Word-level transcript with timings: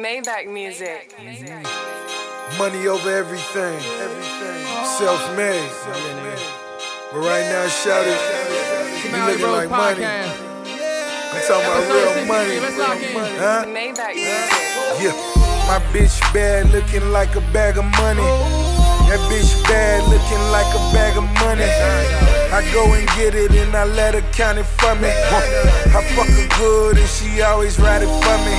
Maybach 0.00 0.48
music. 0.50 1.12
Money 2.56 2.88
over 2.88 3.10
everything. 3.10 3.76
Everything. 4.00 4.64
Self-made. 4.96 5.68
But 7.12 7.20
right 7.20 7.44
now, 7.52 7.68
shout 7.68 8.06
it. 8.06 8.16
You 9.04 9.10
Mallory 9.12 9.32
looking 9.32 9.44
Bros 9.44 9.56
like 9.58 9.70
money. 9.70 10.00
Podcast. 10.00 10.40
I'm 11.32 11.42
talking 11.44 11.68
about 11.68 11.84
real 11.92 12.12
63. 12.16 12.28
money. 12.32 12.60
Let's 12.60 12.78
lock 12.78 12.96
in. 12.96 13.12
Huh? 13.36 13.64
Maybach 13.68 14.14
music. 14.16 15.04
Yeah. 15.04 15.12
My 15.68 15.78
bitch 15.92 16.16
bad, 16.32 16.70
looking 16.72 17.12
like 17.12 17.36
a 17.36 17.44
bag 17.52 17.76
of 17.76 17.84
money. 18.00 18.24
That 19.12 19.20
bitch 19.28 19.52
bad, 19.68 20.00
looking 20.08 20.40
like 20.50 20.70
a 20.72 20.82
bag 20.96 21.18
of 21.18 21.24
money. 21.44 21.68
I 22.56 22.64
go 22.72 22.94
and 22.94 23.06
get 23.20 23.34
it 23.34 23.52
and 23.52 23.76
I 23.76 23.84
let 23.84 24.14
her 24.14 24.24
count 24.40 24.56
it 24.56 24.64
for 24.64 24.94
me. 24.94 25.12
I 25.92 26.00
fuck 26.16 26.24
her 26.24 26.48
good 26.56 26.96
and 26.96 27.08
she 27.08 27.42
always 27.42 27.78
ride 27.78 28.00
it 28.00 28.08
for 28.08 28.36
me. 28.48 28.56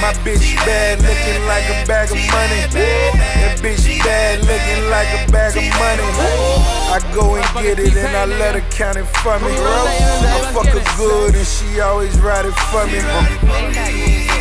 My 0.00 0.16
bitch 0.24 0.56
bad, 0.64 0.96
looking 1.04 1.44
like 1.44 1.68
a 1.68 1.84
bag 1.84 2.08
of 2.08 2.16
money. 2.32 2.60
That 2.72 3.60
bitch 3.60 3.84
bad, 4.00 4.40
looking 4.48 4.88
like 4.88 5.12
a 5.12 5.30
bag 5.30 5.60
of 5.60 5.66
money. 5.76 6.08
I 6.88 7.04
go 7.12 7.36
and 7.36 7.44
get 7.60 7.78
it 7.78 7.92
and 8.00 8.16
I 8.16 8.24
let 8.24 8.54
her 8.54 8.64
count 8.72 8.96
it 8.96 9.04
for 9.20 9.36
me. 9.44 9.52
I 9.52 10.40
fuck 10.56 10.72
her 10.72 10.84
good 10.96 11.34
and 11.34 11.46
she 11.46 11.80
always 11.80 12.18
ride 12.20 12.46
it 12.46 12.56
for 12.72 12.88
me. 12.88 13.04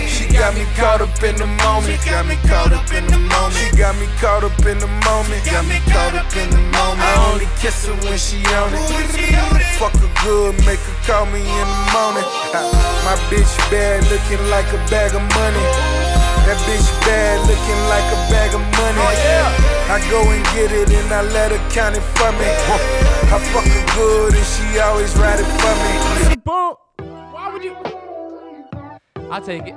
She 0.07 0.31
got 0.31 0.55
me 0.55 0.63
caught 0.79 1.01
up 1.01 1.11
in 1.23 1.35
the 1.35 1.47
moment. 1.59 1.99
Got 2.05 2.25
me 2.25 2.37
caught 2.47 2.71
up 2.71 2.87
in 2.93 3.05
the 3.07 3.19
moment. 3.19 3.59
She 3.59 3.75
got 3.75 3.99
me 3.99 4.07
caught 4.15 4.45
up 4.45 4.65
in 4.65 4.79
the 4.79 4.87
moment. 4.87 5.43
Got 5.43 5.67
me 5.67 5.83
caught 5.91 6.15
up 6.15 6.31
in 6.39 6.49
the 6.49 6.63
moment. 6.71 7.03
I 7.03 7.31
only 7.33 7.49
kiss 7.59 7.85
her 7.85 7.95
when 8.07 8.17
she 8.17 8.39
on 8.55 8.71
it. 8.71 8.79
Fuck 9.75 9.99
her 9.99 10.12
good, 10.23 10.55
make 10.65 10.79
her 10.79 10.97
call 11.05 11.25
me 11.27 11.39
in 11.39 11.67
the 11.67 11.81
morning. 11.93 12.25
Uh, 12.55 12.63
my 13.05 13.15
bitch 13.29 13.51
bad, 13.69 14.03
looking 14.09 14.41
like 14.49 14.67
a 14.73 14.79
bag 14.89 15.13
of 15.13 15.21
money. 15.35 15.65
That 16.47 16.59
bitch 16.67 16.87
bad, 17.07 17.39
looking 17.47 17.79
like 17.87 18.03
a 18.11 18.19
bag 18.31 18.53
of 18.55 18.61
money. 18.75 18.99
Oh, 18.99 19.13
yeah. 19.23 19.93
I 19.93 19.99
go 20.11 20.19
and 20.31 20.43
get 20.55 20.71
it 20.71 20.89
and 20.91 21.13
I 21.13 21.21
let 21.21 21.51
her 21.51 21.69
count 21.71 21.95
it 21.95 22.01
for 22.01 22.31
me. 22.33 22.47
I 23.31 23.39
fuck 23.51 23.63
her 23.63 23.85
good 23.95 24.33
and 24.35 24.45
she 24.45 24.79
always 24.79 25.15
ride 25.15 25.39
it 25.39 25.47
for 25.61 25.73
me. 25.79 26.35
Boom. 26.43 26.75
Why 27.31 27.51
would 27.51 27.63
you? 27.63 27.75
I'll 29.31 29.41
take 29.41 29.67
it. 29.67 29.75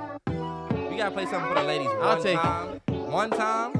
We 0.89 0.97
gotta 0.97 1.11
play 1.11 1.25
something 1.25 1.47
for 1.49 1.55
the 1.55 1.63
ladies. 1.63 1.87
One 1.87 2.01
I'll 2.01 2.21
take 2.21 2.35
it. 2.37 2.41
time. 2.41 3.11
One 3.11 3.29
time. 3.29 3.73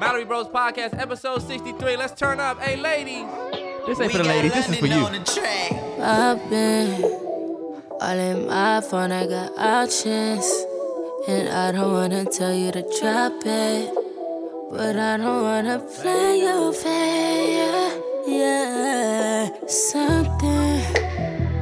Mallory 0.00 0.24
Bros 0.24 0.48
Podcast, 0.48 0.98
episode 0.98 1.42
63. 1.42 1.96
Let's 1.96 2.18
turn 2.18 2.40
up. 2.40 2.58
Hey, 2.60 2.76
ladies. 2.76 3.69
This 3.90 4.00
ain't 4.00 4.12
for 4.12 4.18
the 4.18 4.24
ladies. 4.24 4.54
This 4.54 4.68
is 4.68 4.76
for 4.78 4.86
you. 4.86 5.04
I've 6.00 6.48
been 6.48 7.02
all 8.00 8.18
in 8.30 8.46
my 8.46 8.80
phone, 8.80 9.10
I 9.10 9.26
got 9.26 9.58
options. 9.58 10.46
And 11.26 11.48
I 11.48 11.72
don't 11.72 11.92
wanna 11.92 12.24
tell 12.24 12.54
you 12.54 12.70
to 12.70 12.82
drop 13.00 13.32
it. 13.44 13.92
But 14.70 14.94
I 14.94 15.16
don't 15.16 15.42
wanna 15.42 15.80
play 15.80 16.38
your 16.38 16.72
fair. 16.72 18.00
Yeah, 18.28 19.48
something 19.66 20.82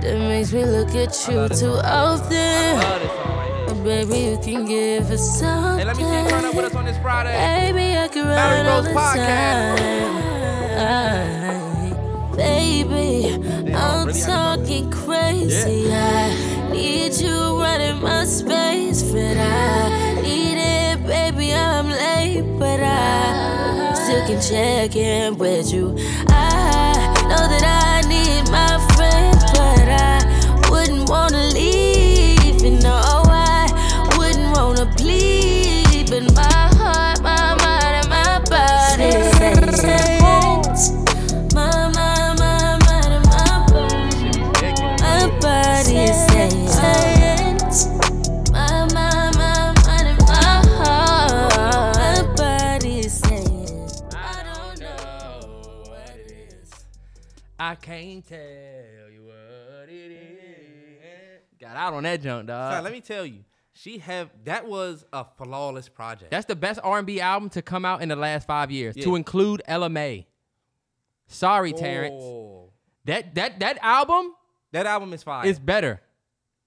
that 0.03 0.19
makes 0.19 0.53
me 0.53 0.67
look 0.67 0.95
at 0.95 1.17
you 1.29 1.49
too 1.49 1.81
often. 1.83 2.77
Love 2.77 2.99
this 3.01 3.11
song 3.11 3.39
right 3.39 3.53
here. 3.57 3.67
But 3.69 3.85
baby, 3.85 4.19
you 4.29 4.39
can 4.45 4.67
give 4.67 5.11
us 5.11 5.39
something. 5.41 5.79
Hey, 5.79 5.85
let 5.87 5.97
me 5.97 6.03
see 6.03 6.23
you 6.25 6.29
turn 6.29 6.45
up 6.45 6.55
with 6.55 6.65
us 6.67 6.75
on 6.75 6.85
this 6.85 6.99
Friday. 6.99 7.33
Baby, 7.33 7.97
I 7.97 8.07
can 8.09 8.25
Barry 8.25 8.61
ride 8.61 8.69
all 8.69 8.83
the 8.83 8.91
Podcast. 8.91 9.79
time. 10.77 11.68
Baby, 12.39 13.35
I'm 13.75 14.07
really 14.07 14.21
talking 14.21 14.89
crazy. 14.93 15.91
I 15.93 16.71
need 16.73 17.15
you 17.15 17.61
running 17.61 18.01
my 18.01 18.25
space, 18.25 19.03
but 19.03 19.37
I 19.37 20.21
need 20.23 20.57
it, 20.57 21.05
baby. 21.05 21.53
I'm 21.53 21.89
late, 21.89 22.45
but 22.57 22.79
I 22.81 23.93
still 23.95 24.25
can 24.29 24.41
check 24.41 24.95
in 24.95 25.37
with 25.37 25.73
you. 25.73 25.97
I 26.29 26.95
know 27.29 27.49
that 27.49 27.65
I 27.65 28.09
need 28.09 28.49
my 28.53 28.79
friend, 28.95 29.37
but 29.55 29.89
I 29.89 30.71
wouldn't 30.71 31.11
wanna 31.11 31.43
leave. 31.49 31.88
Can't 58.01 58.25
tell 58.25 59.11
you 59.13 59.25
what 59.25 59.89
it 59.89 60.13
is. 60.13 61.43
Got 61.61 61.77
out 61.77 61.95
on 61.95 62.05
that 62.05 62.23
junk, 62.23 62.47
dog. 62.47 62.75
Son, 62.75 62.85
let 62.85 62.93
me 62.93 63.01
tell 63.01 63.27
you, 63.27 63.45
she 63.73 63.99
have 63.99 64.31
that 64.45 64.69
was 64.69 65.05
a 65.13 65.25
flawless 65.37 65.89
project. 65.89 66.31
That's 66.31 66.47
the 66.47 66.55
best 66.55 66.79
R&B 66.85 67.21
album 67.21 67.51
to 67.51 67.63
come 67.63 67.85
out 67.85 68.01
in 68.01 68.09
the 68.09 68.15
last 68.15 68.47
five 68.47 68.71
years. 68.71 68.95
To 68.97 69.17
include 69.17 69.63
Ella 69.67 69.89
Mai. 69.89 70.27
Sorry, 71.27 71.73
Terrence. 71.73 72.23
Oh. 72.23 72.71
That 73.07 73.35
that 73.35 73.59
that 73.59 73.79
album 73.83 74.33
That 74.71 74.87
album 74.87 75.13
is 75.13 75.25
fire. 75.25 75.45
It's 75.49 75.59
better. 75.59 76.01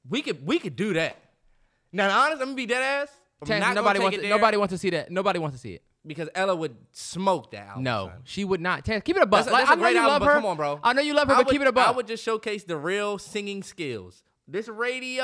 we 0.09 0.22
could 0.22 0.46
we 0.46 0.59
could 0.59 0.75
do 0.75 0.94
that. 0.96 1.16
Now, 1.94 2.09
honest, 2.25 2.41
I'm 2.41 2.47
gonna 2.47 2.56
be 2.56 2.66
dead 2.66 2.81
ass. 2.81 3.09
I'm 3.41 3.47
Terrence, 3.47 3.66
not 3.68 3.75
nobody 3.75 4.00
gonna 4.00 4.03
wants 4.03 4.18
to, 4.18 4.20
it 4.20 4.28
there 4.28 4.38
nobody 4.38 4.58
wants 4.58 4.72
to 4.74 4.78
see 4.78 4.90
that. 4.90 5.12
Nobody 5.12 5.40
wants 5.40 5.56
to 5.56 5.62
see 5.62 5.75
it. 5.75 5.84
Because 6.06 6.29
Ella 6.35 6.56
would 6.56 6.75
smoke 6.91 7.51
that 7.51 7.67
album. 7.67 7.84
No, 7.84 8.07
son. 8.07 8.22
she 8.23 8.44
would 8.45 8.62
not. 8.62 8.84
Terrence, 8.85 9.03
keep 9.03 9.16
it 9.16 9.22
a 9.22 9.25
buck. 9.25 9.45
That's 9.45 9.50
a, 9.50 9.53
Like, 9.53 9.66
that's 9.67 9.69
a 9.69 9.73
I 9.73 9.75
know 9.84 9.89
you 9.89 9.97
album, 10.00 10.12
love 10.12 10.22
her. 10.23 10.34
come 10.41 10.45
on, 10.45 10.57
bro. 10.57 10.79
I 10.84 10.94
know 10.94 11.01
you 11.01 11.13
love 11.13 11.28
her, 11.28 11.34
I 11.35 11.38
but 11.38 11.45
would- 11.47 11.51
keep 11.51 11.62
it 11.62 11.67
a 11.67 11.72
buck. 11.72 11.88
I 11.88 11.91
would 11.91 12.07
just 12.07 12.23
showcase 12.23 12.63
the 12.63 12.78
real 12.78 13.17
singing 13.17 13.62
skills. 13.63 14.23
This 14.47 14.67
radio 14.67 15.23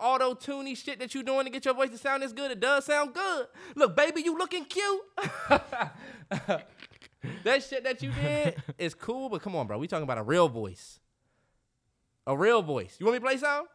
auto 0.00 0.34
tuning 0.34 0.74
shit 0.76 1.00
that 1.00 1.12
you're 1.14 1.24
doing 1.24 1.44
to 1.46 1.50
get 1.50 1.64
your 1.64 1.74
voice 1.74 1.90
to 1.90 1.98
sound 1.98 2.22
as 2.22 2.32
good, 2.32 2.50
it 2.52 2.60
does 2.60 2.84
sound 2.84 3.12
good. 3.14 3.46
Look, 3.74 3.96
baby, 3.96 4.20
you 4.22 4.36
looking 4.38 4.64
cute. 4.66 5.00
that 7.44 7.62
shit 7.62 7.84
that 7.84 8.02
you 8.02 8.12
did 8.12 8.62
is 8.78 8.94
cool, 8.94 9.28
but 9.28 9.42
come 9.42 9.56
on, 9.56 9.66
bro. 9.66 9.78
We 9.78 9.88
talking 9.88 10.04
about 10.04 10.18
a 10.18 10.22
real 10.22 10.48
voice. 10.48 11.00
A 12.26 12.36
real 12.36 12.62
voice. 12.62 12.96
You 13.00 13.06
want 13.06 13.14
me 13.14 13.18
to 13.20 13.24
play 13.24 13.36
some? 13.38 13.66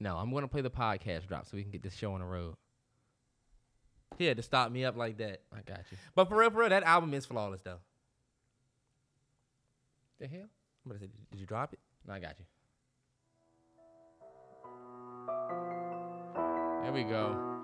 No, 0.00 0.16
I'm 0.16 0.32
gonna 0.32 0.48
play 0.48 0.62
the 0.62 0.70
podcast 0.70 1.26
drop 1.28 1.46
so 1.46 1.56
we 1.56 1.62
can 1.62 1.70
get 1.70 1.82
this 1.82 1.94
show 1.94 2.12
on 2.12 2.20
the 2.20 2.26
road. 2.26 2.54
He 4.18 4.26
had 4.26 4.36
to 4.36 4.42
stop 4.42 4.72
me 4.72 4.84
up 4.84 4.96
like 4.96 5.18
that. 5.18 5.42
I 5.52 5.60
got 5.64 5.84
you. 5.92 5.96
But 6.16 6.28
for 6.28 6.36
real, 6.36 6.50
for 6.50 6.58
real, 6.58 6.68
that 6.70 6.82
album 6.82 7.14
is 7.14 7.24
flawless 7.24 7.60
though. 7.62 7.78
The 10.18 10.26
hell? 10.26 10.40
I'm 10.40 10.90
gonna 10.90 10.98
say, 10.98 11.08
did 11.30 11.38
you 11.38 11.46
drop 11.46 11.72
it? 11.72 11.78
No, 12.06 12.14
I 12.14 12.18
got 12.18 12.34
you. 12.38 12.44
There 16.82 16.92
we 16.92 17.04
go. 17.04 17.58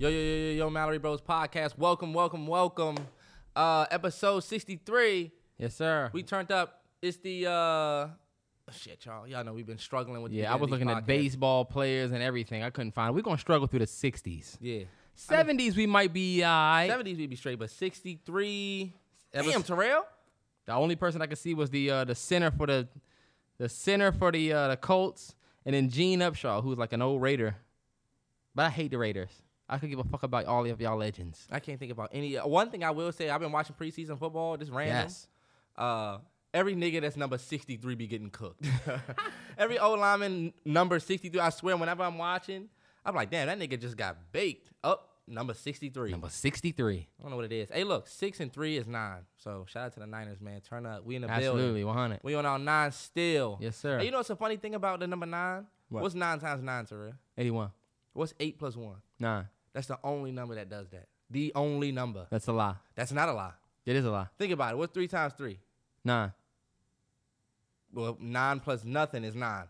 Yo, 0.00 0.08
yo, 0.08 0.14
yo, 0.16 0.36
yo, 0.36 0.52
yo, 0.52 0.70
Mallory 0.70 0.98
Bros 0.98 1.20
Podcast. 1.20 1.76
Welcome, 1.76 2.14
welcome, 2.14 2.46
welcome. 2.46 2.94
Uh, 3.56 3.84
episode 3.90 4.44
63. 4.44 5.32
Yes, 5.58 5.74
sir. 5.74 6.08
We 6.12 6.22
turned 6.22 6.52
up. 6.52 6.84
It's 7.02 7.16
the 7.16 7.46
uh 7.50 8.08
shit, 8.70 9.04
y'all. 9.04 9.26
Y'all 9.26 9.42
know 9.42 9.52
we've 9.54 9.66
been 9.66 9.76
struggling 9.78 10.22
with 10.22 10.30
the 10.30 10.38
yeah, 10.38 10.52
I 10.52 10.56
was 10.56 10.70
looking 10.70 10.88
at 10.88 11.04
baseball 11.04 11.64
players 11.64 12.12
and 12.12 12.22
everything. 12.22 12.62
I 12.62 12.70
couldn't 12.70 12.92
find. 12.92 13.12
We're 13.12 13.22
gonna 13.22 13.38
struggle 13.38 13.66
through 13.66 13.80
the 13.80 13.86
'60s. 13.86 14.56
Yeah. 14.60 14.84
'70s, 15.16 15.74
we 15.74 15.86
might 15.86 16.12
be 16.12 16.44
alright. 16.44 16.88
70s 16.88 17.16
we'd 17.16 17.30
be 17.30 17.34
straight, 17.34 17.58
but 17.58 17.68
63. 17.68 18.94
Ever- 19.34 19.50
Damn, 19.50 19.62
Terrell. 19.64 20.06
The 20.66 20.74
only 20.74 20.94
person 20.94 21.22
I 21.22 21.26
could 21.26 21.38
see 21.38 21.54
was 21.54 21.70
the 21.70 21.90
uh, 21.90 22.04
the 22.04 22.14
center 22.14 22.52
for 22.52 22.68
the 22.68 22.86
the 23.58 23.68
center 23.68 24.12
for 24.12 24.30
the 24.30 24.52
uh, 24.52 24.68
the 24.68 24.76
Colts, 24.76 25.34
and 25.66 25.74
then 25.74 25.88
Gene 25.90 26.20
Upshaw, 26.20 26.62
who's 26.62 26.78
like 26.78 26.92
an 26.92 27.02
old 27.02 27.20
Raider. 27.20 27.56
But 28.54 28.66
I 28.66 28.70
hate 28.70 28.92
the 28.92 28.98
Raiders. 28.98 29.30
I 29.68 29.78
could 29.78 29.90
give 29.90 29.98
a 29.98 30.04
fuck 30.04 30.22
about 30.22 30.46
all 30.46 30.64
of 30.64 30.80
y'all 30.80 30.96
legends. 30.96 31.46
I 31.50 31.60
can't 31.60 31.78
think 31.78 31.92
about 31.92 32.10
any. 32.12 32.38
uh, 32.38 32.46
One 32.46 32.70
thing 32.70 32.82
I 32.84 32.90
will 32.90 33.12
say, 33.12 33.28
I've 33.28 33.40
been 33.40 33.52
watching 33.52 33.76
preseason 33.78 34.18
football. 34.18 34.56
Just 34.56 34.72
random. 34.72 34.96
Yes. 34.96 35.26
Uh, 35.76 36.18
every 36.54 36.74
nigga 36.74 37.00
that's 37.02 37.16
number 37.16 37.36
63 37.38 37.94
be 37.94 38.06
getting 38.06 38.30
cooked. 38.30 38.64
every 39.58 39.78
old 39.78 40.00
lineman 40.00 40.52
number 40.64 40.98
63, 40.98 41.38
I 41.40 41.50
swear, 41.50 41.76
whenever 41.76 42.02
I'm 42.02 42.18
watching, 42.18 42.68
I'm 43.04 43.14
like, 43.14 43.30
damn, 43.30 43.46
that 43.46 43.58
nigga 43.58 43.80
just 43.80 43.96
got 43.96 44.16
baked. 44.32 44.70
Up, 44.82 45.10
number 45.26 45.52
63. 45.54 46.10
Number 46.12 46.28
63. 46.30 46.96
I 47.18 47.22
don't 47.22 47.30
know 47.30 47.36
what 47.36 47.44
it 47.44 47.52
is. 47.52 47.68
Hey, 47.70 47.84
look, 47.84 48.08
six 48.08 48.40
and 48.40 48.52
three 48.52 48.76
is 48.78 48.86
nine. 48.86 49.20
So 49.36 49.66
shout 49.68 49.84
out 49.86 49.92
to 49.94 50.00
the 50.00 50.06
Niners, 50.06 50.40
man. 50.40 50.60
Turn 50.62 50.86
up. 50.86 51.04
We 51.04 51.16
in 51.16 51.22
the 51.22 51.28
building. 51.28 51.44
Absolutely, 51.46 51.84
100. 51.84 52.20
We 52.22 52.34
on 52.34 52.46
our 52.46 52.58
nine 52.58 52.90
still. 52.92 53.58
Yes, 53.60 53.76
sir. 53.76 53.98
Hey, 53.98 54.06
you 54.06 54.10
know 54.10 54.16
what's 54.18 54.30
a 54.30 54.36
funny 54.36 54.56
thing 54.56 54.74
about 54.74 55.00
the 55.00 55.06
number 55.06 55.26
nine? 55.26 55.66
What? 55.90 56.02
What's 56.02 56.14
nine 56.14 56.38
times 56.40 56.62
nine, 56.62 56.86
Terrell? 56.86 57.12
81. 57.36 57.70
What's 58.14 58.34
eight 58.40 58.58
plus 58.58 58.74
one? 58.76 58.96
Nine. 59.20 59.46
That's 59.78 59.86
the 59.86 59.98
only 60.02 60.32
number 60.32 60.56
that 60.56 60.68
does 60.68 60.88
that. 60.88 61.06
The 61.30 61.52
only 61.54 61.92
number. 61.92 62.26
That's 62.30 62.48
a 62.48 62.52
lie. 62.52 62.74
That's 62.96 63.12
not 63.12 63.28
a 63.28 63.32
lie. 63.32 63.52
It 63.86 63.94
is 63.94 64.04
a 64.04 64.10
lie. 64.10 64.26
Think 64.36 64.52
about 64.52 64.72
it. 64.72 64.76
What's 64.76 64.92
three 64.92 65.06
times 65.06 65.34
three? 65.34 65.60
Nine. 66.04 66.32
Well, 67.92 68.16
nine 68.20 68.58
plus 68.58 68.82
nothing 68.84 69.22
is 69.22 69.36
nine. 69.36 69.66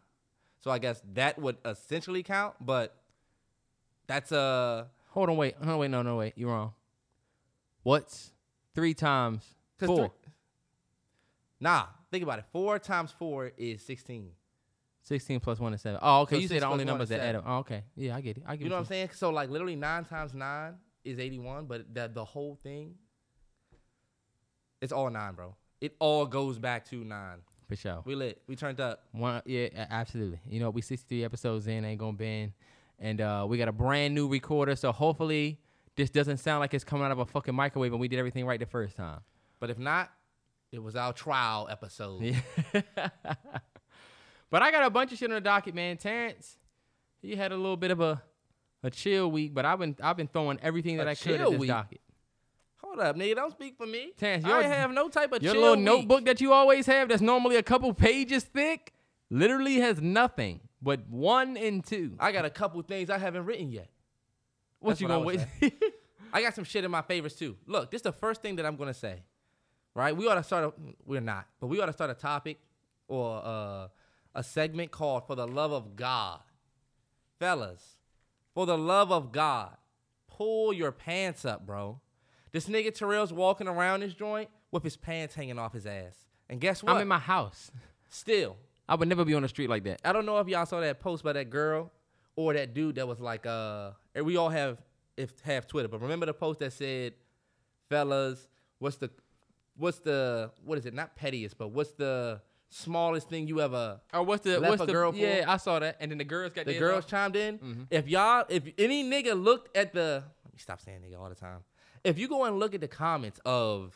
So 0.61 0.71
I 0.71 0.79
guess 0.79 1.03
that 1.13 1.39
would 1.39 1.59
essentially 1.63 2.23
count, 2.23 2.55
but 2.59 2.97
that's 4.07 4.33
a. 4.33 4.89
Hold 5.09 5.29
on, 5.29 5.37
wait. 5.37 5.57
Hold 5.57 5.69
on, 5.69 5.79
wait. 5.79 5.91
No, 5.91 6.01
no, 6.01 6.17
wait. 6.17 6.33
You're 6.37 6.49
wrong. 6.53 6.73
What's 7.83 8.33
three 8.75 8.95
times 8.95 9.45
four? 9.79 9.95
three- 9.95 10.33
nah. 11.61 11.85
Think 12.11 12.23
about 12.23 12.39
it. 12.39 12.47
Four 12.51 12.79
times 12.79 13.13
four 13.13 13.53
is 13.59 13.83
sixteen. 13.83 14.31
16 15.09 15.41
plus 15.41 15.59
one 15.59 15.73
is 15.73 15.81
seven. 15.81 15.99
Oh, 16.03 16.21
okay. 16.23 16.37
So 16.37 16.41
you 16.43 16.49
said 16.49 16.63
the 16.63 16.67
only 16.67 16.85
numbers 16.85 17.09
that 17.09 17.21
add 17.21 17.35
up. 17.37 17.45
Oh, 17.47 17.57
okay. 17.59 17.83
Yeah, 17.97 18.15
I 18.15 18.21
get 18.21 18.37
it. 18.37 18.45
I 18.47 18.57
get 18.57 18.61
it. 18.61 18.65
You 18.65 18.71
know 18.71 18.77
what 18.77 18.81
I'm 18.81 18.87
saying? 18.87 19.11
So 19.15 19.31
like 19.31 19.49
literally 19.49 19.75
nine 19.75 20.05
times 20.05 20.35
nine 20.35 20.75
is 21.05 21.19
eighty-one, 21.19 21.65
but 21.65 21.93
the 21.93 22.11
the 22.13 22.25
whole 22.25 22.57
thing, 22.63 22.95
it's 24.83 24.93
all 24.93 25.09
nine, 25.09 25.35
bro. 25.35 25.57
It 25.81 25.97
all 25.99 26.27
goes 26.27 26.59
back 26.59 26.85
to 26.91 26.97
nine. 26.97 27.39
For 27.69 27.77
sure. 27.77 28.03
We 28.05 28.15
lit. 28.15 28.43
We 28.47 28.57
turned 28.57 28.81
up. 28.81 29.05
One, 29.13 29.43
yeah, 29.45 29.69
absolutely. 29.91 30.41
You 30.47 30.61
know, 30.61 30.71
we 30.71 30.81
63 30.81 31.25
episodes 31.25 31.67
in, 31.67 31.85
ain't 31.85 32.01
gonna 32.01 32.17
bend, 32.17 32.53
and 32.99 33.21
uh, 33.21 33.47
we 33.49 33.59
got 33.59 33.69
a 33.69 33.73
brand 33.73 34.15
new 34.15 34.29
recorder. 34.29 34.75
So 34.77 34.91
hopefully, 34.93 35.59
this 35.97 36.11
doesn't 36.11 36.39
sound 36.39 36.61
like 36.61 36.75
it's 36.75 36.85
coming 36.85 37.05
out 37.05 37.13
of 37.13 37.19
a 37.19 37.27
fucking 37.27 37.55
microwave, 37.55 37.93
and 37.93 38.01
we 38.01 38.09
did 38.09 38.19
everything 38.19 38.47
right 38.47 38.61
the 38.61 38.67
first 38.67 38.97
time. 38.97 39.21
But 39.61 39.71
if 39.71 39.79
not, 39.79 40.11
it 40.73 40.83
was 40.83 40.97
our 40.97 41.13
trial 41.13 41.69
episode. 41.71 42.23
Yeah. 42.75 43.09
But 44.51 44.63
I 44.63 44.71
got 44.71 44.85
a 44.85 44.91
bunch 44.91 45.13
of 45.13 45.19
shit 45.19 45.31
on 45.31 45.35
the 45.35 45.41
docket, 45.41 45.75
man. 45.75 45.97
Terrence, 45.97 46.57
he 47.21 47.35
had 47.37 47.53
a 47.53 47.57
little 47.57 47.77
bit 47.77 47.91
of 47.91 48.01
a 48.01 48.23
a 48.83 48.91
chill 48.91 49.31
week, 49.31 49.55
but 49.55 49.65
I've 49.65 49.79
been 49.79 49.97
I've 50.03 50.17
been 50.17 50.29
throwing 50.29 50.59
everything 50.63 50.97
that 50.99 51.07
A 51.07 51.11
I 51.11 51.15
could 51.15 51.41
at 51.41 51.51
this 51.51 51.59
week? 51.59 51.69
docket. 51.69 52.01
Hold 52.79 53.01
up, 53.01 53.17
nigga. 53.17 53.35
Don't 53.35 53.51
speak 53.51 53.77
for 53.77 53.87
me. 53.87 54.13
Terrence, 54.17 54.45
I 54.45 54.63
have 54.63 54.93
no 54.93 55.09
type 55.09 55.33
of 55.33 55.43
Your 55.43 55.55
little 55.55 55.75
week. 55.77 55.85
notebook 55.85 56.25
that 56.27 56.41
you 56.41 56.53
always 56.53 56.87
have, 56.87 57.09
that's 57.09 57.21
normally 57.21 57.57
a 57.57 57.63
couple 57.63 57.93
pages 57.93 58.45
thick, 58.45 58.93
literally 59.31 59.77
has 59.81 60.01
nothing 60.01 60.61
but 60.81 61.01
one 61.09 61.57
and 61.57 61.85
two. 61.85 62.15
I 62.21 62.31
got 62.31 62.45
a 62.45 62.51
couple 62.51 62.81
things 62.83 63.11
I 63.11 63.19
haven't 63.19 63.45
written 63.47 63.73
yet. 63.73 63.89
What 64.79 64.91
That's 64.91 65.01
you 65.01 65.09
what 65.09 65.15
gonna 65.15 65.27
wait? 65.61 65.73
I 66.33 66.41
got 66.41 66.55
some 66.55 66.63
shit 66.65 66.85
in 66.85 66.91
my 66.91 67.03
favorites 67.03 67.35
too. 67.35 67.57
Look, 67.67 67.91
this 67.91 67.99
is 67.99 68.03
the 68.05 68.13
first 68.13 68.43
thing 68.43 68.57
that 68.57 68.65
I'm 68.65 68.77
gonna 68.77 68.95
say. 68.95 69.23
Right? 69.95 70.17
We 70.17 70.29
ought 70.29 70.37
to 70.37 70.45
start 70.45 70.67
a 70.67 70.73
we're 71.05 71.21
not, 71.21 71.47
but 71.61 71.67
we 71.67 71.81
ought 71.81 71.87
to 71.87 71.93
start 71.93 72.11
a 72.11 72.15
topic 72.15 72.59
or 73.09 73.43
uh, 73.45 73.89
a 74.35 74.43
segment 74.43 74.91
called 74.91 75.27
For 75.27 75.35
the 75.35 75.47
Love 75.47 75.73
of 75.73 75.97
God. 75.97 76.41
Fellas, 77.39 77.97
for 78.55 78.67
the 78.67 78.77
love 78.77 79.13
of 79.13 79.31
God, 79.31 79.77
pull 80.27 80.73
your 80.73 80.91
pants 80.91 81.45
up, 81.45 81.65
bro. 81.65 82.01
This 82.53 82.67
nigga 82.67 82.93
Terrell's 82.93 83.33
walking 83.33 83.69
around 83.69 84.01
this 84.01 84.15
joint 84.15 84.49
with 84.73 84.83
his 84.83 84.97
pants 84.97 85.35
hanging 85.35 85.59
off 85.59 85.73
his 85.73 85.87
ass. 85.87 86.27
And 86.49 86.61
guess 86.61 86.83
what? 86.83 86.97
I'm 86.97 87.03
in 87.03 87.09
my 87.09 87.19
house. 87.19 87.71
Still, 88.09 88.57
I 88.89 88.95
would 88.95 89.09
never 89.09 89.25
be 89.25 89.35
on 89.35 89.43
the 89.43 89.49
street 89.49 89.69
like 89.69 89.85
that. 89.85 90.01
I 90.05 90.13
don't 90.13 90.27
know 90.27 90.39
if 90.39 90.49
y'all 90.49 90.67
saw 90.67 90.81
that 90.81 90.99
post 90.99 91.23
by 91.23 91.35
that 91.35 91.51
girl 91.51 91.93
or 92.37 92.55
that 92.55 92.75
dude 92.75 92.97
that 92.97 93.07
was 93.07 93.21
like, 93.21 93.47
uh, 93.47 93.91
we 94.23 94.37
all 94.37 94.49
have 94.49 94.79
if 95.17 95.39
have 95.41 95.67
Twitter, 95.67 95.89
but 95.89 96.01
remember 96.01 96.27
the 96.27 96.35
post 96.35 96.61
that 96.61 96.73
said, 96.73 97.13
"Fellas, 97.89 98.49
what's 98.79 98.97
the, 98.97 99.11
what's 99.77 99.99
the, 99.99 100.51
what 100.65 100.79
is 100.79 100.87
it? 100.87 100.95
Not 100.95 101.17
pettiest, 101.17 101.59
but 101.59 101.69
what's 101.69 101.93
the 101.93 102.41
smallest 102.71 103.29
thing 103.29 103.47
you 103.49 103.61
ever?" 103.61 104.01
Or 104.13 104.23
what's 104.23 104.45
the 104.45 104.61
what's 104.61 104.85
the 104.85 104.93
girl 104.93 105.13
for? 105.13 105.19
Yeah, 105.19 105.45
I 105.49 105.57
saw 105.57 105.79
that. 105.79 105.97
And 106.01 106.11
then 106.11 106.19
the 106.19 106.25
girls 106.25 106.53
got 106.53 106.67
The 106.67 106.79
girls 106.79 107.05
off. 107.05 107.11
chimed 107.11 107.37
in. 107.37 107.59
Mm-hmm. 107.59 107.83
If 107.91 108.09
y'all, 108.09 108.45
if 108.49 108.63
any 108.79 109.05
nigga 109.05 109.41
looked 109.43 109.77
at 109.77 109.93
the, 109.93 110.23
let 110.45 110.53
me 110.53 110.59
stop 110.59 110.81
saying 110.81 111.01
nigga 111.01 111.19
all 111.21 111.29
the 111.29 111.35
time. 111.35 111.61
If 112.05 112.19
you 112.19 112.29
go 112.29 112.45
and 112.45 112.59
look 112.59 112.75
at 112.75 112.81
the 112.81 112.89
comments 112.89 113.41
of 113.45 113.95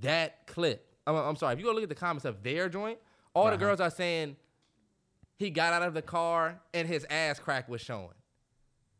that 0.00 0.46
clip, 0.46 0.86
I'm, 1.06 1.16
I'm 1.16 1.36
sorry, 1.36 1.54
if 1.54 1.58
you 1.58 1.64
go 1.66 1.72
look 1.72 1.82
at 1.82 1.88
the 1.88 1.94
comments 1.94 2.24
of 2.24 2.42
their 2.42 2.68
joint, 2.68 2.98
all 3.34 3.44
the 3.46 3.50
Uh-huh. 3.52 3.56
girls 3.58 3.80
are 3.80 3.90
saying 3.90 4.36
he 5.36 5.50
got 5.50 5.72
out 5.72 5.82
of 5.82 5.92
the 5.94 6.02
car 6.02 6.60
and 6.72 6.86
his 6.86 7.04
ass 7.10 7.38
crack 7.40 7.68
was 7.68 7.80
showing. 7.80 8.14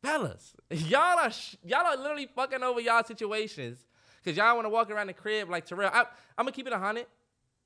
Fellas, 0.03 0.55
y'all 0.71 1.19
are 1.19 1.31
sh- 1.31 1.57
y'all 1.65 1.87
are 1.87 1.97
literally 1.97 2.29
fucking 2.35 2.63
over 2.63 2.81
y'all 2.81 3.05
situations 3.05 3.79
because 4.23 4.37
y'all 4.37 4.55
want 4.57 4.65
to 4.65 4.71
walk 4.71 4.91
around 4.91 5.07
the 5.07 5.13
crib 5.13 5.49
like 5.49 5.65
Terrell. 5.65 5.91
I, 5.93 6.01
I'm 6.37 6.45
gonna 6.45 6.51
keep 6.53 6.67
it 6.67 6.73
a 6.73 6.79
hundred. 6.79 7.07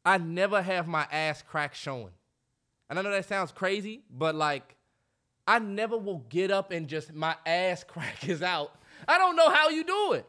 I 0.06 0.16
never 0.18 0.62
have 0.62 0.86
my 0.88 1.06
ass 1.10 1.42
crack 1.42 1.74
showing. 1.74 2.12
And 2.88 2.98
I 2.98 3.02
know 3.02 3.10
that 3.10 3.26
sounds 3.26 3.52
crazy, 3.52 4.04
but 4.08 4.34
like, 4.34 4.76
I 5.46 5.58
never 5.58 5.98
will 5.98 6.24
get 6.28 6.50
up 6.50 6.70
and 6.70 6.88
just 6.88 7.12
my 7.12 7.36
ass 7.44 7.84
crack 7.88 8.26
is 8.28 8.42
out. 8.42 8.72
I 9.06 9.18
don't 9.18 9.36
know 9.36 9.50
how 9.50 9.68
you 9.68 9.84
do 9.84 10.12
it. 10.14 10.26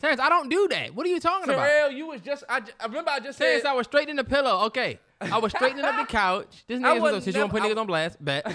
Terrence, 0.00 0.18
I 0.20 0.30
don't 0.30 0.48
do 0.48 0.66
that. 0.68 0.94
What 0.94 1.04
are 1.06 1.10
you 1.10 1.20
talking 1.20 1.44
about? 1.52 1.62
Terrell, 1.66 1.90
you 1.92 2.06
was 2.06 2.22
just 2.22 2.42
I, 2.48 2.62
I 2.80 2.86
remember 2.86 3.10
I 3.10 3.20
just 3.20 3.38
Terrence, 3.38 3.62
said 3.62 3.68
I 3.70 3.74
was 3.74 3.86
straightening 3.86 4.16
the 4.16 4.24
pillow. 4.24 4.64
Okay. 4.66 4.98
I 5.20 5.36
was 5.36 5.52
straightening 5.52 5.84
up 5.84 5.96
the 6.00 6.06
couch. 6.10 6.64
This 6.66 6.80
nigga 6.80 6.98
was 7.00 7.22
since 7.24 7.36
you 7.36 7.42
want 7.42 7.52
to 7.52 7.60
put 7.60 7.70
niggas 7.70 7.78
on 7.78 7.86
blast, 7.86 8.16
bet. 8.24 8.46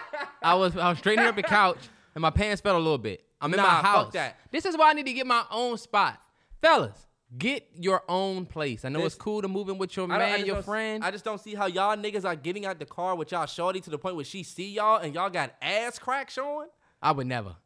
I 0.42 0.54
was 0.54 0.76
I 0.76 0.90
was 0.90 0.98
straightening 0.98 1.26
up 1.26 1.36
the 1.36 1.42
couch 1.42 1.78
and 2.14 2.20
my 2.20 2.28
pants 2.28 2.60
fell 2.60 2.76
a 2.76 2.78
little 2.78 2.98
bit. 2.98 3.24
I'm 3.40 3.52
in 3.54 3.56
Nah, 3.56 3.62
my 3.62 3.88
house. 3.88 4.12
that. 4.12 4.36
This 4.50 4.66
is 4.66 4.76
why 4.76 4.90
I 4.90 4.92
need 4.92 5.06
to 5.06 5.12
get 5.14 5.26
my 5.26 5.42
own 5.50 5.78
spot. 5.78 6.20
Fellas, 6.60 7.06
get 7.38 7.68
your 7.74 8.02
own 8.08 8.44
place. 8.46 8.84
I 8.84 8.88
know 8.88 9.04
it's 9.06 9.14
cool 9.14 9.40
to 9.42 9.48
move 9.48 9.68
in 9.68 9.78
with 9.78 9.96
your 9.96 10.06
I 10.06 10.08
don't- 10.08 10.16
I 10.16 10.18
man, 10.30 10.36
just 10.38 10.46
your 10.46 10.56
don't- 10.56 10.64
friend. 10.64 11.04
I 11.04 11.10
just 11.10 11.24
don't 11.24 11.40
see 11.40 11.54
how 11.54 11.66
y'all 11.66 11.96
niggas 11.96 12.24
are 12.24 12.34
getting 12.36 12.66
out 12.66 12.78
the 12.78 12.86
car 12.86 13.14
with 13.14 13.30
y'all 13.32 13.46
shorty 13.46 13.80
to 13.80 13.90
the 13.90 13.98
point 13.98 14.16
where 14.16 14.24
she 14.24 14.42
see 14.42 14.70
y'all 14.70 14.96
and 14.96 15.14
y'all 15.14 15.30
got 15.30 15.54
ass 15.62 15.98
crack 15.98 16.30
showing. 16.30 16.68
I 17.02 17.12
would 17.12 17.26
never. 17.26 17.56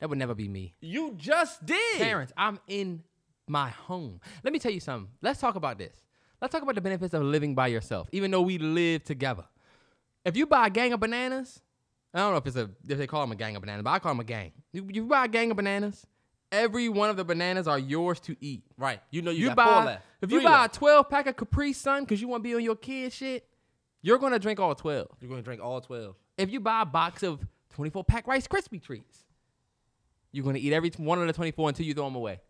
That 0.00 0.08
would 0.08 0.18
never 0.18 0.34
be 0.34 0.48
me. 0.48 0.74
You 0.80 1.14
just 1.16 1.66
did. 1.66 1.98
Terrence, 1.98 2.32
I'm 2.36 2.60
in 2.68 3.02
my 3.48 3.70
home. 3.70 4.20
Let 4.44 4.52
me 4.52 4.58
tell 4.60 4.70
you 4.70 4.80
something. 4.80 5.10
Let's 5.22 5.40
talk 5.40 5.56
about 5.56 5.78
this. 5.78 5.96
Let's 6.40 6.52
talk 6.52 6.62
about 6.62 6.76
the 6.76 6.80
benefits 6.80 7.14
of 7.14 7.22
living 7.22 7.56
by 7.56 7.66
yourself, 7.66 8.08
even 8.12 8.30
though 8.30 8.42
we 8.42 8.58
live 8.58 9.02
together. 9.02 9.44
If 10.24 10.36
you 10.36 10.46
buy 10.46 10.68
a 10.68 10.70
gang 10.70 10.92
of 10.92 11.00
bananas, 11.00 11.60
I 12.14 12.20
don't 12.20 12.30
know 12.32 12.36
if 12.38 12.46
it's 12.46 12.56
a 12.56 12.70
if 12.88 12.96
they 12.98 13.06
call 13.08 13.22
them 13.22 13.32
a 13.32 13.36
gang 13.36 13.56
of 13.56 13.62
bananas, 13.62 13.82
but 13.82 13.90
I 13.90 13.98
call 13.98 14.12
them 14.12 14.20
a 14.20 14.24
gang. 14.24 14.52
You, 14.72 14.86
you 14.92 15.04
buy 15.06 15.24
a 15.24 15.28
gang 15.28 15.50
of 15.50 15.56
bananas, 15.56 16.06
every 16.52 16.88
one 16.88 17.10
of 17.10 17.16
the 17.16 17.24
bananas 17.24 17.66
are 17.68 17.78
yours 17.78 18.20
to 18.20 18.36
eat. 18.40 18.62
Right. 18.76 19.00
You 19.10 19.22
know 19.22 19.30
you, 19.30 19.48
You, 19.48 19.54
got 19.54 19.56
four 19.56 19.64
buy 19.74 19.84
left. 19.84 20.04
if 20.22 20.30
you 20.32 20.42
buy 20.42 20.60
left. 20.62 20.76
a 20.76 20.78
12 20.78 21.08
pack 21.10 21.26
of 21.26 21.36
Capri 21.36 21.72
Sun 21.72 22.04
because 22.04 22.20
you 22.20 22.28
want 22.28 22.42
to 22.42 22.48
be 22.48 22.54
on 22.54 22.62
your 22.62 22.76
kid 22.76 23.12
shit, 23.12 23.46
you're 24.02 24.18
gonna 24.18 24.38
drink 24.38 24.60
all 24.60 24.74
12. 24.74 25.08
you're 25.20 25.28
gonna 25.30 25.42
drink 25.42 25.62
all 25.62 25.80
twelve. 25.80 26.14
If 26.36 26.50
you 26.50 26.60
buy 26.60 26.82
a 26.82 26.86
box 26.86 27.22
of 27.22 27.44
24 27.74 28.04
pack 28.04 28.26
Rice 28.26 28.46
Krispie 28.46 28.82
treats, 28.82 29.24
you're 30.32 30.44
gonna 30.44 30.58
eat 30.58 30.72
every 30.72 30.90
one 30.96 31.20
of 31.20 31.26
the 31.26 31.32
24 31.32 31.68
until 31.70 31.86
you 31.86 31.94
throw 31.94 32.04
them 32.04 32.14
away. 32.14 32.40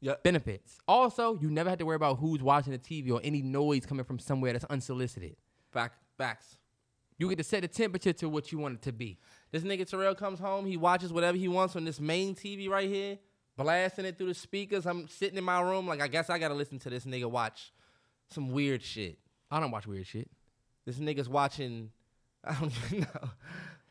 Yep. 0.00 0.24
Benefits. 0.24 0.78
Also, 0.88 1.38
you 1.38 1.48
never 1.50 1.70
have 1.70 1.78
to 1.78 1.86
worry 1.86 1.94
about 1.96 2.18
who's 2.18 2.42
watching 2.42 2.72
the 2.72 2.78
TV 2.78 3.10
or 3.12 3.20
any 3.22 3.40
noise 3.40 3.86
coming 3.86 4.04
from 4.04 4.18
somewhere 4.18 4.52
that's 4.52 4.64
unsolicited. 4.64 5.36
Back 5.72 5.92
facts. 6.18 6.58
You 7.18 7.28
get 7.28 7.38
to 7.38 7.44
set 7.44 7.62
the 7.62 7.68
temperature 7.68 8.12
to 8.14 8.28
what 8.28 8.50
you 8.50 8.58
want 8.58 8.74
it 8.74 8.82
to 8.82 8.92
be. 8.92 9.18
This 9.52 9.62
nigga 9.62 9.88
Terrell 9.88 10.14
comes 10.14 10.38
home, 10.38 10.64
he 10.64 10.78
watches 10.78 11.12
whatever 11.12 11.36
he 11.36 11.46
wants 11.46 11.76
on 11.76 11.84
this 11.84 12.00
main 12.00 12.34
TV 12.34 12.70
right 12.70 12.88
here, 12.88 13.18
blasting 13.56 14.06
it 14.06 14.16
through 14.16 14.28
the 14.28 14.34
speakers. 14.34 14.86
I'm 14.86 15.06
sitting 15.08 15.36
in 15.36 15.44
my 15.44 15.60
room, 15.60 15.86
like 15.86 16.00
I 16.00 16.08
guess 16.08 16.30
I 16.30 16.38
gotta 16.38 16.54
listen 16.54 16.78
to 16.80 16.90
this 16.90 17.04
nigga 17.04 17.30
watch 17.30 17.70
some 18.30 18.50
weird 18.50 18.82
shit. 18.82 19.18
I 19.50 19.60
don't 19.60 19.70
watch 19.70 19.86
weird 19.86 20.06
shit. 20.06 20.30
This 20.86 20.96
nigga's 20.96 21.28
watching, 21.28 21.90
I 22.44 22.54
don't 22.58 22.72
even 22.86 23.00
know, 23.00 23.30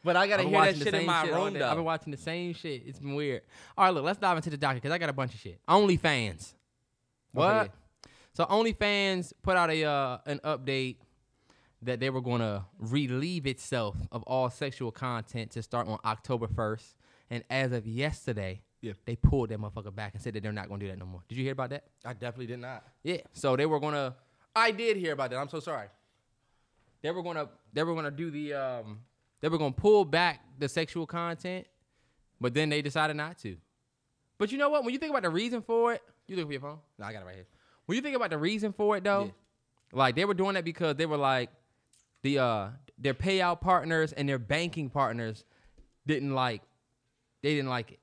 but 0.03 0.15
I 0.15 0.27
gotta 0.27 0.43
hear 0.43 0.51
that 0.61 0.77
shit 0.77 0.93
in 0.95 1.05
my 1.05 1.25
shit 1.25 1.33
room 1.33 1.53
though. 1.53 1.69
I've 1.69 1.75
been 1.75 1.85
watching 1.85 2.09
the 2.09 2.17
same 2.17 2.55
shit. 2.55 2.81
It's 2.87 2.97
been 2.97 3.13
weird. 3.13 3.43
All 3.77 3.85
right, 3.85 3.93
look, 3.93 4.03
let's 4.03 4.19
dive 4.19 4.37
into 4.37 4.49
the 4.49 4.57
docket 4.57 4.81
because 4.81 4.93
I 4.93 4.97
got 4.97 5.09
a 5.09 5.13
bunch 5.13 5.35
of 5.35 5.39
shit. 5.39 5.59
OnlyFans. 5.69 6.53
What? 7.33 7.55
Okay. 7.55 7.69
So 8.33 8.45
OnlyFans 8.45 9.33
put 9.43 9.57
out 9.57 9.69
a 9.69 9.83
uh, 9.83 10.17
an 10.25 10.39
update 10.43 10.97
that 11.83 11.99
they 11.99 12.09
were 12.09 12.21
going 12.21 12.41
to 12.41 12.63
relieve 12.79 13.47
itself 13.47 13.97
of 14.11 14.21
all 14.23 14.49
sexual 14.49 14.91
content 14.91 15.51
to 15.51 15.63
start 15.63 15.87
on 15.87 15.97
October 16.05 16.47
1st. 16.47 16.93
And 17.29 17.43
as 17.49 17.71
of 17.71 17.87
yesterday, 17.87 18.61
Yeah. 18.81 18.93
they 19.05 19.15
pulled 19.15 19.49
that 19.49 19.59
motherfucker 19.59 19.93
back 19.95 20.13
and 20.13 20.21
said 20.21 20.33
that 20.33 20.43
they're 20.43 20.51
not 20.51 20.67
going 20.67 20.79
to 20.79 20.85
do 20.85 20.91
that 20.91 20.99
no 20.99 21.05
more. 21.05 21.21
Did 21.27 21.37
you 21.37 21.43
hear 21.43 21.53
about 21.53 21.69
that? 21.71 21.85
I 22.05 22.13
definitely 22.13 22.47
did 22.47 22.59
not. 22.59 22.83
Yeah. 23.03 23.17
So 23.33 23.55
they 23.55 23.65
were 23.65 23.79
going 23.79 23.93
to 23.93 24.15
I 24.55 24.71
did 24.71 24.97
hear 24.97 25.13
about 25.13 25.29
that. 25.31 25.37
I'm 25.37 25.49
so 25.49 25.59
sorry. 25.59 25.87
they 27.01 27.09
were 27.11 27.23
going 27.23 27.37
to 27.37 27.49
they 27.73 27.83
were 27.83 27.93
going 27.93 28.05
to 28.05 28.11
do 28.11 28.29
the 28.31 28.53
um 28.53 28.99
they 29.39 29.49
were 29.49 29.57
going 29.57 29.73
to 29.73 29.79
pull 29.81 30.05
back 30.05 30.41
the 30.59 30.67
sexual 30.69 31.07
content, 31.07 31.65
but 32.39 32.53
then 32.53 32.69
they 32.69 32.81
decided 32.83 33.15
not 33.15 33.39
to. 33.39 33.57
But 34.37 34.51
you 34.51 34.57
know 34.57 34.69
what? 34.69 34.83
When 34.83 34.93
you 34.93 34.99
think 34.99 35.09
about 35.11 35.23
the 35.23 35.29
reason 35.29 35.61
for 35.61 35.93
it, 35.93 36.01
you 36.27 36.35
look 36.35 36.45
for 36.47 36.51
your 36.51 36.61
phone. 36.61 36.79
No, 36.99 37.05
I 37.05 37.13
got 37.13 37.21
it 37.23 37.25
right 37.25 37.35
here. 37.35 37.47
When 37.85 37.95
you 37.95 38.01
think 38.01 38.15
about 38.15 38.29
the 38.29 38.37
reason 38.37 38.71
for 38.73 38.97
it 38.97 39.03
though, 39.03 39.25
Yeah. 39.25 39.31
like 39.97 40.15
they 40.15 40.25
were 40.25 40.33
doing 40.35 40.53
that 40.55 40.65
because 40.65 40.95
they 40.95 41.05
were 41.07 41.17
like 41.17 41.49
the 42.23 42.39
uh 42.39 42.69
their 42.97 43.13
payout 43.13 43.61
partners 43.61 44.13
and 44.13 44.29
their 44.29 44.39
banking 44.39 44.89
partners 44.89 45.43
didn't 46.05 46.33
like 46.33 46.61
they 47.41 47.55
didn't 47.55 47.69
like 47.69 47.91
it. 47.93 47.99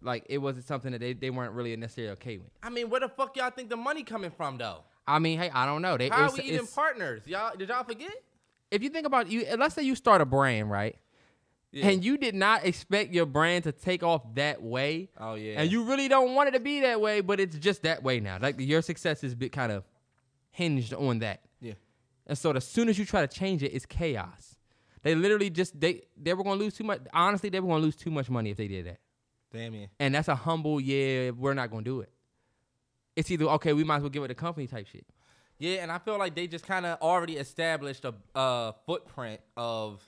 like 0.00 0.24
it 0.28 0.38
wasn't 0.38 0.64
something 0.64 0.92
that 0.92 1.00
they, 1.00 1.12
they 1.12 1.30
weren't 1.30 1.52
really 1.52 1.76
necessarily 1.76 2.12
okay 2.12 2.38
with. 2.38 2.50
I 2.62 2.70
mean, 2.70 2.88
where 2.88 3.00
the 3.00 3.08
fuck 3.08 3.36
y'all 3.36 3.50
think 3.50 3.68
the 3.68 3.76
money 3.76 4.02
coming 4.02 4.30
from 4.30 4.58
though? 4.58 4.84
I 5.06 5.18
mean, 5.18 5.38
hey, 5.38 5.50
I 5.50 5.66
don't 5.66 5.82
know. 5.82 5.96
They, 5.96 6.08
How 6.08 6.28
are 6.28 6.32
we 6.32 6.42
even 6.42 6.66
partners? 6.66 7.22
Y'all 7.26 7.56
did 7.56 7.68
y'all 7.68 7.84
forget? 7.84 8.12
if 8.72 8.82
you 8.82 8.88
think 8.88 9.06
about 9.06 9.30
you, 9.30 9.46
let's 9.58 9.74
say 9.74 9.82
you 9.82 9.94
start 9.94 10.20
a 10.22 10.24
brand, 10.24 10.70
right? 10.70 10.96
Yeah. 11.70 11.88
And 11.88 12.04
you 12.04 12.18
did 12.18 12.34
not 12.34 12.64
expect 12.64 13.12
your 13.12 13.26
brand 13.26 13.64
to 13.64 13.72
take 13.72 14.02
off 14.02 14.22
that 14.34 14.62
way. 14.62 15.10
Oh, 15.18 15.34
yeah. 15.34 15.54
And 15.60 15.70
you 15.70 15.84
really 15.84 16.08
don't 16.08 16.34
want 16.34 16.48
it 16.48 16.52
to 16.52 16.60
be 16.60 16.80
that 16.80 17.00
way, 17.00 17.20
but 17.20 17.38
it's 17.38 17.56
just 17.56 17.82
that 17.82 18.02
way 18.02 18.20
now. 18.20 18.38
Like 18.40 18.56
your 18.58 18.82
success 18.82 19.22
is 19.22 19.34
bit 19.34 19.52
kind 19.52 19.72
of 19.72 19.84
hinged 20.50 20.92
on 20.92 21.20
that. 21.20 21.40
Yeah. 21.60 21.74
And 22.32 22.38
so 22.38 22.50
as 22.52 22.66
soon 22.66 22.88
as 22.88 22.98
you 22.98 23.04
try 23.04 23.20
to 23.20 23.28
change 23.28 23.62
it, 23.62 23.74
it's 23.74 23.84
chaos. 23.84 24.56
They 25.02 25.14
literally 25.14 25.50
just 25.50 25.78
they 25.78 26.00
they 26.16 26.32
were 26.32 26.42
gonna 26.42 26.58
lose 26.58 26.72
too 26.72 26.82
much. 26.82 27.02
Honestly, 27.12 27.50
they 27.50 27.60
were 27.60 27.68
gonna 27.68 27.82
lose 27.82 27.94
too 27.94 28.10
much 28.10 28.30
money 28.30 28.48
if 28.48 28.56
they 28.56 28.68
did 28.68 28.86
that. 28.86 29.00
Damn 29.52 29.74
yeah. 29.74 29.86
And 30.00 30.14
that's 30.14 30.28
a 30.28 30.34
humble 30.34 30.80
yeah. 30.80 31.32
We're 31.32 31.52
not 31.52 31.70
gonna 31.70 31.82
do 31.82 32.00
it. 32.00 32.10
It's 33.16 33.30
either 33.30 33.44
okay, 33.44 33.74
we 33.74 33.84
might 33.84 33.96
as 33.96 34.02
well 34.04 34.08
give 34.08 34.22
it 34.24 34.30
a 34.30 34.34
company 34.34 34.66
type 34.66 34.86
shit. 34.86 35.04
Yeah, 35.58 35.82
and 35.82 35.92
I 35.92 35.98
feel 35.98 36.18
like 36.18 36.34
they 36.34 36.46
just 36.46 36.66
kind 36.66 36.86
of 36.86 37.02
already 37.02 37.36
established 37.36 38.06
a 38.06 38.14
uh, 38.34 38.72
footprint 38.86 39.42
of 39.54 40.02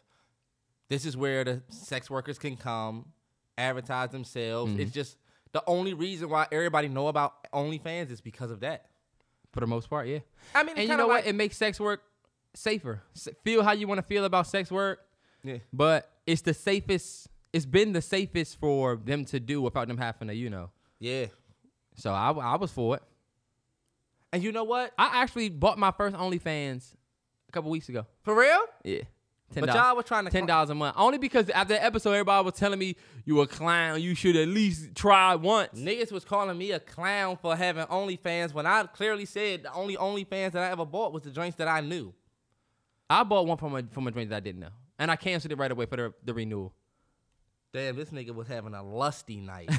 this 0.88 1.04
is 1.04 1.18
where 1.18 1.44
the 1.44 1.62
sex 1.68 2.08
workers 2.08 2.38
can 2.38 2.56
come, 2.56 3.04
advertise 3.58 4.08
themselves. 4.08 4.72
Mm-hmm. 4.72 4.80
It's 4.80 4.92
just 4.92 5.18
the 5.52 5.62
only 5.66 5.92
reason 5.92 6.30
why 6.30 6.46
everybody 6.50 6.88
know 6.88 7.08
about 7.08 7.52
OnlyFans 7.52 8.10
is 8.10 8.22
because 8.22 8.50
of 8.50 8.60
that. 8.60 8.86
For 9.52 9.60
the 9.60 9.66
most 9.66 9.90
part, 9.90 10.08
yeah. 10.08 10.20
I 10.54 10.62
mean, 10.62 10.78
and 10.78 10.88
you 10.88 10.96
know 10.96 11.06
what? 11.06 11.26
It 11.26 11.34
makes 11.34 11.58
sex 11.58 11.78
work 11.78 12.00
safer. 12.54 13.02
Feel 13.42 13.62
how 13.62 13.72
you 13.72 13.86
want 13.86 13.98
to 13.98 14.02
feel 14.02 14.24
about 14.24 14.46
sex 14.46 14.70
work, 14.70 15.00
yeah. 15.42 15.58
but 15.72 16.10
it's 16.26 16.42
the 16.42 16.54
safest. 16.54 17.28
It's 17.52 17.66
been 17.66 17.92
the 17.92 18.02
safest 18.02 18.58
for 18.58 18.96
them 18.96 19.24
to 19.26 19.38
do 19.38 19.62
without 19.62 19.88
them 19.88 19.98
having 19.98 20.28
to, 20.28 20.34
you 20.34 20.50
know. 20.50 20.70
Yeah. 20.98 21.26
So 21.96 22.10
I, 22.12 22.30
I 22.32 22.56
was 22.56 22.72
for 22.72 22.96
it. 22.96 23.02
And 24.32 24.42
you 24.42 24.50
know 24.50 24.64
what? 24.64 24.92
I 24.98 25.22
actually 25.22 25.48
bought 25.48 25.78
my 25.78 25.92
first 25.92 26.16
OnlyFans 26.16 26.94
a 27.48 27.52
couple 27.52 27.70
weeks 27.70 27.88
ago. 27.88 28.06
For 28.22 28.36
real? 28.36 28.64
Yeah. 28.82 29.02
But 29.54 29.72
y'all 29.72 29.94
was 29.94 30.06
trying 30.06 30.24
to 30.24 30.30
ten 30.30 30.46
dollars 30.46 30.70
a 30.70 30.74
month. 30.74 30.96
Only 30.98 31.18
because 31.18 31.48
after 31.50 31.74
the 31.74 31.84
episode, 31.84 32.10
everybody 32.10 32.44
was 32.44 32.54
telling 32.54 32.78
me 32.78 32.96
you 33.24 33.40
a 33.40 33.46
clown. 33.46 34.02
You 34.02 34.16
should 34.16 34.34
at 34.34 34.48
least 34.48 34.94
try 34.96 35.36
once. 35.36 35.78
Niggas 35.78 36.10
was 36.10 36.24
calling 36.24 36.58
me 36.58 36.72
a 36.72 36.80
clown 36.80 37.38
for 37.40 37.54
having 37.54 37.84
OnlyFans 37.84 38.52
when 38.52 38.66
I 38.66 38.84
clearly 38.84 39.26
said 39.26 39.62
the 39.62 39.72
only 39.72 39.96
OnlyFans 39.96 40.52
that 40.52 40.64
I 40.64 40.70
ever 40.70 40.84
bought 40.84 41.12
was 41.12 41.22
the 41.22 41.30
joints 41.30 41.56
that 41.58 41.68
I 41.68 41.80
knew. 41.80 42.12
I 43.10 43.22
bought 43.22 43.46
one 43.46 43.56
from 43.58 43.74
a 43.76 43.82
from 43.90 44.06
a 44.06 44.10
drink 44.10 44.30
that 44.30 44.36
I 44.36 44.40
didn't 44.40 44.60
know, 44.60 44.70
and 44.98 45.10
I 45.10 45.16
canceled 45.16 45.52
it 45.52 45.58
right 45.58 45.70
away 45.70 45.86
for 45.86 45.96
the, 45.96 46.14
the 46.24 46.34
renewal. 46.34 46.72
Damn, 47.72 47.96
this 47.96 48.10
nigga 48.10 48.30
was 48.34 48.46
having 48.46 48.72
a 48.74 48.82
lusty 48.82 49.40
night. 49.40 49.68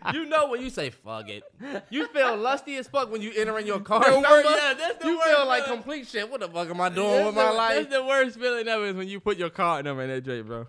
you 0.12 0.26
know 0.26 0.48
when 0.48 0.60
you 0.60 0.70
say 0.70 0.90
fuck 0.90 1.28
it, 1.28 1.42
you 1.90 2.06
feel 2.08 2.36
lusty 2.36 2.76
as 2.76 2.86
fuck 2.88 3.10
when 3.10 3.22
you 3.22 3.32
enter 3.36 3.58
in 3.58 3.66
your 3.66 3.80
car 3.80 4.00
The 4.04 4.10
number. 4.10 4.28
wor- 4.28 4.42
yeah, 4.42 4.74
that's 4.74 5.02
the 5.02 5.08
you 5.08 5.16
worst 5.18 5.28
feel 5.36 5.46
like 5.46 5.64
feeling. 5.64 5.78
complete 5.78 6.06
shit. 6.06 6.30
What 6.30 6.40
the 6.40 6.48
fuck 6.48 6.68
am 6.68 6.80
I 6.80 6.88
doing 6.90 7.08
That's 7.10 7.26
with 7.26 7.34
my 7.34 7.50
life? 7.50 7.74
That's 7.76 7.94
the 7.94 8.04
worst 8.04 8.38
feeling 8.38 8.68
ever 8.68 8.86
is 8.86 8.94
when 8.96 9.08
you 9.08 9.20
put 9.20 9.38
your 9.38 9.50
car 9.50 9.82
number 9.82 10.02
in 10.02 10.10
that 10.10 10.22
drink, 10.22 10.46
bro. 10.46 10.66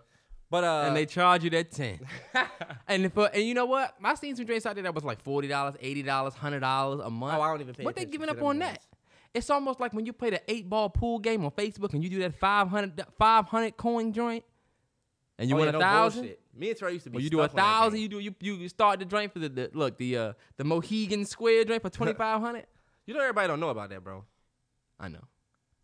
But 0.50 0.64
uh, 0.64 0.84
and 0.88 0.96
they 0.96 1.06
charge 1.06 1.44
you 1.44 1.50
that 1.52 1.72
ten. 1.72 2.00
and 2.88 3.14
for 3.14 3.28
and 3.34 3.44
you 3.44 3.54
know 3.54 3.66
what? 3.66 3.94
I 4.04 4.16
seen 4.16 4.36
some 4.36 4.46
drinks 4.46 4.66
out 4.66 4.76
there 4.76 4.84
that 4.84 4.94
was 4.96 5.04
like 5.04 5.22
forty 5.22 5.48
dollars, 5.48 5.76
eighty 5.80 6.04
dollars, 6.04 6.34
hundred 6.34 6.60
dollars 6.62 7.00
a 7.04 7.10
month. 7.10 7.38
Oh, 7.38 7.42
I 7.42 7.52
don't 7.52 7.62
even 7.62 7.74
pay 7.76 7.84
What 7.84 7.96
they 7.96 8.06
giving 8.06 8.28
up 8.30 8.38
on 8.38 8.44
ones. 8.44 8.60
that? 8.60 8.82
It's 9.34 9.50
almost 9.50 9.80
like 9.80 9.94
when 9.94 10.06
you 10.06 10.14
play 10.14 10.30
the 10.30 10.42
eight 10.52 10.70
ball 10.70 10.90
pool 10.90 11.20
game 11.20 11.46
on 11.46 11.52
Facebook 11.52 11.94
and 11.94 12.04
you 12.04 12.10
do 12.10 12.20
that 12.20 12.36
500, 12.36 13.06
500 13.18 13.78
coin 13.78 14.12
joint, 14.12 14.44
and 15.40 15.50
you 15.50 15.56
oh, 15.56 15.60
win 15.60 15.66
yeah, 15.68 15.70
a 15.70 15.74
no 15.74 15.80
thousand. 15.80 16.22
bullshit. 16.22 16.40
Me 16.54 16.70
and 16.70 16.78
Trey 16.78 16.94
used 16.94 17.06
to 17.06 17.10
be. 17.10 17.16
Well, 17.16 17.24
you 17.24 17.30
do 17.30 17.40
a 17.40 17.44
stuck 17.44 17.52
on 17.52 17.56
that 17.56 17.84
thousand. 17.84 18.00
You 18.00 18.08
do 18.10 18.20
you 18.20 18.36
you 18.40 18.68
start 18.68 19.00
the 19.00 19.06
drink 19.06 19.32
for 19.34 19.40
the, 19.40 19.50
the 19.50 19.72
look 19.74 19.98
the 19.98 20.18
uh 20.18 20.34
the 20.58 20.64
Mohegan 20.66 21.26
Square 21.26 21.66
drink 21.66 21.82
for 21.82 21.90
twenty 21.92 22.14
five 22.14 22.42
hundred. 22.42 22.66
You 23.06 23.14
know 23.14 23.22
everybody 23.22 23.48
don't 23.48 23.60
know 23.60 23.70
about 23.70 23.90
that, 23.90 24.04
bro. 24.04 24.26
I 25.00 25.08
know. 25.08 25.24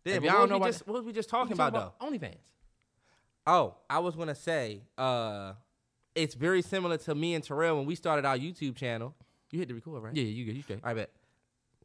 Damn, 0.04 0.22
y'all 0.24 0.40
what, 0.40 0.48
don't 0.48 0.60
know 0.60 0.66
just, 0.66 0.86
what 0.86 0.94
was 0.94 1.04
we 1.04 1.12
just 1.12 1.28
talking 1.28 1.56
Talk 1.56 1.70
about, 1.70 1.98
though? 2.00 2.06
OnlyFans. 2.06 2.36
Oh, 3.46 3.74
I 3.90 3.98
was 3.98 4.14
gonna 4.14 4.34
say, 4.34 4.82
uh, 4.96 5.54
it's 6.14 6.34
very 6.34 6.62
similar 6.62 6.98
to 6.98 7.14
me 7.14 7.34
and 7.34 7.42
Terrell 7.42 7.76
when 7.76 7.86
we 7.86 7.94
started 7.94 8.24
our 8.24 8.38
YouTube 8.38 8.76
channel. 8.76 9.14
You 9.50 9.58
hit 9.58 9.68
the 9.68 9.74
record, 9.74 10.02
right? 10.02 10.14
Yeah, 10.14 10.24
you 10.24 10.44
good. 10.44 10.56
You 10.56 10.62
straight. 10.62 10.80
I 10.84 10.94
bet. 10.94 11.10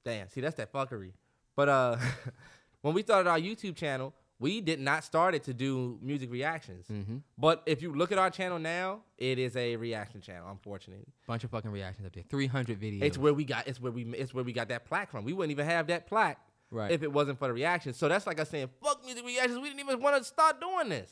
Damn, 0.04 0.28
see 0.28 0.42
that's 0.42 0.56
that 0.56 0.72
fuckery. 0.72 1.14
But 1.56 1.70
uh, 1.70 1.98
when 2.82 2.94
we 2.94 3.02
started 3.04 3.30
our 3.30 3.40
YouTube 3.40 3.76
channel, 3.76 4.14
we 4.40 4.60
did 4.60 4.80
not 4.80 5.04
start 5.04 5.36
it 5.36 5.44
to 5.44 5.54
do 5.54 5.98
music 6.02 6.32
reactions. 6.32 6.88
Mm-hmm. 6.92 7.18
But 7.38 7.64
if 7.66 7.82
you 7.82 7.94
look 7.94 8.12
at 8.12 8.18
our 8.18 8.30
channel 8.30 8.60
now, 8.60 9.02
it 9.18 9.40
is 9.40 9.56
a 9.56 9.76
reaction 9.78 10.20
channel. 10.22 10.50
Unfortunately, 10.50 11.06
Bunch 11.28 11.44
of 11.44 11.52
fucking 11.52 11.72
reactions 11.72 12.06
up 12.06 12.14
there. 12.14 12.24
Three 12.30 12.48
hundred 12.48 12.82
videos. 12.82 13.04
it's 13.04 13.18
where 13.18 13.34
we 13.34 13.46
got 13.46 13.68
it's 13.68 13.80
where 13.80 13.92
we 13.92 14.04
it's 14.04 14.34
where 14.34 14.44
we 14.44 14.52
got 14.52 14.70
that 14.70 14.86
plaque 14.86 15.12
from. 15.12 15.24
We 15.24 15.34
wouldn't 15.34 15.52
even 15.52 15.66
have 15.66 15.88
that 15.88 16.08
plaque 16.08 16.40
Right. 16.72 16.92
if 16.92 17.04
it 17.04 17.14
wasn't 17.14 17.38
for 17.38 17.48
the 17.48 17.54
reactions. 17.54 17.98
So 17.98 18.10
that's 18.10 18.26
like 18.26 18.40
us 18.40 18.50
saying, 18.50 18.70
"Fuck 18.84 19.06
music 19.06 19.24
reactions." 19.26 19.60
We 19.60 19.68
didn't 19.70 19.82
even 19.82 20.02
want 20.02 20.18
to 20.18 20.24
start 20.24 20.60
doing 20.60 20.90
this. 20.90 21.12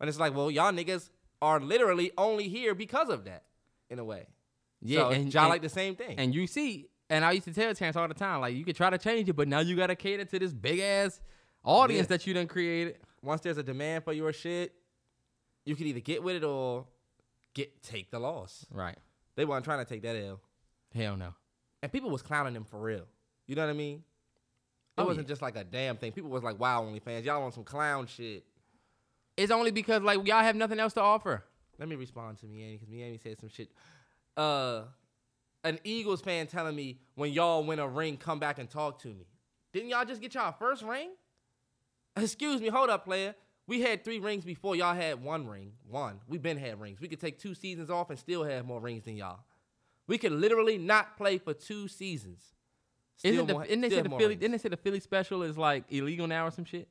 And 0.00 0.08
it's 0.08 0.18
like, 0.18 0.34
well, 0.34 0.50
y'all 0.50 0.72
niggas 0.72 1.08
are 1.40 1.60
literally 1.60 2.10
only 2.18 2.48
here 2.48 2.74
because 2.74 3.08
of 3.08 3.24
that, 3.26 3.44
in 3.88 4.00
a 4.00 4.04
way. 4.04 4.26
yeah, 4.80 5.02
so 5.02 5.10
and 5.10 5.32
y'all 5.32 5.44
and- 5.44 5.50
like 5.50 5.62
the 5.62 5.68
same 5.68 5.94
thing. 5.94 6.18
And 6.18 6.34
you 6.34 6.48
see, 6.48 6.88
and 7.12 7.24
I 7.24 7.32
used 7.32 7.44
to 7.44 7.52
tell 7.52 7.72
Terrence 7.74 7.96
all 7.96 8.08
the 8.08 8.14
time, 8.14 8.40
like 8.40 8.56
you 8.56 8.64
could 8.64 8.74
try 8.76 8.90
to 8.90 8.98
change 8.98 9.28
it, 9.28 9.34
but 9.34 9.46
now 9.46 9.60
you 9.60 9.76
gotta 9.76 9.94
cater 9.94 10.24
to 10.24 10.38
this 10.38 10.52
big 10.52 10.80
ass 10.80 11.20
audience 11.64 12.06
Yeah. 12.06 12.16
that 12.16 12.26
you 12.26 12.34
done 12.34 12.48
created. 12.48 12.98
once 13.22 13.40
there's 13.42 13.58
a 13.58 13.62
demand 13.62 14.02
for 14.02 14.12
your 14.12 14.32
shit, 14.32 14.74
you 15.64 15.76
can 15.76 15.86
either 15.86 16.00
get 16.00 16.22
with 16.24 16.36
it 16.36 16.42
or 16.44 16.86
get 17.54 17.82
take 17.82 18.10
the 18.10 18.18
loss. 18.18 18.66
Right. 18.70 18.98
They 19.36 19.44
weren't 19.44 19.64
trying 19.64 19.78
to 19.78 19.84
take 19.88 20.02
that 20.02 20.16
L. 20.16 20.40
Hell 20.92 21.16
no. 21.16 21.34
And 21.82 21.92
people 21.92 22.10
was 22.10 22.22
clowning 22.22 22.54
them 22.54 22.64
for 22.64 22.80
real. 22.80 23.06
You 23.46 23.54
know 23.54 23.62
what 23.64 23.70
I 23.70 23.74
mean? 23.74 23.98
It 23.98 25.00
Oh, 25.02 25.06
wasn't 25.06 25.26
yeah. 25.28 25.32
just 25.32 25.42
like 25.42 25.56
a 25.56 25.64
damn 25.64 25.96
thing. 25.98 26.12
People 26.12 26.30
was 26.30 26.42
like, 26.42 26.58
wow, 26.58 26.82
OnlyFans, 26.82 27.24
y'all 27.24 27.42
on 27.44 27.52
some 27.52 27.64
clown 27.64 28.06
shit. 28.06 28.44
It's 29.36 29.52
only 29.52 29.70
because 29.70 30.02
like 30.02 30.26
y'all 30.26 30.42
have 30.42 30.56
nothing 30.56 30.80
else 30.80 30.92
to 30.94 31.00
offer. 31.00 31.44
Let 31.78 31.88
me 31.88 31.94
respond 31.96 32.38
to 32.38 32.46
Miami 32.46 32.72
because 32.78 32.88
Miami 32.88 33.18
said 33.18 33.38
some 33.38 33.48
shit. 33.50 33.70
Uh, 34.36 34.82
an 35.64 35.78
Eagles 35.84 36.20
fan 36.20 36.46
telling 36.46 36.74
me 36.74 36.98
when 37.14 37.32
y'all 37.32 37.62
win 37.64 37.78
a 37.78 37.86
ring, 37.88 38.16
come 38.16 38.38
back 38.38 38.58
and 38.58 38.68
talk 38.68 39.00
to 39.02 39.08
me. 39.08 39.26
Didn't 39.72 39.88
y'all 39.88 40.04
just 40.04 40.20
get 40.20 40.34
y'all 40.34 40.52
first 40.52 40.82
ring? 40.82 41.10
Excuse 42.16 42.60
me, 42.60 42.68
hold 42.68 42.90
up, 42.90 43.04
player. 43.04 43.34
We 43.66 43.80
had 43.80 44.04
three 44.04 44.18
rings 44.18 44.44
before 44.44 44.76
y'all 44.76 44.94
had 44.94 45.22
one 45.22 45.46
ring. 45.46 45.72
One. 45.88 46.20
we 46.28 46.36
been 46.38 46.58
had 46.58 46.80
rings. 46.80 47.00
We 47.00 47.08
could 47.08 47.20
take 47.20 47.38
two 47.38 47.54
seasons 47.54 47.90
off 47.90 48.10
and 48.10 48.18
still 48.18 48.44
have 48.44 48.66
more 48.66 48.80
rings 48.80 49.04
than 49.04 49.16
y'all. 49.16 49.40
We 50.08 50.18
could 50.18 50.32
literally 50.32 50.78
not 50.78 51.16
play 51.16 51.38
for 51.38 51.54
two 51.54 51.88
seasons. 51.88 52.42
Still 53.16 53.34
Isn't 53.34 53.46
the 53.46 53.52
more- 53.54 53.64
didn't 53.64 53.82
they 53.82 53.90
say 53.90 54.02
the 54.02 54.08
Philly 54.10 54.26
rings. 54.26 54.40
didn't 54.40 54.52
they 54.52 54.58
say 54.58 54.68
the 54.68 54.76
Philly 54.76 55.00
special 55.00 55.42
is 55.42 55.56
like 55.56 55.84
illegal 55.90 56.26
now 56.26 56.46
or 56.46 56.50
some 56.50 56.64
shit? 56.64 56.88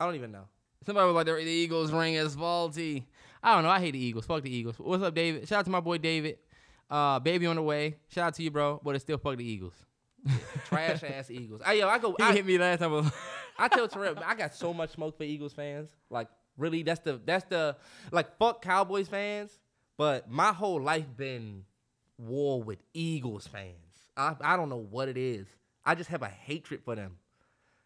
I 0.00 0.04
don't 0.06 0.16
even 0.16 0.32
know. 0.32 0.44
Somebody 0.84 1.06
was 1.06 1.14
like 1.14 1.26
the, 1.26 1.32
the 1.32 1.50
Eagles 1.50 1.92
ring 1.92 2.14
is 2.14 2.34
faulty. 2.34 3.06
I 3.42 3.54
don't 3.54 3.62
know. 3.62 3.70
I 3.70 3.78
hate 3.80 3.92
the 3.92 3.98
Eagles. 4.04 4.26
Fuck 4.26 4.42
the 4.42 4.54
Eagles. 4.54 4.76
What's 4.78 5.02
up, 5.02 5.14
David? 5.14 5.46
Shout 5.48 5.60
out 5.60 5.64
to 5.66 5.70
my 5.70 5.80
boy 5.80 5.98
David. 5.98 6.38
Uh, 6.94 7.18
baby 7.18 7.44
on 7.46 7.56
the 7.56 7.62
way. 7.62 7.96
Shout 8.08 8.28
out 8.28 8.34
to 8.34 8.42
you, 8.44 8.52
bro. 8.52 8.80
But 8.84 8.94
it's 8.94 9.02
still 9.02 9.18
fuck 9.18 9.36
the 9.36 9.44
Eagles. 9.44 9.74
Trash 10.66 11.02
ass 11.02 11.28
Eagles. 11.28 11.60
Hey, 11.66 11.80
yo, 11.80 11.88
I 11.88 11.98
go. 11.98 12.14
He 12.16 12.22
I, 12.22 12.32
hit 12.32 12.46
me 12.46 12.56
last 12.56 12.78
time. 12.78 12.94
I 12.94 13.10
I 13.64 13.66
tell 13.66 13.88
Terrell, 13.88 14.14
I 14.24 14.36
got 14.36 14.54
so 14.54 14.72
much 14.72 14.90
smoke 14.90 15.16
for 15.16 15.24
Eagles 15.24 15.52
fans. 15.52 15.88
Like, 16.08 16.28
really, 16.56 16.84
that's 16.84 17.00
the 17.00 17.20
that's 17.24 17.44
the 17.46 17.76
like 18.12 18.38
fuck 18.38 18.62
Cowboys 18.62 19.08
fans. 19.08 19.58
But 19.98 20.30
my 20.30 20.52
whole 20.52 20.80
life 20.80 21.06
been 21.16 21.64
war 22.16 22.62
with 22.62 22.78
Eagles 22.92 23.48
fans. 23.48 23.74
I 24.16 24.36
I 24.40 24.56
don't 24.56 24.68
know 24.68 24.86
what 24.88 25.08
it 25.08 25.16
is. 25.16 25.48
I 25.84 25.96
just 25.96 26.10
have 26.10 26.22
a 26.22 26.28
hatred 26.28 26.82
for 26.84 26.94
them. 26.94 27.16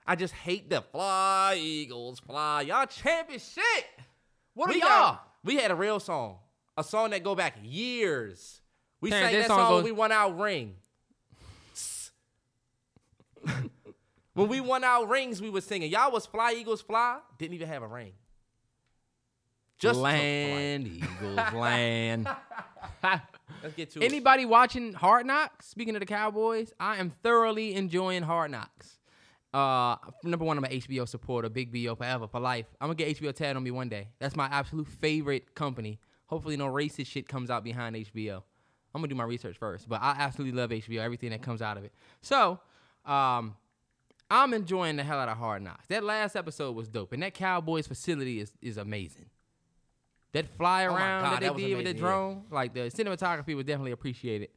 I 0.06 0.16
just 0.16 0.34
hate 0.34 0.68
the 0.68 0.82
fly 0.82 1.56
Eagles 1.58 2.20
fly. 2.20 2.60
Y'all 2.60 2.84
champion 2.84 3.40
shit. 3.40 3.86
What 4.52 4.68
are 4.68 4.74
we 4.74 4.80
y'all? 4.80 4.88
got- 4.88 5.24
we 5.44 5.56
had 5.56 5.70
a 5.70 5.74
real 5.74 5.98
song, 5.98 6.40
a 6.76 6.84
song 6.84 7.08
that 7.10 7.22
go 7.24 7.34
back 7.34 7.54
years. 7.62 8.60
We 9.00 9.10
Terrence, 9.10 9.30
sang 9.30 9.40
that 9.40 9.46
song 9.48 9.58
when 9.58 9.68
goes- 9.68 9.84
we 9.84 9.92
won 9.92 10.12
our 10.12 10.32
ring. 10.32 10.74
when 14.34 14.48
we 14.48 14.60
won 14.60 14.84
our 14.84 15.06
rings, 15.06 15.40
we 15.40 15.50
was 15.50 15.64
singing. 15.64 15.90
Y'all 15.90 16.10
was 16.10 16.26
Fly 16.26 16.54
Eagles 16.54 16.80
Fly. 16.82 17.18
Didn't 17.38 17.54
even 17.54 17.68
have 17.68 17.82
a 17.82 17.86
ring. 17.86 18.12
Just 19.78 20.00
land, 20.00 20.88
Eagles, 20.88 21.36
land. 21.54 22.28
Let's 23.62 23.74
get 23.76 23.90
to 23.90 24.00
it. 24.00 24.04
Anybody 24.04 24.44
watching 24.44 24.92
Hard 24.92 25.26
Knocks? 25.26 25.68
Speaking 25.68 25.94
of 25.94 26.00
the 26.00 26.06
Cowboys, 26.06 26.72
I 26.80 26.96
am 26.96 27.10
thoroughly 27.22 27.74
enjoying 27.74 28.22
Hard 28.24 28.50
Knocks. 28.50 28.98
Uh, 29.54 29.96
number 30.24 30.44
one, 30.44 30.58
I'm 30.58 30.64
an 30.64 30.72
HBO 30.72 31.08
supporter, 31.08 31.48
big 31.48 31.72
BO 31.72 31.94
forever 31.94 32.26
for 32.26 32.40
life. 32.40 32.66
I'm 32.80 32.88
gonna 32.88 32.96
get 32.96 33.16
HBO 33.18 33.32
tatted 33.32 33.56
on 33.56 33.62
me 33.62 33.70
one 33.70 33.88
day. 33.88 34.08
That's 34.18 34.36
my 34.36 34.46
absolute 34.46 34.88
favorite 34.88 35.54
company. 35.54 36.00
Hopefully, 36.26 36.56
no 36.56 36.66
racist 36.66 37.06
shit 37.06 37.28
comes 37.28 37.48
out 37.48 37.64
behind 37.64 37.96
HBO. 37.96 38.42
I'm 38.98 39.02
gonna 39.02 39.08
do 39.08 39.14
my 39.14 39.24
research 39.24 39.56
first, 39.58 39.88
but 39.88 40.00
I 40.02 40.16
absolutely 40.18 40.58
love 40.58 40.70
HBO. 40.70 41.00
Everything 41.00 41.30
that 41.30 41.42
comes 41.42 41.62
out 41.62 41.76
of 41.76 41.84
it. 41.84 41.92
So, 42.20 42.60
um, 43.06 43.56
I'm 44.30 44.52
enjoying 44.52 44.96
the 44.96 45.04
hell 45.04 45.18
out 45.18 45.28
of 45.28 45.38
Hard 45.38 45.62
Knocks. 45.62 45.86
That 45.86 46.04
last 46.04 46.36
episode 46.36 46.76
was 46.76 46.88
dope, 46.88 47.12
and 47.12 47.22
that 47.22 47.32
Cowboys 47.34 47.86
facility 47.86 48.40
is 48.40 48.52
is 48.60 48.76
amazing. 48.76 49.26
that 50.32 50.46
fly 50.56 50.84
Oh 50.86 50.94
around 50.94 51.22
God, 51.22 51.32
that 51.32 51.40
they 51.40 51.46
that 51.48 51.56
did 51.56 51.76
with 51.76 51.84
the 51.86 51.90
amazing, 51.90 51.96
yeah. 51.96 52.00
drone, 52.02 52.44
like 52.50 52.74
the 52.74 52.80
cinematography 52.90 53.56
was 53.56 53.64
definitely 53.64 53.92
appreciated. 53.92 54.50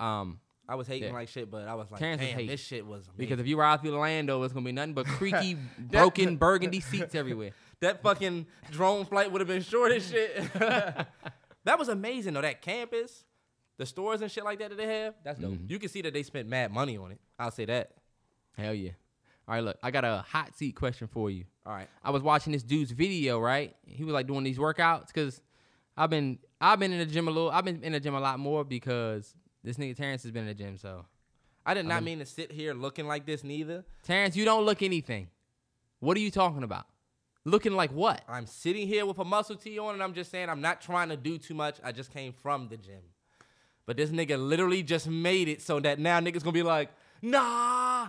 Um, 0.00 0.40
I 0.68 0.74
was 0.76 0.88
hating 0.88 1.08
Yeah. 1.10 1.14
like 1.14 1.28
shit, 1.28 1.50
but 1.50 1.68
I 1.68 1.74
was 1.74 1.90
like, 1.90 2.00
Terrence 2.00 2.20
damn, 2.22 2.46
this 2.46 2.60
shit 2.60 2.84
was 2.84 3.06
amazing. 3.06 3.14
because 3.18 3.38
if 3.38 3.46
you 3.46 3.56
were 3.58 3.62
ride 3.62 3.80
through 3.82 3.94
Orlando, 3.94 4.42
it's 4.42 4.52
gonna 4.54 4.64
be 4.64 4.72
nothing 4.72 4.94
but 4.94 5.06
creaky, 5.20 5.56
broken, 5.78 6.36
burgundy 6.48 6.80
seats 6.80 7.14
everywhere. 7.14 7.52
that 7.80 8.02
fucking 8.02 8.46
drone 8.72 9.04
flight 9.04 9.30
would 9.30 9.40
have 9.40 9.48
been 9.48 9.62
short 9.62 9.92
as 9.92 10.08
shit. 10.10 10.52
that 10.54 11.78
was 11.78 11.88
amazing 11.88 12.32
though. 12.34 12.40
That 12.40 12.60
campus, 12.62 13.24
the 13.76 13.86
stores 13.86 14.20
and 14.22 14.30
shit 14.30 14.44
like 14.44 14.58
that 14.60 14.70
that 14.70 14.76
they 14.76 15.02
have, 15.02 15.14
that's 15.24 15.38
dope. 15.38 15.52
Mm-hmm. 15.52 15.66
You 15.68 15.78
can 15.78 15.88
see 15.88 16.02
that 16.02 16.14
they 16.14 16.22
spent 16.22 16.48
mad 16.48 16.72
money 16.72 16.96
on 16.96 17.12
it. 17.12 17.20
I'll 17.38 17.50
say 17.50 17.64
that. 17.66 17.92
Hell 18.56 18.74
yeah! 18.74 18.92
All 19.48 19.54
right, 19.54 19.64
look, 19.64 19.78
I 19.82 19.90
got 19.90 20.04
a 20.04 20.24
hot 20.26 20.56
seat 20.56 20.76
question 20.76 21.08
for 21.08 21.30
you. 21.30 21.44
All 21.66 21.72
right. 21.72 21.88
I 22.02 22.10
was 22.10 22.22
watching 22.22 22.52
this 22.52 22.62
dude's 22.62 22.90
video, 22.90 23.38
right? 23.38 23.74
He 23.86 24.04
was 24.04 24.12
like 24.12 24.26
doing 24.26 24.44
these 24.44 24.58
workouts 24.58 25.08
because 25.08 25.40
I've 25.96 26.10
been 26.10 26.38
I've 26.60 26.78
been 26.78 26.92
in 26.92 26.98
the 26.98 27.06
gym 27.06 27.28
a 27.28 27.30
little. 27.30 27.50
I've 27.50 27.64
been 27.64 27.82
in 27.82 27.92
the 27.92 28.00
gym 28.00 28.14
a 28.14 28.20
lot 28.20 28.38
more 28.38 28.64
because 28.64 29.34
this 29.62 29.76
nigga 29.76 29.96
Terrence 29.96 30.22
has 30.22 30.32
been 30.32 30.42
in 30.42 30.48
the 30.48 30.54
gym. 30.54 30.76
So 30.76 31.06
I 31.64 31.74
did 31.74 31.86
not 31.86 32.02
mean 32.02 32.18
to 32.18 32.26
sit 32.26 32.52
here 32.52 32.74
looking 32.74 33.06
like 33.06 33.26
this 33.26 33.44
neither. 33.44 33.84
Terrence, 34.02 34.36
you 34.36 34.44
don't 34.44 34.64
look 34.64 34.82
anything. 34.82 35.28
What 36.00 36.16
are 36.16 36.20
you 36.20 36.30
talking 36.30 36.62
about? 36.62 36.84
Looking 37.46 37.72
like 37.72 37.92
what? 37.92 38.22
I'm 38.28 38.46
sitting 38.46 38.86
here 38.86 39.04
with 39.04 39.18
a 39.18 39.24
muscle 39.24 39.56
tee 39.56 39.78
on, 39.78 39.94
and 39.94 40.02
I'm 40.02 40.14
just 40.14 40.30
saying 40.30 40.48
I'm 40.48 40.62
not 40.62 40.80
trying 40.80 41.10
to 41.10 41.16
do 41.16 41.36
too 41.38 41.54
much. 41.54 41.76
I 41.82 41.92
just 41.92 42.10
came 42.10 42.32
from 42.32 42.68
the 42.68 42.76
gym. 42.76 43.02
But 43.86 43.96
this 43.96 44.10
nigga 44.10 44.38
literally 44.38 44.82
just 44.82 45.08
made 45.08 45.48
it 45.48 45.60
so 45.60 45.78
that 45.80 45.98
now 45.98 46.18
niggas 46.20 46.42
gonna 46.42 46.52
be 46.52 46.62
like, 46.62 46.90
nah. 47.20 48.08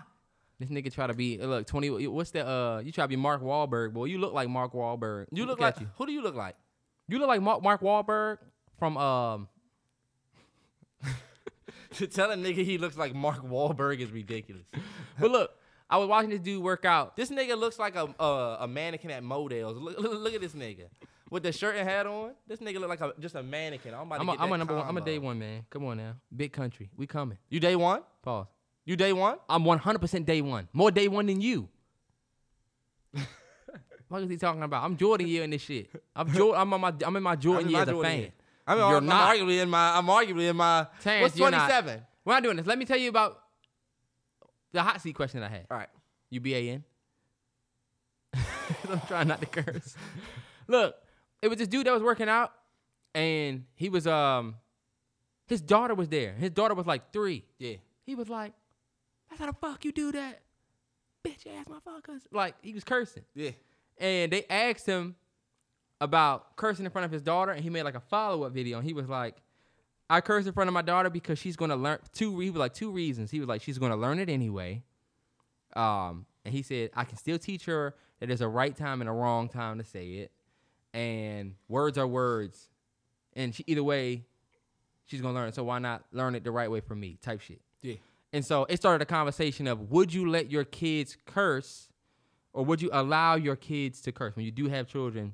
This 0.59 0.69
nigga 0.69 0.93
try 0.93 1.07
to 1.07 1.13
be 1.13 1.37
look 1.37 1.67
twenty. 1.67 1.89
What's 2.07 2.31
that? 2.31 2.47
uh? 2.47 2.79
You 2.79 2.91
try 2.93 3.03
to 3.03 3.09
be 3.09 3.17
Mark 3.17 3.41
Wahlberg, 3.41 3.91
boy. 3.93 4.05
You 4.05 4.17
look 4.19 4.33
like 4.33 4.47
Mark 4.47 4.73
Wahlberg. 4.73 5.27
You 5.31 5.45
look, 5.45 5.59
at 5.59 5.63
like 5.63 5.79
you. 5.81 5.89
who 5.97 6.05
do 6.05 6.13
you 6.13 6.21
look 6.21 6.35
like? 6.35 6.55
You 7.09 7.19
look 7.19 7.27
like 7.27 7.41
Mark, 7.41 7.61
Mark 7.61 7.81
Wahlberg 7.81 8.37
from 8.79 8.97
um. 8.97 9.47
To 11.95 12.07
tell 12.07 12.29
a 12.31 12.35
nigga 12.35 12.65
he 12.65 12.77
looks 12.77 12.97
like 12.97 13.15
Mark 13.15 13.41
Wahlberg 13.45 13.99
is 13.99 14.11
ridiculous. 14.11 14.65
But 15.19 15.31
look, 15.31 15.51
I 15.89 15.97
was 15.97 16.09
watching 16.09 16.29
this 16.29 16.41
dude 16.41 16.61
work 16.61 16.83
out. 16.83 17.15
This 17.15 17.29
nigga 17.29 17.57
looks 17.57 17.79
like 17.79 17.95
a 17.95 18.13
a, 18.19 18.57
a 18.61 18.67
mannequin 18.67 19.11
at 19.11 19.23
Modell's. 19.23 19.77
Look, 19.77 19.97
look, 19.99 20.13
look 20.21 20.33
at 20.33 20.41
this 20.41 20.53
nigga 20.53 20.87
with 21.29 21.43
the 21.43 21.51
shirt 21.51 21.75
and 21.75 21.87
hat 21.87 22.05
on. 22.05 22.31
This 22.47 22.59
nigga 22.59 22.79
look 22.79 22.89
like 22.89 23.01
a, 23.01 23.13
just 23.19 23.35
a 23.35 23.43
mannequin. 23.43 23.93
I'm 23.93 24.01
about 24.07 24.15
to 24.15 24.21
I'm 24.21 24.29
a, 24.29 24.31
get 24.33 24.41
I'm 24.41 24.51
a 24.51 24.57
number 24.57 24.75
one. 24.75 24.87
I'm 24.87 24.97
a 24.97 25.01
day 25.01 25.19
one 25.19 25.39
man. 25.39 25.65
Come 25.69 25.85
on 25.85 25.97
now, 25.97 26.15
big 26.35 26.53
country. 26.53 26.89
We 26.95 27.07
coming. 27.07 27.37
You 27.49 27.59
day 27.59 27.75
one? 27.75 28.01
Pause. 28.21 28.47
You 28.85 28.95
day 28.95 29.13
one? 29.13 29.37
I'm 29.49 29.63
100% 29.63 30.25
day 30.25 30.41
one. 30.41 30.67
More 30.71 30.91
day 30.91 31.07
one 31.07 31.25
than 31.25 31.41
you. 31.41 31.67
what 34.07 34.21
is 34.21 34.29
he 34.29 34.37
talking 34.37 34.61
about? 34.61 34.83
I'm 34.83 34.95
Jordan 34.95 35.27
year 35.27 35.43
in 35.43 35.49
this 35.49 35.63
shit. 35.63 35.89
I'm 36.15 36.31
Jordan. 36.31 36.61
I'm, 36.61 36.73
on 36.73 36.81
my, 36.81 36.93
I'm 37.03 37.15
in 37.15 37.23
my 37.23 37.35
Jordan 37.35 37.69
year 37.69 37.81
as 37.81 37.87
a 37.87 38.01
fan. 38.01 38.19
yet. 38.21 38.31
I'm, 38.67 38.77
You're 38.77 38.97
I'm, 38.97 39.05
not. 39.05 39.29
I'm 39.29 39.37
arguably 39.37 39.61
in 39.61 39.69
my. 39.69 39.97
I'm 39.97 40.05
arguably 40.05 40.49
in 40.49 40.55
my. 40.55 40.87
Terrence, 41.01 41.23
what's 41.23 41.37
27? 41.37 42.01
We're 42.23 42.33
not 42.33 42.43
doing 42.43 42.57
this. 42.57 42.65
Let 42.65 42.77
me 42.77 42.85
tell 42.85 42.97
you 42.97 43.09
about 43.09 43.39
the 44.71 44.81
hot 44.81 45.01
seat 45.01 45.13
question 45.13 45.43
I 45.43 45.49
had. 45.49 45.67
All 45.69 45.77
right. 45.77 45.89
You 46.29 46.41
BAN? 46.41 46.83
I'm 48.89 49.01
trying 49.07 49.27
not 49.27 49.39
to 49.41 49.47
curse. 49.47 49.95
Look, 50.67 50.95
it 51.41 51.47
was 51.47 51.57
this 51.57 51.67
dude 51.67 51.85
that 51.87 51.93
was 51.93 52.03
working 52.03 52.29
out, 52.29 52.51
and 53.13 53.65
he 53.75 53.89
was 53.89 54.07
um, 54.07 54.55
his 55.47 55.61
daughter 55.61 55.93
was 55.95 56.09
there. 56.09 56.33
His 56.33 56.51
daughter 56.51 56.73
was 56.73 56.85
like 56.85 57.11
three. 57.11 57.43
Yeah. 57.59 57.75
He 58.05 58.15
was 58.15 58.29
like, 58.29 58.53
"That's 59.29 59.39
how 59.41 59.47
the 59.47 59.53
fuck 59.53 59.83
you 59.85 59.91
do 59.91 60.11
that, 60.11 60.41
bitch 61.25 61.45
ass 61.47 61.65
motherfuckers." 61.69 62.21
Like 62.31 62.55
he 62.61 62.73
was 62.73 62.83
cursing, 62.83 63.23
Yeah. 63.33 63.51
and 63.97 64.31
they 64.31 64.45
asked 64.49 64.85
him 64.85 65.15
about 66.01 66.55
cursing 66.55 66.85
in 66.85 66.91
front 66.91 67.05
of 67.05 67.11
his 67.11 67.21
daughter, 67.21 67.51
and 67.51 67.63
he 67.63 67.69
made 67.69 67.83
like 67.83 67.95
a 67.95 67.99
follow 68.01 68.43
up 68.43 68.53
video, 68.53 68.77
and 68.77 68.85
he 68.87 68.93
was 68.93 69.07
like. 69.09 69.35
I 70.07 70.21
curse 70.21 70.45
in 70.45 70.53
front 70.53 70.67
of 70.67 70.73
my 70.75 70.83
daughter 70.83 71.09
because 71.09 71.39
she's 71.39 71.55
gonna 71.55 71.75
learn 71.75 71.97
two. 72.13 72.39
He 72.39 72.51
was 72.51 72.59
like 72.59 72.75
two 72.75 72.91
reasons. 72.91 73.31
He 73.31 73.39
was 73.39 73.49
like 73.49 73.63
she's 73.63 73.79
gonna 73.79 73.97
learn 73.97 74.19
it 74.19 74.29
anyway, 74.29 74.83
um, 75.75 76.27
and 76.45 76.53
he 76.53 76.61
said, 76.61 76.91
I 76.95 77.05
can 77.05 77.17
still 77.17 77.39
teach 77.39 77.65
her 77.65 77.95
that 78.19 78.27
there's 78.27 78.41
a 78.41 78.47
right 78.47 78.75
time 78.75 79.01
and 79.01 79.09
a 79.09 79.13
wrong 79.13 79.49
time 79.49 79.79
to 79.79 79.83
say 79.83 80.07
it. 80.09 80.31
And 80.95 81.55
words 81.67 81.97
are 81.97 82.07
words. 82.07 82.69
And 83.33 83.53
she, 83.53 83.65
either 83.67 83.83
way, 83.83 84.23
she's 85.05 85.21
to 85.21 85.29
learn 85.29 85.49
it. 85.49 85.55
So 85.55 85.63
why 85.63 85.79
not 85.79 86.05
learn 86.11 86.35
it 86.35 86.43
the 86.43 86.51
right 86.51 86.71
way 86.71 86.79
for 86.79 86.95
me 86.95 87.17
type 87.21 87.41
shit. 87.41 87.59
Yeah. 87.81 87.95
And 88.31 88.45
so 88.45 88.65
it 88.69 88.77
started 88.77 89.01
a 89.01 89.05
conversation 89.05 89.67
of 89.67 89.91
would 89.91 90.13
you 90.13 90.29
let 90.29 90.49
your 90.49 90.63
kids 90.63 91.17
curse 91.25 91.89
or 92.53 92.63
would 92.63 92.81
you 92.81 92.89
allow 92.93 93.35
your 93.35 93.57
kids 93.57 94.01
to 94.01 94.11
curse? 94.11 94.35
When 94.35 94.45
you 94.45 94.51
do 94.51 94.69
have 94.69 94.87
children, 94.87 95.33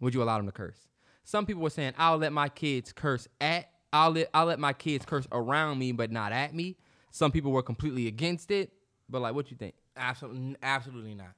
would 0.00 0.14
you 0.14 0.22
allow 0.22 0.36
them 0.36 0.46
to 0.46 0.52
curse? 0.52 0.88
Some 1.24 1.46
people 1.46 1.62
were 1.62 1.70
saying, 1.70 1.94
I'll 1.96 2.18
let 2.18 2.32
my 2.32 2.48
kids 2.48 2.92
curse 2.92 3.28
at, 3.40 3.68
I'll 3.92 4.10
let, 4.10 4.28
I'll 4.34 4.46
let 4.46 4.58
my 4.58 4.72
kids 4.72 5.04
curse 5.04 5.26
around 5.32 5.78
me, 5.78 5.92
but 5.92 6.10
not 6.10 6.32
at 6.32 6.54
me. 6.54 6.76
Some 7.10 7.32
people 7.32 7.52
were 7.52 7.62
completely 7.62 8.08
against 8.08 8.50
it. 8.50 8.72
But 9.08 9.22
like, 9.22 9.34
what 9.34 9.50
you 9.50 9.56
think? 9.56 9.74
Absolutely, 9.96 10.56
absolutely 10.62 11.14
not. 11.14 11.32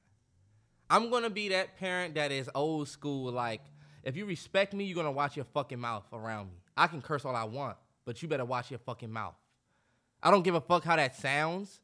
I'm 0.89 1.09
gonna 1.09 1.29
be 1.29 1.49
that 1.49 1.77
parent 1.77 2.15
that 2.15 2.31
is 2.31 2.49
old 2.55 2.87
school. 2.87 3.31
Like, 3.31 3.61
if 4.03 4.17
you 4.17 4.25
respect 4.25 4.73
me, 4.73 4.85
you're 4.85 4.95
gonna 4.95 5.11
watch 5.11 5.35
your 5.35 5.45
fucking 5.45 5.79
mouth 5.79 6.05
around 6.11 6.47
me. 6.47 6.57
I 6.75 6.87
can 6.87 7.01
curse 7.01 7.25
all 7.25 7.35
I 7.35 7.43
want, 7.43 7.77
but 8.05 8.21
you 8.21 8.27
better 8.27 8.45
watch 8.45 8.71
your 8.71 8.79
fucking 8.79 9.11
mouth. 9.11 9.35
I 10.23 10.31
don't 10.31 10.43
give 10.43 10.55
a 10.55 10.61
fuck 10.61 10.83
how 10.83 10.95
that 10.95 11.15
sounds. 11.15 11.79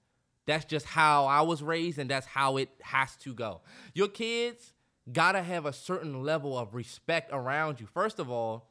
That's 0.45 0.65
just 0.65 0.85
how 0.85 1.25
I 1.25 1.41
was 1.41 1.63
raised, 1.63 1.97
and 1.97 2.09
that's 2.09 2.27
how 2.27 2.57
it 2.57 2.69
has 2.81 3.15
to 3.17 3.33
go. 3.33 3.61
Your 3.93 4.07
kids 4.07 4.73
gotta 5.11 5.41
have 5.41 5.65
a 5.65 5.73
certain 5.73 6.23
level 6.23 6.57
of 6.57 6.73
respect 6.73 7.29
around 7.31 7.79
you. 7.79 7.87
First 7.87 8.19
of 8.19 8.29
all, 8.29 8.69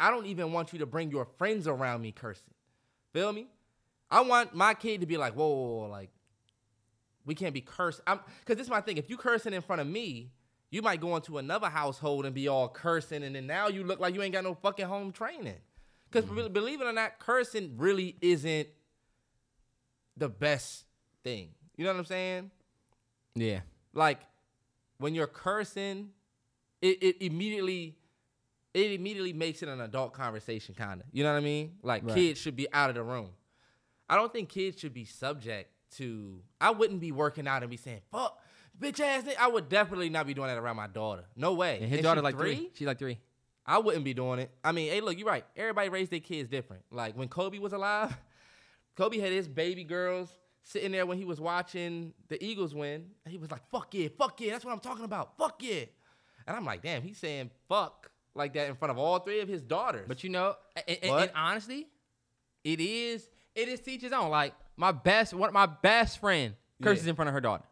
I 0.00 0.10
don't 0.10 0.26
even 0.26 0.52
want 0.52 0.72
you 0.72 0.78
to 0.78 0.86
bring 0.86 1.10
your 1.10 1.24
friends 1.24 1.66
around 1.66 2.02
me 2.02 2.12
cursing. 2.12 2.54
Feel 3.12 3.32
me? 3.32 3.48
I 4.10 4.20
want 4.22 4.54
my 4.54 4.74
kid 4.74 5.00
to 5.00 5.06
be 5.06 5.16
like, 5.16 5.34
whoa, 5.34 5.48
whoa, 5.48 5.80
whoa, 5.80 5.88
like, 5.88 6.10
we 7.28 7.34
can't 7.34 7.54
be 7.54 7.60
cursed. 7.60 8.00
I'm 8.06 8.20
because 8.40 8.56
this 8.56 8.66
is 8.66 8.70
my 8.70 8.80
thing. 8.80 8.96
If 8.96 9.08
you 9.08 9.16
cursing 9.16 9.52
in 9.52 9.60
front 9.62 9.80
of 9.80 9.86
me, 9.86 10.32
you 10.70 10.82
might 10.82 11.00
go 11.00 11.14
into 11.14 11.38
another 11.38 11.68
household 11.68 12.24
and 12.24 12.34
be 12.34 12.48
all 12.48 12.68
cursing, 12.68 13.22
and 13.22 13.36
then 13.36 13.46
now 13.46 13.68
you 13.68 13.84
look 13.84 14.00
like 14.00 14.14
you 14.14 14.22
ain't 14.22 14.32
got 14.32 14.44
no 14.44 14.54
fucking 14.54 14.86
home 14.86 15.12
training. 15.12 15.60
Because 16.10 16.28
mm-hmm. 16.28 16.52
believe 16.52 16.80
it 16.80 16.86
or 16.86 16.92
not, 16.92 17.18
cursing 17.18 17.74
really 17.76 18.16
isn't 18.22 18.68
the 20.16 20.28
best 20.28 20.84
thing. 21.22 21.50
You 21.76 21.84
know 21.84 21.92
what 21.92 21.98
I'm 22.00 22.06
saying? 22.06 22.50
Yeah. 23.34 23.60
Like 23.92 24.20
when 24.96 25.14
you're 25.14 25.26
cursing, 25.26 26.08
it, 26.80 27.02
it 27.02 27.24
immediately 27.24 27.96
it 28.74 28.92
immediately 28.92 29.32
makes 29.32 29.62
it 29.62 29.68
an 29.68 29.80
adult 29.80 30.14
conversation, 30.14 30.74
kind 30.74 31.00
of. 31.00 31.06
You 31.12 31.24
know 31.24 31.32
what 31.32 31.38
I 31.38 31.42
mean? 31.42 31.76
Like 31.82 32.04
Right. 32.04 32.14
kids 32.14 32.40
should 32.40 32.56
be 32.56 32.72
out 32.72 32.88
of 32.88 32.96
the 32.96 33.02
room. 33.02 33.30
I 34.08 34.16
don't 34.16 34.32
think 34.32 34.48
kids 34.48 34.80
should 34.80 34.94
be 34.94 35.04
subject 35.04 35.70
to. 35.96 36.40
I 36.60 36.70
wouldn't 36.70 37.00
be 37.00 37.12
working 37.12 37.46
out 37.48 37.62
and 37.62 37.70
be 37.70 37.76
saying 37.76 38.00
"fuck, 38.10 38.38
bitch 38.78 39.00
ass." 39.00 39.24
Nigga. 39.24 39.36
I 39.38 39.48
would 39.48 39.68
definitely 39.68 40.08
not 40.10 40.26
be 40.26 40.34
doing 40.34 40.48
that 40.48 40.58
around 40.58 40.76
my 40.76 40.86
daughter. 40.86 41.24
No 41.36 41.54
way. 41.54 41.78
And 41.80 41.90
his 41.90 42.00
she 42.00 42.06
like 42.06 42.36
three. 42.38 42.70
She's 42.74 42.86
like 42.86 42.98
three. 42.98 43.18
I 43.66 43.78
wouldn't 43.78 44.04
be 44.04 44.14
doing 44.14 44.38
it. 44.38 44.50
I 44.64 44.72
mean, 44.72 44.90
hey, 44.90 45.02
look, 45.02 45.18
you're 45.18 45.28
right. 45.28 45.44
Everybody 45.54 45.90
raised 45.90 46.10
their 46.10 46.20
kids 46.20 46.48
different. 46.48 46.84
Like 46.90 47.16
when 47.18 47.28
Kobe 47.28 47.58
was 47.58 47.74
alive, 47.74 48.16
Kobe 48.96 49.18
had 49.18 49.30
his 49.30 49.46
baby 49.46 49.84
girls 49.84 50.30
sitting 50.62 50.90
there 50.92 51.04
when 51.04 51.18
he 51.18 51.24
was 51.26 51.38
watching 51.40 52.14
the 52.28 52.42
Eagles 52.42 52.74
win. 52.74 53.06
And 53.24 53.32
he 53.32 53.36
was 53.36 53.50
like, 53.50 53.68
fuck 53.70 53.92
yeah, 53.92 54.08
fuck 54.16 54.40
yeah. 54.40 54.52
That's 54.52 54.64
what 54.64 54.72
I'm 54.72 54.80
talking 54.80 55.04
about. 55.04 55.36
Fuck 55.36 55.62
yeah. 55.62 55.84
And 56.46 56.56
I'm 56.56 56.64
like, 56.64 56.82
damn, 56.82 57.02
he's 57.02 57.18
saying 57.18 57.50
fuck 57.68 58.10
like 58.34 58.54
that 58.54 58.68
in 58.68 58.74
front 58.74 58.90
of 58.90 58.96
all 58.98 59.18
three 59.18 59.40
of 59.40 59.48
his 59.48 59.60
daughters. 59.60 60.06
But 60.08 60.24
you 60.24 60.30
know, 60.30 60.54
and, 60.86 60.98
and- 61.02 61.12
and 61.22 61.30
honestly, 61.34 61.88
it 62.64 62.80
is 62.80 63.28
it 63.54 63.68
is 63.68 63.80
teachers 63.80 64.12
on. 64.12 64.30
Like 64.30 64.54
my 64.78 64.92
best 64.92 65.34
one, 65.34 65.52
my 65.52 65.66
best 65.66 66.18
friend 66.20 66.54
curses 66.82 67.04
Yeah. 67.04 67.10
in 67.10 67.16
front 67.16 67.28
of 67.28 67.34
her 67.34 67.40
daughter, 67.40 67.64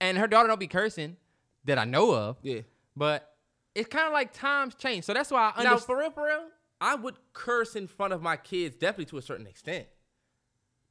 and 0.00 0.16
her 0.16 0.26
daughter 0.26 0.48
don't 0.48 0.60
be 0.60 0.66
cursing 0.68 1.16
that 1.64 1.78
I 1.78 1.84
know 1.84 2.14
of. 2.14 2.38
yeah. 2.42 2.60
But 2.96 3.34
it's 3.74 3.88
kind 3.88 4.06
of 4.06 4.12
like 4.12 4.32
times 4.32 4.74
change, 4.76 5.04
so 5.04 5.12
that's 5.12 5.30
why 5.30 5.52
I 5.56 5.64
Now, 5.64 5.76
for 5.78 5.98
real, 5.98 6.10
for 6.12 6.24
real, 6.26 6.46
I 6.80 6.94
would 6.94 7.16
curse 7.32 7.74
in 7.74 7.88
front 7.88 8.12
of 8.12 8.22
my 8.22 8.36
kids 8.36 8.76
definitely 8.76 9.06
to 9.06 9.18
a 9.18 9.22
certain 9.22 9.46
extent. 9.48 9.88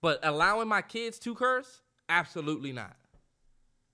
But 0.02 0.20
allowing 0.24 0.68
my 0.68 0.82
kids 0.82 1.18
to 1.20 1.34
curse, 1.34 1.82
absolutely 2.10 2.74
not. 2.74 2.96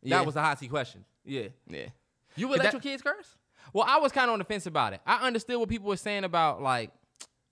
Yeah. 0.01 0.17
That 0.17 0.25
was 0.25 0.35
a 0.35 0.41
hot 0.41 0.57
seat 0.57 0.69
question. 0.71 1.05
Yeah. 1.23 1.49
yeah. 1.67 1.89
You 2.35 2.47
would 2.47 2.57
let 2.57 2.65
that- 2.65 2.73
your 2.73 2.81
kids 2.81 3.03
curse? 3.03 3.35
Well, 3.73 3.85
I 3.87 3.97
was 3.99 4.11
kind 4.11 4.27
of 4.29 4.33
on 4.33 4.39
the 4.39 4.45
fence 4.45 4.65
about 4.65 4.93
it. 4.93 5.01
I 5.05 5.27
understood 5.27 5.59
what 5.59 5.69
people 5.69 5.87
were 5.87 5.97
saying 5.97 6.23
about 6.23 6.59
like 6.63 6.89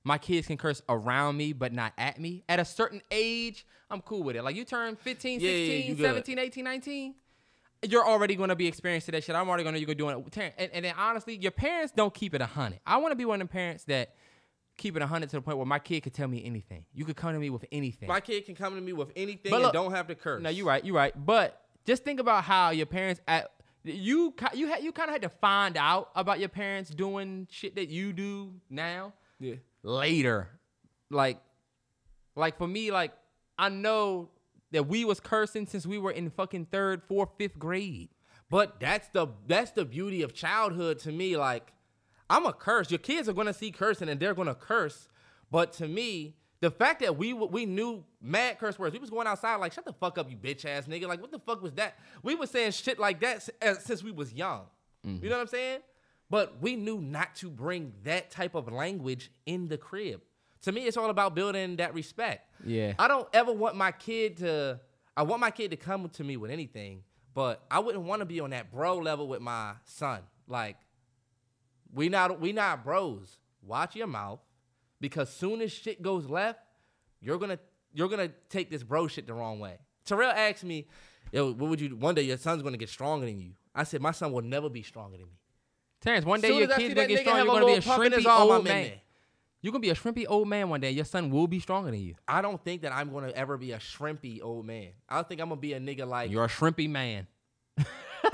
my 0.08 0.18
kids 0.18 0.48
can 0.48 0.58
curse 0.58 0.82
around 0.90 1.38
me 1.38 1.54
but 1.54 1.74
not 1.74 1.94
at 1.98 2.20
me. 2.20 2.44
At 2.50 2.60
a 2.60 2.66
certain 2.66 3.02
age, 3.12 3.66
I'm 3.92 4.02
cool 4.02 4.24
with 4.24 4.36
it. 4.36 4.44
Like 4.44 4.56
you 4.56 4.64
turn 4.64 4.96
15, 4.96 5.40
Yeah, 5.40 5.50
yeah, 5.50 5.58
16, 5.58 5.98
you 5.98 6.04
17, 6.04 6.40
18, 6.40 6.64
19, 6.64 7.16
you're 7.84 8.08
already 8.08 8.36
going 8.36 8.50
to 8.50 8.56
be 8.56 8.68
experiencing 8.68 9.12
that 9.12 9.24
shit. 9.24 9.36
I'm 9.36 9.48
already 9.48 9.64
going 9.64 9.76
to 9.76 9.82
you're 9.82 9.94
doing 9.94 10.18
it. 10.18 10.54
And, 10.58 10.72
and 10.74 10.86
then 10.86 10.94
honestly, 10.98 11.36
your 11.36 11.52
parents 11.52 11.94
don't 11.96 12.14
keep 12.14 12.34
it 12.34 12.42
100. 12.42 12.80
I 12.88 12.98
want 12.98 13.12
to 13.12 13.16
be 13.16 13.26
one 13.26 13.42
of 13.42 13.48
the 13.48 13.52
parents 13.52 13.84
that 13.84 14.16
keep 14.78 14.96
it 14.96 15.00
100 15.00 15.30
to 15.30 15.36
the 15.36 15.42
point 15.42 15.58
where 15.58 15.66
my 15.66 15.80
kid 15.80 16.02
could 16.02 16.14
tell 16.14 16.28
me 16.28 16.44
anything. 16.44 16.86
You 16.94 17.06
could 17.06 17.16
come 17.16 17.34
to 17.34 17.40
me 17.40 17.50
with 17.50 17.66
anything. 17.72 18.08
My 18.08 18.20
kid 18.20 18.46
can 18.46 18.56
come 18.56 18.76
to 18.76 18.82
me 18.82 18.94
with 18.94 19.12
anything 19.16 19.52
But 19.52 19.64
and 19.64 19.74
don't 19.74 19.92
have 19.92 20.08
to 20.08 20.16
curse. 20.16 20.42
No, 20.42 20.50
you're 20.50 20.66
right. 20.66 20.84
You're 20.84 20.96
right. 20.96 21.14
But 21.26 21.62
just 21.86 22.04
think 22.04 22.20
about 22.20 22.44
how 22.44 22.72
your 22.72 22.86
parents 22.86 23.22
at 23.28 23.52
you 23.84 24.34
you 24.54 24.68
had 24.68 24.84
you 24.84 24.92
kind 24.92 25.10
of 25.10 25.14
had 25.14 25.22
to 25.22 25.30
find 25.30 25.78
out 25.78 26.10
about 26.16 26.40
your 26.40 26.50
parents 26.50 26.90
doing 26.90 27.48
shit 27.50 27.76
that 27.76 27.90
you 27.90 28.12
do 28.14 28.54
now 28.70 29.14
Yeah. 29.40 29.56
Later. 29.84 30.50
Like, 31.10 31.40
like 32.36 32.58
for 32.58 32.68
me, 32.68 32.92
like 32.92 33.14
I 33.58 33.70
know 33.70 34.30
that 34.72 34.88
we 34.88 35.06
was 35.06 35.20
cursing 35.20 35.66
since 35.66 35.86
we 35.86 35.98
were 35.98 36.12
in 36.12 36.30
fucking 36.30 36.68
third, 36.72 37.02
fourth, 37.08 37.30
fifth 37.38 37.58
grade. 37.58 38.10
But 38.50 38.80
that's 38.80 39.10
the 39.10 39.28
that's 39.46 39.72
the 39.72 39.86
beauty 39.86 40.22
of 40.22 40.34
childhood 40.34 41.00
to 41.00 41.12
me. 41.12 41.36
Like, 41.36 41.74
I'm 42.30 42.46
a 42.46 42.54
curse. 42.54 42.92
Your 42.92 43.00
kids 43.00 43.28
are 43.28 43.34
gonna 43.34 43.54
see 43.54 43.72
cursing 43.72 44.10
and 44.10 44.20
they're 44.20 44.34
gonna 44.34 44.56
curse. 44.56 45.10
But 45.52 45.74
to 45.74 45.88
me, 45.88 46.36
the 46.62 46.72
fact 46.72 47.02
that 47.02 47.18
we 47.18 47.34
we 47.34 47.66
knew 47.66 48.04
mad 48.22 48.58
curse 48.58 48.80
words, 48.80 48.94
we 48.94 49.00
was 49.00 49.10
going 49.10 49.28
outside 49.28 49.56
like, 49.58 49.74
shut 49.74 49.86
the 49.86 49.94
fuck 49.94 50.18
up, 50.18 50.30
you 50.30 50.38
bitch 50.38 50.66
ass 50.66 50.86
nigga. 50.86 51.08
Like, 51.08 51.22
what 51.22 51.32
the 51.32 51.40
fuck 51.40 51.62
was 51.62 51.74
that? 51.74 51.96
We 52.24 52.36
was 52.36 52.50
saying 52.50 52.72
shit 52.72 53.00
like 53.00 53.20
that 53.20 53.50
since 53.82 54.04
we 54.04 54.12
was 54.12 54.34
young. 54.34 54.64
You 55.04 55.12
mm-hmm. 55.12 55.26
know 55.28 55.36
what 55.36 55.42
I'm 55.42 55.48
saying? 55.48 55.80
But 56.30 56.62
we 56.62 56.76
knew 56.76 57.00
not 57.00 57.36
to 57.38 57.50
bring 57.50 57.94
that 58.04 58.32
type 58.32 58.56
of 58.56 58.72
language 58.72 59.32
in 59.46 59.68
the 59.68 59.78
crib. 59.78 60.22
To 60.64 60.72
me, 60.72 60.82
it's 60.82 60.98
all 60.98 61.10
about 61.10 61.36
building 61.36 61.78
that 61.78 61.94
respect. 61.94 62.52
Yeah. 62.66 62.94
I 63.00 63.08
don't 63.08 63.28
ever 63.34 63.54
want 63.54 63.76
my 63.76 63.92
kid 63.92 64.38
to. 64.38 64.80
I 65.16 65.24
want 65.24 65.40
my 65.40 65.52
kid 65.52 65.72
to 65.72 65.78
come 65.78 66.08
to 66.10 66.24
me 66.24 66.38
with 66.38 66.52
anything, 66.52 67.04
but 67.34 67.64
I 67.72 67.80
wouldn't 67.80 68.04
want 68.04 68.20
to 68.22 68.26
be 68.26 68.40
on 68.40 68.50
that 68.50 68.72
bro 68.72 68.98
level 68.98 69.28
with 69.28 69.42
my 69.42 69.74
son. 69.86 70.22
Like, 70.48 70.78
we 71.94 72.10
not 72.10 72.40
we 72.40 72.52
not 72.52 72.84
bros. 72.84 73.40
Watch 73.62 73.96
your 73.96 74.08
mouth, 74.08 74.40
because 75.00 75.30
soon 75.30 75.62
as 75.62 75.72
shit 75.72 76.02
goes 76.02 76.28
left, 76.28 76.60
you're 77.22 77.38
gonna 77.38 77.60
you're 77.94 78.10
gonna 78.10 78.32
take 78.50 78.70
this 78.70 78.84
bro 78.84 79.08
shit 79.08 79.28
the 79.28 79.34
wrong 79.34 79.60
way. 79.60 79.80
Terrell 80.06 80.32
asked 80.32 80.64
me, 80.64 80.88
"Yo, 81.32 81.54
what 81.54 81.70
would 81.70 81.82
you? 81.82 81.96
One 81.96 82.16
day 82.16 82.24
your 82.24 82.38
son's 82.38 82.62
gonna 82.62 82.78
get 82.78 82.90
stronger 82.90 83.26
than 83.26 83.40
you." 83.40 83.54
I 83.74 83.84
said, 83.84 84.02
"My 84.02 84.12
son 84.12 84.32
will 84.32 84.42
never 84.42 84.70
be 84.70 84.84
stronger 84.84 85.18
than 85.18 85.28
me." 85.28 85.38
Terrence, 86.02 86.26
one 86.26 86.42
day 86.42 86.50
Soon 86.50 86.58
your 86.60 86.68
kid's 86.70 86.94
gonna 86.94 87.08
get 87.08 87.20
strong. 87.22 87.38
You're 87.38 87.46
gonna 87.46 87.66
be 87.66 87.72
a 87.72 87.76
little 87.76 87.82
pump 87.92 88.06
in 88.06 88.12
his 88.14 88.24
shrimpy 88.26 88.40
old 88.40 88.64
man. 88.64 88.92
You're 89.62 89.72
gonna 89.72 89.82
be 89.82 89.90
a 89.90 89.96
shrimpy 89.96 90.26
old 90.28 90.48
man 90.48 90.70
one 90.70 90.80
day. 90.80 90.92
Your 90.92 91.06
son 91.06 91.32
will 91.32 91.48
be 91.48 91.60
stronger 91.60 91.92
than 91.92 92.00
you. 92.00 92.16
I 92.28 92.42
don't 92.42 92.64
think 92.64 92.84
that 92.84 92.94
I'm 92.94 93.12
gonna 93.12 93.30
ever 93.30 93.58
be 93.58 93.72
a 93.72 93.80
shrimpy 93.80 94.42
old 94.42 94.66
man. 94.66 94.90
I 95.10 95.16
don't 95.16 95.28
think 95.28 95.42
I'm 95.42 95.50
gonna 95.50 95.60
be 95.60 95.74
a 95.74 95.80
nigga 95.80 96.08
like 96.08 96.30
You're 96.32 96.46
a 96.46 96.50
shrimpy 96.50 96.90
man. 96.90 97.28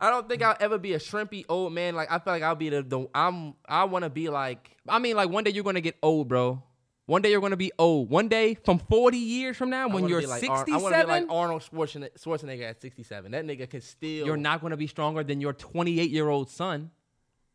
I 0.00 0.10
don't 0.10 0.28
think 0.28 0.42
I'll 0.42 0.56
ever 0.60 0.78
be 0.78 0.94
a 0.94 0.98
shrimpy 0.98 1.44
old 1.48 1.72
man. 1.72 1.94
Like 1.94 2.10
I 2.10 2.18
feel 2.18 2.32
like 2.32 2.42
I'll 2.42 2.54
be 2.54 2.68
the, 2.68 2.82
the 2.82 3.08
I'm 3.14 3.54
I 3.66 3.84
want 3.84 4.04
to 4.04 4.10
be 4.10 4.28
like 4.28 4.76
I 4.88 4.98
mean, 4.98 5.16
like 5.16 5.30
one 5.30 5.44
day 5.44 5.50
you're 5.50 5.64
gonna 5.64 5.80
get 5.80 5.96
old, 6.02 6.28
bro. 6.28 6.62
One 7.08 7.22
day 7.22 7.30
you're 7.30 7.40
gonna 7.40 7.56
be 7.56 7.72
old. 7.78 8.10
One 8.10 8.28
day, 8.28 8.52
from 8.52 8.78
40 8.78 9.16
years 9.16 9.56
from 9.56 9.70
now, 9.70 9.88
when 9.88 10.08
you're 10.08 10.20
like 10.20 10.46
Ar- 10.46 10.58
67, 10.58 10.74
I 10.74 10.76
want 10.82 10.94
to 10.94 11.00
be 11.00 11.10
like 11.10 11.24
Arnold 11.30 11.62
Schwarzenegger, 11.62 12.12
Schwarzenegger 12.22 12.68
at 12.68 12.82
67. 12.82 13.32
That 13.32 13.46
nigga 13.46 13.68
can 13.70 13.80
still. 13.80 14.26
you're 14.26 14.36
not 14.36 14.60
gonna 14.60 14.76
be 14.76 14.86
stronger 14.86 15.24
than 15.24 15.40
your 15.40 15.54
28 15.54 16.10
year 16.10 16.28
old 16.28 16.50
son. 16.50 16.90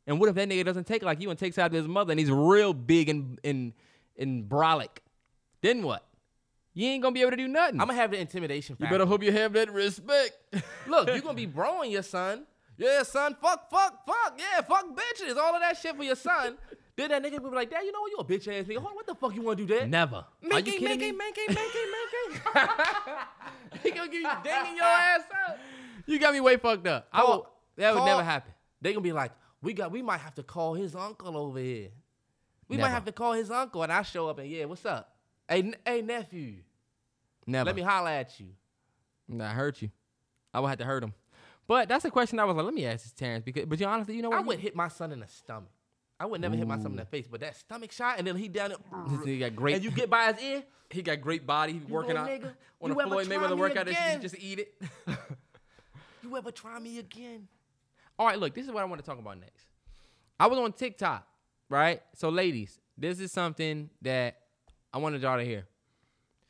And 0.07 0.19
what 0.19 0.27
if 0.27 0.33
that 0.35 0.49
nigga 0.49 0.65
doesn't 0.65 0.87
take 0.87 1.03
like 1.03 1.21
you 1.21 1.29
and 1.29 1.37
takes 1.37 1.59
out 1.59 1.71
his 1.71 1.87
mother 1.87 2.13
and 2.13 2.19
he's 2.19 2.31
real 2.31 2.73
big 2.73 3.09
and 3.09 3.39
and 3.43 3.73
and 4.17 4.49
brolic? 4.49 4.97
Then 5.61 5.83
what? 5.83 6.03
You 6.73 6.87
ain't 6.87 7.03
gonna 7.03 7.13
be 7.13 7.21
able 7.21 7.31
to 7.31 7.37
do 7.37 7.47
nothing. 7.47 7.79
I'm 7.79 7.85
gonna 7.85 7.99
have 7.99 8.09
the 8.09 8.17
intimidation. 8.17 8.75
you 8.79 8.87
better 8.87 9.05
hope 9.05 9.21
you 9.21 9.31
have 9.31 9.53
that 9.53 9.71
respect. 9.71 10.31
Look, 10.87 11.09
you're 11.09 11.21
gonna 11.21 11.35
be 11.35 11.45
broing 11.45 11.91
your 11.91 12.01
son. 12.01 12.47
Yeah, 12.75 13.03
son. 13.03 13.37
Fuck, 13.39 13.69
fuck, 13.69 14.03
fuck. 14.07 14.39
Yeah, 14.39 14.61
fuck 14.61 14.87
bitches. 14.97 15.37
All 15.37 15.53
of 15.53 15.61
that 15.61 15.77
shit 15.77 15.95
for 15.95 16.03
your 16.03 16.15
son. 16.15 16.57
Then 16.95 17.09
that 17.09 17.23
nigga 17.23 17.41
will 17.41 17.49
be 17.49 17.55
like, 17.55 17.71
Dad, 17.71 17.81
you 17.83 17.91
know 17.91 18.01
what? 18.01 18.11
You 18.11 18.17
a 18.17 18.25
bitch 18.25 18.47
ass 18.47 18.65
nigga. 18.65 18.77
Hold 18.77 18.87
on, 18.89 18.95
what 18.95 19.07
the 19.07 19.15
fuck 19.15 19.33
you 19.35 19.41
wanna 19.41 19.57
do 19.57 19.65
that? 19.67 19.89
Never. 19.89 20.17
Are 20.17 20.25
you 20.41 20.57
it, 20.57 20.65
kidding 20.65 20.83
make 20.83 20.99
me? 20.99 21.09
it, 21.09 21.17
make 21.17 21.37
it, 21.37 21.49
make 21.49 21.57
it, 21.57 21.89
make 21.91 22.35
it. 22.55 23.83
he 23.83 23.91
gonna 23.91 24.11
give 24.11 24.21
you 24.21 24.29
dinging 24.43 24.75
your 24.75 24.85
ass 24.85 25.21
out. 25.47 25.57
You 26.05 26.19
got 26.19 26.33
me 26.33 26.41
way 26.41 26.57
fucked 26.57 26.85
up. 26.87 27.07
I 27.11 27.23
will, 27.23 27.49
that 27.77 27.95
would 27.95 28.05
never 28.05 28.23
happen. 28.23 28.53
They 28.81 28.91
gonna 28.91 29.01
be 29.01 29.11
like, 29.11 29.31
we 29.61 29.73
got, 29.73 29.91
we 29.91 30.01
might 30.01 30.19
have 30.19 30.35
to 30.35 30.43
call 30.43 30.73
his 30.73 30.93
uncle 30.93 31.37
over 31.37 31.59
here. 31.59 31.89
We 32.67 32.77
might 32.77 32.89
have 32.89 33.05
to 33.05 33.11
call 33.11 33.33
his 33.33 33.51
uncle, 33.51 33.83
and 33.83 33.91
I 33.91 34.01
show 34.01 34.29
up 34.29 34.39
and 34.39 34.49
yeah, 34.49 34.65
what's 34.65 34.85
up? 34.85 35.15
Hey, 35.47 35.73
hey 35.85 36.01
nephew, 36.01 36.55
Never. 37.45 37.65
let 37.65 37.75
me 37.75 37.81
holler 37.81 38.09
at 38.09 38.39
you. 38.39 38.47
Nah, 39.27 39.49
I 39.49 39.53
hurt 39.53 39.81
you. 39.81 39.89
I 40.53 40.59
would 40.59 40.69
have 40.69 40.77
to 40.79 40.85
hurt 40.85 41.03
him. 41.03 41.13
But 41.67 41.87
that's 41.87 42.05
a 42.05 42.11
question 42.11 42.39
I 42.39 42.45
was 42.45 42.55
like, 42.55 42.65
let 42.65 42.73
me 42.73 42.85
ask 42.85 43.03
this 43.03 43.13
Terrence 43.13 43.43
because 43.43 43.65
but 43.65 43.79
you 43.79 43.85
honestly, 43.85 44.15
you 44.15 44.21
know 44.21 44.29
what? 44.29 44.39
I 44.39 44.41
would 44.41 44.59
hit 44.59 44.75
my 44.75 44.87
son 44.87 45.11
in 45.11 45.19
the 45.19 45.27
stomach. 45.27 45.69
I 46.19 46.25
would 46.25 46.41
never 46.41 46.55
hit 46.55 46.67
my 46.67 46.77
son 46.77 46.91
in 46.91 46.95
the 46.97 47.05
face, 47.05 47.27
but 47.29 47.41
that 47.41 47.57
stomach 47.57 47.91
shot, 47.91 48.17
and 48.17 48.25
then 48.27 48.35
he 48.35 48.47
down 48.47 48.69
This 48.69 48.77
there, 48.89 49.17
nigga 49.19 49.39
got 49.39 49.55
great 49.55 49.75
and 49.75 49.83
you 49.83 49.91
get 49.91 50.09
by 50.09 50.31
his 50.31 50.41
ear. 50.43 50.63
he 50.89 51.01
got 51.01 51.19
great 51.21 51.45
body, 51.45 51.73
he 51.73 51.79
working 51.79 52.15
out 52.15 52.27
nigga, 52.27 52.53
on 52.81 52.89
you 52.89 52.95
the 52.95 53.01
ever 53.01 53.09
Floyd 53.09 53.27
Mayweather 53.27 53.49
me 53.55 53.55
workout 53.55 53.85
that 53.87 54.15
you 54.15 54.21
just 54.21 54.35
eat 54.39 54.59
it. 54.59 54.81
You 56.23 56.37
ever 56.37 56.51
try 56.51 56.79
me 56.79 56.99
again? 56.99 57.49
All 58.17 58.25
right, 58.25 58.39
look, 58.39 58.53
this 58.55 58.65
is 58.65 58.71
what 58.71 58.81
I 58.81 58.85
want 58.85 59.03
to 59.03 59.05
talk 59.05 59.19
about 59.19 59.37
next. 59.39 59.65
I 60.39 60.47
was 60.47 60.57
on 60.57 60.71
TikTok, 60.71 61.27
right? 61.67 62.01
So, 62.15 62.29
ladies, 62.29 62.79
this 62.97 63.19
is 63.19 63.31
something 63.31 63.89
that 64.01 64.37
I 64.93 64.99
wanted 64.99 65.21
y'all 65.21 65.37
to 65.37 65.43
hear. 65.43 65.65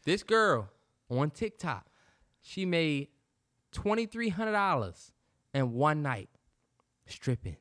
This 0.05 0.21
girl 0.21 0.69
on 1.09 1.31
TikTok, 1.31 1.87
she 2.41 2.65
made 2.65 3.07
twenty 3.71 4.05
three 4.05 4.29
hundred 4.29 4.51
dollars 4.51 5.11
in 5.55 5.73
one 5.73 6.03
night 6.03 6.29
stripping. 7.07 7.57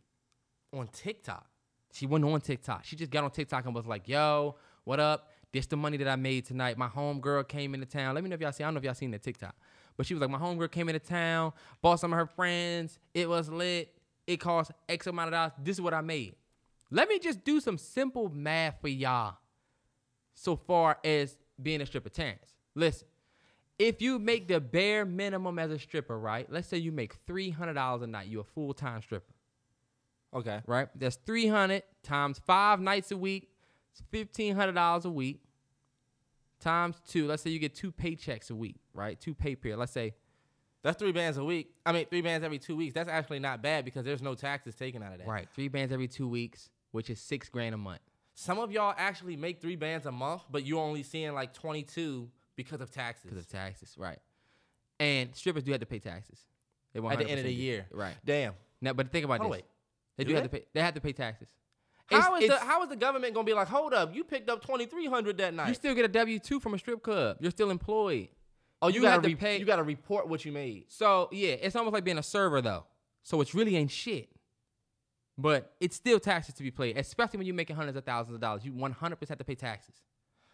On 0.74 0.86
TikTok. 0.88 1.46
She 1.92 2.06
went 2.06 2.24
on 2.24 2.40
TikTok. 2.40 2.84
She 2.84 2.96
just 2.96 3.10
got 3.10 3.22
on 3.22 3.30
TikTok 3.30 3.64
and 3.66 3.74
was 3.74 3.86
like, 3.86 4.08
"Yo, 4.08 4.56
what 4.84 4.98
up? 4.98 5.30
This 5.52 5.66
the 5.66 5.76
money 5.76 5.98
that 5.98 6.08
I 6.08 6.16
made 6.16 6.46
tonight. 6.46 6.78
My 6.78 6.88
homegirl 6.88 7.46
came 7.46 7.74
into 7.74 7.86
town. 7.86 8.14
Let 8.14 8.24
me 8.24 8.30
know 8.30 8.34
if 8.34 8.40
y'all 8.40 8.52
see. 8.52 8.64
I 8.64 8.66
don't 8.66 8.74
know 8.74 8.78
if 8.78 8.84
y'all 8.84 8.94
seen 8.94 9.10
the 9.10 9.18
TikTok, 9.18 9.54
but 9.96 10.06
she 10.06 10.14
was 10.14 10.20
like, 10.22 10.30
my 10.30 10.38
homegirl 10.38 10.70
came 10.70 10.88
into 10.88 10.98
town, 10.98 11.52
bought 11.82 12.00
some 12.00 12.12
of 12.12 12.18
her 12.18 12.26
friends. 12.26 12.98
It 13.12 13.28
was 13.28 13.50
lit. 13.50 13.94
It 14.26 14.38
cost 14.38 14.72
X 14.88 15.06
amount 15.06 15.28
of 15.28 15.32
dollars. 15.32 15.52
This 15.62 15.76
is 15.76 15.82
what 15.82 15.92
I 15.92 16.00
made. 16.00 16.36
Let 16.90 17.08
me 17.08 17.18
just 17.18 17.44
do 17.44 17.60
some 17.60 17.76
simple 17.76 18.30
math 18.30 18.80
for 18.80 18.88
y'all. 18.88 19.36
So 20.34 20.56
far 20.56 20.98
as 21.04 21.36
being 21.62 21.82
a 21.82 21.86
stripper, 21.86 22.08
Terrence, 22.08 22.54
listen. 22.74 23.08
If 23.78 24.00
you 24.00 24.18
make 24.18 24.48
the 24.48 24.60
bare 24.60 25.04
minimum 25.04 25.58
as 25.58 25.70
a 25.70 25.78
stripper, 25.78 26.18
right? 26.18 26.50
Let's 26.50 26.68
say 26.68 26.78
you 26.78 26.92
make 26.92 27.16
three 27.26 27.50
hundred 27.50 27.74
dollars 27.74 28.02
a 28.02 28.06
night. 28.06 28.28
You're 28.28 28.42
a 28.42 28.44
full 28.44 28.72
time 28.72 29.02
stripper 29.02 29.31
Okay. 30.34 30.60
right? 30.66 30.88
That's 30.94 31.16
300 31.26 31.82
times 32.02 32.40
five 32.46 32.80
nights 32.80 33.10
a 33.10 33.16
week. 33.16 33.50
It's 33.92 34.02
$1,500 34.12 35.04
a 35.04 35.10
week. 35.10 35.42
Times 36.60 36.96
two. 37.08 37.26
Let's 37.26 37.42
say 37.42 37.50
you 37.50 37.58
get 37.58 37.74
two 37.74 37.90
paychecks 37.92 38.50
a 38.50 38.54
week, 38.54 38.76
right? 38.94 39.20
Two 39.20 39.34
pay 39.34 39.56
period. 39.56 39.78
Let's 39.78 39.92
say, 39.92 40.14
That's 40.82 40.96
three 40.98 41.12
bands 41.12 41.36
a 41.36 41.44
week. 41.44 41.74
I 41.84 41.92
mean, 41.92 42.06
three 42.06 42.22
bands 42.22 42.44
every 42.44 42.58
two 42.58 42.76
weeks. 42.76 42.94
That's 42.94 43.08
actually 43.08 43.40
not 43.40 43.62
bad 43.62 43.84
because 43.84 44.04
there's 44.04 44.22
no 44.22 44.34
taxes 44.34 44.74
taken 44.76 45.02
out 45.02 45.12
of 45.12 45.18
that. 45.18 45.26
right, 45.26 45.48
three 45.54 45.68
bands 45.68 45.92
every 45.92 46.08
two 46.08 46.28
weeks, 46.28 46.70
which 46.92 47.10
is 47.10 47.20
six 47.20 47.48
grand 47.48 47.74
a 47.74 47.78
month. 47.78 48.00
Some 48.34 48.58
of 48.58 48.70
y'all 48.70 48.94
actually 48.96 49.36
make 49.36 49.60
three 49.60 49.76
bands 49.76 50.06
a 50.06 50.12
month, 50.12 50.42
but 50.50 50.64
you're 50.64 50.80
only 50.80 51.02
seeing 51.02 51.34
like 51.34 51.52
22 51.52 52.30
because 52.56 52.80
of 52.80 52.90
taxes. 52.90 53.24
because 53.30 53.44
of 53.44 53.48
taxes, 53.48 53.94
right? 53.98 54.18
And 55.00 55.34
strippers 55.34 55.64
do 55.64 55.72
have 55.72 55.80
to 55.80 55.86
pay 55.86 55.98
taxes. 55.98 56.38
They 56.92 57.00
At 57.00 57.18
the 57.18 57.28
end 57.28 57.40
of 57.40 57.44
the 57.44 57.52
year. 57.52 57.86
right? 57.90 58.14
Damn. 58.24 58.54
Now, 58.80 58.92
but 58.92 59.10
think 59.10 59.24
about 59.24 59.40
this: 59.40 59.50
wait. 59.50 59.64
They 60.16 60.24
Do 60.24 60.30
do 60.30 60.34
have 60.36 60.44
they? 60.50 60.58
to 60.58 60.62
pay. 60.64 60.68
They 60.74 60.80
have 60.80 60.94
to 60.94 61.00
pay 61.00 61.12
taxes. 61.12 61.48
How 62.10 62.34
It's- 62.36 62.42
is 62.44 62.48
the 62.60 62.64
how 62.64 62.82
is 62.82 62.88
the 62.90 62.96
government 62.96 63.32
gonna 63.34 63.44
be 63.46 63.54
like, 63.54 63.68
hold 63.68 63.94
up, 63.94 64.14
you 64.14 64.24
picked 64.24 64.50
up 64.50 64.60
2300 64.62 65.38
that 65.38 65.54
night? 65.54 65.68
you 65.68 65.74
still 65.74 65.94
get 65.94 66.04
a 66.04 66.08
W 66.08 66.38
two 66.38 66.60
from 66.60 66.74
a 66.74 66.78
strip 66.78 67.02
club. 67.02 67.38
You're 67.40 67.50
still 67.50 67.70
employed. 67.70 68.28
oh, 68.82 68.88
you, 68.88 68.96
you 68.96 69.00
gotta 69.02 69.12
have 69.12 69.22
to 69.22 69.28
re- 69.28 69.34
pay- 69.36 69.58
You 69.58 69.64
gotta 69.64 69.82
report 69.84 70.28
what 70.28 70.44
you 70.44 70.52
made. 70.52 70.84
So 70.90 71.28
yeah, 71.32 71.52
it's 71.52 71.76
almost 71.76 71.94
like 71.94 72.04
being 72.04 72.18
a 72.18 72.22
server 72.22 72.60
though. 72.60 72.84
So 73.22 73.40
it's 73.40 73.54
really 73.54 73.76
ain't 73.76 73.90
shit. 73.90 74.28
But 75.38 75.72
it's 75.80 75.96
still 75.96 76.20
taxes 76.20 76.54
to 76.56 76.62
be 76.62 76.70
paid, 76.70 76.98
especially 76.98 77.38
when 77.38 77.46
you're 77.46 77.56
making 77.56 77.76
hundreds 77.76 77.96
of 77.96 78.04
thousands 78.04 78.34
of 78.34 78.40
dollars. 78.40 78.64
You 78.64 78.72
100% 78.72 79.28
have 79.28 79.38
to 79.38 79.44
pay 79.44 79.54
taxes. 79.54 79.94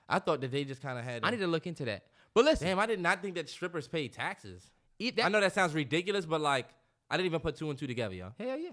I 0.08 0.20
thought 0.20 0.40
that 0.42 0.52
they 0.52 0.64
just 0.64 0.80
kind 0.80 0.98
of 0.98 1.04
had. 1.04 1.24
I 1.24 1.30
need 1.30 1.40
to 1.40 1.46
look 1.48 1.66
into 1.66 1.84
that. 1.86 2.04
But 2.32 2.44
listen, 2.44 2.68
Damn, 2.68 2.78
I 2.78 2.86
did 2.86 3.00
not 3.00 3.20
think 3.20 3.34
that 3.34 3.48
strippers 3.48 3.88
paid 3.88 4.12
taxes. 4.12 4.70
that. 5.00 5.24
I 5.24 5.28
know 5.28 5.40
that 5.40 5.52
sounds 5.52 5.74
ridiculous, 5.74 6.24
but 6.26 6.40
like, 6.40 6.68
I 7.10 7.16
didn't 7.16 7.26
even 7.26 7.40
put 7.40 7.56
two 7.56 7.68
and 7.70 7.78
two 7.78 7.86
together, 7.88 8.14
yo. 8.14 8.32
Hell 8.38 8.56
yeah. 8.58 8.70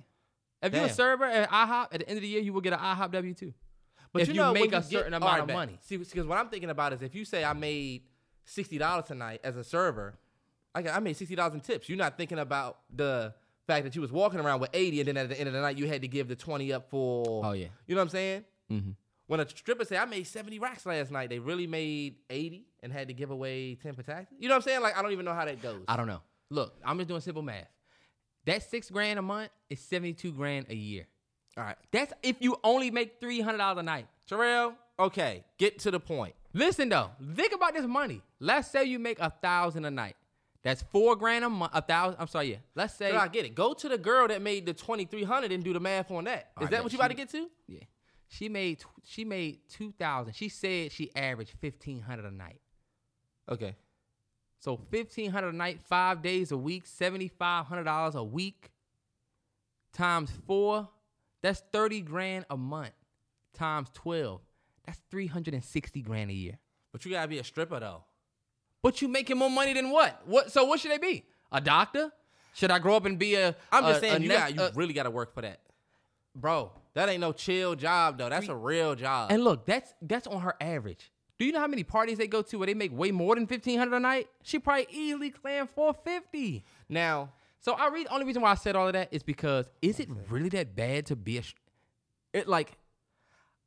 If 0.66 0.74
you're 0.74 0.86
a 0.86 0.90
server 0.90 1.26
at 1.26 1.50
IHOP, 1.50 1.88
at 1.94 2.00
the 2.00 2.10
end 2.10 2.18
of 2.18 2.22
the 2.22 2.28
year, 2.28 2.42
you 2.42 2.54
will 2.54 2.62
get 2.62 2.74
an 2.74 2.80
IHOP 2.80 3.12
W 3.12 3.34
two. 3.34 3.54
But 4.12 4.22
If 4.22 4.28
you, 4.30 4.36
you 4.36 4.40
know, 4.40 4.54
make 4.54 4.72
when 4.72 4.82
a 4.82 4.84
you 4.86 4.92
certain 4.92 5.14
amount 5.14 5.32
right, 5.32 5.42
of 5.42 5.48
bet. 5.48 5.56
money. 5.56 5.78
See, 5.82 5.98
because 5.98 6.26
what 6.26 6.38
I'm 6.38 6.50
thinking 6.50 6.70
about 6.70 6.94
is 6.94 7.02
if 7.02 7.14
you 7.16 7.26
say 7.26 7.44
I 7.44 7.54
made 7.54 8.04
sixty 8.46 8.78
dollars 8.78 9.06
tonight 9.06 9.42
as 9.44 9.58
a 9.58 9.64
server, 9.64 10.18
I 10.74 10.82
got, 10.82 10.96
I 10.96 11.00
made 11.00 11.18
sixty 11.18 11.36
dollars 11.36 11.54
in 11.54 11.60
tips. 11.60 11.90
You're 11.90 11.98
not 11.98 12.18
thinking 12.18 12.40
about 12.40 12.80
the 12.94 13.34
fact 13.68 13.84
that 13.84 13.96
you 13.96 14.02
was 14.02 14.12
walking 14.12 14.40
around 14.40 14.62
with 14.62 14.70
eighty, 14.74 15.00
and 15.02 15.08
then 15.08 15.18
at 15.18 15.30
the 15.30 15.38
end 15.40 15.48
of 15.48 15.54
the 15.54 15.62
night 15.62 15.78
you 15.78 15.88
had 15.88 16.02
to 16.02 16.08
give 16.08 16.28
the 16.28 16.36
twenty 16.36 16.72
up 16.72 16.90
for. 16.90 17.46
Oh, 17.46 17.52
yeah. 17.52 17.68
You 17.88 17.96
know 17.96 18.00
what 18.02 18.06
I'm 18.06 18.10
saying? 18.10 18.46
Mm-hmm. 18.72 18.92
When 19.28 19.40
a 19.40 19.50
stripper 19.50 19.84
say 19.86 19.98
I 19.98 20.06
made 20.06 20.28
seventy 20.28 20.60
racks 20.60 20.86
last 20.86 21.12
night, 21.12 21.30
they 21.30 21.40
really 21.40 21.68
made 21.68 22.16
eighty 22.30 22.68
and 22.84 22.94
had 22.94 23.08
to 23.10 23.14
give 23.14 23.32
away 23.32 23.76
ten 23.76 23.96
for 23.96 24.04
taxes. 24.04 24.38
You 24.40 24.48
know 24.48 24.54
what 24.54 24.64
I'm 24.64 24.70
saying? 24.70 24.82
Like 24.82 24.98
I 24.98 25.02
don't 25.02 25.12
even 25.12 25.26
know 25.26 25.34
how 25.34 25.46
that 25.46 25.62
goes. 25.62 25.84
I 25.88 25.98
don't 25.98 26.08
know. 26.08 26.22
Look, 26.52 26.76
I'm 26.86 26.98
just 26.98 27.10
doing 27.10 27.22
simple 27.22 27.42
math. 27.42 27.68
That 28.46 28.64
six 28.64 28.90
grand 28.90 29.20
a 29.20 29.22
month 29.22 29.50
is 29.70 29.80
72 29.80 30.32
grand 30.32 30.68
a 30.70 30.76
year. 30.76 31.08
All 31.58 31.64
right, 31.64 31.78
That's 31.92 32.14
if 32.22 32.38
you 32.42 32.58
only 32.64 32.92
make 32.92 33.22
$300 33.22 33.78
a 33.80 33.84
night. 33.84 34.08
Terrell. 34.28 34.76
Okay, 35.00 35.44
get 35.58 35.80
to 35.80 35.92
the 35.92 36.00
point. 36.00 36.36
Listen 36.54 36.90
though, 36.90 37.12
think 37.36 37.54
about 37.54 37.74
this 37.74 37.86
money. 37.86 38.22
Let's 38.40 38.70
say 38.70 38.86
you 38.86 39.00
make 39.00 39.20
a 39.20 39.30
thousand 39.30 39.86
a 39.86 39.92
night. 39.92 40.16
That's 40.64 40.82
four 40.82 41.16
grand 41.16 41.46
a 41.46 41.50
month. 41.50 41.72
A 41.76 41.82
thousand. 41.82 42.20
I'm 42.20 42.28
sorry. 42.28 42.52
Yeah. 42.52 42.58
Let's 42.74 42.96
say. 42.96 43.12
So 43.12 43.18
I 43.18 43.28
get 43.28 43.46
it. 43.46 43.54
Go 43.54 43.74
to 43.74 43.88
the 43.88 44.00
girl 44.00 44.28
that 44.28 44.42
made 44.42 44.66
the 44.66 44.74
twenty 44.74 45.06
three 45.06 45.24
hundred 45.24 45.52
and 45.52 45.64
do 45.64 45.74
the 45.74 45.80
math 45.80 46.10
on 46.10 46.24
that. 46.24 46.50
Is 46.60 46.70
that 46.70 46.82
what 46.82 46.92
you 46.92 46.98
about 46.98 47.10
to 47.10 47.14
get 47.14 47.30
to? 47.30 47.48
Yeah. 47.68 47.82
She 48.30 48.50
made. 48.50 48.84
She 49.04 49.26
made 49.26 49.60
two 49.70 49.94
thousand. 50.00 50.34
She 50.34 50.50
said 50.50 50.92
she 50.92 51.16
averaged 51.16 51.52
fifteen 51.62 52.02
hundred 52.02 52.26
a 52.26 52.32
night. 52.32 52.60
Okay. 53.48 53.76
So 54.60 54.78
fifteen 54.90 55.32
hundred 55.32 55.54
a 55.54 55.58
night, 55.58 55.80
five 55.82 56.22
days 56.22 56.52
a 56.52 56.58
week, 56.58 56.88
seventy 56.88 57.28
five 57.28 57.66
hundred 57.66 57.84
dollars 57.84 58.16
a 58.16 58.24
week, 58.24 58.72
times 59.94 60.32
four, 60.48 60.90
that's 61.42 61.62
thirty 61.72 62.02
grand 62.02 62.46
a 62.50 62.58
month. 62.58 62.94
Times 63.54 63.90
twelve, 63.94 64.42
that's 64.86 65.00
three 65.10 65.28
hundred 65.28 65.54
and 65.54 65.64
sixty 65.64 66.02
grand 66.02 66.32
a 66.32 66.34
year. 66.34 66.58
But 66.92 67.06
you 67.06 67.12
gotta 67.12 67.28
be 67.28 67.38
a 67.40 67.44
stripper 67.44 67.80
though. 67.80 68.04
But 68.82 69.02
you 69.02 69.08
making 69.08 69.38
more 69.38 69.50
money 69.50 69.74
than 69.74 69.90
what? 69.90 70.22
What? 70.26 70.52
So 70.52 70.66
what 70.66 70.80
should 70.80 70.92
they 70.92 70.98
be? 70.98 71.26
A 71.52 71.62
doctor? 71.62 72.12
Should 72.54 72.72
I 72.72 72.80
grow 72.80 72.96
up 72.96 73.06
and 73.06 73.20
be 73.20 73.36
a? 73.36 73.56
I'm 73.72 73.84
just 73.84 73.98
a- 73.98 74.00
saying 74.02 74.16
a 74.16 74.20
you 74.20 74.30
nef- 74.30 74.56
got 74.56 74.74
you 74.74 74.78
really 74.80 74.94
gotta 74.94 75.12
work 75.12 75.34
for 75.34 75.42
that. 75.42 75.60
bro. 76.36 76.72
That 76.94 77.10
ain't 77.10 77.20
no 77.20 77.34
chill 77.34 77.76
job 77.76 78.18
though. 78.18 78.30
That's 78.30 78.48
a 78.48 78.56
real 78.56 78.96
job. 78.96 79.30
And 79.32 79.44
look, 79.44 79.66
that's 79.66 79.94
that's 80.02 80.28
on 80.28 80.42
her 80.42 80.56
average. 80.62 81.12
Do 81.38 81.46
you 81.46 81.52
know 81.52 81.60
how 81.60 81.68
many 81.68 81.84
parties 81.84 82.18
they 82.18 82.28
go 82.28 82.42
to 82.42 82.58
where 82.58 82.66
they 82.68 82.74
make 82.74 82.96
way 82.98 83.12
more 83.12 83.36
than 83.36 83.46
fifteen 83.48 83.78
hundred 83.78 83.98
a 83.98 84.00
night? 84.00 84.28
She 84.44 84.60
probably 84.60 84.88
easily 84.90 85.30
clearing 85.32 85.68
four 85.68 85.94
fifty. 85.94 86.64
now, 86.88 87.32
So 87.60 87.74
I 87.74 87.90
read. 87.90 88.08
The 88.08 88.14
only 88.14 88.26
reason 88.26 88.42
why 88.42 88.52
I 88.52 88.56
said 88.56 88.76
all 88.76 88.88
of 88.88 88.94
that 88.94 89.10
is 89.12 89.22
because 89.24 89.68
is 89.82 90.00
it 90.00 90.10
really 90.30 90.50
that 90.50 90.76
bad 90.76 91.06
to 91.08 91.16
be 91.16 91.38
a? 91.38 91.42
sh- 91.42 91.56
It 92.34 92.48
like 92.48 92.78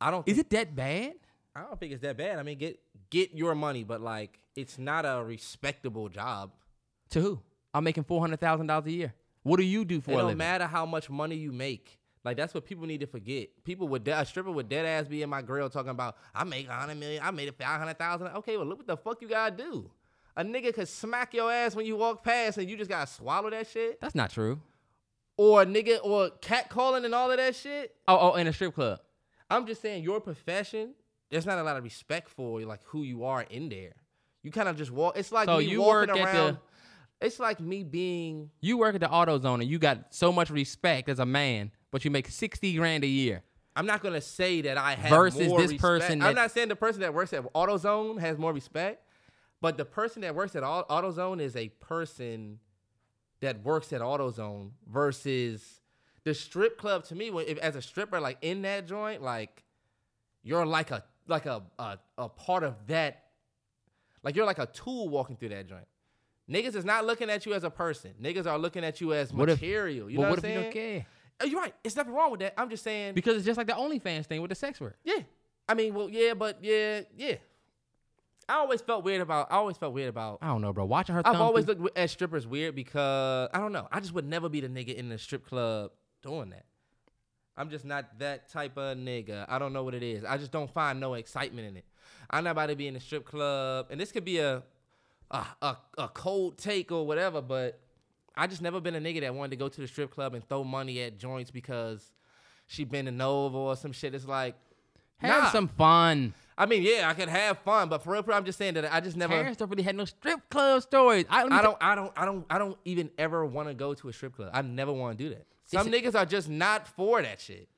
I 0.01 0.11
don't. 0.11 0.27
is 0.29 0.39
it 0.39 0.49
that 0.51 0.75
bad? 0.75 1.15
I 1.55 1.63
don't 1.63 1.79
think 1.79 1.93
it's 1.93 2.03
that 2.03 2.17
bad. 2.17 2.39
I 2.39 2.43
mean, 2.43 2.57
get 2.59 2.81
get 3.11 3.35
your 3.35 3.55
money, 3.55 3.85
but 3.85 4.01
like, 4.01 4.39
it's 4.57 4.79
not 4.79 5.05
a 5.05 5.23
respectable 5.23 6.09
job. 6.09 6.53
To 7.11 7.21
who? 7.21 7.41
I'm 7.75 7.85
making 7.85 8.05
four 8.05 8.21
hundred 8.21 8.41
thousand 8.41 8.69
dollars 8.69 8.87
a 8.87 8.93
year. 8.93 9.15
What 9.43 9.59
do 9.59 9.65
you 9.65 9.85
do 9.85 10.01
for 10.01 10.13
It 10.13 10.15
a 10.15 10.17
don't 10.19 10.25
living? 10.29 10.39
matter 10.39 10.67
how 10.67 10.87
much 10.87 11.11
money 11.11 11.37
you 11.37 11.53
make. 11.53 11.99
Like 12.25 12.37
that's 12.37 12.53
what 12.55 12.65
people 12.65 12.87
need 12.87 13.01
to 13.01 13.07
forget. 13.07 13.49
People 13.65 13.89
with 13.89 14.05
de- 14.05 14.19
a 14.19 14.25
stripper 14.25 14.51
with 14.51 14.69
dead 14.69 14.85
ass 14.85 15.07
be 15.09 15.23
in 15.23 15.31
my 15.31 15.41
grill 15.43 15.71
talking 15.71 15.91
about 15.91 16.17
I 16.35 16.45
make 16.45 16.69
a 16.69 16.73
hundred 16.73 16.97
million, 16.99 17.23
I 17.25 17.31
made 17.31 17.49
it 17.49 17.57
five 17.59 17.79
hundred 17.79 17.99
thousand. 17.99 18.29
Okay, 18.29 18.57
well 18.57 18.67
look 18.67 18.79
what 18.79 18.87
the 18.87 18.97
fuck 18.97 19.23
you 19.23 19.29
gotta 19.29 19.57
do. 19.57 19.91
A 20.37 20.45
nigga 20.45 20.73
could 20.75 20.89
smack 20.89 21.35
your 21.35 21.51
ass 21.51 21.75
when 21.75 21.87
you 21.87 21.97
walk 21.97 22.23
past 22.23 22.59
and 22.59 22.69
you 22.69 22.77
just 22.77 22.91
gotta 22.91 23.07
swallow 23.11 23.51
that 23.51 23.67
shit. 23.69 24.01
That's 24.01 24.15
not 24.15 24.31
true. 24.31 24.61
Or 25.37 25.63
a 25.63 25.67
nigga 25.67 25.99
or 26.03 26.31
cat 26.41 26.69
calling 26.69 27.05
and 27.05 27.15
all 27.15 27.31
of 27.31 27.37
that 27.37 27.55
shit. 27.55 27.95
Oh, 28.09 28.33
oh, 28.33 28.35
in 28.35 28.47
a 28.47 28.53
strip 28.53 28.75
club. 28.75 29.01
I'm 29.51 29.67
just 29.67 29.81
saying 29.81 30.03
your 30.03 30.21
profession, 30.21 30.95
there's 31.31 31.47
not 31.47 31.59
a 31.59 31.63
lot 31.63 31.77
of 31.77 31.85
respect 31.85 32.29
for 32.29 32.61
like 32.63 32.81
who 32.87 33.03
you 33.03 33.25
are 33.25 33.43
in 33.43 33.69
there. 33.69 33.95
You 34.43 34.51
kind 34.51 34.69
of 34.69 34.77
just 34.77 34.91
walk. 34.91 35.17
It's 35.17 35.31
like 35.33 35.49
So 35.49 35.59
me 35.59 35.65
you 35.65 35.81
walking 35.81 36.09
work 36.11 36.11
at 36.11 36.15
the- 36.33 36.39
around. 36.39 36.59
It's 37.21 37.41
like 37.41 37.59
me 37.59 37.83
being 37.83 38.51
You 38.61 38.79
work 38.79 38.95
at 38.95 39.01
the 39.01 39.09
AutoZone 39.09 39.55
and 39.61 39.65
you 39.69 39.81
got 39.81 40.15
so 40.15 40.31
much 40.31 40.51
respect 40.51 41.09
as 41.09 41.19
a 41.19 41.27
man, 41.27 41.73
but 41.91 42.05
you 42.05 42.11
make 42.11 42.29
sixty 42.29 42.75
grand 42.75 43.05
a 43.05 43.09
year. 43.09 43.43
I'm 43.77 43.87
not 43.87 44.03
gonna 44.03 44.21
say 44.21 44.61
that 44.63 44.77
I 44.77 44.95
have 44.95 45.11
Versus 45.11 45.49
more 45.49 45.59
this 45.61 45.71
respect. 45.73 45.81
person 45.81 46.23
I'm 46.23 46.35
not 46.35 46.51
saying 46.51 46.69
the 46.69 46.77
person 46.77 47.01
that 47.03 47.15
works 47.15 47.33
at 47.33 47.45
AutoZone 47.53 48.19
has 48.21 48.37
more 48.37 48.53
respect, 48.53 49.05
but 49.61 49.77
the 49.77 49.85
person 49.85 50.23
that 50.23 50.35
works 50.35 50.57
at 50.57 50.63
AutoZone 50.65 51.41
is 51.41 51.55
a 51.55 51.69
person 51.69 52.59
that 53.41 53.63
works 53.63 53.93
at 53.93 54.01
AutoZone 54.01 54.71
versus 54.91 55.81
the 56.25 56.35
strip 56.35 56.77
club. 56.79 57.05
To 57.05 57.15
me, 57.15 57.29
if, 57.29 57.57
as 57.59 57.77
a 57.77 57.83
stripper, 57.83 58.19
like 58.21 58.39
in 58.43 58.63
that 58.63 58.87
joint, 58.89 59.23
like 59.23 59.63
you're 60.43 60.67
like 60.67 60.91
a 60.91 61.05
like 61.29 61.47
a, 61.47 61.63
a 61.79 61.99
a 62.17 62.29
part 62.29 62.65
of 62.65 62.75
that. 62.89 63.25
Like 64.25 64.35
you're 64.35 64.47
like 64.47 64.59
a 64.59 64.67
tool 64.67 65.09
walking 65.09 65.37
through 65.37 65.51
that 65.51 65.69
joint. 65.69 65.87
Niggas 66.51 66.75
is 66.75 66.85
not 66.85 67.05
looking 67.07 67.31
at 67.31 67.47
you 67.47 67.55
as 67.55 67.63
a 67.63 67.71
person. 67.71 68.15
Niggas 68.21 68.47
are 68.47 68.59
looking 68.59 68.83
at 68.83 69.01
you 69.01 69.13
as 69.13 69.33
What 69.33 69.49
if- 69.49 69.61
material. 69.61 70.11
you 70.11 70.17
know 70.17 70.23
what 70.23 70.31
what, 70.31 70.39
if 70.41 70.45
I'm 70.45 70.51
saying? 70.73 70.73
Uh, 71.41 71.47
You're 71.47 71.61
right. 71.61 71.75
It's 71.85 71.97
nothing 71.97 72.13
wrong 72.13 72.31
with 72.31 72.41
that. 72.41 72.55
I'm 72.57 72.71
just 72.71 72.83
saying. 72.85 73.15
Because 73.15 73.37
it's 73.37 73.47
just 73.47 73.57
like 73.59 73.67
the 73.67 73.73
OnlyFans 73.75 74.27
thing 74.27 74.41
with 74.43 74.49
the 74.49 74.55
sex 74.55 74.81
work. 74.81 74.97
Yeah. 75.05 75.21
I 75.69 75.75
mean, 75.75 75.95
well, 75.95 76.09
yeah, 76.09 76.35
but 76.35 76.59
yeah, 76.63 77.03
yeah. 77.17 77.37
I 78.49 78.55
always 78.55 78.81
felt 78.81 79.05
weird 79.05 79.21
about. 79.21 79.49
I 79.53 79.57
always 79.57 79.77
felt 79.77 79.93
weird 79.93 80.09
about. 80.09 80.39
I 80.41 80.47
don't 80.49 80.63
know, 80.63 80.73
bro. 80.73 80.87
Watching 80.87 81.15
her. 81.15 81.23
I've 81.25 81.37
always 81.41 81.67
through- 81.67 81.75
looked 81.75 81.99
at 81.99 82.09
strippers 82.09 82.47
weird 82.47 82.75
because 82.75 83.51
I 83.53 83.59
don't 83.59 83.73
know. 83.73 83.87
I 83.93 84.01
just 84.01 84.15
would 84.15 84.27
never 84.27 84.49
be 84.49 84.61
the 84.61 84.69
nigga 84.69 84.95
in 84.95 85.11
the 85.11 85.19
strip 85.19 85.47
club 85.47 85.91
doing 86.23 86.51
that. 86.51 86.65
I'm 87.59 87.69
just 87.69 87.85
not 87.85 88.19
that 88.21 88.49
type 88.49 88.79
of 88.79 88.97
nigga. 88.97 89.45
I 89.49 89.59
don't 89.59 89.73
know 89.73 89.83
what 89.85 89.95
it 89.95 90.03
is. 90.03 90.25
I 90.25 90.39
just 90.39 90.53
don't 90.53 90.71
find 90.73 90.99
no 91.01 91.15
excitement 91.15 91.69
in 91.69 91.77
it. 91.77 91.85
I'm 92.31 92.45
not 92.45 92.51
about 92.53 92.67
to 92.67 92.77
be 92.77 92.87
in 92.87 92.95
the 92.95 93.01
strip 93.01 93.25
club, 93.27 93.89
and 93.91 94.01
this 94.01 94.13
could 94.13 94.25
be 94.25 94.39
a 94.39 94.63
a 95.31 95.45
a, 95.61 95.77
a 95.99 96.09
cold 96.09 96.57
take 96.57 96.91
or 96.91 97.07
whatever, 97.07 97.43
but 97.43 97.81
I 98.39 98.47
just 98.47 98.63
never 98.63 98.81
been 98.81 98.95
a 98.95 99.01
nigga 99.01 99.21
that 99.23 99.35
wanted 99.35 99.51
to 99.51 99.57
go 99.57 99.69
to 99.69 99.81
the 99.81 99.89
strip 99.89 100.11
club 100.11 100.35
and 100.35 100.49
throw 100.49 100.63
money 100.63 101.03
at 101.03 101.19
joints 101.19 101.51
because 101.51 102.13
she 102.69 102.85
been 102.85 103.07
bending 103.07 103.21
over 103.21 103.59
or 103.59 103.77
some 103.77 103.93
shit. 103.93 104.15
It's 104.15 104.27
like 104.27 104.55
have 105.19 105.45
nah. 105.45 105.51
some 105.51 105.69
fun. 105.69 106.33
I 106.57 106.67
mean, 106.67 106.83
yeah, 106.83 107.09
I 107.09 107.15
could 107.15 107.29
have 107.29 107.59
fun, 107.59 107.89
but 107.89 108.03
for 108.03 108.13
real, 108.13 108.23
for 108.23 108.31
real, 108.31 108.39
I'm 108.39 108.45
just 108.45 108.59
saying 108.59 108.75
that 108.75 108.93
I 108.93 109.01
just 109.01 109.17
never. 109.17 109.35
Terrence 109.35 109.57
don't 109.57 109.69
really 109.69 109.83
had 109.83 109.97
no 109.97 110.05
strip 110.05 110.49
club 110.51 110.83
stories. 110.83 111.25
I, 111.29 111.45
me 111.45 111.51
I 111.53 111.59
t- 111.59 111.63
don't, 111.63 111.79
I 111.81 111.95
don't, 111.95 112.13
I 112.17 112.25
don't, 112.25 112.47
I 112.51 112.59
don't 112.59 112.79
even 112.85 113.11
ever 113.19 113.45
want 113.45 113.69
to 113.69 113.75
go 113.75 113.95
to 113.95 114.09
a 114.09 114.13
strip 114.13 114.35
club. 114.37 114.51
I 114.53 114.63
never 114.63 114.93
want 114.93 115.19
to 115.19 115.25
do 115.25 115.31
that. 115.31 115.47
Some 115.65 115.93
It's 115.93 115.97
niggas 115.97 116.19
are 116.19 116.25
just 116.25 116.49
not 116.49 116.89
for 116.89 117.21
that 117.21 117.41
shit. 117.41 117.69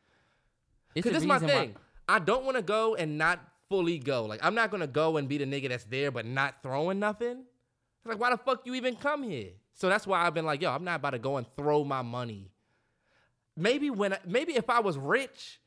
Cause 0.94 1.04
this 1.04 1.16
is 1.16 1.26
my 1.26 1.34
reason 1.34 1.48
why- 1.48 1.54
thing. 1.54 1.76
I 2.08 2.18
don't 2.18 2.44
want 2.44 2.56
to 2.56 2.62
go 2.62 2.96
and 2.96 3.16
not 3.18 3.38
fully 3.68 3.98
go. 3.98 4.24
Like 4.24 4.40
I'm 4.42 4.54
not 4.54 4.70
gonna 4.70 4.88
go 4.88 5.16
and 5.16 5.28
be 5.28 5.38
the 5.38 5.44
nigga 5.44 5.68
that's 5.68 5.84
there 5.84 6.10
but 6.10 6.26
not 6.26 6.56
throwing 6.62 6.98
nothing. 6.98 7.44
It's 8.00 8.06
like 8.06 8.18
why 8.18 8.30
the 8.30 8.36
fuck 8.36 8.66
you 8.66 8.74
even 8.74 8.96
come 8.96 9.22
here? 9.22 9.50
So 9.80 9.88
that's 9.88 10.06
why 10.06 10.26
I've 10.26 10.34
been 10.34 10.44
like, 10.44 10.60
yo, 10.60 10.70
I'm 10.70 10.84
not 10.84 10.96
about 10.96 11.10
to 11.10 11.18
go 11.18 11.38
and 11.38 11.46
throw 11.56 11.84
my 11.84 12.02
money. 12.02 12.50
Maybe 13.56 13.88
when, 13.88 14.12
I, 14.12 14.18
maybe 14.26 14.52
if 14.54 14.68
I 14.68 14.80
was 14.80 14.98
rich, 14.98 15.58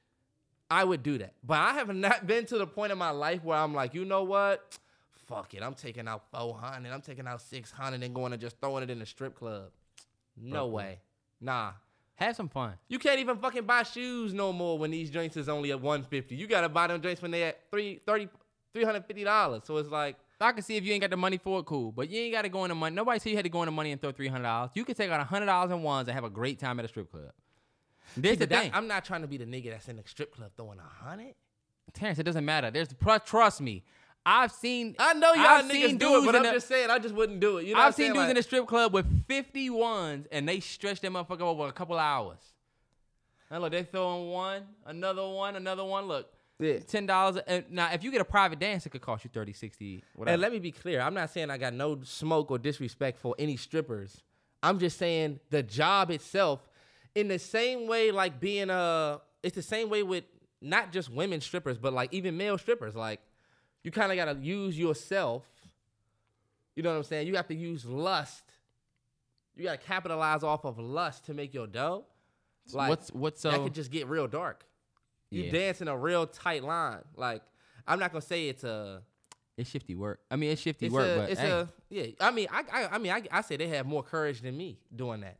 I 0.69 0.83
would 0.83 1.01
do 1.01 1.17
that. 1.17 1.33
But 1.43 1.57
I 1.57 1.73
have 1.73 1.93
not 1.93 2.27
been 2.27 2.45
to 2.45 2.59
the 2.59 2.67
point 2.67 2.91
in 2.91 2.97
my 2.99 3.09
life 3.09 3.43
where 3.43 3.57
I'm 3.57 3.73
like, 3.73 3.95
you 3.95 4.05
know 4.05 4.23
what? 4.23 4.77
Fuck 5.25 5.55
it. 5.55 5.63
I'm 5.63 5.73
taking 5.73 6.07
out 6.07 6.25
400. 6.31 6.91
I'm 6.91 7.01
taking 7.01 7.25
out 7.27 7.41
600 7.41 8.03
and 8.03 8.13
going 8.13 8.33
and 8.33 8.41
just 8.41 8.59
throwing 8.61 8.83
it 8.83 8.91
in 8.91 8.99
the 8.99 9.05
strip 9.07 9.33
club. 9.35 9.71
No 10.39 10.67
way. 10.67 10.99
Nah. 11.41 11.71
have 12.15 12.35
some 12.35 12.49
fun. 12.49 12.73
You 12.89 12.99
can't 12.99 13.19
even 13.19 13.37
fucking 13.37 13.63
buy 13.65 13.81
shoes 13.81 14.31
no 14.31 14.53
more 14.53 14.77
when 14.77 14.91
these 14.91 15.09
drinks 15.09 15.37
is 15.37 15.49
only 15.49 15.71
at 15.71 15.81
150. 15.81 16.35
You 16.35 16.45
gotta 16.45 16.69
buy 16.69 16.85
them 16.85 17.01
drinks 17.01 17.21
when 17.21 17.31
they 17.31 17.43
at 17.43 17.59
three 17.71 17.99
thirty 18.05 18.29
three 18.73 18.83
hundred 18.83 19.05
fifty 19.05 19.23
dollars. 19.23 19.63
So 19.65 19.77
it's 19.77 19.89
like, 19.89 20.17
I 20.41 20.51
can 20.51 20.61
see 20.63 20.75
if 20.75 20.83
you 20.83 20.93
ain't 20.93 21.01
got 21.01 21.09
the 21.09 21.17
money 21.17 21.37
for 21.37 21.59
it, 21.59 21.65
cool. 21.65 21.91
But 21.91 22.09
you 22.09 22.19
ain't 22.19 22.33
got 22.33 22.41
to 22.41 22.49
go 22.49 22.65
in 22.65 22.69
the 22.69 22.75
money. 22.75 22.95
Nobody 22.95 23.19
said 23.19 23.29
you 23.29 23.35
had 23.35 23.45
to 23.45 23.49
go 23.49 23.61
in 23.61 23.67
the 23.67 23.71
money 23.71 23.91
and 23.91 24.01
throw 24.01 24.11
three 24.11 24.27
hundred 24.27 24.43
dollars. 24.43 24.71
You 24.73 24.83
can 24.83 24.95
take 24.95 25.09
out 25.09 25.25
hundred 25.25 25.45
dollars 25.45 25.71
in 25.71 25.81
ones 25.83 26.07
and 26.07 26.15
have 26.15 26.23
a 26.23 26.29
great 26.29 26.59
time 26.59 26.79
at 26.79 26.85
a 26.85 26.87
strip 26.87 27.11
club. 27.11 27.31
This 28.17 28.31
see, 28.31 28.45
the 28.45 28.47
thing, 28.47 28.71
I'm 28.73 28.87
not 28.87 29.05
trying 29.05 29.21
to 29.21 29.27
be 29.27 29.37
the 29.37 29.45
nigga 29.45 29.71
that's 29.71 29.87
in 29.87 29.95
the 29.95 30.03
strip 30.05 30.35
club 30.35 30.51
throwing 30.57 30.79
a 30.79 31.05
hundred. 31.05 31.35
Terrence. 31.93 32.19
It 32.19 32.23
doesn't 32.23 32.45
matter. 32.45 32.71
There's 32.71 32.89
trust 33.25 33.61
me. 33.61 33.83
I've 34.25 34.51
seen. 34.51 34.95
I 34.99 35.13
know 35.13 35.33
y'all 35.33 35.45
I've 35.45 35.65
niggas 35.65 35.71
seen 35.71 35.97
do 35.97 36.07
it, 36.07 36.19
dudes 36.21 36.25
but 36.25 36.35
I'm 36.35 36.43
the- 36.43 36.51
just 36.53 36.67
saying 36.67 36.89
I 36.89 36.99
just 36.99 37.13
wouldn't 37.13 37.39
do 37.39 37.57
it. 37.57 37.65
You 37.65 37.75
know 37.75 37.81
I've 37.81 37.95
seen 37.95 38.13
dudes 38.13 38.29
in 38.29 38.35
the 38.35 38.43
strip 38.43 38.67
club 38.67 38.93
with 38.93 39.05
50 39.27 39.69
ones 39.69 40.27
and 40.31 40.47
they 40.47 40.59
stretch 40.59 41.01
that 41.01 41.11
motherfucker 41.11 41.41
over 41.41 41.67
a 41.67 41.73
couple 41.73 41.97
hours. 41.99 42.39
And 43.49 43.61
look, 43.61 43.71
they 43.71 43.83
throwing 43.83 44.29
one, 44.31 44.63
another 44.85 45.27
one, 45.27 45.55
another 45.55 45.83
one. 45.83 46.05
Look, 46.05 46.31
Yeah. 46.63 46.79
ten 46.79 47.05
dollars. 47.05 47.37
Uh, 47.47 47.61
now, 47.69 47.91
if 47.91 48.03
you 48.03 48.11
get 48.11 48.21
a 48.21 48.25
private 48.25 48.59
dance, 48.59 48.85
it 48.85 48.89
could 48.89 49.01
cost 49.01 49.23
you 49.23 49.29
30, 49.33 49.53
60, 49.53 50.03
whatever. 50.15 50.33
And 50.33 50.41
let 50.41 50.51
me 50.51 50.59
be 50.59 50.71
clear, 50.71 51.01
I'm 51.01 51.13
not 51.13 51.29
saying 51.29 51.49
I 51.49 51.57
got 51.57 51.73
no 51.73 51.99
smoke 52.03 52.51
or 52.51 52.57
disrespect 52.57 53.19
for 53.19 53.35
any 53.37 53.57
strippers. 53.57 54.21
I'm 54.61 54.79
just 54.79 54.97
saying 54.97 55.39
the 55.49 55.61
job 55.61 56.09
itself, 56.09 56.61
in 57.15 57.27
the 57.27 57.39
same 57.39 57.87
way, 57.87 58.11
like 58.11 58.39
being 58.39 58.69
a, 58.69 59.19
it's 59.43 59.55
the 59.55 59.61
same 59.61 59.89
way 59.89 60.03
with 60.03 60.23
not 60.61 60.91
just 60.91 61.09
women 61.09 61.41
strippers, 61.41 61.77
but 61.77 61.93
like 61.93 62.13
even 62.13 62.37
male 62.37 62.57
strippers. 62.57 62.95
Like 62.95 63.19
you 63.83 63.91
kind 63.91 64.11
of 64.11 64.17
gotta 64.17 64.39
use 64.39 64.79
yourself. 64.79 65.43
You 66.75 66.83
know 66.83 66.91
what 66.91 66.97
I'm 66.97 67.03
saying? 67.03 67.27
You 67.27 67.35
have 67.35 67.47
to 67.47 67.55
use 67.55 67.85
lust. 67.85 68.43
You 69.55 69.65
gotta 69.65 69.77
capitalize 69.77 70.43
off 70.43 70.65
of 70.65 70.79
lust 70.79 71.25
to 71.25 71.33
make 71.33 71.53
your 71.53 71.67
dough. 71.67 72.05
Like 72.71 72.89
what's 72.89 73.11
what's 73.11 73.41
so? 73.41 73.51
that 73.51 73.59
uh, 73.59 73.63
could 73.65 73.75
just 73.75 73.91
get 73.91 74.07
real 74.07 74.27
dark. 74.27 74.65
You 75.33 75.43
Yeah. 75.43 75.51
dance 75.51 75.81
in 75.81 75.87
a 75.87 75.97
real 75.97 76.27
tight 76.27 76.63
line. 76.63 77.03
Like 77.15 77.41
I'm 77.87 77.99
not 77.99 78.11
gonna 78.11 78.21
say 78.21 78.47
it's 78.49 78.63
a 78.63 79.01
it's 79.57 79.69
shifty 79.69 79.95
work. 79.95 80.19
I 80.31 80.35
mean, 80.35 80.51
it's 80.51 80.61
shifty 80.61 80.87
it's 80.87 80.93
work, 80.93 81.07
a, 81.07 81.19
but 81.21 81.29
it's 81.31 81.41
hey, 81.41 81.49
a 81.51 81.67
yeah. 81.89 82.05
I 82.19 82.31
mean, 82.31 82.47
I, 82.51 82.63
I, 82.71 82.87
I 82.93 82.97
mean, 82.97 83.11
I, 83.11 83.23
I 83.31 83.41
say 83.41 83.55
they 83.57 83.67
have 83.69 83.85
more 83.85 84.01
courage 84.03 84.41
than 84.41 84.57
me 84.57 84.79
doing 84.95 85.21
that. 85.21 85.37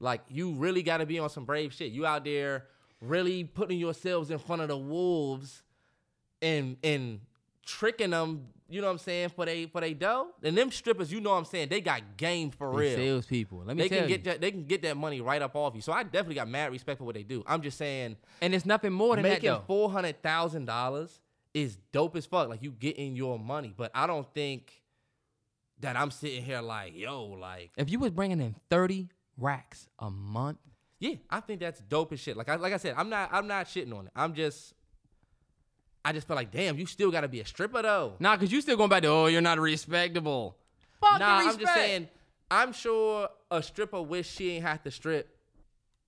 Like 0.00 0.22
you 0.28 0.52
really 0.52 0.82
got 0.82 0.98
to 0.98 1.06
be 1.06 1.18
on 1.18 1.30
some 1.30 1.44
brave 1.44 1.72
shit. 1.72 1.92
You 1.92 2.04
out 2.06 2.24
there 2.24 2.66
really 3.00 3.44
putting 3.44 3.78
yourselves 3.78 4.30
in 4.30 4.38
front 4.38 4.62
of 4.62 4.68
the 4.68 4.76
wolves, 4.78 5.62
and 6.42 6.76
and 6.82 7.20
tricking 7.64 8.10
them. 8.10 8.48
You 8.68 8.80
know 8.80 8.86
what 8.86 8.92
I'm 8.94 8.98
saying 8.98 9.28
for 9.30 9.44
they 9.44 9.66
for 9.66 9.80
they 9.82 9.92
dough. 9.94 10.28
And 10.42 10.56
them 10.56 10.70
strippers, 10.70 11.12
you 11.12 11.20
know 11.20 11.30
what 11.30 11.36
I'm 11.36 11.44
saying, 11.44 11.68
they 11.68 11.80
got 11.82 12.16
game 12.16 12.50
for 12.50 12.70
they 12.72 12.76
real. 12.78 12.96
salespeople. 12.96 13.62
Let 13.66 13.76
me 13.76 13.82
They 13.82 13.88
tell 13.90 13.98
can 14.00 14.08
you. 14.08 14.16
get 14.16 14.24
that. 14.24 14.40
They 14.40 14.50
can 14.50 14.64
get 14.64 14.82
that 14.82 14.96
money 14.96 15.20
right 15.20 15.42
up 15.42 15.54
off 15.54 15.74
you. 15.74 15.82
So 15.82 15.92
I 15.92 16.02
definitely 16.02 16.36
got 16.36 16.48
mad 16.48 16.72
respect 16.72 16.98
for 16.98 17.04
what 17.04 17.14
they 17.14 17.22
do. 17.24 17.44
I'm 17.46 17.60
just 17.62 17.76
saying, 17.76 18.16
and 18.40 18.54
it's 18.54 18.64
nothing 18.64 18.92
more 18.92 19.16
than 19.16 19.22
making 19.22 19.54
four 19.66 19.90
hundred 19.90 20.22
thousand 20.22 20.64
dollars 20.64 21.20
is 21.52 21.76
dope 21.92 22.16
as 22.16 22.24
fuck. 22.26 22.48
Like 22.48 22.62
you 22.62 22.70
getting 22.72 23.14
your 23.16 23.38
money, 23.38 23.74
but 23.76 23.90
I 23.94 24.06
don't 24.06 24.26
think 24.34 24.72
that 25.80 25.96
I'm 25.96 26.10
sitting 26.10 26.42
here 26.42 26.60
like, 26.62 26.96
yo, 26.96 27.24
like, 27.26 27.72
If 27.76 27.90
you 27.90 27.98
was 27.98 28.10
bringing 28.12 28.40
in 28.40 28.54
30 28.70 29.08
racks 29.36 29.88
a 29.98 30.08
month, 30.10 30.58
yeah, 31.00 31.16
I 31.28 31.40
think 31.40 31.60
that's 31.60 31.80
dope 31.80 32.12
as 32.12 32.20
shit. 32.20 32.36
Like 32.36 32.48
I 32.48 32.54
like 32.56 32.72
I 32.72 32.78
said, 32.78 32.94
I'm 32.96 33.10
not 33.10 33.28
I'm 33.32 33.46
not 33.46 33.66
shitting 33.66 33.94
on 33.96 34.06
it. 34.06 34.12
I'm 34.16 34.32
just 34.34 34.72
I 36.04 36.12
just 36.12 36.26
feel 36.26 36.36
like, 36.36 36.50
damn, 36.50 36.78
you 36.78 36.86
still 36.86 37.10
gotta 37.10 37.28
be 37.28 37.40
a 37.40 37.46
stripper 37.46 37.82
though. 37.82 38.14
nah, 38.18 38.36
cause 38.36 38.52
you 38.52 38.60
still 38.60 38.76
going 38.76 38.90
back 38.90 39.02
to 39.02 39.08
oh, 39.08 39.26
you're 39.26 39.40
not 39.40 39.58
respectable. 39.58 40.56
Fuck 41.00 41.18
Nah, 41.18 41.40
the 41.40 41.48
I'm 41.48 41.58
just 41.58 41.74
saying, 41.74 42.08
I'm 42.50 42.72
sure 42.72 43.28
a 43.50 43.62
stripper 43.62 44.02
wish 44.02 44.30
she 44.30 44.52
ain't 44.52 44.64
have 44.64 44.82
to 44.82 44.90
strip 44.90 45.36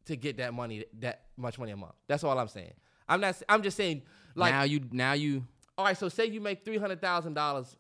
to 0.07 0.17
get 0.17 0.37
that 0.37 0.55
money, 0.55 0.85
that 1.01 1.23
much 1.37 1.59
money 1.59 1.73
a 1.73 1.77
month. 1.77 1.95
That's 2.07 2.25
all 2.25 2.39
I'm 2.39 2.49
saying. 2.49 2.73
I'm 3.09 3.21
not. 3.21 3.41
I'm 3.49 3.63
just 3.63 3.77
saying, 3.77 4.03
like, 4.35 4.53
now 4.53 4.63
you, 4.63 4.81
now 4.91 5.13
you, 5.13 5.45
all 5.79 5.85
right. 5.87 5.97
So 5.97 6.09
say 6.09 6.27
you 6.27 6.41
make 6.41 6.65
three 6.65 6.79
hundred 6.79 7.01
thousand 7.01 7.35
dollars. 7.35 7.77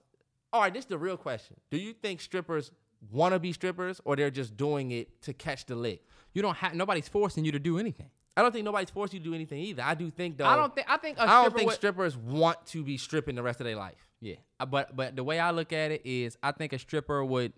All 0.52 0.60
right, 0.62 0.72
this 0.72 0.84
is 0.84 0.88
the 0.88 0.98
real 0.98 1.16
question. 1.16 1.56
Do 1.70 1.76
you 1.76 1.92
think 1.92 2.20
strippers 2.20 2.70
want 3.10 3.34
to 3.34 3.38
be 3.38 3.52
strippers, 3.52 4.00
or 4.04 4.16
they're 4.16 4.30
just 4.30 4.56
doing 4.56 4.90
it 4.92 5.22
to 5.22 5.32
catch 5.32 5.66
the 5.66 5.74
lick? 5.74 6.02
you 6.36 6.42
don't 6.42 6.56
have 6.58 6.74
nobody's 6.74 7.08
forcing 7.08 7.46
you 7.46 7.52
to 7.52 7.58
do 7.58 7.78
anything. 7.78 8.10
I 8.36 8.42
don't 8.42 8.52
think 8.52 8.64
nobody's 8.64 8.90
forced 8.90 9.14
you 9.14 9.18
to 9.20 9.24
do 9.24 9.34
anything 9.34 9.58
either. 9.60 9.82
I 9.82 9.94
do 9.94 10.10
think 10.10 10.36
though. 10.36 10.44
I 10.46 10.56
don't 10.56 10.74
think. 10.74 10.86
I 10.90 10.96
think 10.98 11.18
a 11.18 11.22
I 11.22 11.42
don't 11.42 11.54
think 11.56 11.68
would- 11.68 11.74
strippers 11.76 12.16
want 12.16 12.64
to 12.66 12.84
be 12.84 12.98
stripping 12.98 13.34
the 13.34 13.42
rest 13.42 13.60
of 13.60 13.64
their 13.66 13.76
life. 13.76 13.96
Yeah, 14.20 14.36
uh, 14.60 14.66
but 14.66 14.94
but 14.96 15.16
the 15.16 15.24
way 15.24 15.38
I 15.38 15.50
look 15.52 15.72
at 15.72 15.90
it 15.90 16.02
is, 16.04 16.36
I 16.42 16.52
think 16.52 16.72
a 16.72 16.78
stripper 16.78 17.24
would. 17.24 17.52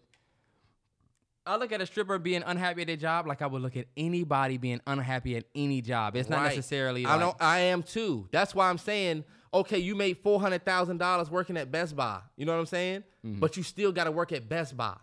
I 1.46 1.56
look 1.56 1.72
at 1.72 1.80
a 1.80 1.86
stripper 1.86 2.18
being 2.18 2.42
unhappy 2.44 2.82
at 2.82 2.88
their 2.88 2.96
job 2.96 3.26
like 3.26 3.40
I 3.40 3.46
would 3.46 3.62
look 3.62 3.76
at 3.76 3.86
anybody 3.96 4.58
being 4.58 4.80
unhappy 4.86 5.34
at 5.36 5.44
any 5.54 5.80
job. 5.80 6.14
It's 6.14 6.28
not 6.28 6.40
Right. 6.40 6.48
necessarily. 6.56 7.06
I 7.06 7.12
like- 7.12 7.20
know. 7.20 7.36
I 7.40 7.60
am 7.60 7.82
too. 7.82 8.28
That's 8.32 8.54
why 8.54 8.68
I'm 8.68 8.76
saying, 8.76 9.24
okay, 9.54 9.78
you 9.78 9.94
made 9.96 10.18
four 10.18 10.40
hundred 10.40 10.64
thousand 10.66 10.98
dollars 10.98 11.30
working 11.30 11.56
at 11.56 11.70
Best 11.72 11.96
Buy. 11.96 12.20
You 12.36 12.44
know 12.44 12.52
what 12.52 12.60
I'm 12.60 12.66
saying? 12.66 13.02
Mm-hmm. 13.24 13.40
But 13.40 13.56
you 13.56 13.62
still 13.62 13.92
got 13.92 14.04
to 14.04 14.12
work 14.12 14.30
at 14.32 14.46
Best 14.48 14.76
Buy. 14.76 14.96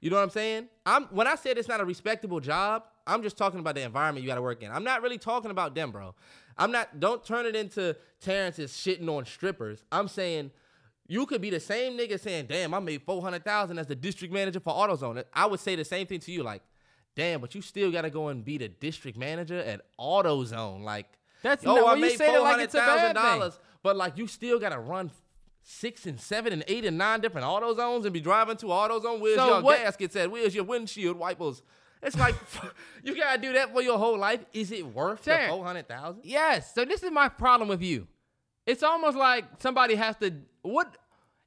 You 0.00 0.08
know 0.10 0.16
what 0.16 0.22
I'm 0.22 0.30
saying? 0.30 0.68
I'm 0.86 1.04
when 1.06 1.26
I 1.26 1.34
said 1.34 1.58
it's 1.58 1.68
not 1.68 1.80
a 1.80 1.84
respectable 1.84 2.38
job, 2.40 2.84
I'm 3.10 3.22
just 3.22 3.36
talking 3.36 3.60
about 3.60 3.74
the 3.74 3.82
environment 3.82 4.22
you 4.22 4.28
got 4.28 4.36
to 4.36 4.42
work 4.42 4.62
in. 4.62 4.70
I'm 4.70 4.84
not 4.84 5.02
really 5.02 5.18
talking 5.18 5.50
about 5.50 5.74
them, 5.74 5.90
bro. 5.90 6.14
I'm 6.56 6.70
not. 6.72 7.00
Don't 7.00 7.24
turn 7.24 7.46
it 7.46 7.56
into 7.56 7.96
Terrence 8.20 8.58
is 8.58 8.70
shitting 8.72 9.08
on 9.08 9.24
strippers. 9.24 9.84
I'm 9.92 10.08
saying. 10.08 10.50
You 11.08 11.26
could 11.26 11.40
be 11.40 11.50
the 11.50 11.58
same 11.58 11.98
nigga 11.98 12.20
saying, 12.20 12.46
"Damn, 12.46 12.72
I 12.72 12.78
made 12.78 13.02
four 13.02 13.20
hundred 13.20 13.44
thousand 13.44 13.80
as 13.80 13.88
the 13.88 13.96
district 13.96 14.32
manager 14.32 14.60
for 14.60 14.72
AutoZone." 14.72 15.24
I 15.34 15.44
would 15.46 15.58
say 15.58 15.74
the 15.74 15.84
same 15.84 16.06
thing 16.06 16.20
to 16.20 16.30
you, 16.30 16.44
like, 16.44 16.62
"Damn, 17.16 17.40
but 17.40 17.52
you 17.52 17.62
still 17.62 17.90
got 17.90 18.02
to 18.02 18.10
go 18.10 18.28
and 18.28 18.44
be 18.44 18.58
the 18.58 18.68
district 18.68 19.18
manager 19.18 19.58
at 19.58 19.80
AutoZone." 19.98 20.84
Like, 20.84 21.06
That's 21.42 21.64
yo, 21.64 21.74
not- 21.74 21.96
I 21.96 22.00
made 22.00 22.16
four 22.16 22.38
like 22.40 22.60
it's 22.60 22.74
a 22.74 22.78
bad 22.78 22.86
thousand 22.86 23.14
dollars, 23.16 23.58
but 23.82 23.96
like 23.96 24.18
you 24.18 24.28
still 24.28 24.60
got 24.60 24.68
to 24.68 24.78
run 24.78 25.10
six 25.64 26.06
and 26.06 26.20
seven 26.20 26.52
and 26.52 26.62
eight 26.68 26.84
and 26.84 26.96
nine 26.96 27.20
different 27.20 27.44
AutoZones 27.46 28.04
and 28.04 28.12
be 28.12 28.20
driving 28.20 28.56
to 28.58 28.66
AutoZone. 28.66 29.18
Where's 29.20 29.34
So 29.34 29.46
your 29.46 29.62
what- 29.62 29.78
gaskets 29.78 30.14
at? 30.14 30.30
Where's 30.30 30.54
your 30.54 30.62
windshield 30.64 31.16
wipers? 31.16 31.62
It's 32.02 32.18
like 32.18 32.34
you 33.04 33.16
gotta 33.16 33.40
do 33.40 33.52
that 33.54 33.72
for 33.72 33.82
your 33.82 33.98
whole 33.98 34.18
life. 34.18 34.44
Is 34.52 34.72
it 34.72 34.86
worth 34.86 35.24
the 35.24 35.32
Terrence, 35.32 35.52
four 35.52 35.64
hundred 35.64 35.88
thousand? 35.88 36.22
Yes. 36.24 36.74
So 36.74 36.84
this 36.84 37.02
is 37.02 37.10
my 37.10 37.28
problem 37.28 37.68
with 37.68 37.82
you. 37.82 38.08
It's 38.66 38.82
almost 38.82 39.16
like 39.16 39.44
somebody 39.58 39.94
has 39.94 40.16
to 40.16 40.32
what 40.62 40.96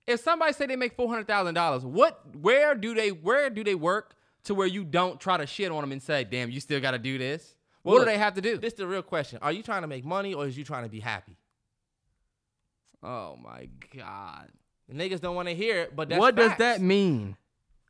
if 0.06 0.20
somebody 0.20 0.54
say 0.54 0.66
they 0.66 0.76
make 0.76 0.96
four 0.96 1.08
hundred 1.08 1.28
thousand 1.28 1.56
dollars, 1.56 1.86
what 1.86 2.36
where 2.36 2.76
do 2.76 2.94
they 2.94 3.10
where 3.10 3.50
do 3.50 3.64
they 3.64 3.76
work 3.76 4.16
to 4.44 4.54
where 4.54 4.68
you 4.68 4.84
don't 4.84 5.20
try 5.20 5.38
to 5.38 5.48
shit 5.48 5.72
on 5.72 5.82
them 5.82 5.92
and 5.92 6.02
say, 6.04 6.24
damn, 6.24 6.50
you 6.50 6.60
still 6.60 6.82
gotta 6.82 7.00
do 7.00 7.18
this? 7.18 7.56
what 7.84 7.94
Look, 7.96 8.02
do 8.04 8.12
they 8.12 8.18
have 8.18 8.34
to 8.36 8.42
do? 8.42 8.58
This 8.58 8.74
is 8.74 8.80
the 8.80 8.88
real 8.88 9.02
question. 9.02 9.40
Are 9.42 9.52
you 9.52 9.64
trying 9.64 9.82
to 9.82 9.88
make 9.88 10.06
money 10.06 10.34
or 10.34 10.48
is 10.48 10.58
you 10.58 10.64
trying 10.64 10.84
to 10.84 10.90
be 10.90 11.00
happy? 11.00 11.38
oh 13.02 13.38
my 13.42 13.68
God. 13.96 14.50
The 14.88 14.96
niggas 14.96 15.22
don't 15.22 15.36
want 15.36 15.48
to 15.50 15.56
hear 15.56 15.82
it, 15.82 15.96
but 15.96 16.10
that's 16.10 16.20
what 16.20 16.36
does 16.36 16.58
that 16.58 16.82
mean? 16.82 17.38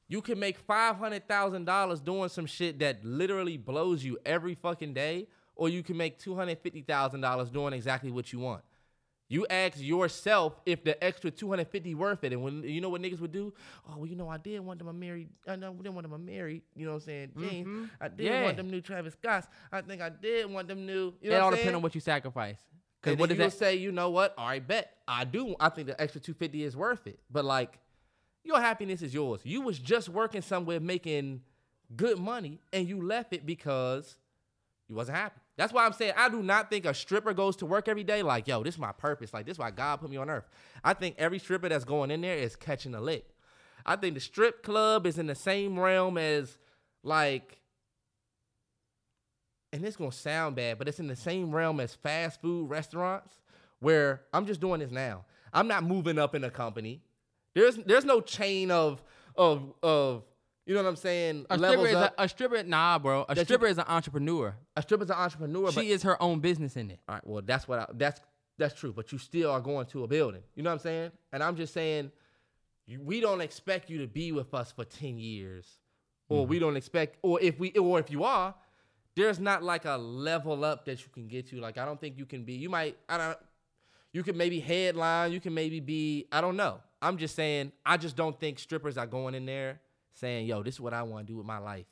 You 0.08 0.22
can 0.22 0.40
make 0.40 0.58
five 0.60 0.98
hundred 0.98 1.28
thousand 1.28 1.66
dollars 1.66 2.00
doing 2.00 2.30
some 2.30 2.46
shit 2.46 2.80
that 2.80 3.04
literally 3.04 3.58
blows 3.58 4.04
you 4.04 4.18
every 4.26 4.56
fucking 4.56 4.94
day, 4.94 5.28
or 5.56 5.70
you 5.70 5.82
can 5.84 5.98
make 5.98 6.20
two 6.20 6.36
hundred 6.36 6.60
fifty 6.60 6.82
thousand 6.82 7.22
dollars 7.22 7.50
doing 7.50 7.74
exactly 7.74 8.12
what 8.12 8.32
you 8.34 8.40
want. 8.40 8.64
You 9.30 9.48
ask 9.50 9.80
yourself 9.80 10.60
if 10.66 10.84
the 10.84 11.02
extra 11.04 11.32
two 11.32 11.50
hundred 11.50 11.70
fifty 11.70 11.96
worth 11.96 12.24
it, 12.24 12.34
and 12.34 12.44
when 12.44 12.64
you 12.64 12.82
know 12.82 12.90
what 12.90 13.02
niggas 13.02 13.22
would 13.22 13.32
do, 13.32 13.54
oh 13.90 13.94
well, 13.98 14.06
you 14.06 14.16
know 14.16 14.30
I 14.30 14.38
did 14.38 14.60
want 14.60 14.78
them 14.78 14.90
a 14.90 14.94
married, 14.94 15.30
I 15.48 15.56
know 15.56 15.74
didn't 15.74 15.96
want 15.96 16.04
them 16.06 16.14
a 16.14 16.20
married, 16.20 16.62
you 16.76 16.86
know 16.86 16.92
what 16.92 17.02
I'm 17.02 17.06
saying, 17.06 17.32
James, 17.40 17.68
mm-hmm. 17.68 17.86
I 18.00 18.10
did 18.10 18.26
Yeah. 18.28 18.44
want 18.44 18.58
them 18.58 18.70
new 18.70 18.82
Travis 18.82 19.14
Scotts, 19.14 19.48
I 19.72 19.82
think 19.82 20.02
I 20.02 20.10
did 20.10 20.52
want 20.52 20.68
them 20.68 20.86
new, 20.86 21.14
you 21.22 21.32
It 21.32 21.36
all 21.36 21.50
depends 21.50 21.74
on 21.74 21.82
what 21.82 21.96
you 21.96 22.02
sacrifice. 22.02 22.58
Because 23.02 23.18
what 23.18 23.30
does 23.30 23.38
you 23.38 23.44
that 23.46 23.54
say, 23.54 23.76
you 23.76 23.92
know 23.92 24.12
what? 24.12 24.34
All 24.38 24.48
right, 24.48 24.66
bet 24.66 24.98
I 25.08 25.26
do. 25.26 25.56
I 25.60 25.70
think 25.70 25.88
the 25.88 26.00
extra 26.00 26.22
two 26.22 26.34
fifty 26.34 26.64
is 26.64 26.78
worth 26.78 27.08
it. 27.08 27.20
But 27.32 27.44
like, 27.44 27.80
your 28.44 28.60
happiness 28.60 29.02
is 29.02 29.14
yours. 29.14 29.42
You 29.44 29.62
was 29.62 29.80
just 29.80 30.10
working 30.10 30.42
somewhere 30.42 30.80
making 30.80 31.42
good 31.96 32.18
money, 32.20 32.60
and 32.72 32.88
you 32.88 33.02
left 33.02 33.34
it 33.34 33.46
because 33.46 34.18
you 34.88 34.96
wasn't 34.96 35.18
happy. 35.18 35.40
That's 35.56 35.72
why 35.72 35.86
I'm 35.86 35.94
saying 35.94 36.14
I 36.18 36.30
do 36.30 36.42
not 36.42 36.70
think 36.70 36.86
a 36.86 36.94
stripper 36.94 37.34
goes 37.34 37.56
to 37.58 37.66
work 37.66 37.88
every 37.88 38.04
day 38.04 38.24
like, 38.24 38.48
yo, 38.48 38.64
this 38.64 38.76
is 38.76 38.80
my 38.80 38.92
purpose. 38.92 39.34
Like 39.34 39.46
this 39.46 39.56
is 39.56 39.60
why 39.60 39.72
God 39.72 40.02
put 40.02 40.10
me 40.10 40.18
on 40.18 40.30
earth. 40.30 40.46
I 40.84 40.94
think 40.94 41.16
every 41.18 41.40
stripper 41.40 41.70
that's 41.70 41.86
going 41.86 42.12
in 42.12 42.22
there 42.22 42.38
is 42.38 42.56
catching 42.56 42.96
a 42.96 43.02
lick. 43.02 43.26
I 43.86 43.96
think 43.96 44.16
the 44.16 44.20
strip 44.20 44.64
club 44.64 45.06
is 45.06 45.18
in 45.18 45.28
the 45.28 45.36
same 45.36 45.80
realm 45.80 46.18
as 46.18 46.58
like 47.04 47.60
and 49.72 49.84
it's 49.84 49.98
gonna 49.98 50.12
sound 50.12 50.56
bad, 50.56 50.78
but 50.78 50.88
it's 50.88 51.00
in 51.00 51.08
the 51.08 51.16
same 51.16 51.54
realm 51.54 51.80
as 51.80 51.96
fast 51.96 52.42
food 52.42 52.70
restaurants 52.70 53.42
where 53.80 54.22
I'm 54.32 54.46
just 54.46 54.62
doing 54.62 54.80
this 54.80 54.92
now. 54.92 55.26
I'm 55.52 55.68
not 55.68 55.84
moving 55.84 56.18
up 56.18 56.36
in 56.36 56.44
a 56.44 56.50
company. 56.50 57.02
There's 57.54 57.78
there's 57.78 58.06
no 58.06 58.22
chain 58.22 58.72
of 58.72 59.04
of 59.36 59.74
of 59.82 60.24
you 60.66 60.74
know 60.74 60.84
what 60.84 60.90
I'm 60.90 60.96
saying? 60.96 61.46
a 61.50 61.58
stripper 61.58 61.88
is 61.88 61.94
a, 61.94 62.14
a 62.18 62.30
stripper 62.30 62.64
nah 62.64 63.00
bro. 63.00 63.26
A 63.28 63.36
you- 63.36 63.44
stripper 63.44 63.68
is 63.68 63.78
an 63.78 63.86
entrepreneur. 63.88 64.56
A 64.76 64.82
stripper 64.82 65.04
is 65.04 65.10
an 65.10 65.18
entrepreneur, 65.18 65.66
but 65.66 65.74
She 65.74 65.92
is 65.92 66.04
her 66.04 66.22
own 66.22 66.40
business 66.40 66.78
in 66.78 66.92
it. 66.92 67.00
all 67.08 67.16
right, 67.16 67.28
well 67.28 67.42
that's 67.46 67.68
what 67.68 67.80
I, 67.80 67.86
that's 67.94 68.22
that's 68.58 68.80
true, 68.80 68.94
but 68.94 69.12
you 69.12 69.18
still 69.18 69.52
are 69.52 69.60
going 69.60 69.88
to 69.88 70.04
a 70.04 70.08
building. 70.08 70.44
You 70.56 70.64
know 70.64 70.70
what 70.70 70.76
I'm 70.76 70.80
saying? 70.80 71.12
And 71.32 71.44
I'm 71.44 71.56
just 71.56 71.74
saying 71.74 72.12
we 73.00 73.20
don't 73.22 73.42
expect 73.42 73.90
you 73.90 74.00
to 74.00 74.08
be 74.08 74.32
with 74.32 74.54
us 74.54 74.72
for 74.72 74.84
10 74.84 75.18
years. 75.18 75.80
Or 76.30 76.42
mm-hmm. 76.42 76.50
we 76.50 76.60
don't 76.60 76.78
expect 76.78 77.18
or 77.22 77.40
if 77.42 77.60
we 77.60 77.72
or 77.72 78.00
if 78.00 78.10
you 78.10 78.24
are, 78.24 78.56
there's 79.16 79.40
not 79.40 79.62
like 79.62 79.86
a 79.86 79.98
level 79.98 80.64
up 80.64 80.86
that 80.86 81.02
you 81.04 81.10
can 81.14 81.28
get 81.28 81.48
to. 81.50 81.58
Like 81.58 81.78
I 81.78 81.86
don't 81.86 82.00
think 82.00 82.18
you 82.18 82.26
can 82.26 82.44
be. 82.44 82.54
You 82.54 82.70
might 82.70 82.98
I 83.10 83.18
don't 83.18 83.38
you 84.14 84.24
can 84.24 84.38
maybe 84.38 84.60
headline, 84.60 85.32
you 85.32 85.40
can 85.42 85.54
maybe 85.54 85.80
be 85.80 86.28
I 86.32 86.40
don't 86.42 86.56
know. 86.56 86.80
I'm 87.02 87.18
just 87.18 87.36
saying 87.36 87.72
I 87.86 87.98
just 87.98 88.16
don't 88.16 88.40
think 88.40 88.60
strippers 88.60 88.98
are 88.98 89.06
going 89.08 89.36
in 89.36 89.46
there 89.46 89.82
saying, 90.14 90.46
"Yo, 90.48 90.64
this 90.64 90.76
is 90.76 90.80
what 90.80 90.94
I 90.94 91.04
want 91.04 91.28
to 91.28 91.34
do 91.34 91.38
with 91.38 91.46
my 91.46 91.58
life." 91.58 91.86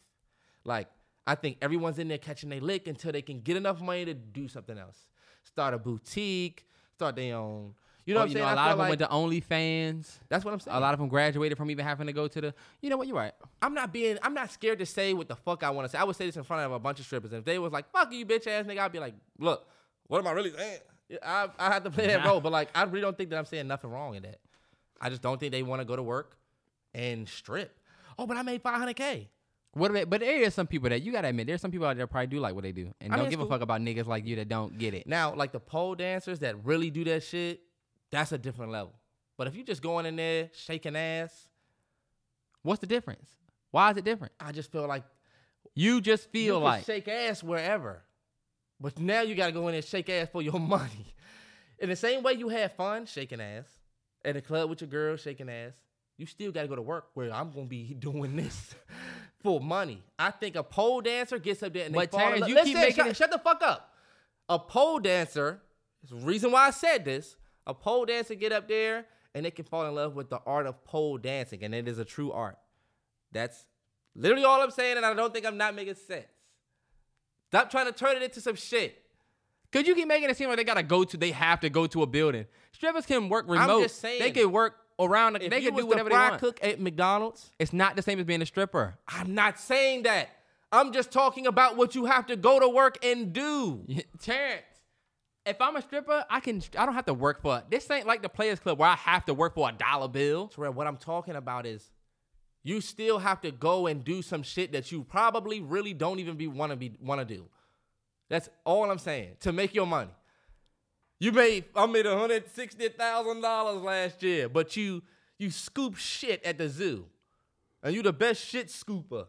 Like 0.63 0.87
I 1.27 1.35
think 1.35 1.57
everyone's 1.61 1.99
in 1.99 2.07
there 2.07 2.17
catching 2.17 2.49
their 2.49 2.61
lick 2.61 2.87
until 2.87 3.11
they 3.11 3.21
can 3.21 3.41
get 3.41 3.57
enough 3.57 3.81
money 3.81 4.05
to 4.05 4.13
do 4.13 4.47
something 4.47 4.77
else. 4.77 4.97
Start 5.43 5.73
a 5.73 5.77
boutique, 5.77 6.65
start 6.93 7.15
their 7.15 7.35
own. 7.35 7.73
You 8.05 8.15
know 8.15 8.21
Oh, 8.21 8.23
what 8.23 8.29
I'm 8.29 8.33
saying? 8.33 8.45
a 8.45 8.47
I 8.47 8.53
lot 8.53 8.65
of 8.71 8.77
them 8.77 8.79
like- 8.79 8.89
went 8.89 8.99
to 9.01 9.07
OnlyFans. 9.07 10.19
that's 10.27 10.43
what 10.43 10.53
I'm 10.53 10.59
saying. 10.59 10.75
A 10.75 10.79
lot 10.79 10.93
of 10.93 10.99
them 10.99 11.07
graduated 11.07 11.57
from 11.57 11.69
even 11.69 11.85
having 11.85 12.07
to 12.07 12.13
go 12.13 12.27
to 12.27 12.41
the. 12.41 12.53
You 12.81 12.89
know 12.89 12.97
what? 12.97 13.07
You're 13.07 13.15
right. 13.17 13.33
I'm 13.61 13.73
not 13.75 13.93
being, 13.93 14.17
I'm 14.23 14.33
not 14.33 14.51
scared 14.51 14.79
to 14.79 14.85
say 14.87 15.13
what 15.13 15.27
the 15.27 15.35
fuck 15.35 15.63
I 15.63 15.69
want 15.69 15.85
to 15.85 15.91
say. 15.91 15.97
I 15.99 16.03
would 16.03 16.15
say 16.15 16.25
this 16.25 16.35
in 16.37 16.43
front 16.43 16.63
of 16.65 16.71
a 16.71 16.79
bunch 16.79 16.99
of 16.99 17.05
strippers. 17.05 17.31
And 17.31 17.39
if 17.39 17.45
they 17.45 17.59
was 17.59 17.71
like, 17.71 17.91
fuck 17.91 18.11
you, 18.11 18.25
bitch 18.25 18.47
ass 18.47 18.65
nigga, 18.65 18.79
I'd 18.79 18.91
be 18.91 18.99
like, 18.99 19.13
look, 19.37 19.67
what 20.07 20.17
am 20.19 20.27
I 20.27 20.31
really 20.31 20.51
saying? 20.51 20.79
I, 21.23 21.49
I 21.59 21.73
have 21.73 21.83
to 21.83 21.91
play 21.91 22.07
that 22.07 22.25
role. 22.25 22.39
But 22.41 22.51
like, 22.51 22.69
I 22.75 22.83
really 22.83 23.01
don't 23.01 23.17
think 23.17 23.29
that 23.31 23.37
I'm 23.37 23.45
saying 23.45 23.67
nothing 23.67 23.89
wrong 23.91 24.15
in 24.15 24.23
that. 24.23 24.39
I 24.99 25.09
just 25.09 25.21
don't 25.21 25.39
think 25.39 25.51
they 25.51 25.63
want 25.63 25.81
to 25.81 25.85
go 25.85 25.95
to 25.95 26.03
work 26.03 26.37
and 26.93 27.27
strip. 27.27 27.77
Oh, 28.19 28.27
but 28.27 28.37
I 28.37 28.41
made 28.43 28.61
500K. 28.63 29.27
What 29.73 29.89
about, 29.89 30.09
but 30.09 30.19
there 30.19 30.41
is 30.41 30.53
some 30.53 30.67
people 30.67 30.89
that 30.89 31.01
you 31.01 31.13
gotta 31.13 31.29
admit, 31.29 31.47
there's 31.47 31.61
some 31.61 31.71
people 31.71 31.87
out 31.87 31.95
there 31.95 32.05
probably 32.05 32.27
do 32.27 32.39
like 32.39 32.53
what 32.53 32.63
they 32.63 32.73
do 32.73 32.93
and 32.99 33.13
I 33.13 33.15
don't 33.15 33.27
it's 33.27 33.31
give 33.31 33.39
a 33.39 33.43
cool. 33.43 33.51
fuck 33.51 33.61
about 33.61 33.79
niggas 33.79 34.05
like 34.05 34.27
you 34.27 34.35
that 34.35 34.49
don't 34.49 34.77
get 34.77 34.93
it. 34.93 35.07
Now, 35.07 35.33
like 35.33 35.53
the 35.53 35.61
pole 35.61 35.95
dancers 35.95 36.39
that 36.39 36.65
really 36.65 36.89
do 36.89 37.05
that 37.05 37.23
shit, 37.23 37.61
that's 38.11 38.33
a 38.33 38.37
different 38.37 38.73
level. 38.73 38.91
But 39.37 39.47
if 39.47 39.55
you 39.55 39.63
just 39.63 39.81
going 39.81 40.05
in 40.05 40.17
there 40.17 40.49
shaking 40.53 40.95
ass, 40.97 41.47
What's 42.63 42.81
the 42.81 42.85
difference? 42.87 43.29
Why 43.71 43.91
is 43.91 43.97
it 43.97 44.03
different? 44.03 44.33
I 44.39 44.51
just 44.51 44.71
feel 44.71 44.87
like 44.87 45.03
You 45.73 46.01
just 46.01 46.29
feel 46.31 46.57
can 46.57 46.63
like 46.63 46.85
shake 46.85 47.07
ass 47.07 47.41
wherever. 47.41 48.03
But 48.81 48.97
now 48.99 49.21
you 49.21 49.35
gotta 49.35 49.51
go 49.51 49.67
in 49.67 49.75
and 49.75 49.85
shake 49.85 50.09
ass 50.09 50.27
for 50.31 50.41
your 50.41 50.59
money. 50.59 51.13
In 51.79 51.89
the 51.89 51.95
same 51.95 52.23
way 52.23 52.33
you 52.33 52.49
had 52.49 52.73
fun 52.75 53.05
shaking 53.05 53.39
ass 53.41 53.65
at 54.25 54.35
a 54.35 54.41
club 54.41 54.69
with 54.69 54.81
your 54.81 54.89
girl 54.89 55.15
shaking 55.17 55.49
ass, 55.49 55.73
you 56.17 56.25
still 56.25 56.51
gotta 56.51 56.67
go 56.67 56.75
to 56.75 56.81
work 56.81 57.09
where 57.13 57.31
I'm 57.33 57.51
gonna 57.51 57.65
be 57.67 57.93
doing 57.99 58.35
this 58.35 58.75
for 59.43 59.59
money. 59.61 60.01
I 60.17 60.31
think 60.31 60.55
a 60.55 60.63
pole 60.63 61.01
dancer 61.01 61.37
gets 61.39 61.61
up 61.63 61.73
there 61.73 61.85
and 61.85 61.93
But 61.93 62.11
they 62.11 62.17
fall 62.17 62.33
in 62.33 62.39
love. 62.41 62.49
you 62.49 62.55
Listen, 62.55 62.67
keep 62.73 62.77
making 62.77 62.95
shut, 62.95 63.07
it- 63.07 63.17
shut 63.17 63.31
the 63.31 63.39
fuck 63.39 63.61
up. 63.63 63.93
A 64.49 64.59
pole 64.59 64.99
dancer, 64.99 65.61
the 66.09 66.15
reason 66.15 66.51
why 66.51 66.67
I 66.67 66.71
said 66.71 67.05
this, 67.05 67.37
a 67.65 67.73
pole 67.73 68.05
dancer 68.05 68.35
get 68.35 68.51
up 68.51 68.67
there 68.67 69.05
and 69.33 69.45
they 69.45 69.51
can 69.51 69.63
fall 69.65 69.85
in 69.87 69.95
love 69.95 70.13
with 70.15 70.29
the 70.29 70.39
art 70.45 70.65
of 70.67 70.83
pole 70.83 71.17
dancing, 71.17 71.63
and 71.63 71.73
it 71.73 71.87
is 71.87 71.99
a 71.99 72.03
true 72.05 72.31
art. 72.33 72.57
That's 73.31 73.65
literally 74.13 74.43
all 74.43 74.61
I'm 74.61 74.71
saying, 74.71 74.97
and 74.97 75.05
I 75.05 75.13
don't 75.13 75.33
think 75.33 75.45
I'm 75.45 75.55
not 75.55 75.73
making 75.73 75.95
sense. 75.95 76.25
Stop 77.51 77.69
trying 77.69 77.85
to 77.87 77.91
turn 77.91 78.15
it 78.15 78.23
into 78.23 78.39
some 78.39 78.55
shit. 78.55 78.97
Cause 79.73 79.85
you 79.85 79.93
keep 79.93 80.07
making 80.07 80.29
it 80.29 80.37
seem 80.37 80.47
like 80.47 80.57
they 80.57 80.63
gotta 80.63 80.83
go 80.83 81.03
to, 81.03 81.17
they 81.17 81.31
have 81.31 81.59
to 81.61 81.69
go 81.69 81.85
to 81.85 82.01
a 82.01 82.07
building. 82.07 82.45
Strippers 82.71 83.05
can 83.05 83.27
work 83.27 83.45
remote. 83.49 83.81
just 83.83 83.99
saying. 83.99 84.21
They 84.21 84.31
can 84.31 84.53
work 84.53 84.75
around. 84.99 85.33
The, 85.33 85.49
they 85.49 85.61
can 85.61 85.75
do 85.75 85.81
the 85.81 85.85
whatever 85.85 86.09
they 86.09 86.15
fry 86.15 86.29
want. 86.29 86.41
cook 86.41 86.59
at 86.63 86.79
McDonald's, 86.79 87.51
It's 87.59 87.73
not 87.73 87.97
the 87.97 88.01
same 88.01 88.19
as 88.19 88.25
being 88.25 88.41
a 88.41 88.45
stripper. 88.45 88.95
I'm 89.07 89.35
not 89.35 89.59
saying 89.59 90.03
that. 90.03 90.29
I'm 90.71 90.93
just 90.93 91.11
talking 91.11 91.45
about 91.45 91.75
what 91.75 91.93
you 91.93 92.05
have 92.05 92.25
to 92.27 92.37
go 92.37 92.57
to 92.57 92.69
work 92.69 93.03
and 93.03 93.33
do. 93.33 93.85
Terrence, 94.21 94.63
if 95.45 95.59
I'm 95.59 95.75
a 95.75 95.81
stripper, 95.81 96.23
I 96.29 96.39
can. 96.39 96.61
I 96.77 96.85
don't 96.85 96.95
have 96.95 97.05
to 97.05 97.13
work 97.13 97.41
for. 97.41 97.61
This 97.69 97.89
ain't 97.91 98.07
like 98.07 98.21
the 98.21 98.29
Players 98.29 98.59
Club 98.59 98.79
where 98.79 98.89
I 98.89 98.95
have 98.95 99.25
to 99.25 99.33
work 99.33 99.55
for 99.55 99.67
a 99.67 99.73
dollar 99.73 100.07
bill. 100.07 100.47
Terrell, 100.47 100.71
what 100.71 100.87
I'm 100.87 100.97
talking 100.97 101.35
about 101.35 101.65
is 101.65 101.91
you 102.63 102.81
still 102.81 103.19
have 103.19 103.41
to 103.41 103.51
go 103.51 103.87
and 103.87 104.03
do 104.03 104.21
some 104.21 104.43
shit 104.43 104.71
that 104.73 104.91
you 104.91 105.03
probably 105.03 105.61
really 105.61 105.93
don't 105.93 106.19
even 106.19 106.35
be 106.35 106.47
want 106.47 106.71
to 106.71 106.75
be 106.75 106.93
want 107.01 107.19
to 107.27 107.35
do. 107.35 107.45
That's 108.29 108.49
all 108.65 108.89
I'm 108.89 108.99
saying 108.99 109.37
to 109.41 109.51
make 109.51 109.73
your 109.73 109.87
money. 109.87 110.11
You 111.19 111.31
made 111.31 111.65
I 111.75 111.85
made 111.85 112.05
hundred 112.05 112.47
sixty 112.49 112.89
thousand 112.89 113.41
dollars 113.41 113.81
last 113.81 114.23
year, 114.23 114.47
but 114.49 114.75
you 114.77 115.01
you 115.37 115.49
scoop 115.51 115.95
shit 115.95 116.43
at 116.43 116.57
the 116.57 116.69
zoo, 116.69 117.05
and 117.83 117.93
you 117.95 118.01
the 118.03 118.13
best 118.13 118.45
shit 118.45 118.67
scooper, 118.67 119.25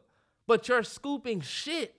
but 0.46 0.68
you're 0.68 0.82
scooping 0.82 1.40
shit. 1.40 1.94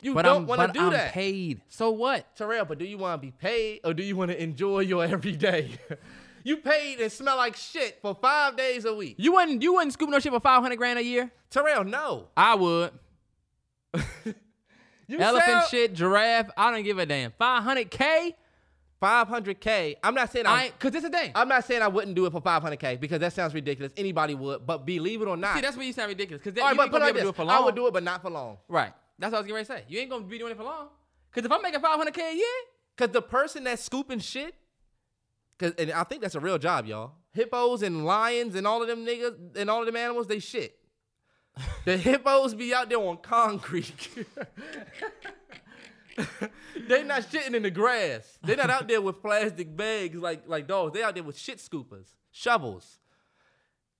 You 0.00 0.14
But 0.14 0.22
don't 0.22 0.46
want 0.46 0.60
to 0.60 0.68
do 0.78 0.86
I'm 0.86 0.92
that. 0.92 1.12
paid. 1.12 1.60
So 1.68 1.90
what? 1.90 2.36
Terrell, 2.36 2.64
but 2.64 2.78
do 2.78 2.84
you 2.84 2.98
want 2.98 3.20
to 3.20 3.26
be 3.26 3.32
paid 3.32 3.80
or 3.82 3.92
do 3.94 4.04
you 4.04 4.14
want 4.14 4.30
to 4.30 4.40
enjoy 4.40 4.80
your 4.80 5.04
everyday? 5.16 5.72
You 6.44 6.58
paid 6.58 7.00
and 7.00 7.10
smell 7.12 7.36
like 7.36 7.56
shit 7.56 7.98
for 8.02 8.14
five 8.14 8.56
days 8.56 8.84
a 8.84 8.94
week. 8.94 9.16
You 9.18 9.32
wouldn't. 9.34 9.62
You 9.62 9.74
wouldn't 9.74 9.92
scoop 9.92 10.10
no 10.10 10.18
shit 10.18 10.32
for 10.32 10.40
five 10.40 10.62
hundred 10.62 10.76
grand 10.76 10.98
a 10.98 11.04
year. 11.04 11.30
Terrell, 11.50 11.84
no. 11.84 12.28
I 12.36 12.54
would. 12.54 12.92
You 15.10 15.18
Elephant 15.20 15.50
sound- 15.50 15.68
shit, 15.70 15.94
giraffe. 15.94 16.50
I 16.54 16.70
don't 16.70 16.82
give 16.82 16.98
a 16.98 17.06
damn. 17.06 17.32
Five 17.38 17.62
hundred 17.62 17.90
k. 17.90 18.36
500k. 19.02 19.96
I'm 20.02 20.14
not 20.14 20.30
saying 20.32 20.44
I 20.46 20.50
I. 20.50 20.64
ain't. 20.64 20.78
Cause 20.78 20.90
this 20.90 21.04
a 21.04 21.08
thing. 21.08 21.30
I'm 21.34 21.48
not 21.48 21.64
saying 21.64 21.82
I 21.82 21.88
wouldn't 21.88 22.14
do 22.16 22.26
it 22.26 22.32
for 22.32 22.40
500k 22.42 22.98
because 23.00 23.20
that 23.20 23.32
sounds 23.32 23.54
ridiculous. 23.54 23.92
Anybody 23.96 24.34
would, 24.34 24.66
but 24.66 24.84
believe 24.84 25.22
it 25.22 25.28
or 25.28 25.36
not, 25.36 25.54
See, 25.54 25.60
that's 25.60 25.76
where 25.76 25.86
you 25.86 25.92
sound 25.92 26.08
ridiculous. 26.08 26.42
Cause 26.42 26.52
that, 26.54 26.62
all 26.62 26.68
right, 26.68 26.76
but 26.76 26.82
ain't 26.82 26.90
put 26.92 27.02
it 27.02 27.06
be 27.06 27.12
like 27.12 27.22
do 27.22 27.28
it 27.28 27.36
for 27.36 27.44
long. 27.44 27.56
I 27.56 27.64
would 27.64 27.74
do 27.76 27.86
it, 27.86 27.92
but 27.92 28.02
not 28.02 28.22
for 28.22 28.30
long. 28.30 28.58
Right. 28.68 28.92
That's 29.18 29.30
what 29.32 29.38
I 29.38 29.40
was 29.40 29.46
getting 29.46 29.54
ready 29.54 29.66
to 29.66 29.72
say. 29.72 29.84
You 29.88 30.00
ain't 30.00 30.10
gonna 30.10 30.24
be 30.24 30.36
doing 30.38 30.50
it 30.52 30.56
for 30.58 30.64
long. 30.64 30.88
Cause 31.32 31.44
if 31.44 31.52
I'm 31.52 31.62
making 31.62 31.80
five 31.80 31.96
hundred 31.96 32.12
k 32.14 32.32
a 32.32 32.34
year, 32.34 32.44
Cause 32.96 33.10
the 33.10 33.22
person 33.22 33.62
that's 33.64 33.84
scooping 33.84 34.18
shit, 34.18 34.52
cause 35.58 35.72
and 35.78 35.92
I 35.92 36.04
think 36.04 36.22
that's 36.22 36.34
a 36.34 36.40
real 36.40 36.58
job, 36.58 36.86
y'all. 36.86 37.12
Hippos 37.32 37.82
and 37.82 38.04
lions 38.04 38.54
and 38.54 38.66
all 38.66 38.82
of 38.82 38.88
them 38.88 39.04
niggas 39.04 39.56
and 39.56 39.70
all 39.70 39.80
of 39.80 39.86
them 39.86 39.96
animals, 39.96 40.26
they 40.26 40.38
shit. 40.38 40.78
The 41.84 41.96
hippos 41.98 42.54
be 42.54 42.72
out 42.74 42.88
there 42.88 42.98
on 42.98 43.18
concrete. 43.18 44.08
they 46.88 47.02
not 47.02 47.22
shitting 47.22 47.54
in 47.54 47.62
the 47.62 47.70
grass. 47.70 48.38
They 48.42 48.56
not 48.56 48.70
out 48.70 48.88
there 48.88 49.00
with 49.00 49.20
plastic 49.22 49.76
bags 49.76 50.16
like 50.16 50.42
like 50.46 50.66
dogs. 50.66 50.94
They 50.94 51.02
out 51.02 51.14
there 51.14 51.24
with 51.24 51.38
shit 51.38 51.58
scoopers, 51.58 52.14
shovels. 52.30 52.98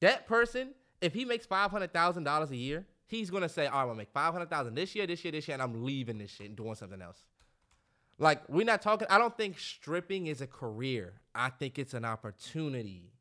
That 0.00 0.26
person, 0.26 0.74
if 1.00 1.14
he 1.14 1.24
makes 1.24 1.46
five 1.46 1.70
hundred 1.70 1.92
thousand 1.92 2.24
dollars 2.24 2.50
a 2.50 2.56
year, 2.56 2.86
he's 3.06 3.30
gonna 3.30 3.48
say, 3.48 3.66
"All 3.66 3.72
right, 3.72 3.82
I'm 3.82 3.88
gonna 3.88 3.98
make 3.98 4.10
five 4.12 4.32
hundred 4.32 4.50
thousand 4.50 4.74
this 4.74 4.94
year, 4.94 5.06
this 5.06 5.24
year, 5.24 5.32
this 5.32 5.48
year, 5.48 5.54
and 5.54 5.62
I'm 5.62 5.84
leaving 5.84 6.18
this 6.18 6.30
shit 6.30 6.48
and 6.48 6.56
doing 6.56 6.74
something 6.74 7.02
else." 7.02 7.18
Like 8.18 8.48
we're 8.48 8.64
not 8.64 8.82
talking. 8.82 9.06
I 9.10 9.18
don't 9.18 9.36
think 9.36 9.58
stripping 9.58 10.26
is 10.26 10.40
a 10.40 10.46
career. 10.46 11.14
I 11.38 11.50
think 11.50 11.78
it's 11.78 11.94
an 11.94 12.04
opportunity. 12.04 13.12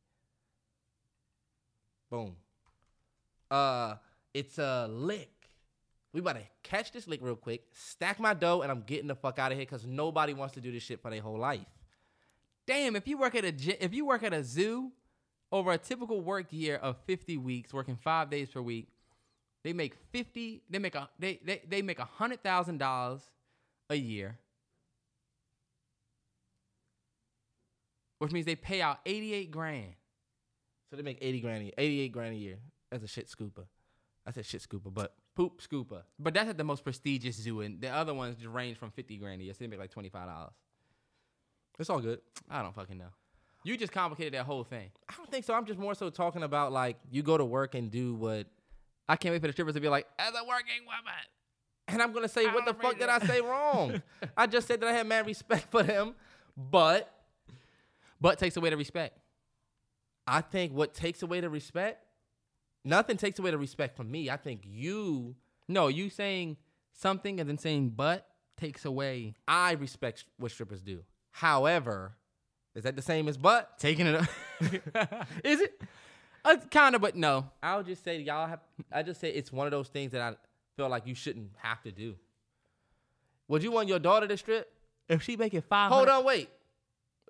Boom. 2.09 2.35
Uh, 3.51 3.95
it's 4.33 4.57
a 4.57 4.87
lick. 4.89 5.29
We 6.13 6.21
about 6.21 6.37
to 6.37 6.41
catch 6.63 6.91
this 6.91 7.07
lick 7.07 7.19
real 7.21 7.35
quick, 7.35 7.63
stack 7.73 8.19
my 8.19 8.33
dough, 8.33 8.61
and 8.61 8.71
I'm 8.71 8.81
getting 8.81 9.07
the 9.07 9.15
fuck 9.15 9.39
out 9.39 9.51
of 9.51 9.57
here 9.57 9.65
because 9.65 9.85
nobody 9.85 10.33
wants 10.33 10.55
to 10.55 10.61
do 10.61 10.71
this 10.71 10.83
shit 10.83 11.01
for 11.01 11.11
their 11.11 11.21
whole 11.21 11.37
life. 11.37 11.65
damn. 12.65 12.95
If 12.95 13.07
you 13.07 13.17
work 13.17 13.35
at 13.35 13.45
a 13.45 13.83
if 13.83 13.93
you 13.93 14.05
work 14.05 14.23
at 14.23 14.33
a 14.33 14.43
zoo, 14.43 14.91
over 15.51 15.71
a 15.71 15.77
typical 15.77 16.21
work 16.21 16.47
year 16.51 16.77
of 16.77 16.97
fifty 17.05 17.37
weeks, 17.37 17.73
working 17.73 17.95
five 17.97 18.29
days 18.29 18.49
per 18.49 18.61
week, 18.61 18.89
they 19.63 19.73
make 19.73 19.95
fifty. 20.11 20.63
They 20.69 20.79
make 20.79 20.95
a 20.95 21.09
they 21.19 21.39
they, 21.43 21.61
they 21.67 21.81
make 21.81 21.99
a 21.99 22.05
hundred 22.05 22.43
thousand 22.43 22.79
dollars 22.79 23.21
a 23.89 23.95
year, 23.95 24.39
which 28.19 28.31
means 28.31 28.45
they 28.45 28.55
pay 28.55 28.81
out 28.81 28.99
eighty 29.05 29.33
eight 29.33 29.51
grand. 29.51 29.93
So 30.89 30.95
they 30.95 31.03
make 31.03 31.17
80 31.19 31.41
grand 31.41 31.61
a 31.61 31.63
year, 31.65 31.73
88 31.77 32.11
grand 32.13 32.33
a 32.33 32.37
year 32.37 32.57
as 32.93 33.03
a 33.03 33.07
shit 33.07 33.27
scooper. 33.27 33.65
I 34.25 34.31
said 34.31 34.45
shit 34.45 34.61
scooper, 34.61 34.93
but 34.93 35.13
poop 35.35 35.61
scooper. 35.61 36.01
But 36.19 36.33
that's 36.33 36.49
at 36.49 36.57
the 36.57 36.63
most 36.63 36.83
prestigious 36.83 37.35
zoo, 37.35 37.61
and 37.61 37.79
the 37.79 37.89
other 37.89 38.13
ones 38.13 38.35
just 38.35 38.49
range 38.49 38.77
from 38.77 38.91
fifty 38.91 39.17
grand 39.17 39.41
a 39.41 39.45
year. 39.45 39.53
So 39.53 39.59
they 39.61 39.67
make 39.67 39.79
like 39.79 39.91
twenty 39.91 40.09
five 40.09 40.27
dollars. 40.27 40.53
It's 41.79 41.89
all 41.89 41.99
good. 41.99 42.19
I 42.49 42.61
don't 42.61 42.75
fucking 42.75 42.97
know. 42.97 43.09
You 43.63 43.77
just 43.77 43.93
complicated 43.93 44.33
that 44.33 44.45
whole 44.45 44.63
thing. 44.63 44.89
I 45.09 45.13
don't 45.15 45.31
think 45.31 45.45
so. 45.45 45.53
I'm 45.53 45.65
just 45.65 45.79
more 45.79 45.95
so 45.95 46.09
talking 46.09 46.43
about 46.43 46.71
like 46.73 46.97
you 47.09 47.23
go 47.23 47.37
to 47.37 47.45
work 47.45 47.75
and 47.75 47.89
do 47.89 48.15
what 48.15 48.47
I 49.07 49.15
can't 49.15 49.33
wait 49.33 49.41
for 49.41 49.47
the 49.47 49.53
strippers 49.53 49.75
to 49.75 49.81
be 49.81 49.87
like, 49.87 50.07
as 50.19 50.33
a 50.33 50.45
working 50.45 50.85
woman. 50.85 51.13
And 51.87 52.01
I'm 52.01 52.11
gonna 52.11 52.27
say, 52.27 52.45
I 52.47 52.53
what 52.53 52.65
the 52.65 52.73
fuck 52.73 52.99
did. 52.99 53.07
I 53.07 53.19
say 53.19 53.39
wrong? 53.39 54.01
I 54.37 54.47
just 54.47 54.67
said 54.67 54.81
that 54.81 54.89
I 54.89 54.93
had 54.93 55.07
mad 55.07 55.25
respect 55.25 55.71
for 55.71 55.83
them, 55.83 56.15
but 56.57 57.13
But 58.19 58.39
takes 58.39 58.57
away 58.57 58.69
the 58.69 58.77
respect. 58.77 59.19
I 60.25 60.41
think 60.41 60.73
what 60.73 60.93
takes 60.93 61.21
away 61.23 61.39
the 61.39 61.49
respect, 61.49 62.03
nothing 62.83 63.17
takes 63.17 63.39
away 63.39 63.51
the 63.51 63.57
respect 63.57 63.95
from 63.95 64.11
me. 64.11 64.29
I 64.29 64.37
think 64.37 64.61
you, 64.65 65.35
No, 65.67 65.87
you 65.87 66.09
saying 66.09 66.57
something 66.93 67.39
and 67.39 67.47
then 67.47 67.57
saying 67.57 67.89
but 67.91 68.27
takes 68.57 68.85
away 68.85 69.35
I 69.47 69.73
respect 69.73 70.25
what 70.37 70.51
strippers 70.51 70.81
do. 70.81 71.03
However, 71.31 72.17
is 72.75 72.83
that 72.83 72.95
the 72.95 73.01
same 73.01 73.27
as 73.27 73.37
but? 73.37 73.77
taking 73.79 74.07
it. 74.07 74.21
Is 75.43 75.61
it? 75.61 75.81
uh, 76.43 76.57
kind 76.71 76.95
of, 76.95 77.01
but 77.01 77.15
no. 77.15 77.49
I'll 77.61 77.83
just 77.83 78.03
say 78.03 78.19
y'all 78.19 78.47
have. 78.47 78.59
I 78.91 79.03
just 79.03 79.19
say 79.21 79.29
it's 79.29 79.51
one 79.51 79.67
of 79.67 79.71
those 79.71 79.87
things 79.87 80.11
that 80.11 80.21
I 80.21 80.35
feel 80.75 80.89
like 80.89 81.05
you 81.05 81.15
shouldn't 81.15 81.51
have 81.61 81.81
to 81.83 81.91
do. 81.91 82.15
Would 83.47 83.63
you 83.63 83.71
want 83.71 83.87
your 83.87 83.99
daughter 83.99 84.27
to 84.27 84.37
strip? 84.37 84.71
If 85.09 85.23
she 85.23 85.37
making 85.37 85.61
five, 85.61 85.91
Hold 85.91 86.09
on, 86.09 86.25
wait. 86.25 86.49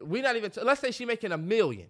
We 0.01 0.21
not 0.21 0.35
even. 0.35 0.51
T- 0.51 0.61
let's 0.61 0.81
say 0.81 0.91
she 0.91 1.05
making 1.05 1.31
a 1.31 1.37
million. 1.37 1.87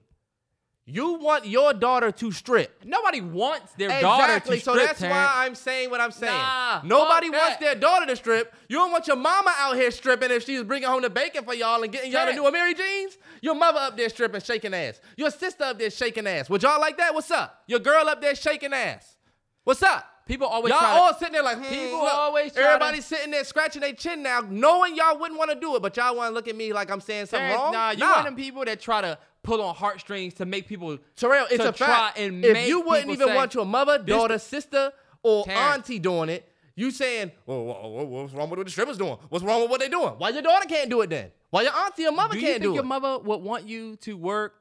You 0.89 1.15
want 1.15 1.45
your 1.45 1.73
daughter 1.73 2.13
to 2.13 2.31
strip. 2.31 2.85
Nobody 2.85 3.19
wants 3.19 3.73
their 3.73 3.99
daughter 3.99 4.39
to 4.39 4.39
strip. 4.39 4.57
Exactly. 4.57 4.59
to 4.59 4.63
so 4.63 4.75
that's 4.77 4.99
Terrence. 5.01 5.13
why 5.13 5.45
I'm 5.45 5.53
saying 5.53 5.89
what 5.89 5.99
I'm 5.99 6.11
saying. 6.11 6.31
Nah, 6.31 6.79
Nobody 6.85 7.27
fuck 7.27 7.41
wants 7.41 7.57
that. 7.57 7.59
their 7.59 7.75
daughter 7.75 8.05
to 8.05 8.15
strip. 8.15 8.55
You 8.69 8.77
don't 8.77 8.93
want 8.93 9.05
your 9.05 9.17
mama 9.17 9.53
out 9.57 9.75
here 9.75 9.91
stripping 9.91 10.31
if 10.31 10.45
she's 10.45 10.63
bringing 10.63 10.87
home 10.87 11.01
the 11.01 11.09
bacon 11.09 11.43
for 11.43 11.53
y'all 11.53 11.83
and 11.83 11.91
getting 11.91 12.09
y'all 12.13 12.21
Terrence. 12.21 12.39
do 12.39 12.49
Mary 12.49 12.73
Jeans. 12.73 13.17
Your 13.41 13.55
mother 13.55 13.79
up 13.79 13.97
there 13.97 14.07
stripping, 14.07 14.39
shaking 14.39 14.73
ass. 14.73 15.01
Your 15.17 15.29
sister 15.29 15.65
up 15.65 15.77
there 15.77 15.89
shaking 15.89 16.25
ass. 16.25 16.49
Would 16.49 16.63
y'all 16.63 16.79
like 16.79 16.95
that? 16.99 17.13
What's 17.13 17.31
up? 17.31 17.63
Your 17.67 17.79
girl 17.79 18.07
up 18.07 18.21
there 18.21 18.33
shaking 18.35 18.71
ass. 18.71 19.17
What's 19.65 19.83
up? 19.83 20.05
People 20.27 20.47
always 20.47 20.71
y'all 20.71 20.79
try 20.79 20.93
to- 20.93 20.99
all 21.01 21.13
sitting 21.15 21.33
there 21.33 21.43
like, 21.43 21.57
hmm, 21.57 21.63
People 21.63 21.99
look, 22.03 22.13
always 22.13 22.51
try 22.53 22.61
to- 22.63 22.67
everybody's 22.69 23.05
sitting 23.05 23.31
there 23.31 23.43
scratching 23.43 23.81
their 23.81 23.93
chin 23.93 24.21
now, 24.23 24.41
knowing 24.47 24.95
y'all 24.95 25.17
wouldn't 25.17 25.37
want 25.39 25.51
to 25.51 25.59
do 25.59 25.75
it, 25.75 25.81
but 25.81 25.95
y'all 25.97 26.15
want 26.15 26.29
to 26.29 26.33
look 26.33 26.47
at 26.47 26.55
me 26.55 26.73
like 26.73 26.89
I'm 26.91 27.01
saying 27.01 27.27
something 27.27 27.39
Terrence, 27.47 27.59
wrong. 27.61 27.71
Nah, 27.73 27.91
you 27.91 27.99
one 28.05 28.19
of 28.19 28.25
them 28.25 28.35
people 28.35 28.65
that 28.65 28.79
try 28.81 29.01
to 29.01 29.17
pull 29.43 29.61
on 29.61 29.73
heartstrings 29.75 30.33
to 30.35 30.45
make 30.45 30.67
people. 30.67 30.97
Terrell, 31.15 31.47
it's 31.49 31.63
a 31.63 31.71
try 31.71 31.87
fact. 31.87 32.19
and 32.19 32.43
if 32.43 32.67
you 32.67 32.81
wouldn't 32.81 33.09
even 33.09 33.27
say, 33.27 33.35
want 33.35 33.53
your 33.53 33.65
mother, 33.65 33.97
daughter, 33.97 34.37
sister, 34.37 34.91
or 35.23 35.45
Terrence. 35.45 35.75
auntie 35.77 35.99
doing 35.99 36.29
it, 36.29 36.51
you 36.75 36.91
saying, 36.91 37.31
well, 37.45 37.63
wha- 37.63 37.87
wha- 37.87 38.03
what's 38.03 38.33
wrong 38.33 38.49
with 38.49 38.59
what 38.59 38.65
the 38.67 38.71
strippers 38.71 38.97
doing? 38.97 39.17
What's 39.29 39.43
wrong 39.45 39.61
with 39.61 39.69
what 39.71 39.79
they 39.79 39.89
doing? 39.89 40.09
Why 40.17 40.29
your 40.29 40.41
daughter 40.43 40.67
can't 40.67 40.89
do 40.89 41.01
it 41.01 41.09
then? 41.09 41.31
Why 41.49 41.61
your 41.63 41.73
auntie 41.73 42.05
or 42.05 42.11
mother 42.11 42.33
Do 42.35 42.41
can't 42.41 42.51
think 42.53 42.61
do 42.63 42.67
you 42.67 42.73
think 42.73 42.75
your 42.75 42.83
mother 42.83 43.19
would 43.19 43.41
want 43.41 43.67
you 43.67 43.95
to 43.97 44.17
work? 44.17 44.55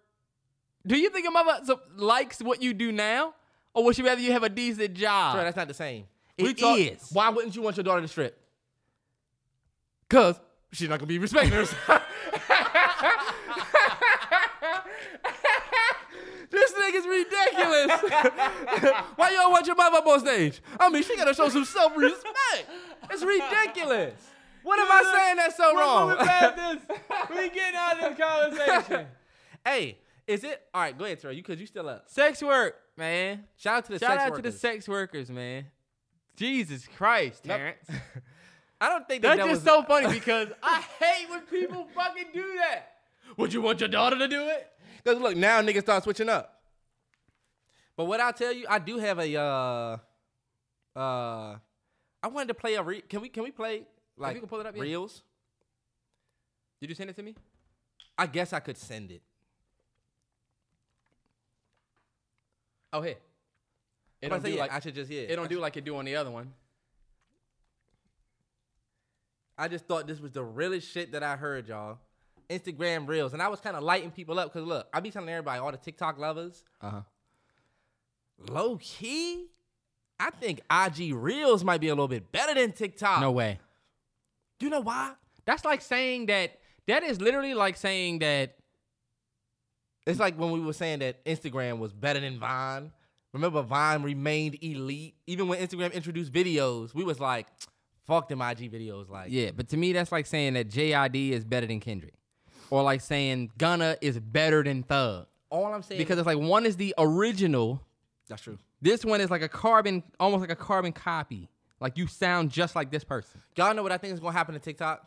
Do 0.86 0.96
you 0.96 1.10
think 1.10 1.24
your 1.24 1.32
mother 1.32 1.76
likes 1.96 2.40
what 2.40 2.62
you 2.62 2.72
do 2.72 2.92
now, 2.92 3.34
or 3.76 3.84
would 3.84 3.94
she 3.94 4.02
rather 4.02 4.20
you 4.22 4.32
have 4.32 4.42
a 4.42 4.48
decent 4.48 4.94
job? 4.94 5.34
Terrell, 5.34 5.44
that's 5.44 5.56
not 5.56 5.68
the 5.68 5.74
same. 5.74 6.06
It 6.38 6.56
talk- 6.56 6.78
is. 6.78 7.10
Why 7.12 7.28
wouldn't 7.28 7.54
you 7.54 7.60
want 7.60 7.76
your 7.76 7.84
daughter 7.84 8.00
to 8.00 8.08
strip? 8.08 8.40
Cause 10.08 10.40
she's 10.72 10.88
not 10.88 10.98
gonna 10.98 11.08
be 11.08 11.18
respecting 11.18 11.52
herself. 11.52 11.78
this 16.50 16.72
nigga's 16.72 17.06
ridiculous. 17.06 18.00
Why 19.16 19.30
you 19.30 19.36
don't 19.36 19.52
want 19.52 19.66
your 19.66 19.76
mother 19.76 19.98
up 19.98 20.06
on 20.06 20.20
stage? 20.20 20.62
I 20.80 20.88
mean, 20.88 21.02
she 21.02 21.14
gotta 21.14 21.34
show 21.34 21.50
some 21.50 21.66
self-respect. 21.66 22.70
It's 23.10 23.22
ridiculous. 23.22 24.14
What 24.62 24.78
am 24.80 24.86
I 24.90 25.12
saying 25.14 25.36
that's 25.36 25.56
so 25.56 25.76
wrong? 25.76 26.16
we 27.36 27.50
getting 27.50 27.76
out 27.76 28.02
of 28.02 28.16
this 28.16 28.26
conversation. 28.26 29.06
hey, 29.66 29.98
is 30.26 30.44
it 30.44 30.62
all 30.72 30.80
right? 30.80 30.96
Go 30.96 31.04
ahead, 31.04 31.20
Terrell. 31.20 31.36
You 31.36 31.42
cause 31.42 31.60
you 31.60 31.66
still 31.66 31.90
up. 31.90 32.08
sex 32.08 32.42
work, 32.42 32.76
man. 32.96 33.44
Shout 33.56 33.78
out 33.78 33.84
to 33.86 33.92
the 33.92 33.98
Shout 33.98 34.10
sex 34.10 34.22
out 34.22 34.30
workers. 34.30 34.44
to 34.44 34.50
the 34.50 34.58
sex 34.58 34.88
workers, 34.88 35.30
man. 35.30 35.66
Jesus 36.36 36.86
Christ, 36.96 37.44
Nope. 37.44 37.56
Terrence. 37.56 37.88
I 38.80 38.88
don't 38.88 39.08
think 39.08 39.22
that 39.22 39.36
That's 39.36 39.48
that 39.48 39.54
just 39.54 39.64
so 39.64 39.82
funny 39.82 40.08
because 40.12 40.48
I 40.62 40.82
hate 41.00 41.30
when 41.30 41.40
people 41.42 41.88
fucking 41.94 42.26
do 42.34 42.44
that. 42.58 42.92
Would 43.38 43.52
you 43.52 43.62
want 43.62 43.80
your 43.80 43.88
daughter 43.88 44.18
to 44.18 44.28
do 44.28 44.48
it? 44.48 44.70
Cause 45.04 45.18
look, 45.18 45.36
now 45.36 45.62
niggas 45.62 45.82
start 45.82 46.04
switching 46.04 46.28
up. 46.28 46.60
But 47.96 48.04
what 48.04 48.20
I'll 48.20 48.32
tell 48.32 48.52
you, 48.52 48.66
I 48.68 48.78
do 48.78 48.98
have 48.98 49.18
a 49.18 49.36
uh 49.36 49.96
uh 50.98 51.56
I 52.22 52.28
wanted 52.28 52.48
to 52.48 52.54
play 52.54 52.74
a 52.74 52.82
re- 52.82 53.02
can 53.02 53.20
we 53.20 53.28
can 53.28 53.42
we 53.42 53.50
play 53.50 53.86
like 54.16 54.34
you 54.34 54.40
can 54.40 54.48
pull 54.48 54.60
it 54.60 54.66
up, 54.66 54.76
yeah. 54.76 54.82
reels? 54.82 55.22
Did 56.80 56.90
you 56.90 56.96
send 56.96 57.08
it 57.08 57.16
to 57.16 57.22
me? 57.22 57.34
I 58.18 58.26
guess 58.26 58.52
I 58.52 58.60
could 58.60 58.76
send 58.76 59.10
it. 59.10 59.22
Oh, 62.96 63.02
here. 63.02 63.16
It 64.22 64.28
don't 64.28 64.32
about 64.32 64.36
to 64.36 64.42
say, 64.42 64.50
do 64.52 64.56
yeah, 64.56 64.62
like 64.62 64.72
I 64.72 64.80
should 64.80 64.94
just 64.94 65.10
yeah. 65.10 65.20
it 65.22 65.36
don't 65.36 65.50
do 65.50 65.58
like 65.60 65.76
it 65.76 65.84
do 65.84 65.96
on 65.96 66.04
the 66.06 66.16
other 66.16 66.30
one. 66.30 66.52
I 69.58 69.68
just 69.68 69.86
thought 69.86 70.06
this 70.06 70.20
was 70.20 70.32
the 70.32 70.42
realest 70.44 70.90
shit 70.90 71.12
that 71.12 71.22
I 71.22 71.36
heard, 71.36 71.68
y'all. 71.68 71.98
Instagram 72.48 73.06
reels, 73.08 73.32
and 73.32 73.42
I 73.42 73.48
was 73.48 73.60
kind 73.60 73.76
of 73.76 73.82
lighting 73.82 74.10
people 74.10 74.38
up 74.38 74.52
because 74.52 74.66
look, 74.66 74.86
I 74.92 75.00
be 75.00 75.10
telling 75.10 75.28
everybody, 75.28 75.60
all 75.60 75.72
the 75.72 75.78
TikTok 75.78 76.18
lovers, 76.18 76.62
Uh 76.80 76.90
huh. 76.90 77.00
low 78.48 78.78
key, 78.80 79.46
I 80.18 80.30
think 80.30 80.60
IG 80.70 81.14
reels 81.14 81.64
might 81.64 81.80
be 81.80 81.88
a 81.88 81.92
little 81.94 82.08
bit 82.08 82.30
better 82.32 82.54
than 82.54 82.72
TikTok. 82.72 83.20
No 83.20 83.32
way. 83.32 83.58
Do 84.58 84.66
you 84.66 84.70
know 84.70 84.80
why? 84.80 85.12
That's 85.44 85.64
like 85.64 85.82
saying 85.82 86.26
that. 86.26 86.58
That 86.86 87.02
is 87.02 87.20
literally 87.20 87.52
like 87.52 87.76
saying 87.76 88.20
that. 88.20 88.56
It's 90.06 90.20
like 90.20 90.38
when 90.38 90.52
we 90.52 90.60
were 90.60 90.72
saying 90.72 91.00
that 91.00 91.24
Instagram 91.24 91.78
was 91.78 91.92
better 91.92 92.20
than 92.20 92.38
Vine. 92.38 92.92
Remember, 93.32 93.60
Vine 93.62 94.02
remained 94.02 94.56
elite 94.62 95.14
even 95.26 95.48
when 95.48 95.58
Instagram 95.58 95.92
introduced 95.92 96.32
videos. 96.32 96.94
We 96.94 97.04
was 97.04 97.20
like, 97.20 97.48
fuck 98.06 98.28
them 98.28 98.40
IG 98.40 98.72
videos, 98.72 99.10
like 99.10 99.30
Yeah, 99.30 99.50
but 99.54 99.68
to 99.70 99.76
me, 99.76 99.92
that's 99.92 100.12
like 100.12 100.26
saying 100.26 100.54
that 100.54 100.70
JID 100.70 101.32
is 101.32 101.44
better 101.44 101.66
than 101.66 101.80
Kendrick, 101.80 102.14
or 102.70 102.82
like 102.82 103.00
saying 103.00 103.50
Gunna 103.58 103.96
is 104.00 104.18
better 104.18 104.62
than 104.62 104.84
Thug, 104.84 105.26
all 105.50 105.66
I'm 105.66 105.82
saying 105.82 105.98
because 105.98 106.18
it's 106.18 106.26
like 106.26 106.38
one 106.38 106.64
is 106.64 106.76
the 106.76 106.94
original. 106.98 107.82
that's 108.28 108.42
true. 108.42 108.58
This 108.80 109.04
one 109.04 109.20
is 109.20 109.30
like 109.30 109.42
a 109.42 109.48
carbon, 109.48 110.02
almost 110.20 110.40
like 110.40 110.50
a 110.50 110.56
carbon 110.56 110.92
copy. 110.92 111.48
Like 111.80 111.98
you 111.98 112.06
sound 112.06 112.50
just 112.50 112.74
like 112.76 112.90
this 112.90 113.04
person. 113.04 113.42
Y'all 113.56 113.74
know 113.74 113.82
what 113.82 113.92
I 113.92 113.98
think 113.98 114.14
is 114.14 114.20
gonna 114.20 114.32
happen 114.32 114.54
to 114.54 114.60
TikTok? 114.60 115.04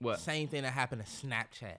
What? 0.00 0.20
Same 0.20 0.48
thing 0.48 0.62
that 0.62 0.72
happened 0.72 1.04
to 1.04 1.26
Snapchat. 1.26 1.76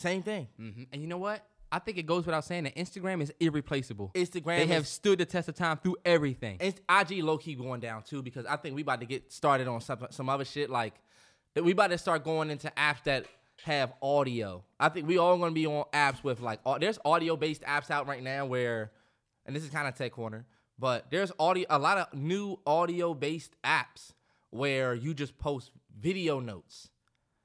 Same 0.00 0.22
thing. 0.22 0.48
hmm 0.56 0.82
And 0.92 1.00
you 1.02 1.08
know 1.08 1.18
what? 1.18 1.44
I 1.72 1.78
think 1.78 1.98
it 1.98 2.06
goes 2.06 2.26
without 2.26 2.44
saying 2.44 2.64
that 2.64 2.74
Instagram 2.74 3.22
is 3.22 3.32
irreplaceable. 3.38 4.10
Instagram 4.16 4.56
they 4.56 4.66
have 4.66 4.88
stood 4.88 5.20
the 5.20 5.24
test 5.24 5.48
of 5.48 5.54
time 5.54 5.76
through 5.76 5.98
everything. 6.04 6.56
Inst- 6.60 6.80
IG 6.88 7.22
low 7.22 7.38
key 7.38 7.54
going 7.54 7.80
down 7.80 8.02
too 8.02 8.22
because 8.22 8.44
I 8.46 8.56
think 8.56 8.74
we 8.74 8.82
about 8.82 9.00
to 9.00 9.06
get 9.06 9.32
started 9.32 9.68
on 9.68 9.80
some 9.80 10.04
some 10.10 10.28
other 10.28 10.44
shit 10.44 10.68
like 10.68 10.94
that. 11.54 11.62
We 11.62 11.72
about 11.72 11.90
to 11.90 11.98
start 11.98 12.24
going 12.24 12.50
into 12.50 12.72
apps 12.76 13.04
that 13.04 13.26
have 13.64 13.92
audio. 14.02 14.64
I 14.80 14.88
think 14.88 15.06
we 15.06 15.18
all 15.18 15.38
gonna 15.38 15.52
be 15.52 15.66
on 15.66 15.84
apps 15.92 16.24
with 16.24 16.40
like 16.40 16.58
au- 16.66 16.78
there's 16.78 16.98
audio 17.04 17.36
based 17.36 17.62
apps 17.62 17.90
out 17.90 18.08
right 18.08 18.22
now 18.22 18.46
where, 18.46 18.90
and 19.46 19.54
this 19.54 19.62
is 19.62 19.70
kind 19.70 19.86
of 19.86 19.94
tech 19.94 20.10
corner, 20.12 20.46
but 20.78 21.08
there's 21.10 21.30
audio 21.38 21.66
a 21.70 21.78
lot 21.78 21.98
of 21.98 22.18
new 22.18 22.58
audio 22.66 23.14
based 23.14 23.54
apps 23.62 24.12
where 24.48 24.92
you 24.94 25.14
just 25.14 25.38
post 25.38 25.70
video 25.96 26.40
notes 26.40 26.88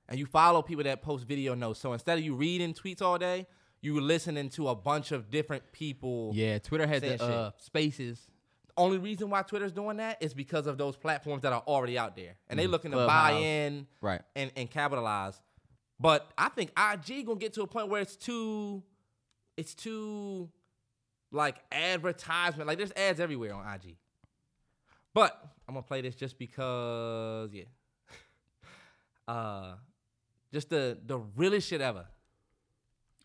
and 0.10 0.20
you 0.20 0.26
follow 0.26 0.62
people 0.62 0.84
that 0.84 1.02
post 1.02 1.26
video 1.28 1.56
notes. 1.56 1.80
So 1.80 1.94
instead 1.94 2.18
of 2.18 2.24
you 2.24 2.36
reading 2.36 2.74
tweets 2.74 3.02
all 3.02 3.18
day, 3.18 3.48
you 3.82 4.00
listening 4.02 4.50
to 4.50 4.70
a 4.70 4.76
bunch 4.76 5.12
of 5.12 5.30
different 5.30 5.72
people. 5.72 6.32
yeah, 6.34 6.58
Twitter 6.60 6.88
has 6.88 7.02
the 7.02 7.22
uh, 7.24 7.52
spaces. 7.58 8.28
Only 8.78 8.98
reason 8.98 9.30
why 9.30 9.42
Twitter's 9.44 9.72
doing 9.72 9.98
that 9.98 10.22
is 10.22 10.34
because 10.34 10.68
of 10.68 10.78
those 10.78 10.98
platforms 10.98 11.44
that 11.44 11.54
are 11.54 11.64
already 11.66 11.98
out 11.98 12.16
there, 12.16 12.36
and 12.50 12.60
they're 12.60 12.68
looking 12.68 12.92
to 12.92 12.98
buy 13.06 13.32
Mm-hmm. 13.34 13.44
In 13.44 13.88
Right. 14.02 14.22
and, 14.36 14.52
and 14.58 14.70
capitalize. 14.70 15.40
But 16.00 16.30
I 16.38 16.50
think 16.50 16.72
IG 16.72 17.26
gonna 17.26 17.40
get 17.40 17.54
to 17.54 17.62
a 17.62 17.68
point 17.68 17.88
where 17.88 18.02
it's 18.02 18.18
too, 18.18 18.84
it's 19.56 19.74
too, 19.76 20.50
like 21.32 21.56
advertisement. 21.72 22.68
Like 22.68 22.78
there's 22.78 22.92
ads 22.98 23.20
everywhere 23.22 23.54
on 23.54 23.66
IG. 23.74 23.96
But 25.14 25.40
I'm 25.70 25.76
gonna 25.76 25.84
play 25.84 26.02
this 26.02 26.16
just 26.16 26.38
because, 26.38 27.54
yeah. 27.54 27.64
uh, 29.28 29.76
just 30.56 30.70
the 30.70 30.98
the 31.06 31.18
realest 31.36 31.68
shit 31.68 31.82
ever. 31.82 32.06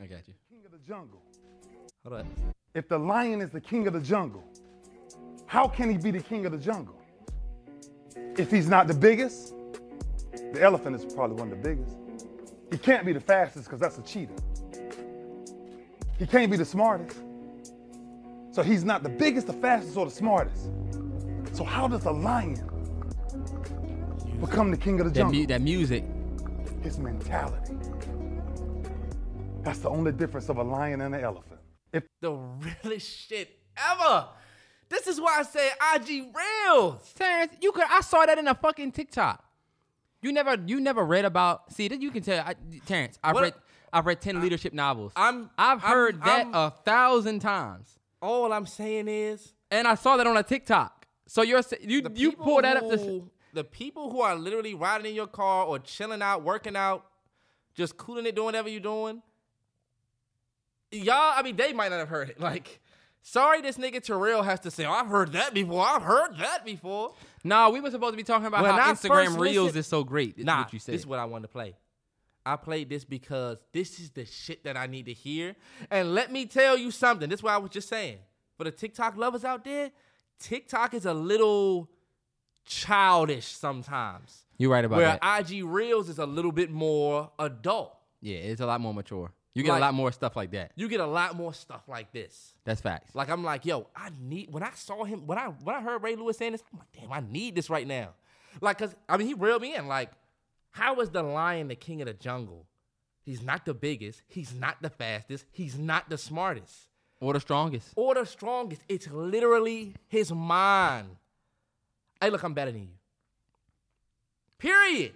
I 0.01 0.07
got 0.07 0.27
you. 0.27 0.35
king 0.51 0.63
of 0.67 0.73
the 0.73 0.79
jungle. 0.79 1.23
Hold 2.03 2.21
up. 2.23 2.27
If 2.75 2.89
the 2.89 2.99
lion 2.99 3.41
is 3.41 3.51
the 3.51 3.61
king 3.61 3.87
of 3.87 3.93
the 3.93 4.01
jungle, 4.01 4.43
how 5.47 5.69
can 5.69 5.89
he 5.89 5.97
be 5.97 6.11
the 6.11 6.19
king 6.21 6.45
of 6.45 6.51
the 6.51 6.59
jungle? 6.59 6.97
If 8.37 8.51
he's 8.51 8.69
not 8.69 8.89
the 8.89 8.95
biggest, 8.95 9.55
the 10.53 10.61
elephant 10.61 10.97
is 10.97 11.05
probably 11.15 11.37
one 11.37 11.53
of 11.53 11.63
the 11.63 11.69
biggest. 11.69 11.97
He 12.73 12.79
can't 12.79 13.07
be 13.07 13.13
the 13.13 13.21
fastest 13.21 13.67
because 13.67 13.79
that's 13.79 13.99
a 13.99 14.03
cheetah. 14.03 14.35
He 16.19 16.27
can't 16.27 16.51
be 16.51 16.57
the 16.57 16.65
smartest. 16.65 17.17
So 18.51 18.65
he's 18.65 18.83
not 18.83 19.05
the 19.05 19.09
biggest, 19.09 19.47
the 19.47 19.53
fastest, 19.53 19.97
or 19.97 20.05
the 20.07 20.11
smartest. 20.11 20.65
So 21.53 21.63
how 21.63 21.87
does 21.87 22.07
a 22.07 22.11
lion 22.11 22.57
become 24.41 24.73
the 24.73 24.77
king 24.77 24.99
of 24.99 25.07
the 25.07 25.13
That, 25.13 25.21
jungle? 25.21 25.41
mu- 25.43 25.47
that 25.47 25.61
music. 25.61 26.03
His 26.83 26.99
mentality. 26.99 27.75
That's 29.63 29.81
the 29.81 29.91
only 29.91 30.13
difference 30.13 30.49
of 30.49 30.57
a 30.57 30.63
lion 30.63 31.03
and 31.03 31.15
an 31.15 31.21
elephant. 31.23 31.61
If 31.93 32.05
The 32.21 32.33
realest 32.33 33.29
shit 33.29 33.59
ever. 33.77 34.27
This 34.89 35.07
is 35.07 35.21
why 35.21 35.39
I 35.41 35.43
say 35.43 35.71
IG 35.95 36.35
reels. 36.35 37.13
Terrence, 37.15 37.53
you 37.61 37.71
could. 37.73 37.85
I 37.89 38.01
saw 38.01 38.25
that 38.27 38.39
in 38.39 38.49
a 38.49 38.55
fucking 38.55 38.93
TikTok. 38.93 39.45
You 40.23 40.33
never, 40.33 40.57
you 40.67 40.81
never 40.81 41.05
read 41.05 41.25
about. 41.25 41.73
See, 41.73 41.89
that 41.89 42.01
you 42.01 42.11
can 42.11 42.23
tell. 42.23 42.41
I, 42.45 42.55
Terrence, 42.87 43.19
I've 43.23 43.35
What- 43.35 43.43
read, 43.45 43.55
I've 43.93 44.07
read 44.07 44.21
ten 44.21 44.41
leadership 44.41 44.73
novels. 44.73 45.13
I'm- 45.17 45.51
I've 45.59 45.83
I'm- 45.85 45.93
heard 45.93 46.23
that 46.23 46.47
I'm- 46.47 46.55
a 46.55 46.71
thousand 46.85 47.41
times, 47.41 47.99
All 48.23 48.53
I'm 48.53 48.67
saying 48.67 49.09
is 49.09 49.55
and 49.71 49.87
I 49.89 49.95
saw 49.95 50.17
that 50.17 50.27
on 50.27 50.37
a 50.37 50.43
TikTok. 50.43 51.07
So 51.27 51.43
you're 51.43 51.63
sa- 51.63 51.77
you 51.81 52.03
you 52.15 52.33
people 52.33 52.45
pull 52.45 52.63
that 52.63 52.77
up 52.77 52.89
to. 52.91 53.31
The 53.53 53.65
people 53.65 54.11
who 54.11 54.21
are 54.21 54.35
literally 54.35 54.75
riding 54.75 55.07
in 55.07 55.15
your 55.15 55.27
car 55.27 55.65
or 55.67 55.79
chilling 55.79 56.23
out, 56.23 56.43
working 56.43 56.77
out, 56.77 57.07
just 57.75 57.97
cooling 57.97 58.27
it, 58.27 58.35
doing 58.35 58.47
whatever 58.47 58.69
you're 58.69 58.81
doing. 58.81 59.23
Y'all, 60.93 61.33
I 61.37 61.43
mean, 61.43 61.57
they 61.57 61.73
might 61.73 61.91
not 61.91 61.99
have 62.01 62.09
heard 62.09 62.31
it. 62.31 62.41
Like, 62.51 62.81
sorry, 63.23 63.61
this 63.61 63.77
nigga 63.77 64.03
Terrell 64.03 64.43
has 64.43 64.61
to 64.61 64.71
say, 64.71 64.85
oh, 64.85 64.93
I've 64.93 65.07
heard 65.07 65.33
that 65.33 65.55
before. 65.55 65.85
I've 65.87 66.03
heard 66.03 66.37
that 66.39 66.65
before. 66.65 67.15
No, 67.45 67.71
we 67.71 67.81
were 67.81 67.91
supposed 67.91 68.13
to 68.13 68.17
be 68.17 68.23
talking 68.25 68.47
about 68.47 68.63
When 68.63 68.73
how 68.73 68.91
I 68.91 68.93
Instagram 68.93 69.39
Reels 69.39 69.67
listened- 69.67 69.77
is 69.81 69.87
so 69.87 70.03
great. 70.05 70.39
Is 70.39 70.45
nah, 70.45 70.63
what 70.63 70.73
you 70.73 70.79
said. 70.79 70.95
this 70.95 71.03
is 71.03 71.07
what 71.07 71.19
I 71.19 71.25
wanted 71.27 71.43
to 71.43 71.49
play. 71.53 71.77
I 72.45 72.57
played 72.57 72.89
this 72.89 73.05
because 73.05 73.59
this 73.73 74.01
is 74.01 74.11
the 74.11 74.25
shit 74.25 74.65
that 74.65 74.77
I 74.77 74.87
need 74.87 75.07
to 75.07 75.13
hear. 75.13 75.55
And 75.91 76.15
let 76.15 76.33
me 76.33 76.47
tell 76.47 76.77
you 76.77 76.91
something. 76.91 77.29
This 77.29 77.41
is 77.41 77.43
what 77.43 77.53
I 77.53 77.59
was 77.59 77.71
just 77.71 77.89
saying. 77.89 78.19
For 78.57 78.65
the 78.65 78.71
TikTok 78.71 79.17
lovers 79.17 79.45
out 79.45 79.65
there, 79.65 79.91
TikTok 80.39 80.95
is 80.95 81.05
a 81.07 81.15
little 81.15 81.89
childish 82.71 83.47
sometimes. 83.47 84.45
You're 84.57 84.71
right 84.71 84.85
about 84.85 84.97
where 84.99 85.19
that. 85.21 85.51
IG 85.51 85.65
Reels 85.65 86.09
is 86.09 86.19
a 86.19 86.27
little 86.27 86.53
bit 86.53 86.71
more 86.71 87.31
adult. 87.39 87.97
yeah, 88.21 88.37
it's 88.39 88.61
a 88.61 88.67
lot 88.67 88.81
more 88.81 88.95
mature. 88.95 89.33
You 89.55 89.65
get 89.65 89.71
Like- 89.73 89.79
a 89.79 89.85
lot 89.87 89.95
more 89.95 90.13
stuff 90.13 90.37
like 90.37 90.53
that. 90.53 90.71
You 90.77 90.87
get 90.89 91.01
a 91.01 91.07
lot 91.07 91.35
more 91.35 91.53
stuff 91.53 91.83
like 91.89 92.13
this. 92.13 92.55
That's 92.65 92.81
facts. 92.81 93.15
Like 93.17 93.29
I'm 93.29 93.43
like, 93.43 93.67
yo, 93.67 93.89
I 93.97 94.11
need 94.21 94.53
when 94.53 94.63
I 94.63 94.71
saw 94.71 95.03
him 95.05 95.27
when 95.27 95.39
I 95.39 95.47
when 95.49 95.75
I 95.75 95.81
heard 95.81 96.03
Ray 96.05 96.15
Lewis 96.15 96.39
saying 96.39 96.53
this, 96.53 96.63
I'm 96.73 96.79
like, 96.79 96.93
damn, 96.93 97.13
I 97.13 97.21
need 97.29 97.57
this 97.57 97.69
right 97.69 97.87
now. 97.87 98.11
Like, 98.61 98.79
cause 98.79 98.95
I 99.09 99.17
mean, 99.17 99.27
he 99.27 99.35
reeled 99.35 99.63
me 99.63 99.75
in. 99.75 99.89
Like, 99.89 100.13
how 100.71 101.01
is 101.01 101.11
the 101.11 101.23
lion 101.25 101.67
the 101.69 101.75
king 101.75 102.01
of 102.01 102.07
the 102.07 102.15
jungle? 102.15 102.67
He's 103.23 103.43
not 103.43 103.65
the 103.65 103.75
biggest. 103.75 104.23
He's 104.29 104.55
not 104.55 104.81
the 104.83 104.91
fastest. 104.91 105.47
He's 105.51 105.77
not 105.77 106.09
the 106.09 106.17
smartest 106.19 106.75
or 107.21 107.33
the 107.33 107.41
strongest. 107.41 107.89
or 107.97 108.15
the 108.15 108.25
strongest. 108.27 108.83
It's 108.89 109.09
literally 109.11 109.95
his 110.09 110.31
mind. 110.33 111.17
Hey, 112.21 112.31
look, 112.31 112.43
I'm 112.43 112.55
better 112.55 112.73
than 112.73 112.83
you. 112.83 112.95
Period. 114.59 115.15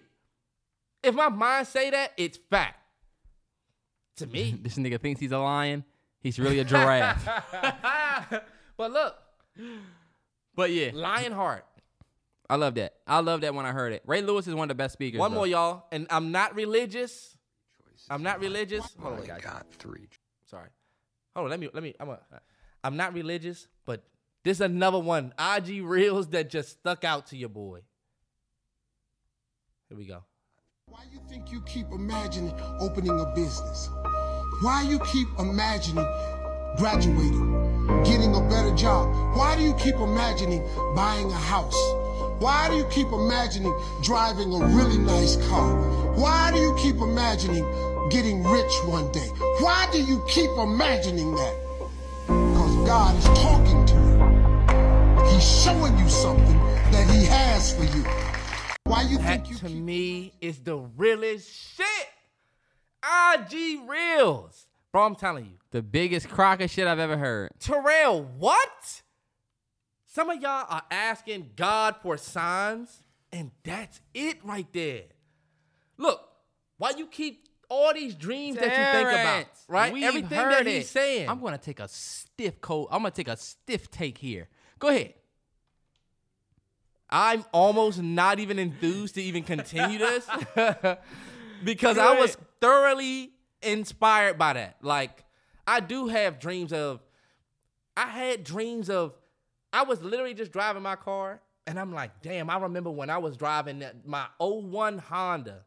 If 1.03 1.15
my 1.15 1.29
mind 1.29 1.67
say 1.67 1.91
that, 1.91 2.13
it's 2.17 2.39
fact. 2.51 2.79
To 4.17 4.27
me. 4.27 4.59
This 4.63 4.77
nigga 4.77 5.01
thinks 5.01 5.21
he's 5.21 5.33
a 5.33 5.39
lion. 5.39 5.85
He's 6.21 6.39
really 6.39 6.59
a 6.59 6.65
giraffe. 6.65 7.29
but 8.79 8.93
look, 8.93 9.15
but 10.55 10.71
yeah, 10.71 10.91
Lionheart. 10.95 11.67
I 12.49 12.57
love 12.57 12.75
that. 12.77 12.95
I 13.07 13.21
love 13.21 13.43
that 13.43 13.55
when 13.55 13.67
I 13.67 13.73
heard 13.73 13.93
it. 13.93 14.03
Ray 14.07 14.23
Lewis 14.23 14.47
is 14.47 14.55
one 14.55 14.65
of 14.65 14.69
the 14.69 14.75
best 14.75 14.95
speakers. 14.95 15.19
One 15.19 15.33
though. 15.33 15.39
more, 15.39 15.47
y'all. 15.47 15.85
And 15.93 16.07
I'm 16.11 16.33
not 16.33 16.55
religious. 16.55 17.37
I'm 18.09 18.23
not 18.23 18.41
religious. 18.41 18.95
Hold 19.01 19.15
on, 19.15 19.21
wait. 19.21 19.43
got 19.43 19.67
three. 19.79 20.09
Sorry. 20.47 20.69
Hold 21.35 21.45
on. 21.45 21.51
Let 21.51 21.61
me. 21.61 21.69
Let 21.73 21.83
me. 21.83 21.95
I'm. 22.01 22.09
A, 22.11 22.19
I'm 22.83 22.97
not 22.97 23.15
religious, 23.15 23.67
but 23.85 24.03
this 24.45 24.59
is 24.59 24.61
another 24.61 24.99
one. 24.99 25.33
IG 25.39 25.83
reels 25.83 26.29
that 26.29 26.51
just 26.51 26.71
stuck 26.71 27.03
out 27.03 27.29
to 27.29 27.37
your 27.37 27.49
boy. 27.49 27.81
Here 29.89 29.97
we 29.97 30.07
go. 30.07 30.23
Why 30.87 31.01
do 31.11 31.15
you 31.15 31.21
think 31.29 31.51
you 31.51 31.63
keep 31.63 31.87
imagining 31.93 32.55
opening 32.79 33.19
a 33.19 33.33
business? 33.35 33.89
Why 34.63 34.83
you 34.83 34.99
keep 35.01 35.29
imagining 35.39 36.07
graduating, 36.77 38.03
getting 38.05 38.35
a 38.35 38.41
better 38.49 38.75
job? 38.75 39.09
Why 39.37 39.57
do 39.57 39.63
you 39.63 39.75
keep 39.75 39.95
imagining 39.97 40.63
buying 40.95 41.31
a 41.31 41.37
house? 41.37 41.77
Why 42.39 42.69
do 42.69 42.77
you 42.77 42.85
keep 42.91 43.09
imagining 43.09 43.75
driving 44.03 44.53
a 44.53 44.67
really 44.67 44.99
nice 44.99 45.37
car? 45.49 45.75
Why 46.17 46.51
do 46.53 46.59
you 46.59 46.77
keep 46.79 46.97
imagining 46.97 47.65
getting 48.11 48.45
rich 48.45 48.73
one 48.85 49.11
day? 49.13 49.29
Why 49.61 49.89
do 49.91 50.03
you 50.03 50.23
keep 50.29 50.51
imagining 50.51 51.35
that? 51.35 51.55
Because 52.27 52.87
God 52.87 53.17
is 53.17 53.25
talking 53.41 53.87
to 53.87 53.95
you. 53.95 54.04
He's 55.45 55.63
showing 55.63 55.99
you 55.99 56.09
something 56.09 56.57
that 56.91 57.07
he 57.11 57.27
has 57.27 57.75
for 57.77 57.85
you. 57.85 58.03
Why 58.85 59.03
you 59.03 59.19
That 59.19 59.45
think 59.45 59.51
you 59.51 59.57
to 59.57 59.67
keep 59.67 59.77
me 59.77 60.33
is 60.41 60.61
the 60.61 60.79
realest 60.79 61.53
shit. 61.77 62.09
IG 63.05 63.81
reels. 63.87 64.67
Bro, 64.91 65.05
I'm 65.05 65.15
telling 65.15 65.45
you. 65.45 65.59
The 65.71 65.83
biggest 65.83 66.31
crock 66.31 66.63
of 66.63 66.71
shit 66.71 66.87
I've 66.87 66.99
ever 66.99 67.19
heard. 67.19 67.51
Terrell, 67.61 68.23
what? 68.39 69.03
Some 70.07 70.31
of 70.31 70.41
y'all 70.41 70.65
are 70.67 70.85
asking 70.91 71.51
God 71.57 71.97
for 72.03 72.17
signs, 72.17 73.03
and 73.31 73.51
that's 73.65 74.01
it 74.15 74.39
right 74.45 74.73
there. 74.73 75.03
Look, 75.99 76.27
why 76.79 76.93
you 76.97 77.07
keep 77.07 77.49
all 77.69 77.93
these 77.93 78.15
dreams 78.15 78.57
that 78.57 78.65
you 78.65 78.99
think 78.99 79.09
about, 79.11 79.47
right? 79.69 79.93
we've 79.93 80.05
Everything 80.05 80.39
heard 80.39 80.53
that 80.53 80.67
it. 80.67 80.73
he's 80.77 80.89
saying. 80.89 81.29
I'm 81.29 81.43
gonna 81.43 81.59
take 81.59 81.81
a 81.81 81.89
stiff 81.89 82.63
coat. 82.63 82.89
I'm 82.91 83.01
gonna 83.03 83.11
take 83.11 83.29
a 83.29 83.37
stiff 83.37 83.91
take 83.91 84.17
here. 84.17 84.49
Go 84.79 84.89
ahead. 84.89 85.13
I'm 87.17 87.45
almost 87.53 88.03
not 88.03 88.41
even 88.41 88.59
enthused 88.59 89.15
to 89.15 89.23
even 89.23 89.45
continue 89.45 90.01
this 90.01 90.29
because 91.65 91.97
I 91.97 92.19
was 92.19 92.37
thoroughly 92.61 93.31
inspired 93.63 94.37
by 94.37 94.55
that. 94.55 94.79
Like, 94.83 95.25
I 95.65 95.79
do 95.79 96.09
have 96.09 96.41
dreams 96.41 96.73
of, 96.73 97.05
I 97.97 98.09
had 98.09 98.43
dreams 98.43 98.91
of, 98.91 99.15
I 99.73 99.85
was 99.85 100.03
literally 100.03 100.35
just 100.35 100.51
driving 100.51 100.83
my 100.83 100.97
car 100.97 101.41
and 101.69 101.79
I'm 101.79 101.95
like, 101.95 102.21
damn, 102.21 102.51
I 102.51 102.59
remember 102.59 102.91
when 102.91 103.11
I 103.11 103.19
was 103.19 103.37
driving 103.37 103.79
that, 103.79 104.05
my 104.05 104.27
01 104.39 104.99
Honda. 104.99 105.61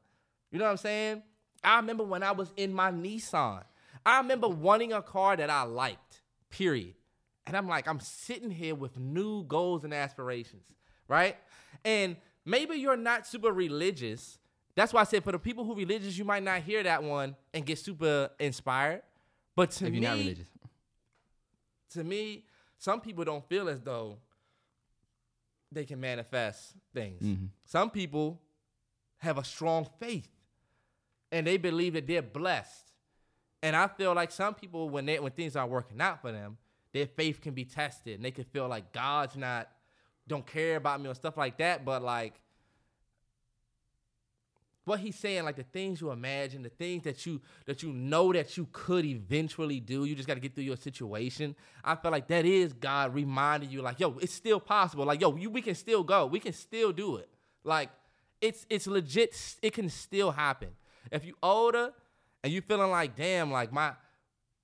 You 0.51 0.59
know 0.59 0.65
what 0.65 0.71
I'm 0.71 0.77
saying? 0.77 1.23
I 1.63 1.77
remember 1.77 2.03
when 2.03 2.23
I 2.23 2.33
was 2.33 2.51
in 2.57 2.73
my 2.73 2.91
Nissan. 2.91 3.63
I 4.05 4.17
remember 4.17 4.49
wanting 4.49 4.91
a 4.91 5.01
car 5.01 5.37
that 5.37 5.49
I 5.49 5.63
liked, 5.63 6.23
period. 6.49 6.95
And 7.45 7.55
I'm 7.55 7.69
like, 7.69 7.87
I'm 7.87 8.01
sitting 8.01 8.51
here 8.51 8.75
with 8.75 8.99
new 8.99 9.45
goals 9.45 9.85
and 9.85 9.93
aspirations, 9.93 10.73
right? 11.08 11.38
And 11.86 12.16
maybe 12.45 12.76
you're 12.76 12.97
not 12.97 13.26
super 13.28 13.51
religious. 13.51 14.39
That's 14.76 14.93
why 14.93 15.01
I 15.01 15.03
said 15.05 15.24
for 15.24 15.32
the 15.32 15.39
people 15.39 15.64
who 15.64 15.74
are 15.74 15.76
religious, 15.78 16.18
you 16.18 16.26
might 16.26 16.43
not 16.43 16.62
hear 16.62 16.84
that 16.84 17.03
one 17.03 17.36
and 17.53 17.66
get 17.66 17.80
super 17.80 18.30
inspired. 18.39 19.01
But 19.55 19.72
to 19.72 19.86
If 19.86 19.91
me, 19.91 19.99
you're 19.99 20.10
not 20.10 20.18
religious. 20.18 20.47
to 21.91 22.03
me, 22.03 22.43
some 22.78 23.01
people 23.01 23.24
don't 23.24 23.47
feel 23.49 23.70
as 23.70 23.82
though 23.82 24.18
they 25.72 25.84
can 25.86 25.99
manifest 25.99 26.74
things. 26.93 27.22
Mm-hmm. 27.22 27.45
Some 27.66 27.89
people 27.89 28.39
have 29.18 29.38
a 29.38 29.43
strong 29.43 29.88
faith 29.99 30.30
and 31.32 31.45
they 31.47 31.58
believe 31.58 31.93
that 31.93 32.08
they're 32.08 32.22
blessed. 32.22 32.91
And 33.64 33.76
I 33.76 33.88
feel 33.88 34.14
like 34.14 34.32
some 34.32 34.53
people, 34.53 34.89
when 34.89 35.05
they 35.08 35.20
when 35.20 35.32
things 35.32 35.55
aren't 35.55 35.72
working 35.72 35.99
out 35.99 36.22
for 36.22 36.32
them, 36.32 36.58
their 36.93 37.08
faith 37.08 37.41
can 37.41 37.53
be 37.53 37.66
tested 37.66 38.16
and 38.16 38.24
they 38.24 38.32
can 38.32 38.43
feel 38.45 38.68
like 38.68 38.93
God's 38.93 39.36
not 39.36 39.68
don't 40.28 40.45
care 40.45 40.75
about 40.75 41.01
me 41.01 41.09
or 41.09 41.15
stuff 41.15 41.38
like 41.38 41.57
that. 41.57 41.86
But 41.86 42.01
like 42.03 42.34
what 44.88 45.01
he's 45.01 45.17
saying, 45.17 45.43
like 45.43 45.57
the 45.57 45.63
things 45.63 45.99
you 45.99 46.11
imagine, 46.11 46.63
the 46.63 46.69
things 46.69 47.03
that 47.03 47.25
you 47.25 47.41
that 47.65 47.84
you 47.84 47.91
know 47.91 48.32
that 48.32 48.55
you 48.55 48.67
could 48.71 49.03
eventually 49.03 49.82
do, 49.82 50.05
you 50.05 50.15
just 50.15 50.28
got 50.28 50.36
to 50.36 50.39
get 50.39 50.55
through 50.55 50.63
your 50.63 50.78
situation. 50.78 51.55
I 51.84 51.95
feel 51.95 52.09
like 52.09 52.28
that 52.30 52.45
is 52.45 52.71
God 52.71 53.13
reminding 53.13 53.69
you, 53.69 53.82
like, 53.82 53.99
yo, 53.99 54.17
it's 54.21 54.34
still 54.34 54.61
possible. 54.61 55.03
Like, 55.03 55.19
yo, 55.19 55.36
you, 55.36 55.49
we 55.49 55.61
can 55.61 55.75
still 55.75 56.03
go, 56.03 56.25
we 56.25 56.39
can 56.39 56.53
still 56.53 56.93
do 56.93 57.17
it. 57.17 57.28
Like, 57.65 57.89
it's 58.39 58.65
it's 58.69 58.88
legit. 58.88 59.36
It 59.61 59.73
can 59.73 59.89
still 59.89 60.32
happen. 60.32 60.69
If 61.11 61.25
you 61.25 61.36
older 61.43 61.91
and 62.41 62.53
you 62.53 62.61
feeling 62.61 62.89
like, 62.89 63.15
damn, 63.17 63.51
like 63.51 63.73
my, 63.73 63.91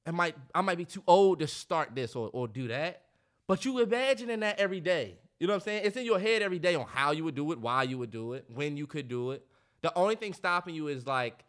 it 0.06 0.14
might 0.14 0.36
I 0.56 0.62
might 0.62 0.78
be 0.78 0.86
too 0.86 1.04
old 1.06 1.40
to 1.40 1.48
start 1.48 1.96
this 1.96 2.16
or 2.16 2.30
or 2.32 2.48
do 2.48 2.70
that, 2.70 3.02
but 3.46 3.66
you 3.66 3.80
imagining 3.80 4.40
that 4.40 4.58
every 4.58 4.80
day. 4.80 5.18
You 5.40 5.48
know 5.48 5.54
what 5.54 5.64
I'm 5.64 5.66
saying? 5.66 5.82
It's 5.86 5.98
in 5.98 6.06
your 6.06 6.20
head 6.20 6.42
every 6.42 6.60
day 6.60 6.76
on 6.76 6.86
how 6.86 7.12
you 7.12 7.24
would 7.24 7.36
do 7.36 7.52
it, 7.52 7.60
why 7.60 7.84
you 7.84 7.98
would 7.98 8.12
do 8.12 8.34
it, 8.34 8.46
when 8.54 8.78
you 8.78 8.88
could 8.88 9.08
do 9.08 9.32
it. 9.32 9.46
The 9.82 9.94
only 9.98 10.16
thing 10.16 10.34
stopping 10.34 10.76
you 10.76 10.88
is 10.88 11.06
like, 11.06 11.44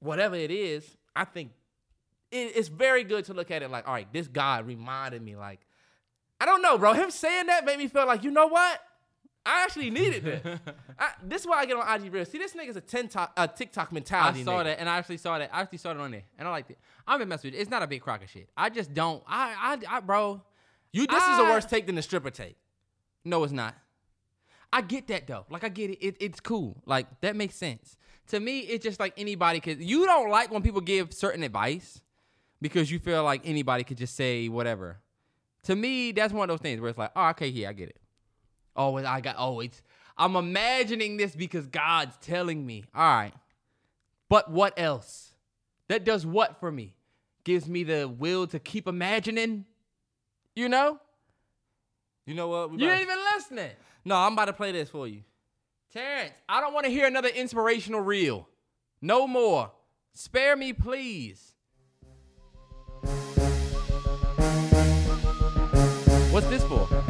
whatever 0.00 0.36
it 0.36 0.50
is. 0.50 0.96
I 1.14 1.24
think 1.24 1.52
it, 2.30 2.52
it's 2.54 2.68
very 2.68 3.04
good 3.04 3.24
to 3.26 3.34
look 3.34 3.50
at 3.50 3.62
it 3.62 3.70
like, 3.70 3.86
all 3.86 3.94
right, 3.94 4.10
this 4.12 4.28
God 4.28 4.66
reminded 4.66 5.22
me. 5.22 5.36
Like, 5.36 5.60
I 6.40 6.46
don't 6.46 6.62
know, 6.62 6.78
bro. 6.78 6.92
Him 6.92 7.10
saying 7.10 7.46
that 7.46 7.64
made 7.64 7.78
me 7.78 7.88
feel 7.88 8.06
like, 8.06 8.24
you 8.24 8.30
know 8.30 8.46
what? 8.46 8.80
I 9.44 9.62
actually 9.62 9.90
needed 9.90 10.24
this. 10.24 10.58
I, 10.98 11.10
this 11.22 11.42
is 11.42 11.46
why 11.46 11.58
I 11.58 11.66
get 11.66 11.76
on 11.76 12.02
IG 12.02 12.12
real. 12.12 12.24
See, 12.24 12.38
this 12.38 12.52
nigga's 12.54 12.76
a, 12.76 12.80
TikTok, 12.80 13.32
a 13.36 13.46
TikTok 13.46 13.92
mentality. 13.92 14.40
I 14.40 14.44
saw 14.44 14.58
nigga. 14.58 14.64
that, 14.64 14.80
and 14.80 14.88
I 14.88 14.98
actually 14.98 15.18
saw 15.18 15.38
that. 15.38 15.50
I 15.52 15.60
actually 15.60 15.78
saw 15.78 15.92
it 15.92 15.98
on 15.98 16.10
there, 16.10 16.24
and 16.36 16.48
I 16.48 16.50
liked 16.50 16.70
it. 16.72 16.78
I'm 17.06 17.22
a 17.22 17.26
mess 17.26 17.44
with 17.44 17.54
it. 17.54 17.58
It's 17.58 17.70
not 17.70 17.82
a 17.82 17.86
big 17.86 18.02
crock 18.02 18.24
of 18.24 18.30
shit. 18.30 18.48
I 18.56 18.70
just 18.70 18.92
don't. 18.92 19.22
I, 19.26 19.78
I, 19.88 19.96
I 19.96 20.00
bro. 20.00 20.42
You, 20.92 21.06
this 21.06 21.22
is 21.22 21.38
a 21.38 21.44
worse 21.44 21.64
take 21.64 21.86
than 21.86 21.94
the 21.94 22.02
stripper 22.02 22.30
take. 22.30 22.56
No, 23.26 23.42
it's 23.44 23.52
not. 23.52 23.74
I 24.72 24.80
get 24.80 25.08
that 25.08 25.26
though. 25.26 25.46
Like 25.50 25.64
I 25.64 25.68
get 25.68 25.90
it. 25.90 26.04
it. 26.04 26.16
It's 26.20 26.40
cool. 26.40 26.82
Like 26.86 27.20
that 27.20 27.36
makes 27.36 27.54
sense. 27.54 27.96
To 28.28 28.40
me, 28.40 28.60
it's 28.60 28.84
just 28.84 28.98
like 28.98 29.14
anybody 29.16 29.60
could. 29.60 29.80
You 29.82 30.06
don't 30.06 30.30
like 30.30 30.50
when 30.50 30.62
people 30.62 30.80
give 30.80 31.12
certain 31.12 31.42
advice 31.42 32.00
because 32.60 32.90
you 32.90 32.98
feel 32.98 33.22
like 33.22 33.42
anybody 33.44 33.84
could 33.84 33.96
just 33.96 34.16
say 34.16 34.48
whatever. 34.48 34.98
To 35.64 35.74
me, 35.74 36.12
that's 36.12 36.32
one 36.32 36.48
of 36.48 36.54
those 36.54 36.62
things 36.62 36.80
where 36.80 36.90
it's 36.90 36.98
like, 36.98 37.12
oh, 37.16 37.28
okay, 37.30 37.48
yeah, 37.48 37.70
I 37.70 37.72
get 37.72 37.88
it. 37.88 38.00
Oh, 38.74 38.96
I 38.96 39.20
got. 39.20 39.36
Oh, 39.38 39.60
it's. 39.60 39.82
I'm 40.18 40.36
imagining 40.36 41.16
this 41.16 41.34
because 41.34 41.66
God's 41.66 42.16
telling 42.18 42.64
me. 42.64 42.84
All 42.94 43.02
right, 43.02 43.34
but 44.28 44.50
what 44.50 44.78
else? 44.78 45.34
That 45.88 46.04
does 46.04 46.26
what 46.26 46.58
for 46.60 46.70
me? 46.70 46.94
Gives 47.44 47.68
me 47.68 47.84
the 47.84 48.08
will 48.08 48.46
to 48.48 48.58
keep 48.58 48.86
imagining. 48.86 49.64
You 50.54 50.68
know, 50.68 50.98
You 52.26 52.34
know 52.34 52.48
what? 52.48 52.72
We 52.72 52.78
you 52.78 52.90
ain't 52.90 53.02
even 53.02 53.18
listening. 53.36 53.70
no, 54.04 54.16
I'm 54.16 54.32
about 54.32 54.46
to 54.46 54.52
play 54.52 54.72
this 54.72 54.90
for 54.90 55.06
you. 55.06 55.22
Terrence, 55.92 56.34
I 56.48 56.60
don't 56.60 56.74
want 56.74 56.84
to 56.84 56.90
hear 56.90 57.06
another 57.06 57.28
inspirational 57.28 58.00
reel. 58.00 58.48
No 59.00 59.26
more. 59.28 59.70
Spare 60.12 60.56
me, 60.56 60.72
please. 60.72 61.54
What's 66.32 66.48
this 66.48 66.64
for? 66.64 67.05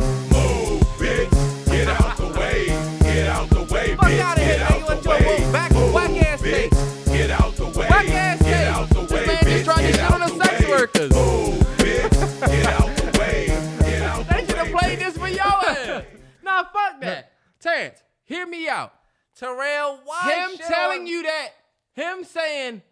Terrell, 19.57 20.01
why 20.05 20.49
Him 20.49 20.59
telling 20.59 21.07
you 21.07 21.23
that, 21.23 21.49
him 21.95 22.25
saying, 22.25 22.83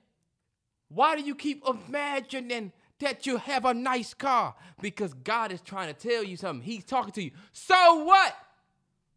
why 0.88 1.16
do 1.16 1.22
you 1.22 1.34
keep 1.34 1.62
imagining 1.66 2.72
that 3.00 3.26
you 3.26 3.36
have 3.36 3.64
a 3.64 3.74
nice 3.74 4.14
car? 4.14 4.54
Because 4.80 5.12
God 5.12 5.52
is 5.52 5.60
trying 5.60 5.92
to 5.92 6.08
tell 6.08 6.22
you 6.22 6.36
something. 6.36 6.64
He's 6.64 6.84
talking 6.84 7.12
to 7.12 7.22
you. 7.22 7.32
So 7.52 8.04
what? 8.04 8.34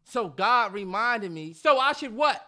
So 0.04 0.28
God 0.28 0.72
reminded 0.72 1.30
me. 1.30 1.52
So 1.52 1.78
I 1.78 1.92
should 1.92 2.14
what? 2.14 2.44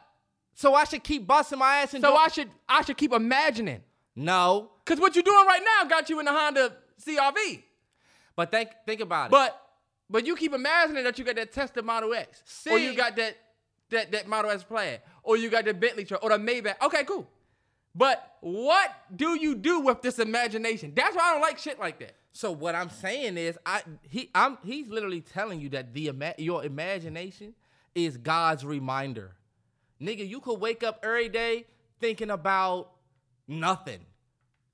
So 0.55 0.75
I 0.75 0.85
should 0.85 1.03
keep 1.03 1.27
busting 1.27 1.59
my 1.59 1.77
ass 1.77 1.95
and 1.95 2.03
So 2.03 2.15
I 2.15 2.29
should 2.29 2.51
I 2.69 2.83
should 2.83 2.97
keep 2.97 3.13
imagining. 3.13 3.83
no. 4.17 4.71
Cause 4.85 4.99
what 4.99 5.15
you're 5.15 5.23
doing 5.23 5.47
right 5.47 5.63
now 5.65 5.89
got 5.89 6.11
you 6.11 6.19
in 6.19 6.25
the 6.25 6.33
Honda 6.33 6.73
CRV. 7.07 7.63
But 8.35 8.51
think 8.51 8.71
think 8.85 9.01
about 9.01 9.27
it. 9.27 9.31
But 9.31 9.61
but 10.09 10.27
you 10.27 10.35
keep 10.35 10.53
imagining 10.53 11.05
that 11.05 11.19
you 11.19 11.25
got 11.25 11.37
that 11.37 11.53
Tesla 11.53 11.83
Model 11.83 12.13
X, 12.13 12.67
or 12.69 12.79
you 12.79 12.95
got 12.95 13.15
that 13.17 13.37
that 13.91 14.13
that 14.13 14.29
Model 14.29 14.51
S 14.51 14.65
Plaid, 14.65 15.01
or 15.23 15.37
you 15.37 15.51
got 15.51 15.65
the 15.65 15.75
Bentley 15.75 16.05
truck, 16.05 16.23
or 16.23 16.31
the 16.31 16.39
Maybach. 16.39 16.81
Okay, 16.83 17.05
cool. 17.05 17.29
But 17.95 18.37
what 18.41 18.91
do 19.15 19.35
you 19.35 19.55
do 19.55 19.81
with 19.81 20.03
this 20.03 20.19
imagination? 20.19 20.93
That's 20.95 21.17
why 21.17 21.23
I 21.23 21.33
don't 21.33 21.43
like 21.43 21.59
shit 21.59 21.79
like 21.79 21.99
that. 22.01 22.15
So 22.33 22.53
what 22.53 22.75
I'm 22.75 22.91
saying 22.91 23.37
is, 23.37 23.59
I 23.67 23.83
he 24.09 24.31
I'm 24.35 24.59
he's 24.65 24.87
literally 24.87 25.21
telling 25.21 25.61
you 25.61 25.69
that 25.71 25.93
the 25.93 26.13
your 26.39 26.65
imagination 26.65 27.55
is 27.95 28.17
God's 28.17 28.65
reminder. 28.65 29.37
Nigga, 30.01 30.27
you 30.27 30.41
could 30.41 30.61
wake 30.61 30.83
up 30.83 31.01
every 31.03 31.29
day 31.29 31.67
thinking 32.01 32.31
about 32.31 32.93
nothing 33.47 34.01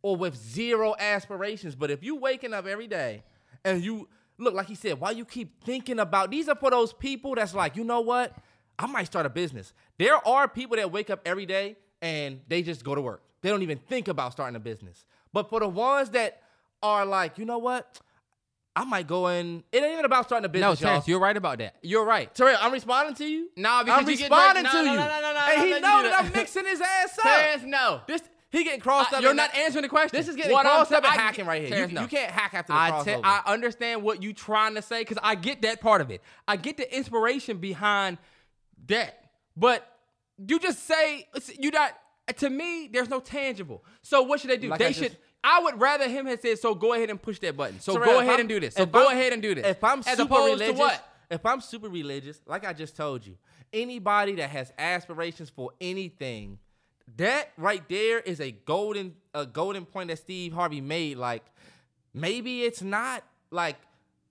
or 0.03 0.17
with 0.17 0.37
zero 0.37 0.95
aspirations. 0.99 1.75
But 1.75 1.91
if 1.91 2.05
you 2.05 2.17
waking 2.17 2.55
up 2.55 2.67
every 2.67 2.87
day 2.87 3.25
and 3.65 3.83
you 3.83 4.09
look 4.39 4.55
like 4.55 4.69
he 4.69 4.75
said, 4.75 5.01
why 5.01 5.11
you 5.13 5.25
keep 5.25 5.65
thinking 5.65 5.99
about 5.99 6.31
these 6.31 6.49
are 6.49 6.55
for 6.55 6.71
those 6.71 6.93
people 6.93 7.35
that's 7.35 7.55
like, 7.55 7.75
you 7.75 7.83
know 7.83 8.03
what? 8.03 8.37
I 8.79 8.87
might 8.87 9.05
start 9.05 9.27
a 9.27 9.31
business. 9.31 9.73
There 9.99 10.17
are 10.27 10.49
people 10.49 10.77
that 10.77 10.91
wake 10.93 11.11
up 11.11 11.21
every 11.25 11.47
day 11.47 11.77
and 12.03 12.41
they 12.49 12.63
just 12.63 12.85
go 12.85 12.95
to 12.95 13.01
work. 13.01 13.23
They 13.43 13.49
don't 13.51 13.63
even 13.63 13.79
think 13.79 14.09
about 14.09 14.33
starting 14.33 14.57
a 14.57 14.61
business. 14.61 15.07
But 15.33 15.49
for 15.49 15.61
the 15.61 15.69
ones 15.69 16.11
that 16.11 16.43
are 16.83 17.07
like, 17.07 17.39
you 17.39 17.45
know 17.45 17.59
what? 17.59 18.01
I 18.75 18.85
might 18.85 19.07
go 19.07 19.29
in. 19.29 19.65
It 19.73 19.83
ain't 19.83 19.93
even 19.95 20.05
about 20.05 20.27
starting 20.27 20.45
a 20.45 20.49
No, 20.59 20.73
business, 20.73 20.81
y'all. 20.83 21.03
You're 21.07 21.19
right 21.21 21.37
about 21.37 21.59
that. 21.59 21.77
You're 21.83 22.05
right. 22.05 22.35
Terrell, 22.35 22.59
I'm 22.61 22.73
responding 22.73 23.15
to 23.15 23.25
you. 23.25 23.49
Nah, 23.57 23.83
because 23.83 24.01
I'm 24.01 24.11
you 24.11 24.17
get 24.19 24.31
responding 24.31 24.65
to 24.65 24.73
no, 24.73 24.81
you. 24.81 24.87
no, 24.89 24.95
no, 24.97 25.21
no, 25.21 25.33
no, 25.33 25.47
and 25.49 25.63
he 25.63 25.71
no, 25.71 25.79
know 25.79 26.03
that 26.03 26.25
I'm 26.25 26.33
mixing 26.33 26.67
his 26.67 26.81
ass 26.83 27.19
up. 27.19 27.25
Terrence, 27.25 27.63
no. 27.65 28.03
This 28.07 28.21
he 28.51 28.65
getting 28.65 28.81
crossed 28.81 29.13
I- 29.15 29.17
up. 29.17 29.23
you're 29.23 29.33
not 29.35 29.51
I- 29.55 29.61
answering 29.63 29.83
the 29.83 29.89
question. 29.89 30.11
This 30.19 30.29
is 30.29 30.37
getting 30.37 30.53
What 30.53 30.67
I'm 30.67 30.73
crossed 30.77 30.93
up 30.93 31.05
and 31.05 31.13
I 31.13 31.17
hacking 31.23 31.47
right 31.47 31.63
here. 31.63 31.71
Terrence, 31.71 31.91
You, 31.93 31.97
no. 31.97 32.03
you 32.03 32.09
can't 32.09 32.31
hack 32.31 32.53
after 32.53 32.73
the 32.75 32.79
I, 32.79 32.91
crossover. 32.91 33.05
te- 33.05 33.21
I 33.25 33.43
understand 33.47 34.03
what 34.03 34.23
you 34.23 34.35
trying 34.35 34.75
to 34.75 34.83
say 34.83 35.01
because 35.01 35.19
I 35.23 35.37
get 35.37 35.63
that 35.63 35.81
part 35.81 36.03
of 36.03 36.11
it. 36.11 36.23
I 36.47 36.57
get 36.57 36.77
the 36.77 36.95
inspiration 36.95 37.57
behind 37.57 38.19
that. 38.89 39.31
But 39.57 39.87
you 40.47 40.59
just 40.59 40.87
say 40.87 41.27
you 41.59 41.71
not 41.71 41.93
To 42.39 42.51
me, 42.51 42.89
there's 42.93 43.09
no 43.09 43.21
tangible. 43.21 43.85
So 44.03 44.23
what 44.23 44.41
should 44.41 44.51
they 44.51 44.57
do? 44.57 44.69
Like 44.69 44.81
they 44.81 44.87
I 44.87 44.93
should. 44.93 45.13
just- 45.13 45.17
I 45.45 45.61
would 45.63 45.81
rather 45.81 46.09
him 46.09 46.27
have 46.27 46.41
said, 46.41 46.59
"So 46.59 46.75
go 46.75 46.93
ahead 46.93 47.09
and 47.09 47.23
push 47.23 47.39
that 47.39 47.57
button." 47.57 47.79
So 47.79 47.93
Terrell, 47.93 48.07
go 48.15 48.19
ahead 48.19 48.31
I'm- 48.33 48.41
and 48.41 48.49
do 48.49 48.59
this. 48.59 48.75
So 48.75 48.85
go 48.85 49.07
I'm- 49.07 49.17
ahead 49.17 49.33
and 49.33 49.41
do 49.41 49.55
this. 49.55 49.65
If 49.65 49.85
I'm 49.85 50.01
As 50.01 50.17
super 50.17 50.35
religious, 50.35 50.99
if 51.31 51.47
I'm 51.47 51.61
super 51.61 51.89
religious, 51.89 52.41
like 52.47 52.67
I 52.67 52.73
just 52.73 52.97
told 52.97 53.25
you, 53.25 53.39
anybody 53.73 54.35
that 54.37 54.51
has 54.51 54.73
aspirations 54.77 55.51
for 55.51 55.71
anything, 55.81 56.59
that 57.17 57.53
right 57.57 57.89
there 57.89 58.19
is 58.19 58.41
a 58.41 58.51
golden 58.51 59.15
a 59.35 59.47
golden 59.47 59.85
point 59.87 60.09
that 60.09 60.19
Steve 60.19 60.53
Harvey 60.53 60.81
made. 60.81 61.17
Like 61.19 61.45
maybe 62.13 62.65
it's 62.65 62.83
not 62.83 63.23
like 63.53 63.77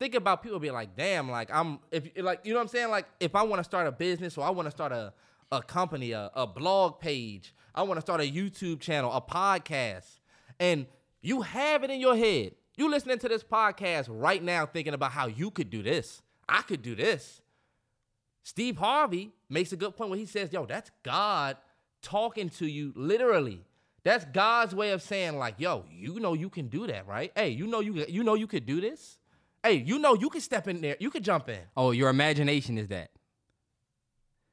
think 0.05 0.13
about 0.13 0.43
people 0.43 0.59
being 0.59 0.73
like, 0.73 0.95
damn, 0.95 1.31
like 1.31 1.49
I'm 1.51 1.79
if 1.89 2.09
like 2.17 2.41
you 2.43 2.53
know 2.53 2.59
what 2.59 2.63
I'm 2.63 2.67
saying? 2.67 2.89
Like 2.89 3.07
if 3.19 3.35
I 3.35 3.41
want 3.41 3.59
to 3.59 3.63
start 3.63 3.87
a 3.87 3.91
business 3.91 4.37
or 4.37 4.45
I 4.45 4.51
want 4.51 4.67
to 4.67 4.71
start 4.71 4.91
a 4.91 5.13
a 5.51 5.63
company, 5.63 6.11
a, 6.11 6.29
a 6.35 6.45
blog 6.45 6.99
page, 6.99 7.55
I 7.73 7.81
want 7.81 7.97
to 7.97 8.01
start 8.01 8.21
a 8.21 8.23
YouTube 8.23 8.79
channel, 8.79 9.11
a 9.11 9.19
podcast, 9.19 10.19
and 10.59 10.85
you 11.21 11.41
have 11.41 11.83
it 11.83 11.89
in 11.89 11.99
your 11.99 12.15
head. 12.15 12.51
You 12.77 12.89
listening 12.89 13.17
to 13.19 13.29
this 13.29 13.43
podcast 13.43 14.05
right 14.09 14.43
now 14.43 14.67
thinking 14.67 14.93
about 14.93 15.11
how 15.11 15.25
you 15.25 15.49
could 15.49 15.71
do 15.71 15.81
this. 15.81 16.21
I 16.47 16.61
could 16.61 16.83
do 16.83 16.95
this. 16.95 17.41
Steve 18.43 18.77
Harvey 18.77 19.31
makes 19.49 19.71
a 19.71 19.75
good 19.75 19.95
point 19.95 20.11
when 20.11 20.19
he 20.19 20.27
says, 20.27 20.53
yo, 20.53 20.67
that's 20.67 20.91
God 21.01 21.57
talking 22.03 22.49
to 22.51 22.67
you 22.67 22.93
literally. 22.95 23.65
That's 24.03 24.23
God's 24.25 24.75
way 24.75 24.91
of 24.91 25.01
saying, 25.01 25.39
like, 25.39 25.55
yo, 25.57 25.85
you 25.89 26.19
know 26.19 26.33
you 26.33 26.49
can 26.49 26.67
do 26.67 26.85
that, 26.85 27.07
right? 27.07 27.31
Hey, 27.35 27.49
you 27.49 27.65
know 27.65 27.79
you 27.79 28.05
you 28.07 28.23
know 28.23 28.35
you 28.35 28.45
could 28.45 28.67
do 28.67 28.79
this. 28.79 29.17
Hey, 29.65 29.77
you 29.83 29.97
know 29.97 30.13
you 30.13 30.29
can 30.29 30.41
step 30.41 30.67
in 30.67 30.79
there, 30.79 30.95
you 30.99 31.09
can 31.09 31.23
jump 31.23 31.49
in. 31.49 31.57
Oh, 31.75 31.89
your 31.89 32.09
imagination 32.09 32.77
is 32.77 32.87
that. 32.89 33.09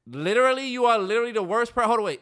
Literally, 0.07 0.67
you 0.69 0.85
are 0.85 0.97
literally 0.97 1.31
the 1.31 1.43
worst 1.43 1.75
person. 1.75 1.87
Hold 1.87 1.99
on, 1.99 2.05
wait. 2.05 2.21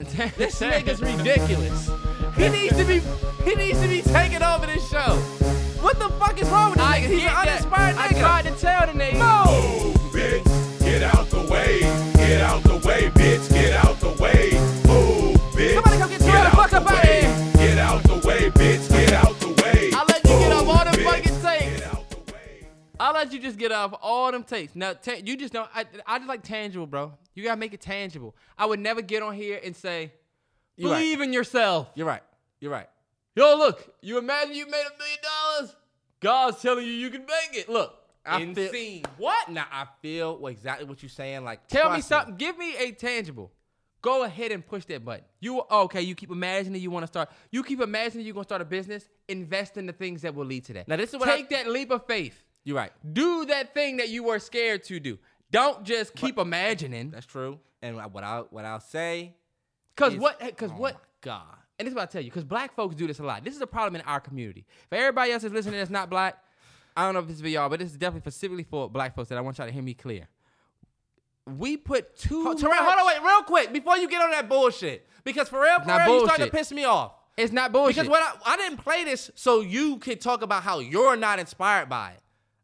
This 0.36 0.60
nigga's 0.60 1.00
ridiculous. 1.12 1.90
He 2.36 2.48
needs 2.50 2.76
to 2.76 2.84
be 2.84 3.00
he 3.44 3.54
needs 3.54 3.80
to 3.80 3.88
be 3.88 4.02
taken 4.02 4.42
over 4.42 4.66
this 4.66 4.86
show. 4.90 5.16
What 5.80 5.98
the 5.98 6.10
fuck 6.10 6.38
is 6.38 6.46
wrong 6.50 6.70
with 6.72 6.78
this 6.78 6.86
nigga? 6.86 7.06
He's 7.08 7.22
an 7.24 7.28
uninspired 7.30 7.96
I 7.96 8.08
nigga. 8.08 8.20
tried 8.20 8.44
to 8.44 8.50
tell 8.60 8.86
the 8.86 8.92
nigga. 8.92 9.18
No. 9.18 9.44
Move, 9.50 9.96
bitch. 10.12 10.80
Get 10.80 11.02
out 11.02 11.26
the 11.30 11.42
way. 11.50 11.80
Get 12.16 12.42
out 12.42 12.62
the 12.64 12.76
way, 12.86 13.08
bitch. 13.10 13.48
Get 13.50 13.72
out 13.82 13.98
the 13.98 14.10
way. 14.22 14.50
Move, 14.86 15.36
bitch. 15.56 15.72
Somebody 15.74 15.98
come 15.98 16.10
get 16.10 16.20
Terrell 16.20 16.44
the 16.44 16.50
fuck 16.50 16.72
up 16.74 16.84
the 16.84 16.90
outta 16.90 17.08
way. 17.08 17.20
here. 17.22 17.66
Get 17.68 17.78
out 17.78 18.02
the 18.02 18.28
way, 18.28 18.50
bitch. 18.50 18.89
I'll 23.00 23.14
let 23.14 23.32
you 23.32 23.38
just 23.40 23.58
get 23.58 23.72
off 23.72 23.94
all 24.02 24.30
them 24.30 24.44
takes. 24.44 24.76
Now, 24.76 24.92
ta- 24.92 25.16
you 25.24 25.36
just 25.36 25.52
don't. 25.52 25.68
I, 25.74 25.84
I 26.06 26.18
just 26.18 26.28
like 26.28 26.42
tangible, 26.42 26.86
bro. 26.86 27.12
You 27.34 27.42
gotta 27.44 27.58
make 27.58 27.72
it 27.74 27.80
tangible. 27.80 28.36
I 28.58 28.66
would 28.66 28.78
never 28.80 29.00
get 29.02 29.22
on 29.22 29.34
here 29.34 29.58
and 29.64 29.74
say, 29.74 30.12
You're 30.76 30.90
right. 30.90 30.98
believe 30.98 31.20
in 31.20 31.32
yourself. 31.32 31.88
You're 31.94 32.06
right. 32.06 32.22
You're 32.60 32.70
right. 32.72 32.88
Yo, 33.34 33.56
look, 33.56 33.94
you 34.02 34.18
imagine 34.18 34.54
you 34.54 34.66
made 34.66 34.84
a 34.86 34.98
million 34.98 35.18
dollars? 35.22 35.76
God's 36.20 36.60
telling 36.60 36.84
you 36.84 36.92
you 36.92 37.08
can 37.10 37.20
make 37.22 37.58
it. 37.58 37.68
Look, 37.70 37.94
I 38.26 38.40
insane. 38.42 38.70
feel 38.70 39.02
what? 39.16 39.48
Now 39.48 39.64
I 39.72 39.86
feel 40.02 40.36
what- 40.36 40.52
exactly 40.52 40.86
what 40.86 41.02
you're 41.02 41.08
saying. 41.08 41.42
Like, 41.44 41.66
Tell 41.68 41.84
me 41.90 41.96
trust 41.96 42.08
something. 42.08 42.36
Give 42.36 42.58
me 42.58 42.76
a 42.76 42.92
tangible. 42.92 43.50
Go 44.02 44.24
ahead 44.24 44.50
and 44.52 44.66
push 44.66 44.84
that 44.86 45.04
button. 45.04 45.24
You 45.40 45.60
okay? 45.70 46.02
You 46.02 46.14
keep 46.14 46.30
imagining 46.30 46.80
you 46.82 46.90
want 46.90 47.02
to 47.04 47.06
start. 47.06 47.30
You 47.50 47.62
keep 47.62 47.80
imagining 47.80 48.26
you're 48.26 48.34
gonna 48.34 48.44
start 48.44 48.60
a 48.60 48.66
business. 48.66 49.08
Invest 49.28 49.76
in 49.78 49.86
the 49.86 49.92
things 49.92 50.22
that 50.22 50.34
will 50.34 50.46
lead 50.46 50.64
to 50.66 50.72
that. 50.74 50.88
Now, 50.88 50.96
this 50.96 51.14
is 51.14 51.18
what 51.20 51.28
I- 51.28 51.36
take 51.36 51.48
that 51.50 51.66
leap 51.68 51.90
of 51.90 52.06
faith. 52.06 52.42
You're 52.64 52.76
right. 52.76 52.92
Do 53.12 53.46
that 53.46 53.74
thing 53.74 53.96
that 53.98 54.08
you 54.08 54.22
were 54.22 54.38
scared 54.38 54.84
to 54.84 55.00
do. 55.00 55.18
Don't 55.50 55.84
just 55.84 56.14
keep 56.14 56.38
imagining. 56.38 57.10
That's 57.10 57.26
true. 57.26 57.58
And 57.82 57.96
what 58.12 58.22
I 58.22 58.40
what 58.50 58.64
I'll 58.64 58.80
say 58.80 59.34
Cause 60.00 60.16
what? 60.16 60.56
Cause 60.56 60.70
oh 60.72 60.78
what? 60.78 60.96
God. 61.20 61.56
And 61.78 61.86
this 61.86 61.92
is 61.92 61.96
what 61.96 62.02
I 62.02 62.06
tell 62.06 62.22
you. 62.22 62.30
Cause 62.30 62.44
black 62.44 62.74
folks 62.74 62.94
do 62.94 63.06
this 63.06 63.18
a 63.18 63.22
lot. 63.22 63.44
This 63.44 63.54
is 63.54 63.60
a 63.60 63.66
problem 63.66 63.96
in 63.96 64.06
our 64.06 64.20
community. 64.20 64.64
For 64.88 64.96
everybody 64.96 65.32
else 65.32 65.42
that's 65.42 65.54
listening 65.54 65.78
that's 65.78 65.90
not 65.90 66.10
black, 66.10 66.42
I 66.96 67.04
don't 67.04 67.14
know 67.14 67.20
if 67.20 67.26
this 67.26 67.36
is 67.36 67.42
for 67.42 67.48
y'all, 67.48 67.68
but 67.68 67.78
this 67.78 67.90
is 67.90 67.96
definitely 67.96 68.30
specifically 68.30 68.64
for 68.64 68.88
black 68.88 69.14
folks 69.14 69.28
that 69.28 69.38
I 69.38 69.40
want 69.40 69.58
y'all 69.58 69.66
to 69.66 69.72
hear 69.72 69.82
me 69.82 69.94
clear. 69.94 70.28
We 71.46 71.76
put 71.76 72.16
too 72.16 72.44
Hold, 72.44 72.60
Terrell, 72.60 72.76
hold 72.76 72.98
on, 73.00 73.06
wait, 73.06 73.22
real 73.22 73.42
quick 73.42 73.72
before 73.72 73.96
you 73.96 74.08
get 74.08 74.22
on 74.22 74.30
that 74.30 74.48
bullshit. 74.48 75.06
Because 75.24 75.48
for 75.48 75.60
real, 75.60 75.80
for 75.80 75.86
real, 75.86 76.20
you 76.20 76.24
starting 76.24 76.46
to 76.46 76.52
piss 76.52 76.72
me 76.72 76.84
off. 76.84 77.12
It's 77.36 77.52
not 77.52 77.72
bullshit. 77.72 77.96
Because 77.96 78.08
what 78.08 78.22
I, 78.22 78.52
I 78.52 78.56
didn't 78.56 78.78
play 78.78 79.04
this 79.04 79.30
so 79.34 79.60
you 79.60 79.96
could 79.98 80.20
talk 80.20 80.42
about 80.42 80.62
how 80.62 80.78
you're 80.78 81.16
not 81.16 81.38
inspired 81.38 81.88
by 81.88 82.12
it. 82.12 82.20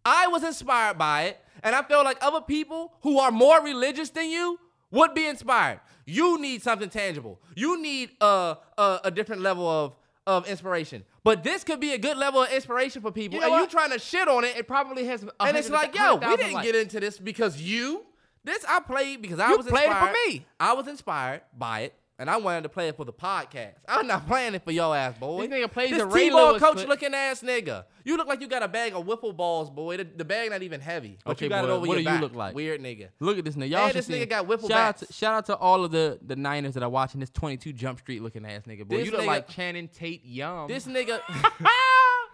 I 0.07 0.29
was 0.29 0.43
inspired 0.45 0.97
by 0.99 1.23
it, 1.25 1.41
and 1.63 1.75
I 1.75 1.83
feel 1.83 2.03
like 2.05 2.19
other 2.23 2.41
people 2.41 2.95
who 3.03 3.19
are 3.19 3.31
more 3.31 3.61
religious 3.63 4.11
than 4.11 4.31
you 4.31 4.59
would 4.91 5.13
be 5.15 5.27
inspired. 5.27 5.81
You 6.07 6.41
need 6.41 6.63
something 6.63 6.89
tangible. 6.89 7.41
You 7.57 7.83
need 7.83 8.11
a 8.21 8.57
a, 8.79 9.01
a 9.05 9.11
different 9.11 9.43
level 9.43 9.69
of 9.69 9.97
of 10.27 10.49
inspiration. 10.49 11.05
But 11.25 11.43
this 11.45 11.63
could 11.65 11.81
be 11.81 11.93
a 11.93 11.99
good 11.99 12.17
level 12.17 12.43
of 12.43 12.51
inspiration 12.51 13.03
for 13.03 13.11
people, 13.13 13.35
You 13.37 13.41
know 13.41 13.47
and 13.47 13.55
you 13.57 13.61
what? 13.63 13.71
trying 13.71 13.91
to 13.91 13.99
shit 13.99 14.29
on 14.29 14.45
it. 14.45 14.57
it 14.57 14.67
probably 14.69 15.05
has. 15.07 15.23
and 15.41 15.57
it's 15.57 15.71
like, 15.71 15.95
yo, 15.97 16.17
we 16.17 16.37
didn't 16.37 16.53
likes. 16.55 16.67
get 16.67 16.75
into 16.77 17.01
this 17.01 17.19
because 17.19 17.61
you. 17.61 18.05
This 18.45 18.65
I 18.69 18.79
played 18.81 19.23
because 19.23 19.41
I 19.41 19.51
You 19.51 19.57
was 19.57 19.67
played 19.67 19.91
it 19.91 19.97
for 19.97 20.13
me. 20.29 20.47
I 20.61 20.73
was 20.75 20.87
inspired 20.87 21.43
by 21.57 21.81
it, 21.81 21.95
and 22.19 22.31
I 22.31 22.37
wanted 22.39 22.63
to 22.63 22.69
play 22.69 22.89
it 22.89 22.97
for 22.97 23.05
the 23.05 23.13
podcast. 23.13 23.75
I'm 23.89 24.07
not 24.07 24.27
playing 24.27 24.55
it 24.55 24.65
for 24.65 24.71
your 24.73 24.97
ass, 24.97 25.17
boy. 25.19 25.47
This 25.47 25.51
nigga 25.51 25.71
plays 25.71 25.91
this 25.91 26.01
a 26.01 26.07
Ray 26.07 26.25
T-ball 26.25 26.51
Lewis 26.51 26.63
coach 26.63 26.75
clip. 26.77 26.89
looking 26.89 27.15
ass 27.15 27.43
nigga. 27.43 27.85
You 28.05 28.17
look 28.17 28.27
like 28.29 28.41
you 28.41 28.49
got 28.49 28.63
a 28.63 28.69
bag 28.69 28.95
of 28.95 29.05
wiffle 29.05 29.37
balls, 29.37 29.69
boy. 29.69 29.97
The, 29.99 30.05
the 30.05 30.25
bag 30.25 30.51
not 30.51 30.63
even 30.63 30.81
heavy, 30.81 31.19
but 31.25 31.33
Okay, 31.33 31.47
you 31.47 31.51
got 31.51 31.63
boy, 31.63 31.69
it 31.69 31.71
over 31.73 31.87
what 31.87 31.99
your 32.01 32.11
do 32.11 32.15
you 32.17 32.21
look 32.23 32.35
like? 32.35 32.55
Weird 32.55 32.81
nigga. 32.81 33.09
Look 33.21 33.39
at 33.39 33.45
this 33.45 33.55
nigga. 33.57 33.71
Y'all 33.71 33.87
And 33.87 33.95
this 33.95 34.07
see 34.07 34.15
nigga 34.15 34.29
got 34.31 34.47
whipple 34.47 34.69
shout 34.69 34.79
Out 34.79 34.97
to, 34.99 35.13
shout 35.13 35.35
out 35.35 35.47
to 35.47 35.57
all 35.57 35.85
of 35.85 35.91
the 35.91 36.19
the 36.25 36.37
Niners 36.37 36.75
that 36.75 36.83
are 36.83 36.89
watching 36.89 37.21
this 37.21 37.31
22 37.31 37.73
Jump 37.73 37.99
Street 37.99 38.23
looking 38.23 38.47
ass 38.47 38.63
nigga. 38.63 38.87
Boy, 38.87 38.99
This 38.99 39.07
you 39.07 39.13
look 39.13 39.21
nigga- 39.23 39.27
like 39.27 39.49
Channing 39.49 39.89
Tatum. 39.89 40.69
This 40.69 40.87
nigga. 40.87 41.21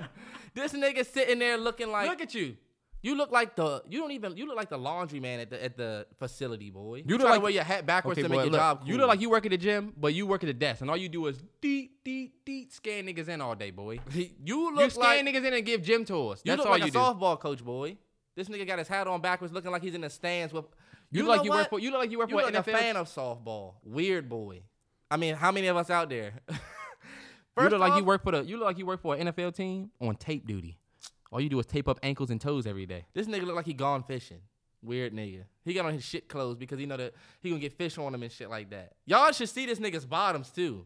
this 0.53 0.73
nigga 0.73 1.05
sitting 1.05 1.39
there 1.39 1.57
looking 1.57 1.89
like. 1.91 2.09
look 2.09 2.21
at 2.21 2.33
you. 2.33 2.55
You 3.01 3.15
look 3.15 3.31
like 3.31 3.55
the 3.55 3.81
you 3.87 3.99
don't 3.99 4.11
even 4.11 4.35
you 4.35 4.45
look 4.45 4.57
like 4.57 4.69
the 4.69 4.77
laundry 4.77 5.21
man 5.21 5.39
at 5.39 5.49
the 5.49 5.63
at 5.63 5.77
the 5.77 6.05
facility, 6.17 6.69
boy. 6.69 7.03
You, 7.05 7.17
look 7.17 7.21
trying 7.21 7.33
like- 7.35 7.41
wear 7.43 7.51
your 7.51 7.63
hat 7.63 7.85
backwards 7.85 8.17
Okay, 8.19 8.23
to 8.23 8.29
make 8.29 8.39
boy, 8.39 8.43
your 8.43 8.51
look, 8.51 8.59
job. 8.59 8.81
You 8.85 8.97
look 8.97 9.07
like 9.07 9.21
you 9.21 9.29
work 9.29 9.45
at 9.45 9.51
the 9.51 9.57
gym, 9.57 9.93
but 9.95 10.13
you 10.13 10.25
work 10.27 10.43
at 10.43 10.47
the 10.47 10.53
desk, 10.53 10.81
and 10.81 10.89
all 10.89 10.97
you 10.97 11.07
do 11.07 11.27
is 11.27 11.41
deep, 11.61 12.03
deep, 12.03 12.43
deep 12.45 12.73
scan 12.73 13.05
niggas 13.05 13.29
in 13.29 13.39
all 13.39 13.55
day, 13.55 13.71
boy. 13.71 13.99
you 14.13 14.29
You 14.43 14.75
look 14.75 14.91
scan 14.91 15.25
like 15.25 15.33
niggas 15.33 15.45
in 15.45 15.53
and 15.53 15.65
give 15.65 15.81
gym 15.81 16.03
tours. 16.03 16.41
That's 16.43 16.45
you 16.45 16.57
look 16.57 16.65
all 16.65 16.71
like 16.73 16.81
you 16.81 16.87
a 16.89 16.91
do. 16.91 16.99
softball 16.99 17.39
coach, 17.39 17.63
boy. 17.63 17.95
This 18.35 18.49
nigga 18.49 18.67
got 18.67 18.79
his 18.79 18.87
hat 18.89 19.07
on 19.07 19.21
backwards, 19.21 19.53
looking 19.53 19.71
like 19.71 19.81
he's 19.81 19.95
in 19.95 20.01
the 20.01 20.09
stands 20.09 20.53
with. 20.53 20.65
You, 21.11 21.23
know 21.23 21.29
look 21.29 21.37
like 21.37 21.45
you 21.45 21.51
what? 21.51 21.57
work 21.59 21.69
for. 21.69 21.79
You 21.79 21.91
look 21.91 21.99
like 22.01 22.11
you 22.11 22.17
work 22.19 22.29
You 22.29 22.37
for 22.37 22.41
look 22.45 22.49
an 22.53 22.55
a 22.57 22.63
NFL. 22.63 22.79
fan 22.79 22.95
of 22.97 23.07
softball. 23.07 23.75
Weird 23.83 24.27
boy. 24.29 24.61
I 25.09 25.17
mean, 25.17 25.35
how 25.35 25.51
many 25.51 25.67
of 25.67 25.75
us 25.77 25.89
out 25.89 26.09
there? 26.09 26.33
you 26.49 27.69
look 27.69 27.79
like 27.79 27.97
you 27.97 28.03
work 28.03 28.23
for 28.23 28.31
the. 28.33 28.43
You 28.45 28.57
look 28.57 28.65
like 28.67 28.77
you 28.77 28.85
work 28.85 29.01
for 29.01 29.15
an 29.15 29.27
NFL 29.27 29.55
team 29.55 29.89
on 30.01 30.15
tape 30.15 30.45
duty. 30.45 30.77
All 31.31 31.39
you 31.39 31.49
do 31.49 31.59
is 31.59 31.65
tape 31.65 31.87
up 31.87 31.99
ankles 32.01 32.31
and 32.31 32.41
toes 32.41 32.65
every 32.65 32.85
day. 32.85 33.05
This 33.13 33.27
nigga 33.27 33.45
look 33.45 33.55
like 33.55 33.65
he 33.65 33.73
gone 33.73 34.03
fishing. 34.03 34.39
Weird 34.81 35.13
nigga. 35.13 35.43
He 35.65 35.73
got 35.73 35.85
on 35.85 35.93
his 35.93 36.03
shit 36.03 36.27
clothes 36.29 36.57
because 36.57 36.79
he 36.79 36.85
know 36.85 36.97
that 36.97 37.13
he 37.41 37.49
gonna 37.49 37.59
get 37.59 37.73
fish 37.73 37.97
on 37.97 38.13
him 38.13 38.23
and 38.23 38.31
shit 38.31 38.49
like 38.49 38.69
that. 38.69 38.93
Y'all 39.05 39.31
should 39.31 39.49
see 39.49 39.65
this 39.65 39.79
nigga's 39.79 40.05
bottoms 40.05 40.49
too. 40.49 40.85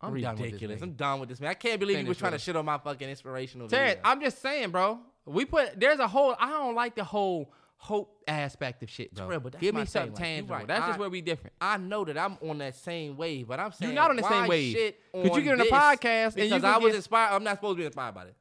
I'm 0.00 0.20
done 0.20 0.36
ridiculous. 0.36 0.80
nigga. 0.80 0.82
I'm 0.82 0.92
done 0.94 1.20
with 1.20 1.28
this 1.28 1.40
man. 1.40 1.50
I 1.50 1.54
can't 1.54 1.78
believe 1.78 1.96
you 1.98 2.02
Finish 2.02 2.08
was 2.08 2.18
trying 2.18 2.32
to 2.32 2.38
shit 2.38 2.56
on 2.56 2.64
my 2.64 2.78
fucking 2.78 3.08
inspirational 3.08 3.68
Terrence, 3.68 3.94
video. 3.94 4.10
I'm 4.10 4.20
just 4.20 4.42
saying, 4.42 4.70
bro. 4.70 4.98
We 5.24 5.44
put 5.44 5.78
there's 5.78 6.00
a 6.00 6.08
whole. 6.08 6.34
I 6.38 6.50
don't 6.50 6.74
like 6.74 6.96
the 6.96 7.04
whole 7.04 7.52
hope 7.84 8.22
aspect 8.28 8.80
of 8.84 8.88
shit, 8.88 9.12
bro. 9.12 9.24
Terrell, 9.26 9.40
but 9.40 9.52
that's 9.52 9.60
Give 9.62 9.74
me 9.74 9.84
something 9.86 10.12
like, 10.12 10.20
you 10.20 10.24
tangible. 10.24 10.54
right. 10.54 10.68
That's 10.68 10.86
just 10.86 10.98
where 11.00 11.10
we 11.10 11.20
different. 11.20 11.52
I 11.60 11.78
know 11.78 12.04
that 12.04 12.16
I'm 12.16 12.38
on 12.48 12.58
that 12.58 12.76
same 12.76 13.16
wave, 13.16 13.48
but 13.48 13.58
I'm 13.58 13.72
saying 13.72 13.90
You're 13.90 14.00
not 14.00 14.10
on 14.10 14.16
the 14.16 14.22
why 14.22 14.30
same 14.30 14.46
wave. 14.48 14.72
shit 14.72 15.00
'Cause 15.12 15.24
you 15.24 15.30
on 15.32 15.42
get 15.42 15.52
on 15.54 15.60
a 15.60 15.64
podcast 15.64 16.24
and 16.26 16.34
because 16.36 16.62
can 16.62 16.64
I 16.64 16.78
was 16.78 16.90
get- 16.92 16.96
inspired. 16.96 17.34
I'm 17.34 17.42
not 17.42 17.56
supposed 17.56 17.76
to 17.78 17.80
be 17.80 17.86
inspired 17.86 18.14
by 18.14 18.22
it. 18.26 18.36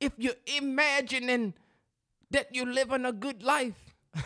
If 0.00 0.12
you're 0.16 0.32
imagining 0.56 1.52
that 2.30 2.54
you're 2.54 2.64
living 2.72 3.04
a 3.04 3.12
good 3.12 3.42
life, 3.42 3.74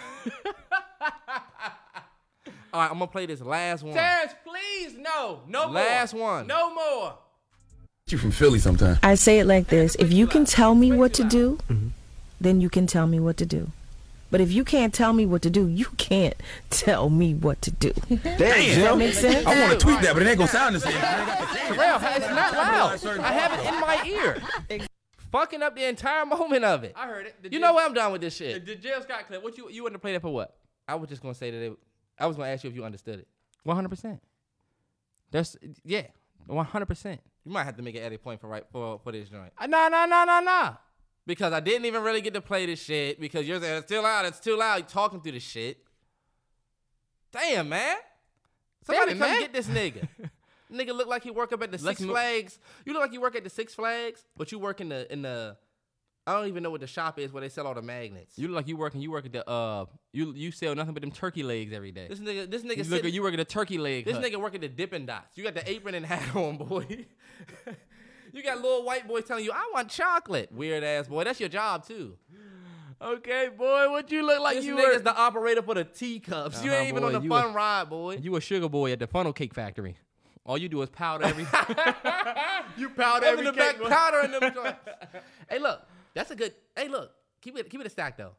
All 2.73 2.81
right, 2.81 2.91
I'm 2.91 2.99
gonna 2.99 3.07
play 3.07 3.27
this 3.27 3.41
last 3.41 3.83
one. 3.85 3.95
Terrence, 3.95 4.33
please, 4.45 4.97
no, 4.99 5.41
no 5.49 5.67
more. 5.67 5.75
Last 5.75 6.15
one. 6.15 6.47
no 6.47 6.75
more. 6.75 7.19
You 8.09 8.19
from 8.19 8.33
Philly 8.33 8.59
sometime. 8.59 8.99
I 9.03 9.15
say 9.15 9.39
it 9.39 9.47
like 9.47 9.69
this 9.69 9.95
if 9.97 10.13
you 10.13 10.27
can 10.27 10.45
tell 10.45 10.75
me 10.75 10.93
what 10.93 11.13
to 11.15 11.25
do, 11.25 11.59
mm-hmm. 11.71 11.89
Then 12.45 12.61
you 12.61 12.69
can 12.71 12.87
tell 12.87 13.07
me 13.07 13.19
what 13.19 13.37
to 13.39 13.47
do. 13.47 13.73
But 14.31 14.41
if 14.41 14.51
you 14.53 14.65
can't 14.65 14.93
tell 14.93 15.13
me 15.13 15.27
what 15.27 15.43
to 15.43 15.51
do, 15.51 15.69
you 15.69 15.85
can't 15.97 16.35
tell 16.71 17.09
me 17.09 17.35
what 17.35 17.63
to 17.63 17.71
do. 17.71 17.93
Damn, 18.09 18.19
Does 18.39 18.77
that 18.79 18.99
make 18.99 19.15
sense? 19.15 19.47
I 19.47 19.61
want 19.61 19.73
to 19.73 19.79
tweet 19.79 20.01
that, 20.01 20.13
but 20.15 20.23
it 20.23 20.29
ain't 20.29 20.39
gonna 20.39 20.51
sound 20.51 20.75
the 20.75 20.81
same. 20.81 20.93
Terrell, 20.93 21.99
it's 22.03 22.29
not 22.29 22.53
loud. 22.53 23.21
I 23.21 23.33
have 23.33 23.53
it 23.59 23.73
in 23.73 23.81
my 23.81 24.03
ear. 24.07 24.89
Fucking 25.31 25.63
up 25.63 25.75
the 25.77 25.85
entire 25.85 26.25
moment 26.27 26.65
of 26.65 26.85
it. 26.85 26.95
I 26.97 27.07
heard 27.07 27.27
it. 27.27 27.35
The 27.43 27.49
You 27.49 27.59
Jill- 27.59 27.61
know 27.61 27.75
what? 27.75 27.87
I'm 27.87 27.95
done 27.95 28.13
with 28.13 28.21
this 28.21 28.37
shit. 28.37 28.65
the 28.67 28.75
Jill 28.77 29.03
Scott 29.03 29.27
clip. 29.29 29.43
What 29.43 29.57
you 29.59 29.69
you 29.69 29.83
wouldn't 29.83 29.97
have 29.97 30.03
played 30.03 30.15
that 30.17 30.23
for 30.23 30.33
what? 30.33 30.57
I 30.89 30.95
was 30.97 31.09
just 31.09 31.23
gonna 31.23 31.35
say 31.35 31.51
that 31.51 31.61
it, 31.61 31.73
I 32.19 32.27
was 32.27 32.37
gonna 32.37 32.49
ask 32.51 32.65
you 32.65 32.71
if 32.71 32.77
you 32.77 32.85
understood 32.85 33.19
it. 33.21 33.29
One 33.65 33.75
hundred 33.77 33.89
percent. 33.89 34.21
That's 35.31 35.57
yeah, 35.85 36.07
one 36.47 36.65
hundred 36.67 36.87
percent. 36.87 37.21
You 37.45 37.53
might 37.53 37.65
have 37.65 37.77
to 37.77 37.83
make 37.83 37.95
an 37.97 38.03
edit 38.03 38.23
point 38.23 38.41
for 38.41 38.47
right 38.49 38.65
for 38.73 39.01
for 39.03 39.13
this 39.13 39.29
joint. 39.29 39.53
Nah, 39.61 39.89
nah, 39.89 40.07
nah, 40.07 40.25
nah, 40.25 40.41
nah. 40.41 40.75
Because 41.27 41.53
I 41.53 41.61
didn't 41.61 41.87
even 41.87 42.03
really 42.03 42.21
get 42.21 42.35
to 42.35 42.41
play 42.41 42.67
this 42.67 42.83
shit 42.83 43.21
because 43.21 43.47
you're 43.47 43.61
saying 43.61 43.79
it's 43.79 43.89
too 43.89 44.01
loud, 44.03 44.27
it's 44.27 44.41
too 44.41 44.57
loud. 44.57 44.77
You 44.77 44.83
talking 44.85 45.21
through 45.21 45.33
the 45.33 45.41
shit. 45.41 45.79
Damn, 47.33 47.69
man. 47.69 47.97
Somebody 48.87 49.13
Damn 49.13 49.19
come 49.19 49.31
man. 49.31 49.41
get 49.41 49.53
this 49.53 49.67
nigga. 49.67 50.07
nigga 50.73 50.95
look 50.95 51.09
like 51.09 51.23
he 51.25 51.31
work 51.31 51.53
up 51.53 51.63
at 51.63 51.71
the 51.73 51.79
Let's 51.79 51.99
Six 51.99 52.01
mo- 52.03 52.13
Flags. 52.13 52.59
You 52.85 52.93
look 52.93 53.03
like 53.03 53.13
you 53.13 53.21
work 53.21 53.35
at 53.37 53.45
the 53.45 53.51
Six 53.51 53.75
Flags, 53.75 54.25
but 54.37 54.53
you 54.53 54.59
work 54.59 54.81
in 54.81 54.89
the 54.91 55.11
in 55.13 55.23
the. 55.23 55.57
I 56.27 56.33
don't 56.33 56.49
even 56.49 56.63
know 56.63 56.71
what 56.71 56.81
the 56.81 56.87
shop 56.87 57.19
is 57.19 57.33
where 57.33 57.43
they 57.43 57.51
sell 57.51 57.67
all 57.67 57.75
the 57.75 57.83
magnets. 57.83 58.39
You 58.39 58.49
look 58.49 58.57
like 58.57 58.69
you 58.69 58.77
working. 58.79 59.01
You 59.03 59.11
work 59.11 59.27
at 59.27 59.33
the 59.33 59.49
uh. 59.49 59.87
You 60.13 60.33
you 60.35 60.53
sell 60.53 60.75
nothing 60.75 60.95
but 60.95 61.03
them 61.03 61.11
turkey 61.11 61.43
legs 61.43 61.73
every 61.73 61.93
day. 61.93 62.07
This 62.09 62.19
nigga, 62.21 62.51
this 62.51 62.63
nigga, 62.63 62.77
you 62.79 62.85
look 62.85 62.87
sitting- 62.87 63.15
you 63.15 63.23
work 63.23 63.35
at 63.35 63.39
the 63.39 63.45
turkey 63.45 63.79
leg. 63.79 64.05
This 64.05 64.17
hut. 64.17 64.25
nigga 64.25 64.41
work 64.41 64.55
at 64.55 64.61
the 64.61 64.69
Dippin' 64.69 65.07
Dots. 65.07 65.37
You 65.37 65.45
got 65.45 65.55
the 65.55 65.69
apron 65.69 65.95
and 65.95 66.07
hat 66.07 66.35
on, 66.37 66.57
boy. 66.57 67.07
you 68.35 68.43
got 68.43 68.61
little 68.61 68.85
white 68.85 69.07
boys 69.09 69.25
telling 69.25 69.45
you, 69.45 69.53
"I 69.53 69.71
want 69.73 69.89
chocolate." 69.91 70.51
Weird 70.53 70.85
ass 70.85 71.07
boy. 71.09 71.25
That's 71.25 71.41
your 71.41 71.49
job 71.49 71.87
too. 71.87 72.17
Okay, 73.03 73.49
boy, 73.57 73.91
what 73.91 74.11
you 74.11 74.25
look 74.25 74.41
like 74.41 74.57
this 74.57 74.65
you 74.65 74.77
nigga's 74.77 74.97
were? 74.99 74.99
the 75.01 75.17
operator 75.17 75.63
for 75.63 75.75
the 75.75 75.85
teacups. 75.85 76.63
You 76.65 76.71
Uh-huh, 76.71 76.81
ain't 76.81 76.89
even 76.91 77.03
boy, 77.03 77.15
on 77.15 77.23
the 77.23 77.29
fun 77.29 77.51
a- 77.51 77.53
ride, 77.53 77.91
boy. 77.91 78.17
You 78.17 78.37
a 78.37 78.41
sugar 78.41 78.69
boy 78.69 78.93
at 78.93 78.99
the 78.99 79.07
funnel 79.07 79.33
cake 79.33 79.53
factory. 79.53 79.97
All 80.47 80.57
you 80.57 80.69
do 80.69 80.81
is 80.83 80.91
powder 80.91 81.25
every. 81.25 81.43
you 82.79 82.89
powder 82.91 83.27
every 83.27 83.45
the 83.47 83.53
back 83.53 83.75
cake. 83.75 83.83
boy. 83.83 83.89
powder 83.89 84.21
in 84.21 84.31
them 84.31 84.41
joints. 84.55 84.79
hey, 85.51 85.59
look, 85.59 85.83
that's 86.15 86.31
a 86.31 86.37
good. 86.37 86.55
Hey, 86.77 86.89
look, 86.89 87.11
keep 87.43 87.59
it 87.59 87.69
keep 87.69 87.81
it 87.81 87.87
a 87.87 87.91
stack 87.91 88.17
though. 88.17 88.33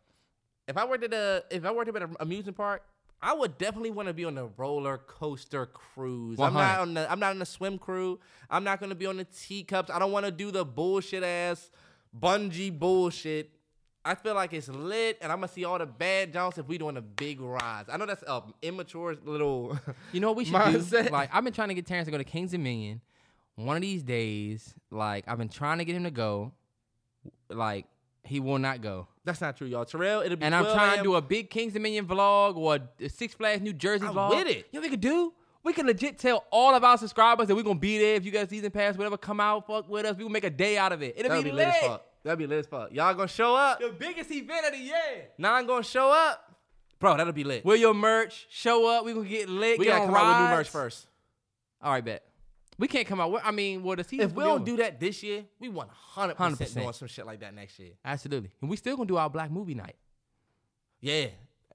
If 0.67 0.77
I 0.77 0.85
worked 0.85 1.03
at 1.03 1.13
a 1.13 1.43
if 1.51 1.63
I 1.65 1.71
worked 1.71 1.95
at 1.95 2.01
an 2.01 2.15
amusement 2.19 2.57
park, 2.57 2.83
I 3.21 3.33
would 3.33 3.57
definitely 3.57 3.91
want 3.91 4.07
to 4.07 4.13
be 4.13 4.25
on 4.25 4.35
the 4.35 4.47
roller 4.57 4.97
coaster 4.99 5.65
cruise. 5.65 6.39
I'm 6.39 6.53
100. 6.53 6.59
not 6.67 6.79
on 6.81 6.93
the 6.93 7.11
I'm 7.11 7.19
not 7.19 7.31
on 7.31 7.39
the 7.39 7.45
swim 7.45 7.77
crew. 7.77 8.19
I'm 8.49 8.63
not 8.63 8.79
gonna 8.79 8.95
be 8.95 9.05
on 9.07 9.17
the 9.17 9.23
teacups. 9.25 9.89
I 9.89 9.97
don't 9.99 10.11
want 10.11 10.25
to 10.25 10.31
do 10.31 10.51
the 10.51 10.63
bullshit 10.65 11.23
ass 11.23 11.71
bungee 12.17 12.77
bullshit. 12.77 13.51
I 14.07 14.13
feel 14.13 14.35
like 14.35 14.53
it's 14.53 14.67
lit, 14.67 15.17
and 15.19 15.31
I'm 15.31 15.39
gonna 15.39 15.47
see 15.47 15.65
all 15.65 15.79
the 15.79 15.87
bad 15.87 16.31
jumps 16.31 16.59
if 16.59 16.67
we 16.67 16.77
doing 16.77 16.93
the 16.93 17.01
big 17.01 17.41
rides. 17.41 17.89
I 17.91 17.97
know 17.97 18.05
that's 18.05 18.23
a 18.27 18.43
immature 18.61 19.15
little. 19.25 19.79
You 20.13 20.19
know 20.19 20.27
what 20.27 20.37
we 20.37 20.45
should 20.45 20.53
mindset. 20.53 21.05
do? 21.07 21.09
Like 21.09 21.29
I've 21.33 21.43
been 21.43 21.53
trying 21.53 21.69
to 21.69 21.73
get 21.73 21.87
Terrence 21.87 22.05
to 22.05 22.11
go 22.11 22.17
to 22.19 22.23
Kings 22.23 22.51
Dominion. 22.51 23.01
One 23.55 23.75
of 23.77 23.81
these 23.81 24.03
days, 24.03 24.75
like 24.91 25.23
I've 25.27 25.37
been 25.39 25.49
trying 25.49 25.79
to 25.79 25.85
get 25.85 25.95
him 25.95 26.03
to 26.03 26.11
go. 26.11 26.51
Like 27.49 27.87
he 28.25 28.39
will 28.39 28.59
not 28.59 28.81
go. 28.81 29.07
That's 29.23 29.41
not 29.41 29.57
true, 29.57 29.67
y'all. 29.67 29.85
Terrell, 29.85 30.21
it'll 30.21 30.37
be. 30.37 30.43
And 30.45 30.53
I'm 30.53 30.65
trying 30.65 30.97
to 30.97 31.03
do 31.03 31.15
a 31.15 31.21
big 31.21 31.49
Kings 31.49 31.73
Dominion 31.73 32.05
vlog 32.05 32.55
or 32.57 32.79
a 32.99 33.09
Six 33.09 33.33
Flags 33.33 33.61
New 33.61 33.73
Jersey 33.73 34.05
I'm 34.05 34.13
vlog. 34.13 34.29
with 34.31 34.47
it. 34.47 34.67
You 34.71 34.79
know 34.79 34.81
we 34.81 34.89
could 34.89 35.01
do? 35.01 35.33
We 35.63 35.73
can 35.73 35.87
legit 35.87 36.19
tell 36.19 36.45
all 36.51 36.75
of 36.75 36.83
our 36.83 36.97
subscribers 36.97 37.47
that 37.47 37.55
we're 37.55 37.63
gonna 37.63 37.79
be 37.79 37.97
there 37.97 38.15
if 38.15 38.23
you 38.25 38.31
guys 38.31 38.49
season 38.49 38.69
pass, 38.69 38.95
whatever, 38.97 39.17
come 39.17 39.39
out, 39.39 39.65
fuck 39.65 39.89
with 39.89 40.05
us. 40.05 40.15
We 40.15 40.23
will 40.23 40.31
make 40.31 40.43
a 40.43 40.49
day 40.51 40.77
out 40.77 40.91
of 40.91 41.01
it. 41.01 41.15
It'll 41.17 41.29
That'll 41.29 41.43
be, 41.43 41.49
be 41.49 41.55
lit. 41.55 41.67
lit 41.67 41.75
as 41.75 41.81
fuck. 41.87 42.05
That'll 42.23 42.37
be 42.37 42.47
lit 42.47 42.59
as 42.59 42.67
fuck. 42.67 42.91
Y'all 42.93 43.13
gonna 43.15 43.27
show 43.27 43.55
up? 43.55 43.79
The 43.79 43.89
biggest 43.89 44.31
event 44.31 44.65
of 44.67 44.73
the 44.73 44.77
year. 44.79 45.29
Nine 45.39 45.65
gonna 45.65 45.83
show 45.83 46.11
up? 46.11 46.55
Bro, 46.99 47.17
that'll 47.17 47.33
be 47.33 47.43
lit. 47.43 47.65
Will 47.65 47.75
your 47.75 47.93
merch, 47.95 48.45
show 48.49 48.87
up. 48.87 49.05
We 49.05 49.13
gonna 49.13 49.27
get 49.27 49.49
lit. 49.49 49.79
We 49.79 49.85
get 49.85 49.93
gotta 49.97 50.05
come 50.05 50.15
out 50.15 50.27
with 50.27 50.37
new 50.37 50.43
rides. 50.45 50.57
merch 50.57 50.69
first. 50.69 51.07
All 51.81 51.91
right, 51.91 52.05
bet. 52.05 52.23
We 52.77 52.87
can't 52.87 53.07
come 53.07 53.19
out. 53.21 53.31
with- 53.31 53.41
I 53.45 53.51
mean, 53.51 53.83
well, 53.83 53.95
the 53.95 54.03
season. 54.03 54.25
If 54.29 54.33
we 54.33 54.43
don't 54.43 54.65
do 54.65 54.77
that 54.77 54.99
this 54.99 55.23
year, 55.23 55.45
we 55.59 55.69
100% 55.69 56.35
100%. 56.35 56.73
doing 56.73 56.93
some 56.93 57.07
shit 57.07 57.25
like 57.25 57.39
that 57.39 57.53
next 57.53 57.79
year. 57.79 57.91
absolutely, 58.03 58.51
and 58.61 58.69
we 58.69 58.75
still 58.77 58.95
gonna 58.97 59.07
do 59.07 59.17
our 59.17 59.29
Black 59.29 59.49
Movie 59.51 59.75
Night. 59.75 59.95
Yeah. 61.01 61.27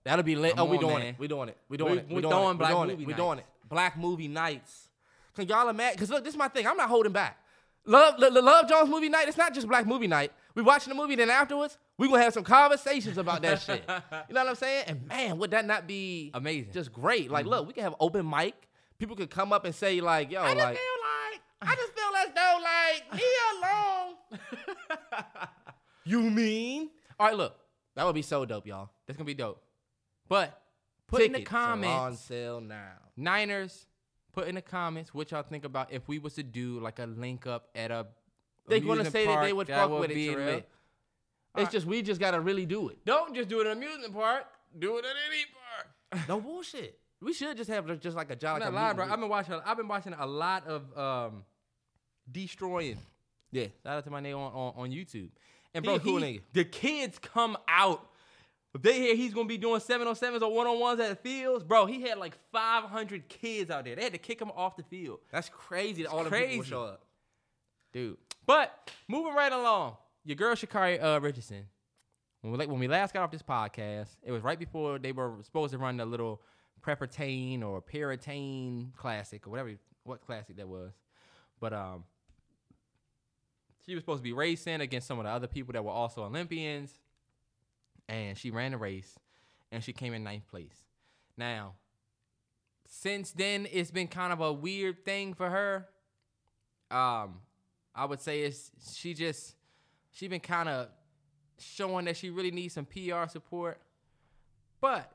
That'll 0.04 0.22
be 0.24 0.34
lit. 0.34 0.56
Come 0.56 0.66
oh, 0.66 0.70
we 0.70 0.76
on, 0.78 0.82
doing 0.82 0.98
man. 0.98 1.06
it. 1.08 1.14
We 1.18 1.28
doing 1.28 1.48
it. 1.50 1.56
We 1.68 1.76
doing 1.76 1.92
We- 1.92 1.98
it. 1.98 2.08
we 2.08 2.14
We 2.16 2.20
doing 2.22 2.32
throwing 2.32 2.54
it. 2.54 2.58
Black 2.58 2.70
we 2.70 2.74
doing 2.76 2.88
movie 2.88 3.02
it. 3.02 3.06
We 3.06 3.12
doing 3.14 3.38
it. 3.38 3.46
Black 3.68 3.96
movie 3.98 4.28
nights. 4.28 4.88
Can 5.34 5.46
y'all 5.46 5.68
imagine? 5.68 5.94
Because 5.96 6.10
look, 6.10 6.24
this 6.24 6.34
is 6.34 6.38
my 6.38 6.48
thing. 6.48 6.66
I'm 6.66 6.76
not 6.76 6.88
holding 6.88 7.12
back. 7.12 7.36
Love, 7.86 8.14
Lo- 8.18 8.28
Lo- 8.28 8.40
Love 8.42 8.68
Jones 8.68 8.90
movie 8.90 9.08
night. 9.08 9.28
It's 9.28 9.36
not 9.36 9.54
just 9.54 9.68
Black 9.68 9.86
movie 9.86 10.06
night. 10.06 10.32
We 10.54 10.62
watching 10.62 10.90
the 10.90 10.94
movie, 11.00 11.14
then 11.14 11.30
afterwards 11.30 11.78
we 11.96 12.08
gonna 12.08 12.22
have 12.22 12.32
some 12.32 12.44
conversations 12.44 13.18
about 13.18 13.42
that 13.42 13.60
shit. 13.60 13.82
You 14.28 14.34
know 14.34 14.42
what 14.42 14.50
I'm 14.50 14.54
saying? 14.56 14.84
And 14.86 15.06
man, 15.06 15.38
would 15.38 15.50
that 15.52 15.64
not 15.64 15.86
be 15.86 16.30
Amazing. 16.34 16.72
Just 16.72 16.92
great. 16.92 17.30
Like, 17.30 17.44
mm-hmm. 17.44 17.50
look, 17.50 17.66
we 17.68 17.72
can 17.72 17.84
have 17.84 17.94
open 18.00 18.28
mic. 18.28 18.54
People 19.00 19.16
could 19.16 19.30
come 19.30 19.50
up 19.50 19.64
and 19.64 19.74
say 19.74 20.02
like, 20.02 20.30
"Yo, 20.30 20.42
I 20.42 20.48
just 20.48 20.58
like, 20.58 20.76
feel 20.76 20.98
like 21.32 21.40
I 21.62 21.74
just 21.74 21.92
feel 21.94 22.12
as 22.18 22.28
though 22.34 22.58
like 22.62 23.14
leave 23.14 24.42
alone." 24.52 25.48
you 26.04 26.20
mean? 26.20 26.90
All 27.18 27.28
right, 27.28 27.36
look, 27.36 27.56
That 27.96 28.04
would 28.04 28.14
be 28.14 28.20
so 28.20 28.44
dope, 28.44 28.66
y'all. 28.66 28.90
that's 29.06 29.16
gonna 29.16 29.24
be 29.24 29.32
dope. 29.32 29.62
But 30.28 30.60
put 31.06 31.22
in 31.22 31.32
the 31.32 31.46
are 31.50 31.84
on 31.84 32.16
sale 32.16 32.60
now. 32.60 32.92
Niners. 33.16 33.86
Put 34.34 34.46
in 34.48 34.54
the 34.54 34.62
comments 34.62 35.14
what 35.14 35.30
y'all 35.30 35.42
think 35.42 35.64
about 35.64 35.92
if 35.92 36.06
we 36.06 36.18
was 36.18 36.34
to 36.34 36.42
do 36.42 36.78
like 36.78 36.98
a 36.98 37.06
link 37.06 37.46
up 37.46 37.68
at 37.74 37.90
a. 37.90 38.06
They 38.68 38.80
gonna 38.80 39.10
say 39.10 39.24
that 39.24 39.40
they 39.40 39.52
park 39.52 39.56
would 39.56 39.68
fuck 39.68 39.98
with 39.98 40.10
it, 40.10 40.26
Terrell. 40.26 40.48
It's 40.58 40.66
Alright. 41.56 41.72
just 41.72 41.86
we 41.86 42.02
just 42.02 42.20
gotta 42.20 42.38
really 42.38 42.66
do 42.66 42.90
it. 42.90 42.98
Don't 43.06 43.34
just 43.34 43.48
do 43.48 43.60
it 43.60 43.66
at 43.66 43.72
an 43.76 43.82
amusement 43.82 44.12
park. 44.12 44.44
Do 44.78 44.98
it 44.98 45.06
at 45.06 45.16
any 45.26 45.44
park. 46.12 46.28
No 46.28 46.38
bullshit. 46.38 46.99
We 47.22 47.32
should 47.32 47.56
just 47.56 47.68
have 47.70 48.00
just 48.00 48.16
like 48.16 48.30
a 48.30 48.36
job. 48.36 48.60
Like 48.60 48.72
not 48.72 48.72
a 48.72 48.76
lying, 48.76 48.96
meet 48.96 49.04
bro. 49.04 49.12
I've 49.12 49.20
been 49.20 49.28
watching. 49.28 49.60
I've 49.64 49.76
been 49.76 49.88
watching 49.88 50.14
a 50.18 50.26
lot 50.26 50.66
of 50.66 50.98
um, 50.98 51.44
destroying. 52.30 52.98
yeah. 53.52 53.66
Shout 53.82 53.98
out 53.98 54.04
to 54.04 54.10
my 54.10 54.20
nigga 54.20 54.36
on, 54.36 54.52
on, 54.52 54.72
on 54.76 54.90
YouTube. 54.90 55.28
And 55.74 55.84
bro, 55.84 55.96
a 55.96 56.00
cool 56.00 56.16
he- 56.18 56.38
nigga. 56.38 56.42
the 56.52 56.64
kids 56.64 57.18
come 57.18 57.56
out. 57.68 58.06
If 58.72 58.82
they 58.82 58.94
hear 58.98 59.16
he's 59.16 59.34
gonna 59.34 59.48
be 59.48 59.58
doing 59.58 59.80
seven 59.80 60.06
on 60.06 60.14
sevens 60.14 60.42
or 60.44 60.54
one 60.54 60.66
on 60.68 60.78
ones 60.78 61.00
at 61.00 61.08
the 61.08 61.16
fields, 61.16 61.64
bro, 61.64 61.86
he 61.86 62.02
had 62.02 62.18
like 62.18 62.38
500 62.52 63.28
kids 63.28 63.68
out 63.68 63.84
there. 63.84 63.96
They 63.96 64.04
had 64.04 64.12
to 64.12 64.18
kick 64.18 64.40
him 64.40 64.52
off 64.54 64.76
the 64.76 64.84
field, 64.84 65.18
That's 65.32 65.48
crazy 65.48 66.04
that 66.04 66.10
all 66.12 66.22
the 66.22 66.30
people 66.30 66.64
show 66.64 66.84
up. 66.84 67.02
dude. 67.92 68.16
But 68.46 68.90
moving 69.08 69.34
right 69.34 69.52
along, 69.52 69.96
your 70.24 70.36
girl 70.36 70.54
Sha'Carri 70.54 71.02
uh, 71.02 71.20
Richardson. 71.20 71.64
When 72.42 72.52
we, 72.52 72.58
like, 72.58 72.68
when 72.68 72.78
we 72.78 72.88
last 72.88 73.12
got 73.12 73.22
off 73.24 73.30
this 73.32 73.42
podcast, 73.42 74.08
it 74.22 74.30
was 74.32 74.42
right 74.42 74.58
before 74.58 74.98
they 74.98 75.12
were 75.12 75.34
supposed 75.42 75.72
to 75.72 75.78
run 75.78 75.96
the 75.98 76.06
little 76.06 76.40
Preppertane 76.82 77.62
or 77.62 77.82
Paratane 77.82 78.94
Classic 78.96 79.46
or 79.46 79.50
whatever 79.50 79.72
what 80.04 80.20
classic 80.20 80.56
that 80.56 80.68
was. 80.68 80.92
But 81.60 81.72
um, 81.72 82.04
she 83.84 83.94
was 83.94 84.02
supposed 84.02 84.20
to 84.20 84.24
be 84.24 84.32
racing 84.32 84.80
against 84.80 85.06
some 85.06 85.18
of 85.18 85.24
the 85.24 85.30
other 85.30 85.46
people 85.46 85.72
that 85.72 85.84
were 85.84 85.90
also 85.90 86.24
Olympians, 86.24 86.98
and 88.08 88.36
she 88.36 88.50
ran 88.50 88.72
the 88.72 88.78
race, 88.78 89.18
and 89.70 89.84
she 89.84 89.92
came 89.92 90.14
in 90.14 90.24
ninth 90.24 90.48
place. 90.48 90.84
Now, 91.36 91.74
since 92.86 93.32
then, 93.32 93.66
it's 93.70 93.90
been 93.90 94.08
kind 94.08 94.32
of 94.32 94.40
a 94.40 94.52
weird 94.52 95.04
thing 95.04 95.34
for 95.34 95.48
her. 95.48 95.88
Um, 96.90 97.36
I 97.94 98.04
would 98.04 98.20
say 98.20 98.40
it's 98.40 98.70
she 98.96 99.14
just 99.14 99.54
she 100.10 100.26
been 100.28 100.40
kind 100.40 100.68
of 100.68 100.88
showing 101.58 102.06
that 102.06 102.16
she 102.16 102.30
really 102.30 102.50
needs 102.50 102.74
some 102.74 102.86
PR 102.86 103.26
support. 103.28 103.80
But 104.80 105.12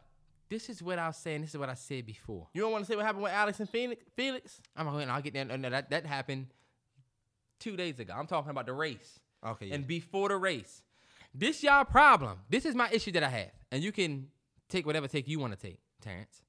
this 0.50 0.70
is 0.70 0.82
what 0.84 1.00
I 1.00 1.08
was 1.08 1.18
saying. 1.18 1.42
This 1.42 1.52
is 1.52 1.58
what 1.58 1.70
I 1.70 1.74
said 1.74 2.06
before. 2.06 2.48
You 2.54 2.62
don't 2.62 2.72
want 2.72 2.86
to 2.86 2.92
say 2.92 2.96
what 2.96 3.06
happened 3.06 3.24
with 3.24 3.32
Alex 3.32 3.60
and 3.60 3.70
Phoenix, 3.70 4.04
Felix? 4.16 4.62
I'm 4.76 4.86
going. 4.86 5.10
I'll 5.10 5.22
get 5.22 5.34
there. 5.34 5.46
No, 5.46 5.56
no, 5.56 5.70
that 5.70 5.90
that 5.90 6.06
happened 6.06 6.48
two 7.60 7.76
days 7.76 8.00
ago. 8.00 8.14
I'm 8.16 8.28
talking 8.28 8.52
about 8.52 8.66
the 8.66 8.74
race 8.74 9.20
Okay. 9.46 9.72
and 9.72 9.86
before 9.88 10.30
the 10.30 10.38
race. 10.38 10.82
This 11.34 11.64
y'all 11.64 11.84
problem. 11.84 12.40
This 12.50 12.66
is 12.66 12.76
my 12.76 12.90
issue 12.92 13.12
that 13.14 13.24
I 13.24 13.30
have, 13.30 13.52
and 13.72 13.84
you 13.84 13.92
can 13.92 14.28
take 14.70 14.86
whatever 14.86 15.08
take 15.08 15.28
you 15.28 15.40
want 15.40 15.54
to 15.54 15.60
take, 15.60 15.80
Terrence. 16.02 16.42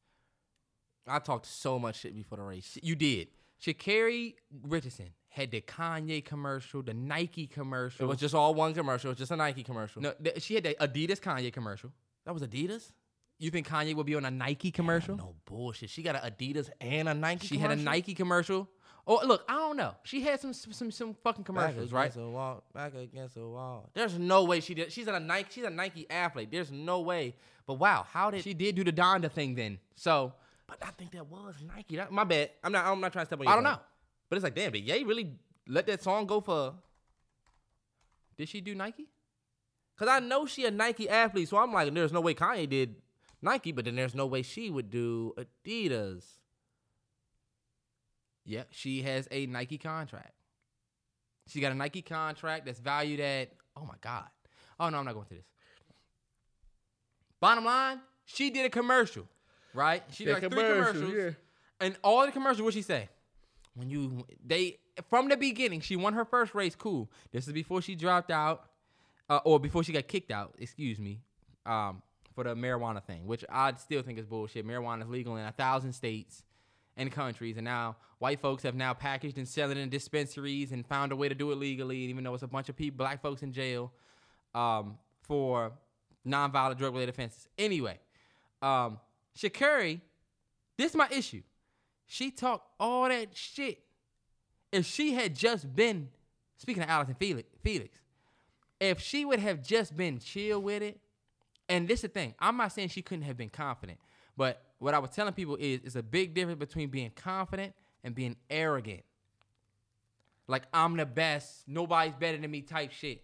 I 1.08 1.18
talked 1.18 1.46
so 1.46 1.78
much 1.78 2.00
shit 2.00 2.14
before 2.14 2.38
the 2.38 2.44
race. 2.44 2.78
You 2.82 2.94
did. 2.96 3.28
Sha'Carri 3.64 4.34
Richardson 4.64 5.10
had 5.28 5.50
the 5.50 5.60
Kanye 5.60 6.24
commercial, 6.24 6.82
the 6.82 6.94
Nike 6.94 7.46
commercial. 7.46 8.04
It 8.04 8.08
was 8.08 8.18
just 8.18 8.34
all 8.34 8.54
one 8.54 8.74
commercial. 8.74 9.08
It 9.08 9.12
was 9.12 9.18
just 9.18 9.30
a 9.30 9.36
Nike 9.36 9.62
commercial. 9.62 10.02
no. 10.02 10.12
th- 10.22 10.42
she 10.42 10.54
had 10.56 10.64
the 10.64 10.74
Adidas 10.80 11.20
Kanye 11.20 11.52
commercial. 11.52 11.90
that 12.24 12.32
was 12.34 12.42
Adidas. 12.42 12.92
You 13.38 13.50
think 13.50 13.68
Kanye 13.68 13.94
would 13.94 14.06
be 14.06 14.14
on 14.14 14.24
a 14.24 14.30
Nike 14.30 14.70
commercial? 14.70 15.16
No 15.16 15.34
bullshit. 15.44 15.90
She 15.90 16.02
got 16.02 16.16
an 16.22 16.30
Adidas 16.30 16.70
and 16.80 17.08
a 17.08 17.14
Nike. 17.14 17.46
She 17.46 17.58
had 17.58 17.70
a? 17.70 17.76
Nike 17.76 18.14
commercial. 18.14 18.68
Oh, 19.06 19.20
look, 19.24 19.44
I 19.48 19.54
don't 19.54 19.76
know. 19.76 19.94
She 20.02 20.22
had 20.22 20.40
some 20.40 20.52
some 20.52 20.90
some 20.90 21.14
fucking 21.22 21.42
Back 21.42 21.46
commercials, 21.46 21.92
right? 21.92 22.04
against 22.04 22.16
the 22.16 22.28
wall, 22.28 22.64
back 22.74 22.94
against 22.94 23.34
the 23.34 23.46
wall. 23.46 23.90
There's 23.94 24.18
no 24.18 24.44
way 24.44 24.60
she 24.60 24.74
did. 24.74 24.90
She's 24.90 25.06
a 25.06 25.20
Nike. 25.20 25.48
She's 25.50 25.64
a 25.64 25.70
Nike 25.70 26.10
athlete. 26.10 26.48
There's 26.50 26.72
no 26.72 27.00
way. 27.02 27.36
But 27.66 27.74
wow, 27.74 28.06
how 28.10 28.30
did? 28.30 28.42
She 28.42 28.54
did 28.54 28.74
do 28.74 28.82
the 28.82 28.92
Donda 28.92 29.30
thing 29.30 29.54
then. 29.54 29.78
So 29.94 30.32
but 30.66 30.78
I 30.82 30.90
think 30.90 31.12
that 31.12 31.26
was 31.26 31.54
Nike. 31.66 31.96
That, 31.96 32.10
my 32.10 32.24
bad. 32.24 32.50
I'm 32.64 32.72
not. 32.72 32.84
I'm 32.86 33.00
not 33.00 33.12
trying 33.12 33.24
to 33.24 33.26
step 33.26 33.38
on. 33.38 33.44
Your 33.44 33.52
I 33.52 33.56
don't 33.56 33.64
point. 33.64 33.76
know. 33.76 33.82
But 34.28 34.36
it's 34.36 34.44
like, 34.44 34.54
damn, 34.54 34.72
did 34.72 34.82
Ye 34.82 35.04
really 35.04 35.34
let 35.68 35.86
that 35.86 36.02
song 36.02 36.26
go 36.26 36.40
for? 36.40 36.74
did 38.36 38.48
she 38.48 38.60
do 38.60 38.74
Nike? 38.74 39.06
Cause 39.98 40.08
I 40.08 40.20
know 40.20 40.44
she 40.44 40.66
a 40.66 40.70
Nike 40.70 41.08
athlete, 41.08 41.48
so 41.48 41.56
I'm 41.56 41.72
like, 41.72 41.92
there's 41.94 42.12
no 42.12 42.20
way 42.20 42.34
Kanye 42.34 42.68
did 42.68 42.96
Nike, 43.46 43.72
but 43.72 43.84
then 43.84 43.96
there's 43.96 44.14
no 44.14 44.26
way 44.26 44.42
she 44.42 44.70
would 44.70 44.90
do 44.90 45.32
Adidas. 45.38 46.24
Yeah, 48.44 48.64
she 48.70 49.02
has 49.02 49.26
a 49.30 49.46
Nike 49.46 49.78
contract. 49.78 50.32
She 51.46 51.60
got 51.60 51.72
a 51.72 51.74
Nike 51.74 52.02
contract 52.02 52.66
that's 52.66 52.80
valued 52.80 53.20
at 53.20 53.52
oh 53.76 53.84
my 53.84 53.94
god. 54.00 54.28
Oh 54.78 54.88
no, 54.90 54.98
I'm 54.98 55.04
not 55.04 55.14
going 55.14 55.26
to 55.26 55.34
this. 55.34 55.46
Bottom 57.40 57.64
line, 57.64 58.00
she 58.24 58.50
did 58.50 58.66
a 58.66 58.70
commercial, 58.70 59.26
right? 59.72 60.02
She 60.10 60.24
did 60.24 60.34
like 60.34 60.40
three 60.40 60.50
commercial, 60.50 60.92
commercials, 60.92 61.34
yeah. 61.80 61.86
and 61.86 61.96
all 62.02 62.26
the 62.26 62.32
commercials. 62.32 62.62
What 62.62 62.74
she 62.74 62.82
say? 62.82 63.08
When 63.74 63.88
you 63.88 64.26
they 64.44 64.78
from 65.08 65.28
the 65.28 65.36
beginning, 65.36 65.80
she 65.80 65.96
won 65.96 66.14
her 66.14 66.24
first 66.24 66.54
race. 66.54 66.74
Cool. 66.74 67.08
This 67.32 67.46
is 67.46 67.52
before 67.52 67.80
she 67.80 67.94
dropped 67.94 68.30
out. 68.30 68.64
uh, 69.28 69.40
or 69.44 69.58
before 69.58 69.82
she 69.82 69.92
got 69.92 70.06
kicked 70.06 70.30
out, 70.30 70.54
excuse 70.58 70.98
me, 70.98 71.20
um, 71.64 72.02
for 72.36 72.44
the 72.44 72.54
marijuana 72.54 73.02
thing, 73.02 73.26
which 73.26 73.44
I 73.50 73.72
still 73.74 74.02
think 74.02 74.18
is 74.18 74.26
bullshit. 74.26 74.64
Marijuana 74.64 75.02
is 75.02 75.08
legal 75.08 75.36
in 75.36 75.46
a 75.46 75.52
thousand 75.52 75.94
states 75.94 76.44
and 76.96 77.10
countries, 77.10 77.56
and 77.56 77.64
now 77.64 77.96
white 78.18 78.40
folks 78.40 78.62
have 78.62 78.74
now 78.74 78.92
packaged 78.94 79.38
and 79.38 79.48
selling 79.48 79.78
in 79.78 79.88
dispensaries 79.88 80.70
and 80.70 80.86
found 80.86 81.12
a 81.12 81.16
way 81.16 81.28
to 81.28 81.34
do 81.34 81.50
it 81.50 81.56
legally, 81.56 82.02
and 82.02 82.10
even 82.10 82.22
though 82.22 82.34
it's 82.34 82.42
a 82.42 82.46
bunch 82.46 82.68
of 82.68 82.76
people, 82.76 82.98
black 82.98 83.22
folks 83.22 83.42
in 83.42 83.52
jail, 83.52 83.90
um, 84.54 84.98
for 85.22 85.72
nonviolent 86.26 86.76
drug-related 86.76 87.08
offenses. 87.08 87.48
Anyway, 87.58 87.98
um, 88.60 89.00
Sha'Carri, 89.36 90.00
this 90.76 90.90
is 90.92 90.96
my 90.96 91.08
issue. 91.10 91.42
She 92.06 92.30
talked 92.30 92.68
all 92.78 93.08
that 93.08 93.34
shit. 93.34 93.80
If 94.72 94.84
she 94.84 95.14
had 95.14 95.34
just 95.34 95.74
been, 95.74 96.08
speaking 96.58 96.82
of 96.82 96.88
Allyson 96.88 97.16
Felix, 97.18 97.48
Felix, 97.62 97.98
if 98.78 99.00
she 99.00 99.24
would 99.24 99.40
have 99.40 99.62
just 99.62 99.96
been 99.96 100.18
chill 100.18 100.60
with 100.60 100.82
it, 100.82 101.00
and 101.68 101.88
this 101.88 101.98
is 101.98 102.02
the 102.02 102.08
thing, 102.08 102.34
I'm 102.38 102.56
not 102.56 102.72
saying 102.72 102.88
she 102.88 103.02
couldn't 103.02 103.24
have 103.24 103.36
been 103.36 103.50
confident, 103.50 103.98
but 104.36 104.62
what 104.78 104.94
I 104.94 104.98
was 104.98 105.10
telling 105.10 105.32
people 105.32 105.56
is, 105.56 105.80
it's 105.84 105.96
a 105.96 106.02
big 106.02 106.34
difference 106.34 106.58
between 106.58 106.88
being 106.88 107.10
confident 107.14 107.74
and 108.04 108.14
being 108.14 108.36
arrogant. 108.50 109.02
Like 110.48 110.64
I'm 110.72 110.96
the 110.96 111.06
best, 111.06 111.64
nobody's 111.66 112.14
better 112.14 112.38
than 112.38 112.50
me 112.50 112.62
type 112.62 112.92
shit. 112.92 113.22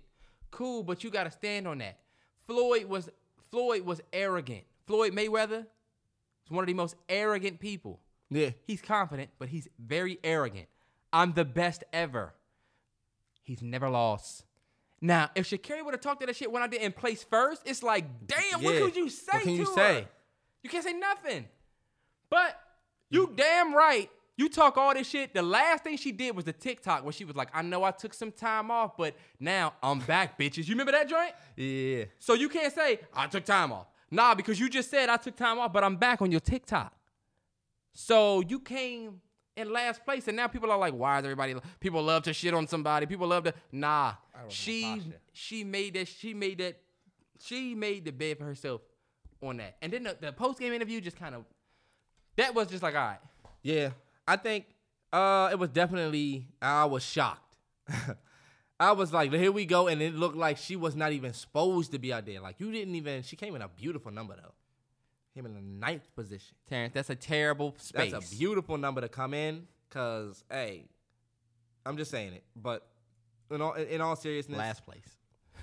Cool, 0.51 0.82
but 0.82 1.05
you 1.05 1.11
gotta 1.11 1.30
stand 1.30 1.68
on 1.68 1.78
that. 1.78 1.99
Floyd 2.47 2.86
was 2.86 3.09
Floyd 3.51 3.82
was 3.82 4.01
arrogant. 4.12 4.64
Floyd 4.86 5.12
Mayweather 5.12 5.66
is 6.45 6.51
one 6.51 6.64
of 6.64 6.66
the 6.66 6.74
most 6.74 6.97
arrogant 7.09 7.61
people. 7.61 8.01
Yeah. 8.30 8.51
He's 8.64 8.80
confident, 8.80 9.30
but 9.38 9.49
he's 9.51 9.68
very 9.78 10.18
arrogant. 10.24 10.66
I'm 11.12 11.34
the 11.34 11.45
best 11.45 11.84
ever. 11.93 12.34
He's 13.43 13.62
never 13.62 13.88
lost. 13.88 14.45
Now, 15.05 15.30
if 15.34 15.50
Sha'Carri 15.50 15.84
would 15.84 15.94
have 15.94 16.00
talked 16.00 16.20
to 16.20 16.26
that 16.28 16.36
shit 16.36 16.50
when 16.50 16.62
I 16.62 16.68
did 16.68 16.80
in 16.80 16.92
place 16.92 17.24
first, 17.24 17.62
it's 17.66 17.82
like, 17.82 18.05
damn, 18.26 18.62
what 18.62 18.76
could 18.76 18.94
you 18.96 19.09
say 19.11 19.32
What 19.32 19.42
can 19.42 19.50
to 19.50 19.57
you 19.59 19.64
her? 19.66 19.74
say? 19.74 20.09
You 20.62 20.70
can't 20.70 20.84
say 20.84 20.92
nothing. 20.92 21.46
But 22.30 22.57
you 23.11 23.32
damn 23.34 23.74
right. 23.74 24.09
You 24.36 24.48
talk 24.48 24.78
all 24.78 24.94
this 24.94 25.09
shit. 25.09 25.34
The 25.34 25.42
last 25.42 25.82
thing 25.84 25.96
she 25.96 26.12
did 26.12 26.34
was 26.36 26.44
the 26.44 26.53
TikTok 26.53 27.03
where 27.03 27.12
she 27.12 27.24
was 27.24 27.34
like, 27.34 27.48
I 27.53 27.62
know 27.62 27.82
I 27.82 27.90
took 27.90 28.14
some 28.14 28.30
time 28.30 28.70
off, 28.70 28.96
but 28.96 29.14
now 29.40 29.74
I'm 29.82 29.98
back, 29.98 30.38
bitches. 30.38 30.68
You 30.68 30.74
remember 30.74 30.92
that 30.92 31.09
joint? 31.09 31.32
Yeah. 31.57 32.05
So 32.20 32.34
you 32.34 32.48
can't 32.48 32.72
say, 32.72 33.00
I 33.12 33.26
took 33.26 33.44
time 33.44 33.72
off. 33.72 33.88
Nah, 34.11 34.34
because 34.36 34.61
you 34.61 34.68
just 34.70 34.88
said 34.88 35.09
I 35.09 35.16
took 35.16 35.34
time 35.36 35.59
off, 35.59 35.72
but 35.72 35.82
I'm 35.82 35.96
back 35.96 36.22
on 36.22 36.30
your 36.30 36.40
TikTok. 36.40 36.94
So 37.92 38.40
you 38.40 38.61
came 38.61 39.20
in 39.57 39.72
last 39.72 40.05
place, 40.05 40.28
and 40.28 40.36
now 40.36 40.46
people 40.46 40.70
are 40.70 40.78
like, 40.78 40.94
why 40.94 41.18
is 41.18 41.24
everybody 41.24 41.55
people 41.80 42.03
love 42.03 42.22
to 42.24 42.32
shit 42.32 42.55
on 42.55 42.66
somebody? 42.66 43.07
People 43.07 43.28
love 43.28 43.44
to 43.44 43.55
nah. 43.70 44.14
She 44.48 45.03
she 45.32 45.64
made 45.64 45.94
that 45.94 46.09
she 46.09 46.34
made 46.34 46.59
that 46.59 46.76
she 47.40 47.74
made 47.74 48.05
the 48.05 48.12
bed 48.12 48.38
for 48.38 48.44
herself 48.44 48.80
on 49.42 49.59
that. 49.59 49.76
And 49.82 49.92
then 49.92 50.05
the, 50.05 50.16
the 50.20 50.32
post 50.32 50.59
game 50.59 50.72
interview 50.72 51.00
just 51.00 51.18
kind 51.18 51.34
of 51.34 51.44
that 52.36 52.55
was 52.55 52.68
just 52.68 52.82
like, 52.82 52.94
all 52.94 53.00
right. 53.00 53.18
Yeah, 53.62 53.90
I 54.26 54.36
think 54.36 54.66
uh, 55.12 55.50
it 55.53 55.59
was 55.59 55.70
definitely. 55.70 56.48
I 56.61 56.84
was 56.86 57.03
shocked. 57.03 57.57
I 58.80 58.92
was 58.92 59.12
like, 59.12 59.32
here 59.32 59.53
we 59.53 59.64
go, 59.64 59.86
and 59.86 60.03
it 60.03 60.14
looked 60.14 60.36
like 60.36 60.57
she 60.59 60.74
was 60.74 60.96
not 60.96 61.12
even 61.12 61.32
supposed 61.34 61.92
to 61.92 61.98
be 61.98 62.12
out 62.12 62.26
there. 62.26 62.40
Like 62.40 62.59
you 62.59 62.72
didn't 62.72 62.94
even. 62.94 63.22
She 63.22 63.36
came 63.36 63.55
in 63.55 63.62
a 63.62 63.68
beautiful 63.68 64.11
number 64.11 64.34
though. 64.34 64.55
Came 65.35 65.47
in 65.47 65.55
the 65.55 65.61
ninth 65.61 66.14
position. 66.14 66.57
Terrence, 66.68 66.93
that's 66.93 67.11
a 67.11 67.14
terrible 67.14 67.74
space. 67.78 68.12
That's 68.12 68.33
a 68.33 68.37
beautiful 68.37 68.76
number 68.76 69.01
to 69.01 69.09
come 69.09 69.33
in. 69.33 69.66
Cause 69.89 70.45
hey, 70.51 70.87
I'm 71.87 71.97
just 71.97 72.11
saying 72.11 72.35
it. 72.35 72.45
But 72.55 72.87
in 73.51 73.61
all 73.61 73.72
in 73.72 74.01
all 74.01 74.16
seriousness, 74.16 74.59
last 74.59 74.85
place. 74.85 75.16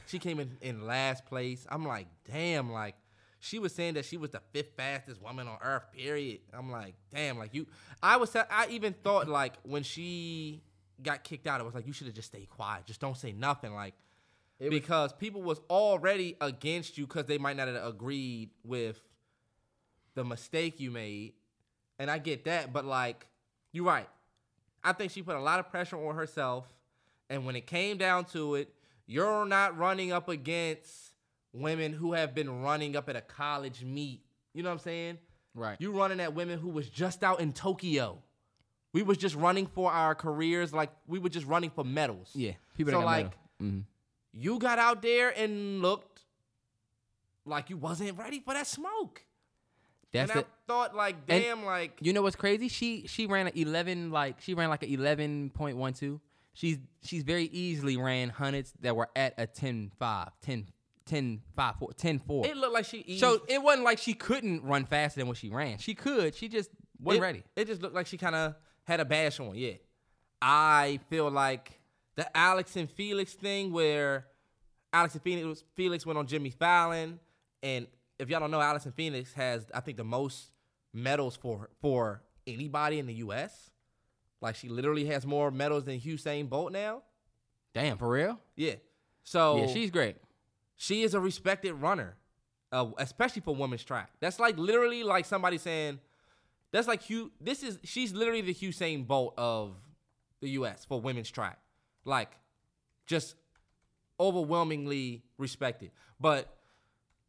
she 0.07 0.19
came 0.19 0.39
in 0.39 0.57
in 0.61 0.85
last 0.85 1.25
place. 1.25 1.67
I'm 1.69 1.85
like, 1.87 2.07
damn, 2.31 2.71
like 2.71 2.95
she 3.39 3.59
was 3.59 3.73
saying 3.73 3.93
that 3.93 4.05
she 4.05 4.17
was 4.17 4.31
the 4.31 4.41
fifth 4.51 4.75
fastest 4.75 5.21
woman 5.21 5.47
on 5.47 5.57
earth. 5.61 5.91
Period. 5.91 6.39
I'm 6.53 6.71
like, 6.71 6.95
damn, 7.13 7.37
like 7.37 7.53
you. 7.53 7.67
I 8.01 8.17
was. 8.17 8.35
I 8.35 8.67
even 8.69 8.93
thought 8.93 9.27
like 9.27 9.53
when 9.63 9.83
she 9.83 10.63
got 11.01 11.23
kicked 11.23 11.47
out, 11.47 11.61
it 11.61 11.63
was 11.63 11.75
like 11.75 11.87
you 11.87 11.93
should 11.93 12.07
have 12.07 12.15
just 12.15 12.29
stayed 12.29 12.49
quiet. 12.49 12.85
Just 12.85 12.99
don't 12.99 13.17
say 13.17 13.31
nothing. 13.31 13.73
Like 13.73 13.93
because 14.59 15.13
people 15.13 15.41
was 15.41 15.61
already 15.69 16.35
against 16.41 16.97
you 16.97 17.07
because 17.07 17.25
they 17.25 17.37
might 17.37 17.55
not 17.55 17.67
have 17.67 17.85
agreed 17.85 18.49
with 18.63 18.99
the 20.19 20.25
mistake 20.25 20.81
you 20.81 20.91
made, 20.91 21.31
and 21.97 22.11
I 22.11 22.17
get 22.17 22.43
that. 22.43 22.73
But 22.73 22.83
like, 22.83 23.25
you're 23.71 23.85
right. 23.85 24.09
I 24.83 24.91
think 24.91 25.13
she 25.13 25.21
put 25.21 25.37
a 25.37 25.41
lot 25.41 25.59
of 25.61 25.69
pressure 25.69 25.95
on 25.95 26.15
herself, 26.15 26.67
and 27.29 27.45
when 27.45 27.55
it 27.55 27.65
came 27.65 27.97
down 27.97 28.25
to 28.25 28.55
it, 28.55 28.73
you're 29.07 29.45
not 29.45 29.77
running 29.77 30.11
up 30.11 30.27
against 30.27 31.13
women 31.53 31.93
who 31.93 32.11
have 32.13 32.35
been 32.35 32.61
running 32.61 32.97
up 32.97 33.07
at 33.07 33.15
a 33.15 33.21
college 33.21 33.81
meet. 33.83 34.21
You 34.53 34.61
know 34.61 34.69
what 34.69 34.73
I'm 34.73 34.79
saying? 34.79 35.17
Right. 35.55 35.77
You 35.79 35.93
running 35.93 36.19
at 36.19 36.33
women 36.35 36.59
who 36.59 36.67
was 36.67 36.89
just 36.89 37.23
out 37.23 37.39
in 37.39 37.53
Tokyo. 37.53 38.21
We 38.91 39.01
was 39.03 39.17
just 39.17 39.35
running 39.35 39.67
for 39.67 39.89
our 39.89 40.15
careers, 40.15 40.73
like 40.73 40.89
we 41.07 41.17
were 41.17 41.29
just 41.29 41.45
running 41.47 41.69
for 41.69 41.85
medals. 41.85 42.31
Yeah. 42.33 42.53
People 42.75 42.91
so 42.93 42.99
like. 42.99 43.31
Mhm. 43.63 43.83
you 44.33 44.59
got 44.59 44.79
out 44.79 45.01
there 45.01 45.29
and 45.37 45.81
looked 45.81 46.23
like 47.45 47.69
you 47.69 47.77
wasn't 47.77 48.17
ready 48.17 48.39
for 48.41 48.53
that 48.53 48.67
smoke. 48.67 49.23
That's 50.11 50.31
and 50.31 50.41
the, 50.41 50.45
I 50.45 50.47
thought 50.67 50.95
like, 50.95 51.27
damn, 51.27 51.65
like 51.65 51.97
You 52.01 52.13
know 52.13 52.21
what's 52.21 52.35
crazy? 52.35 52.67
She 52.67 53.05
she 53.07 53.27
ran 53.27 53.47
an 53.47 53.53
eleven 53.55 54.11
like 54.11 54.41
she 54.41 54.53
ran 54.53 54.69
like 54.69 54.83
an 54.83 54.89
eleven 54.89 55.51
point 55.51 55.77
one 55.77 55.93
two. 55.93 56.19
She's 56.53 56.77
she's 57.03 57.23
very 57.23 57.45
easily 57.45 57.95
ran 57.97 58.29
hundreds 58.29 58.73
that 58.81 58.95
were 58.95 59.09
at 59.15 59.35
a 59.37 59.47
10 59.47 59.91
5, 59.97 60.29
10, 60.41 60.65
10 61.05 61.41
5, 61.55 61.75
4, 61.79 61.93
10 61.93 62.19
4. 62.19 62.45
it 62.47 62.57
looked 62.57 62.73
like 62.73 62.85
she 62.85 62.97
eased, 62.99 63.21
so 63.21 63.41
it 63.47 63.61
wasn't 63.61 63.85
like 63.85 63.97
she 63.97 64.13
couldn't 64.13 64.63
run 64.63 64.85
faster 64.85 65.19
than 65.19 65.27
what 65.27 65.37
she 65.37 65.49
ran. 65.49 65.77
She 65.77 65.93
could. 65.93 66.35
She 66.35 66.49
just 66.49 66.69
wasn't 66.99 67.23
it, 67.23 67.25
ready. 67.25 67.43
It 67.55 67.67
just 67.67 67.81
looked 67.81 67.95
like 67.95 68.07
she 68.07 68.17
kind 68.17 68.35
of 68.35 68.55
had 68.83 68.99
a 68.99 69.05
bash 69.05 69.39
on. 69.39 69.53
Yeah, 69.55 69.73
I 70.41 70.99
feel 71.09 71.29
like 71.29 71.79
the 72.15 72.35
Alex 72.35 72.75
and 72.75 72.89
Felix 72.89 73.33
thing 73.33 73.71
where 73.71 74.25
Alex 74.91 75.13
and 75.13 75.23
Felix, 75.23 75.63
Felix 75.75 76.05
went 76.05 76.19
on 76.19 76.27
Jimmy 76.27 76.49
Fallon, 76.49 77.19
and 77.63 77.87
if 78.19 78.29
y'all 78.29 78.39
don't 78.39 78.51
know, 78.51 78.61
Allison 78.61 78.91
Phoenix 78.91 79.33
has 79.33 79.65
I 79.73 79.79
think 79.79 79.97
the 79.97 80.03
most 80.03 80.51
medals 80.93 81.35
for 81.35 81.69
for 81.81 82.21
anybody 82.45 82.99
in 82.99 83.07
the 83.07 83.15
U.S. 83.15 83.71
Like 84.41 84.55
she 84.55 84.69
literally 84.69 85.05
has 85.05 85.25
more 85.25 85.51
medals 85.51 85.85
than 85.85 85.99
Usain 85.99 86.49
Bolt 86.49 86.71
now. 86.71 87.03
Damn, 87.73 87.97
for 87.97 88.09
real? 88.09 88.39
Yeah. 88.55 88.75
So 89.23 89.57
yeah, 89.57 89.67
she's 89.67 89.91
great. 89.91 90.17
she 90.75 91.03
is 91.03 91.13
a 91.13 91.19
respected 91.19 91.73
runner, 91.73 92.15
uh, 92.71 92.87
especially 92.97 93.41
for 93.41 93.55
women's 93.55 93.83
track. 93.83 94.11
That's 94.19 94.39
like 94.39 94.57
literally 94.57 95.03
like 95.03 95.25
somebody 95.25 95.57
saying, 95.57 95.99
that's 96.71 96.87
like 96.87 97.03
Hugh. 97.03 97.31
This 97.39 97.63
is 97.63 97.79
she's 97.83 98.13
literally 98.13 98.41
the 98.41 98.53
Usain 98.53 99.05
Bolt 99.05 99.33
of 99.37 99.75
the 100.41 100.49
U.S. 100.51 100.85
for 100.85 100.99
women's 101.01 101.29
track. 101.29 101.59
Like, 102.05 102.31
just 103.05 103.35
overwhelmingly 104.19 105.23
respected. 105.37 105.91
But 106.19 106.53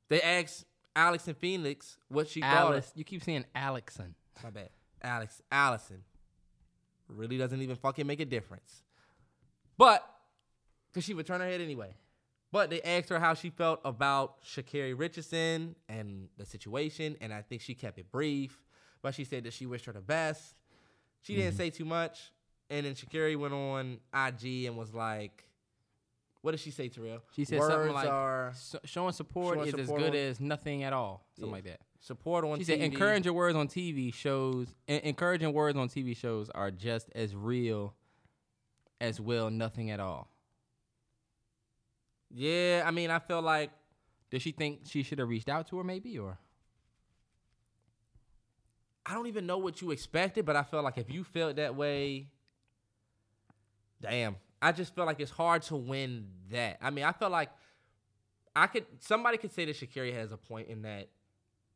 they 0.09 0.23
asked 0.23 0.65
Alex 0.97 1.27
and 1.29 1.37
Phoenix 1.37 1.97
what 2.09 2.29
she. 2.29 2.43
Alice, 2.43 2.91
you 2.95 3.05
keep 3.05 3.23
saying 3.23 3.45
Alexson. 3.55 4.15
My 4.43 4.51
bad. 4.51 4.71
Alex 5.03 5.41
Allison 5.51 6.03
really 7.09 7.39
doesn't 7.39 7.61
even 7.61 7.77
fucking 7.77 8.07
make 8.07 8.21
a 8.21 8.25
difference. 8.25 8.83
But 9.77 10.05
because 10.91 11.05
she 11.05 11.15
would 11.15 11.27
turn 11.27 11.41
her 11.41 11.47
head 11.47 11.61
anyway. 11.61 11.95
But 12.53 12.69
they 12.69 12.83
asked 12.83 13.09
her 13.11 13.21
how 13.21 13.35
she 13.35 13.51
felt 13.51 13.81
about 13.85 14.43
Sha'Carri 14.43 14.99
Richardson 14.99 15.77
and 15.89 16.29
the 16.37 16.45
situation, 16.45 17.17
and 17.21 17.33
I 17.33 17.43
think 17.43 17.63
she 17.63 17.75
kept 17.75 17.99
it 17.99 18.11
brief. 18.11 18.59
But 19.03 19.15
she 19.15 19.25
said 19.25 19.45
that 19.45 19.53
she 19.53 19.67
wished 19.67 19.85
her 19.87 19.93
the 19.93 20.01
best. 20.01 20.57
She 21.23 21.37
didn't 21.37 21.53
mm-hmm. 21.53 21.59
say 21.59 21.71
too 21.71 21.85
much, 21.85 22.33
and 22.69 22.85
then 22.85 22.95
Sha'Carri 22.95 23.37
went 23.37 23.55
on 23.55 23.99
IG 24.13 24.65
and 24.65 24.77
was 24.77 24.93
like, 24.93 25.45
"What 26.43 26.53
did 26.53 26.61
she 26.61 26.71
say, 26.71 26.89
Terrell? 26.89 27.23
She 27.33 27.45
said 27.45 27.59
Words 27.61 27.73
something 27.75 27.93
like 27.93 28.09
are 28.09 28.55
showing 28.85 29.13
support 29.13 29.57
showing 29.59 29.69
is 29.69 29.71
support 29.87 30.01
as 30.03 30.11
good 30.11 30.15
on- 30.19 30.27
as 30.31 30.41
nothing 30.41 30.83
at 30.85 30.93
all. 30.93 31.27
Something 31.35 31.49
Yeah. 31.51 31.53
like 31.55 31.65
that. 31.65 31.81
support 32.03 32.45
on 32.47 32.59
She 32.59 32.65
TV. 32.65 32.67
said 32.67 32.81
encouraging 32.81 33.35
words 33.35 33.55
on 33.55 33.69
TV 33.69 34.11
shows 34.11 34.75
en- 34.89 35.03
encouraging 35.03 35.53
words 35.53 35.77
on 35.77 35.89
TV 35.89 36.15
shows 36.17 36.49
are 36.51 36.71
just 36.71 37.11
as 37.15 37.37
real 37.37 37.95
as 39.03 39.21
well 39.21 39.51
nothing 39.51 39.91
at 39.91 40.01
all. 40.01 40.31
Yeah, 42.31 42.85
I 42.87 42.91
mean, 42.91 43.11
I 43.11 43.19
feel 43.19 43.43
like 43.43 43.71
Does 44.31 44.41
she 44.43 44.53
think 44.53 44.83
she 44.87 45.03
should 45.03 45.19
have 45.19 45.29
reached 45.29 45.49
out 45.51 45.67
to 45.69 45.77
her 45.79 45.85
maybe 45.85 46.17
or 46.19 46.39
I 49.05 49.13
don't 49.15 49.27
even 49.27 49.45
know 49.47 49.59
what 49.59 49.83
you 49.83 49.91
expected, 49.91 50.47
but 50.47 50.55
I 50.57 50.63
felt 50.63 50.85
like 50.85 50.97
if 50.99 51.11
you 51.11 51.25
felt 51.25 51.57
that 51.57 51.75
way, 51.75 52.29
damn. 54.01 54.37
I 54.63 54.73
just 54.73 54.95
feel 54.95 55.07
like 55.07 55.21
it's 55.21 55.31
hard 55.31 55.63
to 55.63 55.77
win 55.77 56.29
that. 56.51 56.79
I 56.83 56.91
mean, 56.91 57.05
I 57.05 57.13
felt 57.13 57.33
like 57.33 57.51
I 58.55 58.67
could 58.67 58.85
somebody 58.99 59.39
could 59.39 59.53
say 59.53 59.65
that 59.65 59.77
Sha'Carri 59.77 60.13
has 60.15 60.33
a 60.33 60.37
point 60.37 60.69
in 60.69 60.83
that 60.83 61.09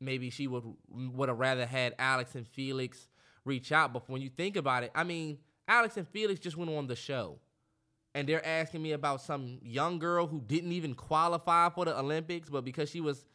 maybe 0.01 0.29
she 0.31 0.47
would 0.47 0.65
would 0.91 1.29
have 1.29 1.39
rather 1.39 1.67
had 1.67 1.95
Alex 1.99 2.35
and 2.35 2.47
Felix 2.47 3.09
reach 3.45 3.73
out. 3.73 3.93
But 3.93 4.09
when 4.09 4.21
you 4.23 4.29
think 4.29 4.57
about 4.57 4.83
it, 4.85 4.91
I 4.95 5.05
mean, 5.05 5.39
Alex 5.69 5.97
and 5.97 6.07
Felix 6.09 6.41
just 6.41 6.57
went 6.57 6.71
on 6.71 6.87
the 6.87 6.97
show. 6.97 7.39
and 8.17 8.29
they're 8.29 8.45
asking 8.47 8.81
me 8.83 8.93
about 8.93 9.21
some 9.21 9.59
young 9.63 9.99
girl 9.99 10.27
who 10.27 10.41
didn't 10.41 10.73
even 10.73 10.95
qualify 10.95 11.69
for 11.71 11.85
the 11.85 11.99
Olympics, 11.99 12.49
but 12.49 12.65
because 12.65 12.89
she 12.91 13.01
was, 13.01 13.27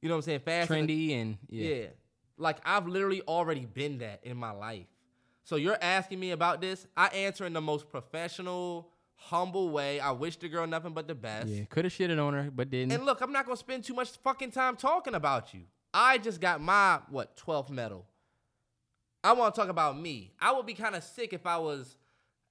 you 0.00 0.08
know 0.08 0.14
what 0.14 0.20
I'm 0.20 0.22
saying, 0.22 0.40
fast 0.40 0.70
and- 0.70 0.88
Trendy 0.88 1.20
and 1.20 1.38
yeah. 1.48 1.74
yeah. 1.74 1.86
Like 2.38 2.58
I've 2.64 2.86
literally 2.86 3.22
already 3.22 3.66
been 3.66 3.98
that 3.98 4.20
in 4.22 4.36
my 4.36 4.50
life. 4.52 4.86
So 5.44 5.56
you're 5.56 5.78
asking 5.80 6.18
me 6.20 6.30
about 6.30 6.60
this. 6.60 6.86
I 6.96 7.08
answer 7.08 7.44
in 7.44 7.52
the 7.52 7.60
most 7.60 7.88
professional, 7.90 8.90
humble 9.14 9.70
way. 9.70 10.00
I 10.00 10.10
wish 10.10 10.36
the 10.36 10.48
girl 10.48 10.66
nothing 10.66 10.92
but 10.92 11.06
the 11.06 11.14
best. 11.14 11.48
Yeah, 11.48 11.64
could 11.66 11.84
have 11.84 11.92
shitted 11.92 12.22
on 12.24 12.32
her, 12.34 12.50
but 12.50 12.70
didn't. 12.70 12.92
And 12.92 13.04
look, 13.04 13.20
I'm 13.20 13.30
not 13.32 13.44
gonna 13.44 13.56
spend 13.56 13.84
too 13.84 13.94
much 13.94 14.10
fucking 14.22 14.50
time 14.52 14.76
talking 14.76 15.14
about 15.14 15.52
you. 15.54 15.62
I 15.92 16.18
just 16.18 16.40
got 16.40 16.60
my 16.60 17.00
what 17.10 17.36
12th 17.36 17.70
medal. 17.70 18.06
I 19.22 19.32
want 19.32 19.54
to 19.54 19.60
talk 19.60 19.70
about 19.70 19.98
me. 19.98 20.32
I 20.40 20.52
would 20.52 20.66
be 20.66 20.74
kind 20.74 20.94
of 20.94 21.04
sick 21.04 21.32
if 21.32 21.46
I 21.46 21.56
was 21.58 21.96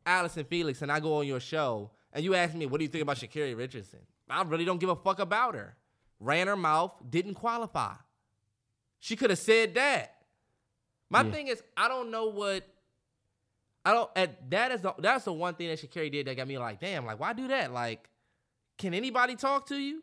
Allyson 0.06 0.46
Felix 0.46 0.82
and 0.82 0.92
I 0.92 1.00
go 1.00 1.18
on 1.18 1.28
your 1.28 1.40
show 1.40 1.92
and 2.12 2.24
you 2.24 2.36
ask 2.36 2.54
me, 2.56 2.66
"What 2.68 2.78
do 2.78 2.84
you 2.84 2.90
think 2.90 3.02
about 3.02 3.18
Sha'Carri 3.18 3.56
Richardson?" 3.58 4.00
I 4.30 4.42
really 4.44 4.66
don't 4.66 4.80
give 4.80 4.90
a 4.90 4.96
fuck 4.96 5.20
about 5.20 5.56
her. 5.56 5.76
Ran 6.20 6.48
her 6.48 6.56
mouth, 6.56 6.94
didn't 7.10 7.34
qualify. 7.36 7.96
She 9.00 9.16
could 9.16 9.30
have 9.30 9.40
said 9.40 9.74
that. 9.76 10.16
My 11.10 11.22
Yeah. 11.24 11.32
thing 11.32 11.48
is, 11.48 11.62
I 11.76 11.88
don't 11.88 12.10
know 12.10 12.28
what. 12.28 12.68
I 13.86 13.94
don't. 13.94 14.10
At, 14.16 14.50
that 14.52 14.72
is 14.72 14.82
the 14.82 14.94
that's 15.00 15.26
the 15.26 15.34
one 15.34 15.56
thing 15.56 15.68
that 15.68 15.80
Sha'Carri 15.80 16.12
did 16.12 16.28
that 16.28 16.38
got 16.38 16.48
me 16.48 16.58
like, 16.58 16.80
damn, 16.80 17.06
like 17.06 17.20
why 17.20 17.34
do 17.34 17.48
that? 17.50 17.74
Like, 17.74 18.10
can 18.78 18.94
anybody 18.94 19.36
talk 19.36 19.68
to 19.68 19.76
you? 19.76 20.02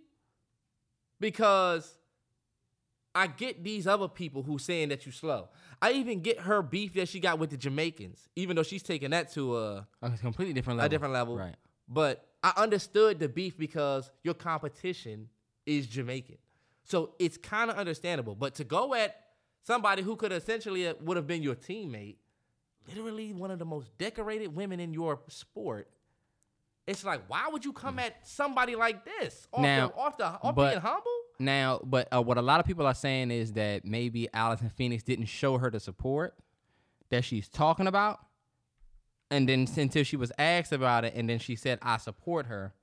Because 1.19 1.99
I 3.15 3.27
get 3.27 3.65
these 3.65 3.87
other 3.87 4.09
people 4.09 4.43
who 4.43 4.59
saying 4.59 4.91
that 4.91 5.05
you 5.07 5.13
slow. 5.13 5.49
I 5.83 5.93
even 5.93 6.21
get 6.21 6.41
her 6.41 6.63
beef 6.63 6.95
that 6.95 7.09
she 7.09 7.21
got 7.21 7.39
with 7.39 7.51
the 7.51 7.57
Jamaicans, 7.57 8.29
even 8.37 8.57
though 8.57 8.63
she's 8.63 8.83
taking 8.83 9.11
that 9.11 9.33
to 9.33 9.57
a 9.57 9.89
a 10.03 10.11
completely 10.11 10.53
different 10.53 10.79
level. 10.79 10.87
a 10.87 10.89
different 10.89 11.15
level. 11.15 11.37
Right. 11.37 11.57
But 11.89 12.27
I 12.43 12.53
understood 12.57 13.19
the 13.19 13.29
beef 13.29 13.59
because 13.59 14.11
your 14.23 14.35
competition 14.35 15.29
is 15.67 15.87
Jamaican. 15.87 16.39
So 16.85 17.15
it's 17.19 17.37
kind 17.37 17.71
of 17.71 17.77
understandable. 17.77 18.35
But 18.35 18.55
to 18.57 18.65
go 18.65 18.95
at 18.95 19.17
somebody 19.63 20.03
who 20.03 20.17
could 20.17 20.33
essentially 20.33 20.89
uh, 20.89 20.95
would 21.01 21.17
have 21.17 21.27
been 21.27 21.43
your 21.43 21.55
teammate, 21.55 22.17
literally 22.89 23.33
one 23.33 23.51
of 23.51 23.59
the 23.59 23.65
most 23.65 23.97
decorated 23.99 24.55
women 24.55 24.81
in 24.81 24.93
your 24.93 25.21
sport, 25.29 25.89
it's 26.87 27.05
like, 27.05 27.23
why 27.29 27.49
would 27.51 27.65
you 27.65 27.73
come 27.73 27.99
at 27.99 28.27
somebody 28.27 28.75
like 28.75 29.05
this? 29.05 29.47
Off 29.53 29.63
Now, 29.63 29.89
the, 29.89 29.95
off 29.95 30.17
the 30.17 30.25
off 30.27 30.55
but- 30.55 30.71
being 30.71 30.81
humble? 30.81 31.11
Now, 31.39 31.81
but 31.83 32.07
uh, 32.15 32.21
what 32.21 32.37
a 32.37 32.43
lot 32.43 32.61
of 32.61 32.67
people 32.67 32.87
are 32.87 32.93
saying 32.95 33.31
is 33.31 33.55
that 33.55 33.85
maybe 33.87 34.29
Allison 34.35 34.69
Phoenix 34.69 35.03
didn't 35.03 35.25
show 35.25 35.57
her 35.57 35.71
the 35.71 35.81
support 35.81 36.35
that 37.09 37.25
she's 37.25 37.49
talking 37.49 37.87
about, 37.87 38.21
and 39.31 39.49
then 39.49 39.67
until 39.77 40.05
she 40.05 40.17
was 40.17 40.31
asked 40.39 40.71
about 40.73 41.07
it, 41.07 41.15
and 41.17 41.31
then 41.31 41.39
she 41.39 41.57
said, 41.57 41.79
"I 41.81 41.97
support 41.97 42.45
her," 42.45 42.75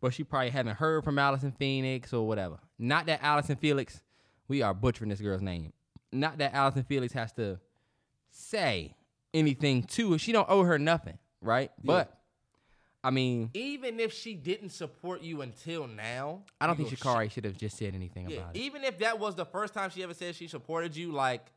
but 0.00 0.14
she 0.14 0.22
probably 0.22 0.50
haven't 0.50 0.76
heard 0.76 1.02
from 1.02 1.18
Allison 1.18 1.50
Phoenix 1.50 2.12
or 2.12 2.28
whatever. 2.28 2.58
Not 2.78 3.06
that 3.06 3.24
Allyson 3.24 3.56
Felix, 3.56 4.00
we 4.46 4.62
are 4.62 4.72
butchering 4.72 5.10
this 5.10 5.20
girl's 5.20 5.42
name. 5.42 5.72
Not 6.12 6.38
that 6.38 6.54
Allyson 6.54 6.84
Felix 6.84 7.12
has 7.12 7.32
to 7.32 7.58
say 8.30 8.94
anything 9.36 9.82
to. 9.84 10.18
She 10.18 10.32
don't 10.32 10.48
owe 10.48 10.62
her 10.64 10.78
nothing, 10.78 11.18
right? 11.40 11.70
But 11.82 12.12
I 13.04 13.10
mean, 13.10 13.50
Even 13.54 14.00
if 14.00 14.12
she 14.12 14.34
didn't 14.34 14.70
support 14.70 15.22
you 15.22 15.42
until 15.42 15.86
now, 15.86 16.42
I 16.60 16.66
don't 16.66 16.76
think 16.76 16.88
Sha'Carri 16.88 17.30
should 17.30 17.44
have 17.44 17.56
just 17.56 17.76
said 17.76 17.94
anything 17.94 18.28
Yeah, 18.28 18.38
about 18.38 18.56
it. 18.56 18.60
even 18.60 18.82
if 18.82 18.98
that 18.98 19.18
was 19.20 19.36
the 19.36 19.44
first 19.44 19.74
time 19.74 19.90
she 19.90 20.02
ever 20.02 20.14
said 20.14 20.34
she 20.34 20.48
supported 20.48 20.96
you, 20.96 21.12
like, 21.12 21.52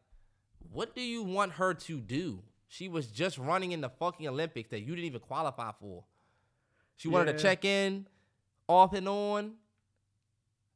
what 0.72 0.94
do 0.94 1.02
you 1.02 1.24
want 1.24 1.54
her 1.54 1.74
to 1.74 2.00
do? 2.00 2.44
She 2.68 2.88
was 2.88 3.08
just 3.08 3.40
running 3.40 3.72
in 3.72 3.82
the 3.82 3.90
fucking 3.90 4.28
Olympics 4.28 4.70
that 4.70 4.82
you 4.82 4.94
didn't 4.96 5.06
even 5.06 5.22
qualify 5.22 5.72
for. 5.80 6.04
She 6.98 7.08
wanted 7.08 7.36
to 7.36 7.42
check 7.42 7.66
in 7.66 8.06
off 8.68 8.94
and 8.94 9.08
on. 9.10 9.54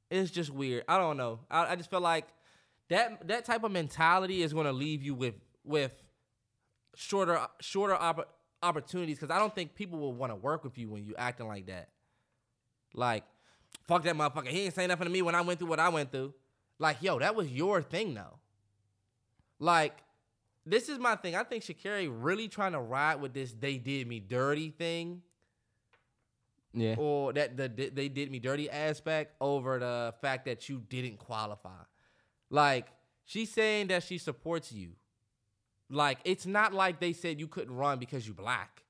It's 0.09 0.31
just 0.31 0.49
weird. 0.51 0.85
I 0.87 0.97
don't 0.97 1.17
know. 1.17 1.39
I, 1.51 1.73
I 1.73 1.75
just 1.75 1.89
feel 1.91 2.01
like 2.01 2.27
that 2.89 3.27
that 3.27 3.45
type 3.45 3.63
of 3.63 3.71
mentality 3.71 4.41
is 4.41 4.53
going 4.53 4.65
to 4.65 4.71
leave 4.73 5.03
you 5.03 5.13
with 5.15 5.35
with 5.63 5.91
shorter 6.95 7.39
shorter 7.59 7.95
oppor- 7.95 8.25
opportunities 8.61 9.17
because 9.19 9.33
I 9.33 9.39
don't 9.39 9.53
think 9.53 9.75
people 9.75 9.99
will 9.99 10.13
want 10.13 10.31
to 10.31 10.35
work 10.35 10.63
with 10.63 10.77
you 10.77 10.89
when 10.89 11.03
you 11.05 11.15
acting 11.17 11.47
like 11.47 11.67
that. 11.67 11.89
Like, 12.93 13.23
fuck 13.87 14.03
that 14.03 14.15
motherfucker. 14.15 14.47
He 14.47 14.65
ain't 14.65 14.73
saying 14.75 14.89
nothing 14.89 15.05
to 15.05 15.11
me 15.11 15.21
when 15.21 15.35
I 15.35 15.41
went 15.41 15.59
through 15.59 15.69
what 15.69 15.79
I 15.79 15.89
went 15.89 16.11
through. 16.11 16.33
Like, 16.79 16.97
yo, 17.01 17.19
that 17.19 17.35
was 17.35 17.51
your 17.51 17.81
thing 17.81 18.13
though. 18.13 18.39
Like, 19.59 20.03
this 20.65 20.89
is 20.89 20.97
my 20.99 21.15
thing. 21.15 21.35
I 21.35 21.43
think 21.43 21.63
Sha'Carri 21.63 22.09
really 22.11 22.47
trying 22.47 22.71
to 22.73 22.79
ride 22.79 23.15
with 23.21 23.33
this 23.33 23.53
"they 23.53 23.77
did 23.77 24.07
me 24.07 24.19
dirty" 24.19 24.69
thing, 24.69 25.21
Yeah. 26.73 26.95
or 26.97 27.33
that 27.33 27.57
the 27.57 27.67
they 27.67 28.09
did 28.09 28.31
me 28.31 28.39
dirty 28.39 28.69
aspect 28.69 29.35
over 29.41 29.79
the 29.79 30.13
fact 30.21 30.45
that 30.45 30.69
you 30.69 30.81
didn't 30.89 31.17
qualify. 31.17 31.83
Like, 32.49 32.87
she's 33.25 33.51
saying 33.51 33.87
that 33.87 34.03
she 34.03 34.17
supports 34.17 34.71
you. 34.71 34.91
Like, 35.93 36.19
it's 36.23 36.45
not 36.45 36.73
like 36.73 36.99
they 36.99 37.13
said 37.13 37.39
you 37.39 37.47
couldn't 37.47 37.75
run 37.75 37.99
because 37.99 38.27
you 38.27 38.33
black. 38.33 38.83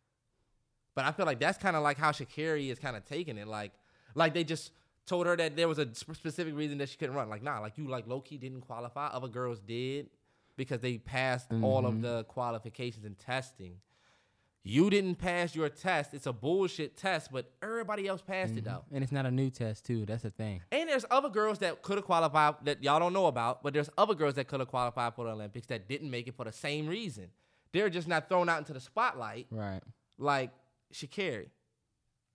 But 0.96 1.06
I 1.06 1.12
feel 1.12 1.26
like 1.26 1.40
that's 1.40 1.58
kind 1.58 1.76
of 1.76 1.84
like 1.84 1.98
how 1.98 2.12
Sha'Carri 2.12 2.72
is 2.72 2.80
kind 2.80 2.96
of 2.96 3.04
taking 3.06 3.38
it. 3.38 3.48
Like, 3.48 3.72
like 4.16 4.34
they 4.34 4.44
just 4.44 4.72
told 5.06 5.26
her 5.28 5.36
that 5.36 5.56
there 5.56 5.68
was 5.68 5.80
a 5.80 5.94
sp- 5.94 6.16
specific 6.16 6.56
reason 6.56 6.78
that 6.78 6.90
she 6.90 6.98
couldn't 6.98 7.16
run. 7.16 7.30
Like, 7.30 7.44
nah, 7.44 7.60
like 7.60 7.78
you 7.78 7.88
like 7.88 8.08
low 8.08 8.22
key 8.22 8.38
didn't 8.38 8.62
qualify. 8.62 9.08
Other 9.08 9.28
girls 9.28 9.60
did 9.60 10.10
because 10.56 10.82
they 10.82 10.98
passed 10.98 11.52
all 11.62 11.86
of 11.86 11.94
mm-hmm. 11.94 12.04
the 12.04 12.24
qualifications 12.26 13.06
and 13.06 13.18
testing. 13.18 13.78
You 14.66 14.90
didn't 14.90 15.16
pass 15.16 15.54
your 15.56 15.68
test. 15.68 16.14
It's 16.14 16.26
a 16.26 16.32
bullshit 16.32 16.96
test, 16.96 17.32
but 17.34 17.52
everybody 17.62 18.08
else 18.08 18.22
passed 18.22 18.56
it 18.56 18.64
though. 18.64 18.86
And 18.94 19.04
it's 19.04 19.12
not 19.12 19.26
a 19.26 19.32
new 19.32 19.50
test 19.50 19.86
too. 19.86 20.06
That's 20.06 20.24
the 20.24 20.30
thing. 20.30 20.62
And 20.72 20.88
there's 20.88 21.04
other 21.12 21.28
girls 21.30 21.60
that 21.60 21.82
could 21.82 21.98
have 21.98 22.06
qualified 22.06 22.56
that 22.64 22.82
y'all 22.82 23.00
don't 23.00 23.12
know 23.12 23.26
about, 23.26 23.62
but 23.62 23.74
there's 23.74 23.90
other 23.98 24.16
girls 24.16 24.36
that 24.36 24.48
could 24.48 24.62
have 24.62 24.70
qualified 24.70 25.16
for 25.16 25.26
the 25.26 25.32
Olympics 25.32 25.68
that 25.68 25.90
didn't 25.90 26.10
make 26.10 26.28
it 26.30 26.36
for 26.38 26.46
the 26.46 26.52
same 26.54 26.88
reason. 26.88 27.28
They're 27.74 27.90
just 27.90 28.08
not 28.08 28.30
thrown 28.30 28.48
out 28.48 28.60
into 28.60 28.72
the 28.72 28.80
spotlight 28.80 29.48
Right. 29.52 29.82
like 30.18 30.52
Sha'Carri. 30.94 31.48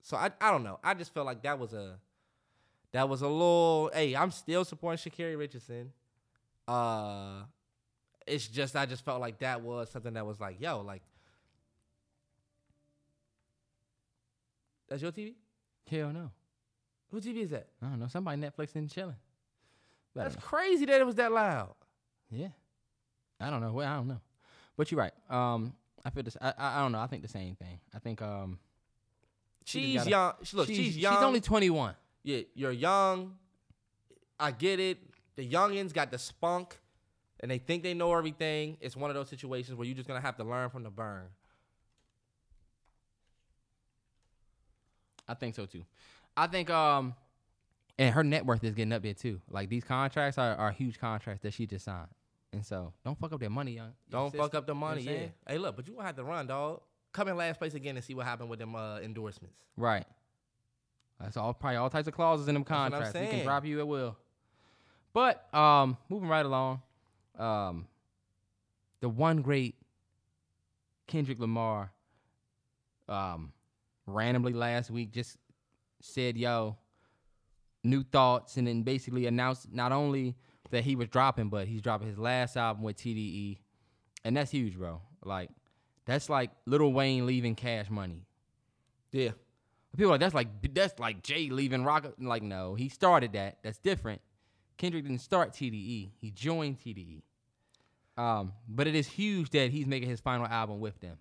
So 0.03 0.17
I 0.19 0.31
I 0.41 0.51
don't 0.51 0.65
know. 0.65 0.79
I 0.85 0.93
just 0.95 1.15
felt 1.15 1.25
like 1.25 1.43
that 1.45 1.59
was 1.59 1.73
a 1.73 1.99
that 2.93 3.09
was 3.09 3.23
a 3.23 3.29
little. 3.29 3.91
Hey, 3.95 4.15
I'm 4.17 4.31
still 4.33 4.65
supporting 4.67 4.99
Sha'Carri 5.11 5.39
Richardson. 5.39 5.93
Uh, 6.67 7.45
it's 8.27 8.47
just 8.49 8.77
I 8.77 8.85
just 8.85 9.05
felt 9.05 9.21
like 9.21 9.39
that 9.39 9.63
was 9.63 9.91
something 9.91 10.13
that 10.15 10.27
was 10.27 10.39
like, 10.41 10.61
yo, 10.61 10.81
like 10.83 11.03
that's 14.89 15.03
your 15.03 15.13
TV. 15.13 15.35
Hell 15.91 16.11
no. 16.13 16.31
Who 17.11 17.21
TV 17.21 17.39
is 17.43 17.51
that? 17.51 17.69
I 17.83 17.87
don't 17.87 18.01
know. 18.01 18.09
Somebody 18.09 18.41
Netflix 18.41 18.75
and 18.75 18.91
chilling. 18.91 19.17
But 20.15 20.25
That's 20.25 20.37
crazy 20.37 20.85
that 20.87 21.01
it 21.01 21.07
was 21.07 21.15
that 21.17 21.33
loud. 21.33 21.75
Yeah. 22.31 22.49
I 23.41 23.51
don't 23.51 23.61
know. 23.61 23.73
Well, 23.73 23.89
I 23.91 23.97
don't 23.97 24.09
know. 24.09 24.21
But 24.77 24.91
you're 24.91 24.99
right. 25.01 25.13
Um, 25.31 25.75
I 26.05 26.11
feel 26.11 26.23
this. 26.23 26.37
I, 26.41 26.53
I 26.59 26.79
I 26.79 26.83
don't 26.83 26.93
know. 26.93 27.01
I 27.01 27.07
think 27.07 27.23
the 27.23 27.29
same 27.29 27.55
thing. 27.57 27.81
I 27.95 27.99
think 27.99 28.21
um. 28.23 28.59
she 29.65 29.81
she's 29.83 29.97
gotta- 29.99 30.11
young. 30.11 30.33
She- 30.43 30.57
Look, 30.57 30.67
she's, 30.67 30.97
young. 30.97 31.15
She's 31.15 31.23
only 31.23 31.41
21. 31.41 31.95
yeah, 32.25 32.41
you're 32.55 32.73
young. 32.73 33.35
I 34.39 34.51
get 34.53 34.81
it. 34.81 34.99
The 35.37 35.49
youngins 35.49 35.93
got 35.93 36.11
the 36.11 36.19
spunk, 36.19 36.79
and 37.41 37.51
they 37.51 37.59
think 37.59 37.83
they 37.83 37.95
know 37.95 38.13
everything. 38.15 38.77
It's 38.81 38.97
one 38.97 39.11
of 39.11 39.15
those 39.17 39.29
situations 39.29 39.77
where 39.77 39.87
you're 39.87 39.97
just 39.97 40.09
gonna 40.09 40.21
have 40.21 40.37
to 40.37 40.45
learn 40.45 40.71
from 40.71 40.83
the 40.83 40.91
burn. 40.91 41.27
I 45.29 45.35
think 45.35 45.55
so 45.55 45.67
too. 45.67 45.85
I 46.37 46.47
think 46.47 46.71
um, 46.71 47.15
and 47.99 48.15
her 48.15 48.25
net 48.25 48.47
worth 48.47 48.63
is 48.65 48.75
getting 48.75 48.93
up 48.93 49.03
there 49.03 49.15
too. 49.15 49.41
Like 49.51 49.69
these 49.69 49.85
contracts 49.85 50.39
are, 50.39 50.55
are 50.57 50.71
huge 50.71 50.99
contracts 50.99 51.43
that 51.43 51.53
she 51.53 51.67
just 51.67 51.85
signed, 51.85 52.09
and 52.53 52.65
so 52.65 52.93
don't 53.05 53.19
fuck 53.19 53.33
up 53.33 53.41
that 53.41 53.51
money, 53.51 53.73
young. 53.73 53.93
Don't 54.09 54.35
fuck 54.35 54.55
up 54.55 54.67
the 54.67 54.75
you 54.75 54.81
know 54.81 54.87
what 54.87 54.97
money. 54.97 55.03
Yeah. 55.03 55.27
Hey, 55.47 55.59
look, 55.59 55.77
but 55.77 55.87
you 55.87 55.95
gonna 55.95 56.07
have 56.07 56.17
to 56.17 56.25
run, 56.25 56.47
dog. 56.47 56.81
Come 57.13 57.29
in 57.29 57.37
last 57.37 57.59
place 57.59 57.75
again 57.75 57.97
and 57.97 58.05
see 58.05 58.15
what 58.15 58.27
happened 58.27 58.51
with 58.51 58.59
them 58.59 58.75
uh, 58.77 58.99
endorsements. 59.01 59.57
Right. 59.77 60.05
That's 61.21 61.37
all 61.37 61.53
probably 61.53 61.77
all 61.77 61.91
types 61.91 62.07
of 62.07 62.15
clauses 62.15 62.49
in 62.49 62.55
them 62.55 62.65
contracts. 62.65 63.19
We 63.19 63.27
can 63.27 63.45
drop 63.45 63.65
you 63.65 63.81
at 63.81 63.89
will. 63.89 64.17
But 65.13 65.53
um, 65.55 65.97
moving 66.09 66.29
right 66.29 66.45
along, 66.47 66.83
um, 67.39 67.87
the 69.01 69.09
one 69.09 69.43
great 69.43 69.75
Kendrick 71.07 71.41
Lamar, 71.41 71.91
um, 73.09 73.53
randomly 74.09 74.53
last 74.53 74.91
week 74.91 75.13
just 75.13 75.37
said, 76.01 76.37
"Yo, 76.37 76.77
new 77.85 78.03
thoughts," 78.03 78.57
and 78.57 78.67
then 78.67 78.83
basically 78.83 79.27
announced 79.27 79.73
not 79.73 79.93
only 79.93 80.37
that 80.71 80.85
he 80.85 80.97
was 80.97 81.09
dropping, 81.09 81.49
but 81.49 81.69
he's 81.69 81.83
dropping 81.83 82.09
his 82.09 82.19
last 82.19 82.57
album 82.57 82.83
with 82.83 82.97
TDE, 82.97 83.59
and 84.25 84.37
that's 84.37 84.51
huge, 84.51 84.77
bro. 84.77 85.01
Like, 85.25 85.51
that's 86.05 86.29
like 86.29 86.51
Lil 86.67 86.93
Wayne 86.93 87.27
leaving 87.27 87.55
Cash 87.55 87.91
Money. 87.91 88.27
Yeah. 89.13 89.31
People 89.97 90.11
are 90.11 90.15
like 90.15 90.21
that's 90.21 90.35
like 90.35 90.75
that's 90.75 90.99
like 90.99 91.23
Jay 91.23 91.49
leaving 91.51 91.85
Roc. 91.85 92.15
Like 92.19 92.43
no, 92.43 92.75
he 92.75 92.89
started 92.89 93.33
that. 93.33 93.59
That's 93.63 93.79
different. 93.79 94.21
Kendrick 94.77 95.05
didn't 95.05 95.21
start 95.21 95.53
TDE. 95.53 96.11
He 96.21 96.31
joined 96.31 96.79
TDE. 96.79 97.23
Um, 98.17 98.53
but 98.69 98.87
it 98.87 98.95
is 98.95 99.07
huge 99.07 99.51
that 99.51 99.71
he's 99.71 99.87
making 99.87 100.09
his 100.09 100.21
final 100.21 100.47
album 100.47 100.81
with 100.81 101.01
them. 101.01 101.19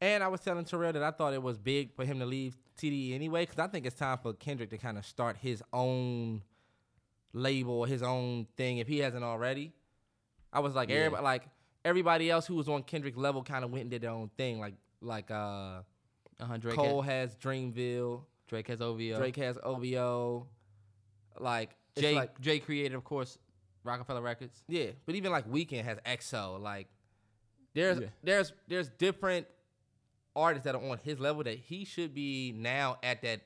And 0.00 0.22
I 0.22 0.28
was 0.28 0.40
telling 0.40 0.64
Terrell 0.64 0.92
that 0.92 1.02
I 1.02 1.10
thought 1.10 1.32
it 1.32 1.42
was 1.42 1.56
big 1.58 1.94
for 1.94 2.04
him 2.04 2.18
to 2.18 2.26
leave 2.26 2.56
TDE 2.78 3.14
anyway, 3.14 3.44
because 3.46 3.58
I 3.58 3.66
think 3.68 3.86
it's 3.86 3.96
time 3.96 4.18
for 4.22 4.34
Kendrick 4.34 4.70
to 4.70 4.78
kind 4.78 4.98
of 4.98 5.06
start 5.06 5.36
his 5.38 5.62
own 5.72 6.42
label, 7.32 7.84
his 7.84 8.02
own 8.02 8.46
thing, 8.56 8.78
if 8.78 8.86
he 8.88 8.98
hasn't 8.98 9.24
already. 9.24 9.72
I 10.52 10.60
was 10.60 10.74
like, 10.74 10.90
Yeah. 10.90 10.96
everybody, 10.96 11.22
like 11.24 11.48
everybody 11.84 12.30
else 12.30 12.46
who 12.46 12.54
was 12.56 12.68
on 12.68 12.82
Kendrick 12.82 13.16
level 13.16 13.42
kind 13.42 13.64
of 13.64 13.70
went 13.70 13.82
and 13.82 13.90
did 13.90 14.02
their 14.02 14.10
own 14.10 14.30
thing. 14.36 14.60
Like, 14.60 14.74
like 15.00 15.30
uh, 15.30 15.80
Uh-huh, 16.40 16.56
Drake, 16.58 16.76
Cole 16.76 17.00
has, 17.02 17.30
has 17.30 17.36
Dreamville, 17.36 18.22
Drake 18.48 18.68
has 18.68 18.80
OVO. 18.82 19.16
Drake 19.18 19.36
has 19.36 19.58
OVO. 19.62 20.46
Like, 21.38 21.70
Jay, 21.98 22.14
like, 22.14 22.38
Jay 22.40 22.58
created, 22.58 22.94
of 22.94 23.04
course, 23.04 23.38
Roc-A-Fella 23.84 24.20
Records. 24.20 24.62
yeah, 24.68 24.90
but 25.06 25.14
even 25.14 25.32
like 25.32 25.48
Weeknd 25.50 25.84
has 25.84 25.98
XO. 26.04 26.60
Like, 26.60 26.88
there's 27.74 28.00
Yeah. 28.00 28.06
there's 28.22 28.52
there's 28.68 28.88
different 28.90 29.46
artists 30.36 30.64
that 30.64 30.74
are 30.74 30.90
on 30.90 30.98
his 31.02 31.18
level 31.18 31.42
that 31.44 31.58
he 31.58 31.84
should 31.84 32.14
be 32.14 32.52
now 32.56 32.98
at 33.02 33.22
that 33.22 33.40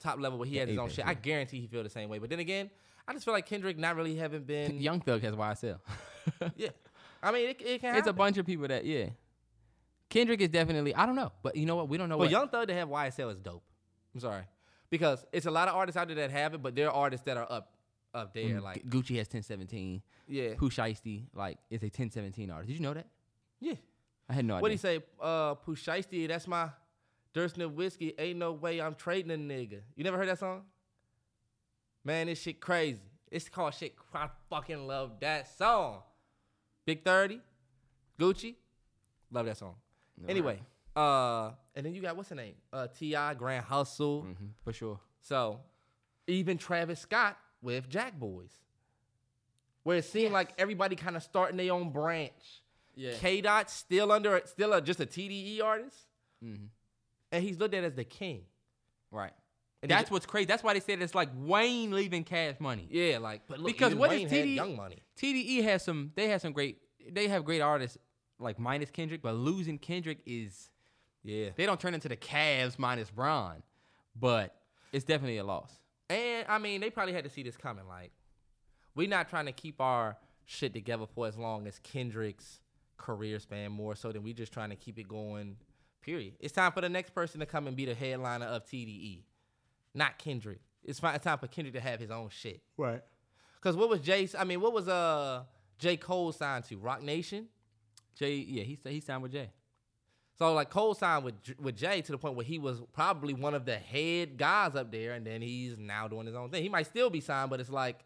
top 0.00 0.18
level 0.18 0.38
where 0.38 0.48
he 0.48 0.56
has 0.56 0.68
his 0.68 0.78
own 0.78 0.90
shit. 0.90 1.06
I 1.06 1.14
guarantee 1.14 1.60
he 1.60 1.66
feel 1.66 1.82
the 1.82 1.88
same 1.90 2.08
way. 2.08 2.18
But 2.18 2.28
then 2.30 2.40
again, 2.40 2.70
I 3.06 3.12
just 3.12 3.24
feel 3.24 3.32
like 3.34 3.46
Kendrick 3.46 3.78
not 3.78 3.96
really 3.96 4.16
haven't 4.16 4.46
been. 4.46 4.80
Young 4.80 5.00
Thug 5.00 5.22
has 5.22 5.34
YSL. 5.34 5.78
yeah, 6.56 6.68
I 7.22 7.32
mean 7.32 7.48
it, 7.50 7.62
it 7.62 7.80
can. 7.80 7.96
it's 7.96 8.08
a 8.08 8.12
bunch 8.12 8.36
of 8.38 8.44
people 8.46 8.68
that, 8.68 8.84
yeah. 8.84 9.06
Kendrick 10.08 10.40
is 10.40 10.48
definitely, 10.48 10.94
I 10.94 11.06
don't 11.06 11.14
know. 11.16 11.30
But 11.42 11.54
you 11.56 11.66
know 11.66 11.76
what? 11.76 11.88
We 11.88 11.96
don't 11.96 12.08
know 12.08 12.16
But 12.16 12.24
what. 12.24 12.30
Young 12.30 12.48
Thug 12.48 12.66
to 12.68 12.74
have 12.74 12.88
YSL 12.88 13.32
is 13.32 13.38
dope. 13.38 13.62
I'm 14.14 14.20
sorry, 14.20 14.42
because 14.90 15.24
it's 15.32 15.46
a 15.46 15.50
lot 15.52 15.68
of 15.68 15.76
artists 15.76 15.96
out 15.96 16.08
there 16.08 16.16
that 16.16 16.30
have 16.32 16.54
it, 16.54 16.62
but 16.62 16.74
there 16.74 16.88
are 16.88 16.94
artists 16.94 17.24
that 17.26 17.36
are 17.36 17.46
up 17.50 17.74
up 18.12 18.34
there. 18.34 18.44
Mm, 18.56 18.62
Like, 18.62 18.84
Gucci 18.86 19.16
has 19.18 19.26
1017. 19.28 20.02
yeah, 20.26 20.54
Pooh 20.56 20.68
Shiesty, 20.68 21.26
like, 21.32 21.58
is 21.70 21.82
a 21.82 21.86
1017 21.86 22.50
artist. 22.50 22.68
Did 22.68 22.74
you 22.74 22.80
know 22.82 22.94
that? 22.94 23.06
yeah. 23.60 23.74
I 24.30 24.32
had 24.32 24.44
no 24.44 24.54
idea. 24.54 24.62
What 24.62 24.68
do 24.68 24.72
you 24.74 24.78
say? 24.78 25.00
Uh, 25.20 25.54
Pooh 25.56 25.74
that's 26.28 26.46
my 26.46 26.68
Durston 27.34 27.74
whiskey. 27.74 28.14
Ain't 28.16 28.38
no 28.38 28.52
way 28.52 28.80
I'm 28.80 28.94
trading 28.94 29.32
a 29.32 29.34
nigga. 29.34 29.80
You 29.96 30.04
never 30.04 30.16
heard 30.16 30.28
that 30.28 30.38
song? 30.38 30.62
Man, 32.04 32.28
this 32.28 32.40
shit 32.40 32.60
crazy. 32.60 33.00
It's 33.30 33.48
called 33.48 33.74
shit. 33.74 33.94
I 34.14 34.28
fucking 34.48 34.86
love 34.86 35.18
that 35.20 35.48
song. 35.58 36.02
Big 36.86 37.04
30, 37.04 37.40
Gucci, 38.18 38.54
love 39.30 39.46
that 39.46 39.56
song. 39.56 39.74
anyway, 40.28 40.60
uh, 40.96 41.50
and 41.74 41.84
then 41.84 41.94
you 41.94 42.00
got 42.00 42.16
what's 42.16 42.30
the 42.30 42.34
name? 42.34 42.54
Uh, 42.72 42.86
T.I., 42.86 43.34
Grand 43.34 43.64
Hustle. 43.64 44.22
hmm 44.22 44.46
for 44.64 44.72
sure. 44.72 44.98
So 45.20 45.60
even 46.26 46.56
Travis 46.56 47.00
Scott 47.00 47.36
with 47.62 47.88
Jack 47.88 48.18
Boys, 48.18 48.52
where 49.82 49.98
it 49.98 50.04
seemed 50.04 50.32
like 50.32 50.52
everybody 50.56 50.96
kind 50.96 51.16
of 51.16 51.22
starting 51.22 51.56
their 51.56 51.72
own 51.72 51.90
branch. 51.90 52.62
Yeah. 53.00 53.12
K 53.18 53.40
Dot 53.40 53.70
still 53.70 54.12
under 54.12 54.40
still 54.44 54.72
a, 54.72 54.80
just 54.82 55.00
a 55.00 55.06
TDE 55.06 55.62
artist, 55.62 55.96
Mhm. 56.44 56.68
and 57.32 57.42
he's 57.44 57.58
looked 57.58 57.74
at 57.74 57.82
as 57.84 57.94
the 57.94 58.04
king. 58.04 58.42
Right. 59.10 59.32
And 59.82 59.90
That's 59.90 60.10
what's 60.10 60.26
crazy. 60.26 60.44
That's 60.44 60.62
why 60.62 60.74
they 60.74 60.80
said 60.80 61.00
it's 61.00 61.14
like 61.14 61.30
Wayne 61.34 61.90
leaving 61.92 62.22
Cash 62.24 62.56
Money. 62.60 62.86
yeah, 62.90 63.16
like 63.18 63.42
but 63.48 63.58
look, 63.58 63.68
because 63.68 63.94
what 63.94 64.10
Wayne 64.10 64.26
is 64.26 64.32
TDE? 64.32 64.54
Young 64.54 64.76
Money? 64.76 64.98
TDE 65.16 65.62
has 65.62 65.82
some. 65.82 66.12
They 66.14 66.28
have 66.28 66.42
some 66.42 66.52
great. 66.52 66.78
They 67.10 67.28
have 67.28 67.44
great 67.46 67.62
artists 67.62 67.96
like 68.38 68.58
minus 68.58 68.90
Kendrick, 68.90 69.22
but 69.22 69.34
losing 69.34 69.78
Kendrick 69.78 70.18
is 70.26 70.70
Yeah, 71.22 71.50
they 71.56 71.64
don't 71.66 71.80
turn 71.80 71.94
into 71.94 72.08
the 72.10 72.16
Cavs 72.16 72.78
minus 72.78 73.10
Bron, 73.10 73.62
but 74.14 74.54
it's 74.92 75.04
definitely 75.06 75.38
a 75.38 75.44
loss. 75.44 75.72
and 76.10 76.46
I 76.48 76.58
mean 76.58 76.80
they 76.82 76.90
probably 76.90 77.14
had 77.14 77.24
to 77.24 77.30
see 77.30 77.42
this 77.42 77.56
coming. 77.56 77.86
Like 77.88 78.12
we're 78.94 79.08
not 79.08 79.28
trying 79.30 79.46
to 79.46 79.52
keep 79.52 79.80
our 79.80 80.16
shit 80.44 80.72
together 80.74 81.06
for 81.14 81.26
as 81.26 81.38
long 81.38 81.66
as 81.66 81.78
Kendrick's 81.78 82.60
career 83.00 83.38
span, 83.40 83.72
more 83.72 83.96
so 83.96 84.12
than 84.12 84.22
we 84.22 84.32
just 84.32 84.52
trying 84.52 84.70
to 84.70 84.76
keep 84.76 84.98
it 84.98 85.08
going. 85.08 85.56
Period. 86.02 86.34
It's 86.40 86.52
time 86.54 86.70
for 86.72 86.80
the 86.80 86.88
next 86.88 87.14
person 87.14 87.40
to 87.40 87.46
come 87.46 87.66
and 87.66 87.76
be 87.76 87.84
the 87.84 87.94
headliner 87.94 88.46
of 88.46 88.64
TDE, 88.64 89.22
not 89.94 90.18
Kendrick. 90.18 90.60
It's, 90.84 90.98
fi- 91.00 91.14
it's 91.14 91.24
time 91.24 91.38
for 91.38 91.46
Kendrick 91.46 91.74
to 91.74 91.80
have 91.80 92.00
his 92.00 92.10
own 92.10 92.28
shit. 92.30 92.62
Right. 92.78 93.02
Cause 93.60 93.76
what 93.76 93.90
was 93.90 94.00
Jay? 94.00 94.26
I 94.38 94.44
mean, 94.44 94.60
what 94.62 94.72
was 94.72 94.88
uh 94.88 95.42
J 95.78 95.98
Cole 95.98 96.32
signed 96.32 96.64
to? 96.64 96.78
Roc 96.78 97.02
Nation. 97.02 97.48
Jay, 98.14 98.36
yeah, 98.36 98.62
he 98.62 98.78
he 98.88 99.00
signed 99.00 99.22
with 99.22 99.32
Jay. 99.32 99.50
So 100.38 100.54
like 100.54 100.70
Cole 100.70 100.94
signed 100.94 101.24
with 101.24 101.34
with 101.60 101.76
Jay 101.76 102.00
to 102.00 102.12
the 102.12 102.16
point 102.16 102.34
where 102.36 102.46
he 102.46 102.58
was 102.58 102.80
probably 102.94 103.34
one 103.34 103.52
of 103.54 103.66
the 103.66 103.76
head 103.76 104.38
guys 104.38 104.74
up 104.74 104.90
there, 104.90 105.12
and 105.12 105.26
then 105.26 105.42
he's 105.42 105.76
now 105.76 106.08
doing 106.08 106.24
his 106.26 106.34
own 106.34 106.48
thing. 106.48 106.62
He 106.62 106.70
might 106.70 106.86
still 106.86 107.10
be 107.10 107.20
signed, 107.20 107.50
but 107.50 107.60
it's 107.60 107.68
like 107.68 107.98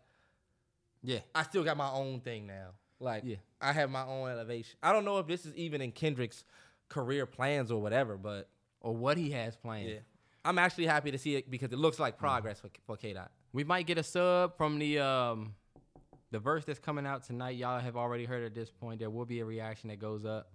Yeah. 1.04 1.20
I 1.32 1.44
still 1.44 1.62
got 1.62 1.76
my 1.76 1.90
own 1.90 2.18
thing 2.18 2.48
now. 2.48 2.70
Like 3.00 3.22
Yeah. 3.26 3.36
I 3.60 3.72
have 3.72 3.90
my 3.90 4.04
own 4.04 4.28
elevation. 4.28 4.76
I 4.82 4.92
don't 4.92 5.04
know 5.04 5.18
if 5.18 5.26
this 5.26 5.44
is 5.46 5.54
even 5.56 5.80
in 5.80 5.92
Kendrick's 5.92 6.44
career 6.88 7.26
plans 7.26 7.70
or 7.70 7.80
whatever, 7.80 8.16
but 8.16 8.48
Or 8.80 8.94
what 8.94 9.16
he 9.16 9.30
has 9.32 9.56
planned. 9.56 9.88
yeah, 9.88 9.98
I'm 10.44 10.58
actually 10.58 10.86
happy 10.86 11.10
to 11.10 11.18
see 11.18 11.36
it 11.36 11.50
because 11.50 11.72
it 11.72 11.78
looks 11.78 11.98
like 11.98 12.18
progress 12.18 12.60
for 12.60 12.68
for 12.86 12.96
K 12.96 13.12
Dot. 13.14 13.30
We 13.52 13.64
might 13.64 13.86
get 13.86 13.98
a 13.98 14.02
sub 14.02 14.56
from 14.56 14.78
the 14.78 14.98
um 15.00 15.54
the 16.30 16.38
verse 16.40 16.64
that's 16.64 16.80
coming 16.80 17.06
out 17.06 17.24
tonight. 17.24 17.56
Y'all 17.56 17.78
have 17.80 17.96
already 17.96 18.24
heard 18.24 18.44
at 18.44 18.54
this 18.54 18.70
point. 18.70 18.98
There 18.98 19.10
will 19.10 19.24
be 19.24 19.40
a 19.40 19.44
reaction 19.44 19.88
that 19.90 20.00
goes 20.00 20.24
up 20.24 20.50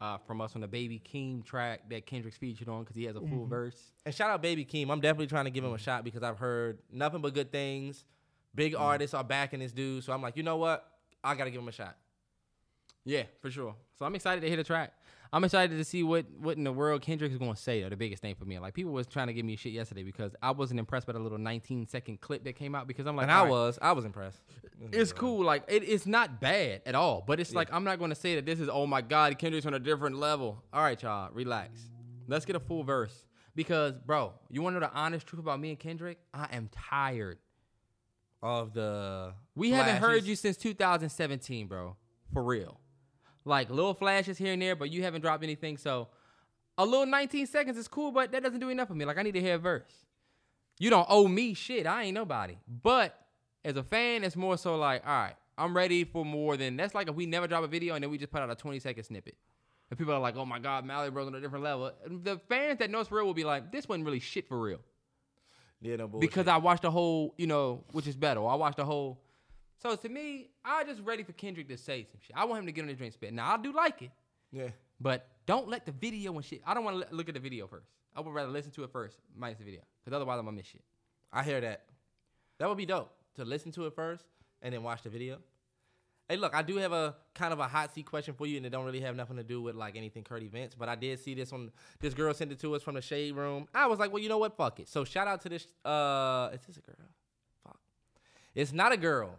uh, 0.00 0.16
from 0.16 0.40
us 0.40 0.54
on 0.54 0.62
the 0.62 0.66
Baby 0.68 0.98
Keem 0.98 1.44
track 1.44 1.90
that 1.90 2.06
Kendrick's 2.06 2.38
featured 2.38 2.70
on 2.70 2.80
because 2.84 2.96
he 2.96 3.04
has 3.04 3.16
a 3.16 3.20
full 3.20 3.44
verse. 3.46 3.92
And 4.06 4.14
shout 4.14 4.30
out 4.30 4.40
Baby 4.40 4.64
Keem. 4.64 4.90
I'm 4.90 5.00
definitely 5.00 5.26
trying 5.26 5.44
to 5.44 5.50
give 5.50 5.62
him 5.62 5.74
a 5.74 5.78
shot 5.78 6.04
because 6.04 6.22
I've 6.22 6.38
heard 6.38 6.78
nothing 6.90 7.20
but 7.20 7.34
good 7.34 7.52
things. 7.52 8.04
Big 8.54 8.74
artists 8.74 9.12
are 9.12 9.22
backing 9.22 9.60
this 9.60 9.72
dude, 9.72 10.02
so 10.02 10.12
I'm 10.14 10.22
like, 10.22 10.38
you 10.38 10.42
know 10.42 10.56
what? 10.56 10.89
I 11.22 11.34
gotta 11.34 11.50
give 11.50 11.60
him 11.60 11.68
a 11.68 11.72
shot. 11.72 11.96
Yeah, 13.04 13.24
for 13.40 13.50
sure. 13.50 13.74
So 13.98 14.04
I'm 14.04 14.14
excited 14.14 14.42
to 14.42 14.48
hit 14.50 14.58
a 14.58 14.64
track. 14.64 14.92
I'm 15.32 15.44
excited 15.44 15.76
to 15.76 15.84
see 15.84 16.02
what 16.02 16.26
what 16.38 16.56
in 16.56 16.64
the 16.64 16.72
world 16.72 17.02
Kendrick 17.02 17.30
is 17.30 17.38
going 17.38 17.54
to 17.54 17.60
say. 17.60 17.82
Though 17.82 17.88
the 17.88 17.96
biggest 17.96 18.20
thing 18.20 18.34
for 18.34 18.44
me, 18.44 18.58
like 18.58 18.74
people 18.74 18.92
was 18.92 19.06
trying 19.06 19.28
to 19.28 19.32
give 19.32 19.44
me 19.44 19.54
shit 19.54 19.72
yesterday 19.72 20.02
because 20.02 20.34
I 20.42 20.50
wasn't 20.50 20.80
impressed 20.80 21.06
by 21.06 21.12
the 21.12 21.20
little 21.20 21.38
19 21.38 21.86
second 21.86 22.20
clip 22.20 22.42
that 22.44 22.56
came 22.56 22.74
out 22.74 22.88
because 22.88 23.06
I'm 23.06 23.14
like, 23.14 23.24
and 23.24 23.32
I 23.32 23.42
right, 23.42 23.50
was, 23.50 23.78
I 23.80 23.92
was 23.92 24.04
impressed. 24.04 24.40
It's 24.92 25.12
cool. 25.12 25.44
Like 25.44 25.64
it, 25.68 25.84
it's 25.84 26.04
not 26.04 26.40
bad 26.40 26.82
at 26.84 26.96
all. 26.96 27.22
But 27.24 27.38
it's 27.38 27.54
like 27.54 27.72
I'm 27.72 27.84
not 27.84 27.98
going 27.98 28.10
to 28.10 28.16
say 28.16 28.34
that 28.36 28.46
this 28.46 28.58
is 28.58 28.68
oh 28.68 28.86
my 28.86 29.02
god, 29.02 29.38
Kendrick's 29.38 29.66
on 29.66 29.74
a 29.74 29.78
different 29.78 30.16
level. 30.16 30.64
All 30.72 30.82
right, 30.82 31.00
y'all, 31.00 31.30
relax. 31.32 31.80
Let's 32.26 32.44
get 32.44 32.56
a 32.56 32.60
full 32.60 32.82
verse 32.82 33.24
because, 33.54 33.94
bro, 34.04 34.32
you 34.50 34.62
want 34.62 34.76
to 34.76 34.80
know 34.80 34.86
the 34.86 34.92
honest 34.94 35.26
truth 35.26 35.40
about 35.40 35.60
me 35.60 35.70
and 35.70 35.78
Kendrick? 35.78 36.18
I 36.34 36.48
am 36.52 36.68
tired. 36.72 37.38
Of 38.42 38.72
the 38.72 39.34
We 39.54 39.70
haven't 39.70 39.96
heard 39.96 40.24
you 40.24 40.34
since 40.34 40.56
2017, 40.56 41.66
bro. 41.66 41.96
For 42.32 42.42
real. 42.42 42.80
Like 43.44 43.70
little 43.70 43.94
flashes 43.94 44.38
here 44.38 44.52
and 44.52 44.62
there, 44.62 44.76
but 44.76 44.90
you 44.90 45.02
haven't 45.02 45.20
dropped 45.20 45.42
anything. 45.42 45.76
So 45.76 46.08
a 46.78 46.84
little 46.84 47.06
19 47.06 47.46
seconds 47.46 47.76
is 47.76 47.88
cool, 47.88 48.12
but 48.12 48.32
that 48.32 48.42
doesn't 48.42 48.60
do 48.60 48.70
enough 48.70 48.88
for 48.88 48.94
me. 48.94 49.04
Like 49.04 49.18
I 49.18 49.22
need 49.22 49.34
to 49.34 49.40
hear 49.40 49.56
a 49.56 49.58
verse. 49.58 49.92
You 50.78 50.88
don't 50.88 51.06
owe 51.10 51.28
me 51.28 51.52
shit. 51.52 51.86
I 51.86 52.04
ain't 52.04 52.14
nobody. 52.14 52.56
But 52.66 53.18
as 53.64 53.76
a 53.76 53.82
fan, 53.82 54.24
it's 54.24 54.36
more 54.36 54.56
so 54.56 54.76
like, 54.76 55.06
all 55.06 55.12
right, 55.12 55.34
I'm 55.58 55.76
ready 55.76 56.04
for 56.04 56.24
more 56.24 56.56
than 56.56 56.76
that's 56.76 56.94
like 56.94 57.08
if 57.08 57.14
we 57.14 57.26
never 57.26 57.46
drop 57.46 57.62
a 57.62 57.68
video 57.68 57.94
and 57.94 58.02
then 58.02 58.10
we 58.10 58.16
just 58.16 58.32
put 58.32 58.40
out 58.40 58.50
a 58.50 58.54
20 58.54 58.78
second 58.78 59.04
snippet. 59.04 59.36
And 59.90 59.98
people 59.98 60.14
are 60.14 60.20
like, 60.20 60.36
oh 60.36 60.46
my 60.46 60.58
God, 60.58 60.86
Mally 60.86 61.10
Bros 61.10 61.26
on 61.26 61.34
a 61.34 61.40
different 61.40 61.64
level. 61.64 61.92
The 62.06 62.40
fans 62.48 62.78
that 62.78 62.90
know 62.90 63.00
it's 63.00 63.12
real 63.12 63.26
will 63.26 63.34
be 63.34 63.44
like, 63.44 63.70
this 63.70 63.86
wasn't 63.86 64.06
really 64.06 64.20
shit 64.20 64.48
for 64.48 64.58
real 64.58 64.80
Yeah, 65.80 65.96
no 65.96 66.08
bullshit. 66.08 66.28
because 66.28 66.46
I 66.46 66.56
watched 66.58 66.82
the 66.82 66.90
whole, 66.90 67.34
you 67.38 67.46
know, 67.46 67.84
which 67.92 68.06
is 68.06 68.16
better. 68.16 68.46
I 68.46 68.54
watched 68.54 68.76
the 68.76 68.84
whole. 68.84 69.20
So 69.78 69.96
to 69.96 70.08
me, 70.08 70.50
I 70.64 70.84
just 70.84 71.00
ready 71.02 71.22
for 71.22 71.32
Kendrick 71.32 71.68
to 71.68 71.76
say 71.78 72.06
some 72.10 72.20
shit. 72.20 72.36
I 72.36 72.44
want 72.44 72.60
him 72.60 72.66
to 72.66 72.72
get 72.72 72.82
on 72.82 72.88
the 72.88 72.94
drink 72.94 73.14
spit. 73.14 73.32
Now 73.32 73.54
I 73.54 73.56
do 73.56 73.72
like 73.72 74.02
it, 74.02 74.10
yeah, 74.52 74.68
but 75.00 75.26
don't 75.46 75.68
let 75.68 75.86
the 75.86 75.92
video 75.92 76.34
and 76.34 76.44
shit. 76.44 76.60
I 76.66 76.74
don't 76.74 76.84
want 76.84 77.08
to 77.08 77.14
look 77.14 77.28
at 77.28 77.34
the 77.34 77.40
video 77.40 77.66
first. 77.66 77.88
I 78.14 78.20
would 78.20 78.34
rather 78.34 78.50
listen 78.50 78.72
to 78.72 78.84
it 78.84 78.90
first, 78.92 79.16
minus 79.34 79.58
the 79.58 79.64
video, 79.64 79.80
because 80.04 80.14
otherwise 80.14 80.38
I'm 80.38 80.44
gonna 80.44 80.56
miss 80.56 80.66
shit. 80.66 80.82
I 81.32 81.42
hear 81.42 81.60
that. 81.62 81.84
That 82.58 82.68
would 82.68 82.76
be 82.76 82.84
dope 82.86 83.10
to 83.36 83.44
listen 83.44 83.72
to 83.72 83.86
it 83.86 83.94
first 83.94 84.24
and 84.60 84.74
then 84.74 84.82
watch 84.82 85.02
the 85.02 85.08
video. 85.08 85.38
Hey, 86.30 86.36
look, 86.36 86.54
I 86.54 86.62
do 86.62 86.76
have 86.76 86.92
a 86.92 87.16
kind 87.34 87.52
of 87.52 87.58
a 87.58 87.66
hot 87.66 87.92
seat 87.92 88.06
question 88.06 88.34
for 88.34 88.46
you, 88.46 88.56
and 88.56 88.64
it 88.64 88.70
don't 88.70 88.84
really 88.84 89.00
have 89.00 89.16
nothing 89.16 89.36
to 89.38 89.42
do 89.42 89.60
with 89.60 89.74
like 89.74 89.96
anything 89.96 90.22
Kurt 90.22 90.44
events. 90.44 90.76
But 90.78 90.88
I 90.88 90.94
did 90.94 91.18
see 91.18 91.34
this 91.34 91.50
one. 91.50 91.72
This 91.98 92.14
girl 92.14 92.32
sent 92.32 92.52
it 92.52 92.60
to 92.60 92.72
us 92.76 92.84
from 92.84 92.94
the 92.94 93.02
shade 93.02 93.34
room. 93.34 93.66
I 93.74 93.88
was 93.88 93.98
like, 93.98 94.12
well, 94.12 94.22
you 94.22 94.28
know 94.28 94.38
what? 94.38 94.56
Fuck 94.56 94.78
it. 94.78 94.88
So 94.88 95.02
shout 95.04 95.26
out 95.26 95.40
to 95.40 95.48
this. 95.48 95.66
Uh, 95.84 96.50
is 96.52 96.60
this 96.68 96.76
a 96.76 96.82
girl? 96.82 96.94
Fuck. 97.64 97.80
It's 98.54 98.72
not 98.72 98.92
a 98.92 98.96
girl. 98.96 99.34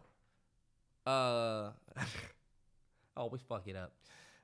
Uh, 1.07 1.69
I 1.95 2.03
always 3.15 3.41
fuck 3.41 3.69
it 3.69 3.77
up. 3.77 3.93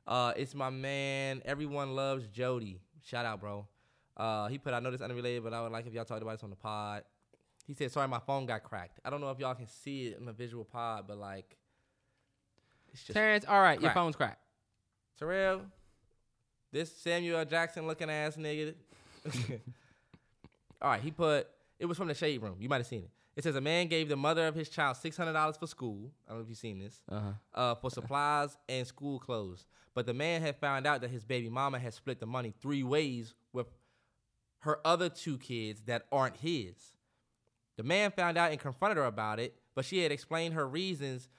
Uh, 0.08 0.32
it's 0.38 0.56
my 0.56 0.70
man. 0.70 1.42
Everyone 1.44 1.98
loves 1.98 2.28
Jody. 2.28 2.80
Shout 3.04 3.26
out, 3.26 3.42
bro. 3.42 3.68
Uh, 4.16 4.48
he 4.48 4.58
put, 4.58 4.74
I 4.74 4.80
know 4.80 4.92
this 4.92 5.02
unrelated, 5.02 5.44
but 5.44 5.54
I 5.54 5.64
would 5.64 5.74
like 5.74 5.86
if 5.86 5.94
y'all 5.94 6.06
talked 6.06 6.22
about 6.22 6.36
this 6.36 6.44
on 6.46 6.50
the 6.50 6.56
pod. 6.56 7.04
He 7.66 7.74
said, 7.74 7.92
sorry, 7.92 8.08
my 8.08 8.20
phone 8.20 8.46
got 8.46 8.64
cracked. 8.64 9.02
I 9.04 9.10
don't 9.10 9.20
know 9.20 9.32
if 9.32 9.40
y'all 9.40 9.54
can 9.54 9.68
see 9.68 10.08
it 10.08 10.18
in 10.18 10.26
the 10.26 10.32
visual 10.32 10.64
pod, 10.64 11.04
but 11.10 11.18
like, 11.18 11.58
it's 12.94 13.04
just 13.04 13.14
Terrence, 13.16 13.46
all 13.48 13.62
right, 13.62 13.80
your 13.80 13.92
crack. 13.92 13.96
phone's 13.96 14.16
cracked. 14.16 14.42
Terrell, 15.20 15.62
this 16.72 16.92
Samuel 16.96 17.44
Jackson 17.46 17.88
looking 17.88 18.10
ass 18.10 18.36
nigga. 18.36 18.74
All 20.82 20.92
right, 20.92 21.02
he 21.02 21.10
put 21.12 21.48
it 21.80 21.86
was 21.86 21.98
from 21.98 22.08
the 22.08 22.14
shade 22.14 22.42
room. 22.42 22.58
You 22.60 22.70
might 22.70 22.78
have 22.78 22.88
seen 22.88 23.04
it. 23.04 23.10
It 23.36 23.44
says 23.44 23.56
a 23.56 23.62
man 23.62 23.88
gave 23.88 24.10
the 24.10 24.16
mother 24.16 24.48
of 24.48 24.56
his 24.56 24.70
child 24.70 24.98
six 24.98 25.18
hundred 25.18 25.34
dollars 25.34 25.58
for 25.58 25.68
school. 25.68 26.12
I 26.28 26.32
don't 26.32 26.40
know 26.40 26.44
if 26.44 26.50
you've 26.50 26.58
seen 26.58 26.80
this. 26.80 27.02
Uh-huh. 27.10 27.32
Uh, 27.54 27.76
for 27.76 27.90
supplies 27.90 28.58
and 28.68 28.86
school 28.86 29.20
clothes. 29.20 29.66
But 29.94 30.06
the 30.06 30.14
man 30.14 30.42
had 30.42 30.56
found 30.58 30.86
out 30.86 31.02
that 31.02 31.10
his 31.10 31.24
baby 31.26 31.50
mama 31.50 31.80
had 31.80 31.94
split 31.94 32.20
the 32.20 32.28
money 32.28 32.54
three 32.62 32.84
ways 32.84 33.34
with 33.54 33.68
her 34.60 34.80
other 34.86 35.10
two 35.10 35.38
kids 35.38 35.82
that 35.88 36.06
aren't 36.12 36.38
his. 36.38 36.76
The 37.78 37.84
man 37.84 38.12
found 38.12 38.38
out 38.38 38.52
and 38.52 38.60
confronted 38.60 38.98
her 38.98 39.06
about 39.06 39.40
it, 39.40 39.56
but 39.76 39.86
she 39.86 40.00
had 40.00 40.12
explained 40.12 40.56
her 40.56 40.68
reasons 40.68 41.30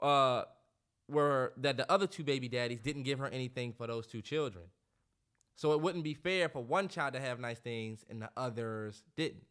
uh, 0.00 0.44
were 1.08 1.52
that 1.58 1.76
the 1.76 1.90
other 1.90 2.06
two 2.06 2.24
baby 2.24 2.48
daddies 2.48 2.80
didn't 2.80 3.02
give 3.02 3.18
her 3.18 3.26
anything 3.26 3.72
for 3.72 3.86
those 3.86 4.06
two 4.06 4.22
children. 4.22 4.64
So 5.56 5.72
it 5.72 5.80
wouldn't 5.80 6.02
be 6.04 6.14
fair 6.14 6.48
for 6.48 6.62
one 6.62 6.88
child 6.88 7.14
to 7.14 7.20
have 7.20 7.38
nice 7.38 7.58
things 7.58 8.04
and 8.10 8.20
the 8.22 8.30
others 8.36 9.02
didn't. 9.16 9.44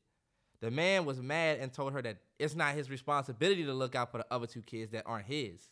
The 0.62 0.72
man 0.72 1.06
was 1.06 1.22
mad 1.22 1.60
and 1.60 1.72
told 1.72 1.94
her 1.94 2.02
that 2.02 2.18
it's 2.40 2.56
not 2.56 2.74
his 2.74 2.90
responsibility 2.90 3.64
to 3.66 3.74
look 3.74 3.96
out 3.96 4.12
for 4.12 4.18
the 4.20 4.26
other 4.32 4.48
two 4.48 4.62
kids 4.62 4.92
that 4.92 5.04
aren't 5.06 5.26
his. 5.28 5.70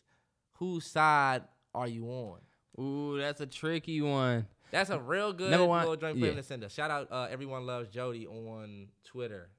Whose 0.53 0.85
side 0.85 1.43
are 1.73 1.87
you 1.87 2.05
on? 2.07 2.39
Ooh, 2.79 3.17
that's 3.19 3.41
a 3.41 3.45
tricky 3.45 4.01
one. 4.01 4.47
That's 4.69 4.89
a 4.89 4.99
real 4.99 5.33
good 5.33 5.51
Number 5.51 5.65
one- 5.65 5.81
little 5.81 5.95
joint 5.97 6.17
yeah. 6.17 6.33
to 6.33 6.43
send 6.43 6.63
us. 6.63 6.73
Shout 6.73 6.91
out 6.91 7.11
uh, 7.11 7.27
everyone 7.29 7.65
loves 7.65 7.89
Jody 7.89 8.27
on 8.27 8.87
Twitter. 9.03 9.49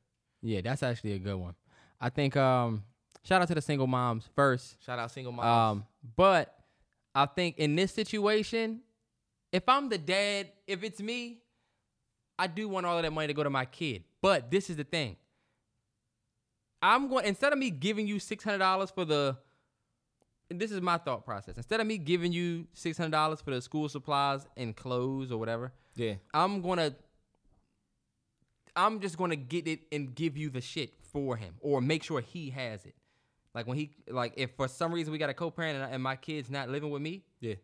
Yeah, 0.43 0.61
that's 0.63 0.83
actually 0.83 1.13
a 1.13 1.19
good 1.19 1.37
one. 1.37 1.55
I 2.01 2.09
think 2.09 2.37
um 2.37 2.85
shout 3.25 3.43
out 3.43 3.49
to 3.49 3.55
the 3.55 3.61
single 3.63 3.87
moms 3.87 4.29
first. 4.35 4.77
Shout 4.85 4.99
out 4.99 5.11
single 5.11 5.33
moms. 5.33 5.47
Um, 5.81 5.87
but 6.17 6.55
I 7.15 7.27
think 7.27 7.59
in 7.59 7.77
this 7.77 7.93
situation, 7.93 8.81
if 9.53 9.69
I'm 9.69 9.89
the 9.89 9.99
dad, 9.99 10.49
if 10.67 10.83
it's 10.83 11.01
me, 11.01 11.39
I 12.39 12.47
do 12.47 12.69
want 12.69 12.87
all 12.87 12.97
of 12.97 13.03
that 13.03 13.13
money 13.13 13.27
to 13.27 13.35
go 13.35 13.43
to 13.45 13.51
my 13.51 13.65
kid. 13.65 14.05
But 14.21 14.51
this 14.51 14.71
is 14.71 14.77
the 14.77 14.85
thing. 14.85 15.17
I'm 16.81 17.09
going 17.09 17.27
instead 17.27 17.53
of 17.53 17.59
me 17.59 17.71
giving 17.71 18.07
you 18.07 18.19
six 18.19 18.43
hundred 18.43 18.59
dollars 18.59 18.91
for 18.91 19.05
the 19.05 19.37
this 20.49 20.71
is 20.71 20.81
my 20.81 20.99
thought 20.99 21.25
process. 21.25 21.57
Instead 21.57 21.81
of 21.81 21.87
me 21.87 21.99
giving 21.99 22.33
you 22.33 22.67
six 22.73 22.99
hundred 22.99 23.13
dollars 23.13 23.41
for 23.41 23.53
the 23.53 23.61
school 23.61 23.89
supplies 23.89 24.47
and 24.57 24.75
clothes 24.75 25.31
or 25.31 25.39
whatever, 25.39 25.73
yeah. 25.95 26.15
I'm 26.35 26.61
gonna 26.61 26.95
I'm 28.75 29.01
just 29.01 29.17
gonna 29.17 29.37
get 29.37 29.69
it 29.69 29.81
and 29.93 30.15
give 30.15 30.37
you 30.37 30.51
the 30.51 30.61
shit 30.61 30.95
for 31.13 31.37
him 31.37 31.55
or 31.61 31.81
make 31.81 32.03
sure 32.03 32.21
he 32.21 32.51
has 32.51 32.85
it. 32.85 32.95
Like 33.55 33.67
when 33.67 33.77
he 33.77 33.91
like 34.09 34.35
if 34.37 34.51
for 34.57 34.67
some 34.69 34.93
reason 34.93 35.13
we 35.13 35.19
got 35.19 35.31
a 35.31 35.35
co-parent 35.35 35.83
and, 35.83 35.95
and 35.95 36.03
my 36.03 36.17
kid's 36.17 36.51
not 36.51 36.69
living 36.69 36.91
with 36.91 37.03
me, 37.03 37.23
Yeah. 37.41 37.55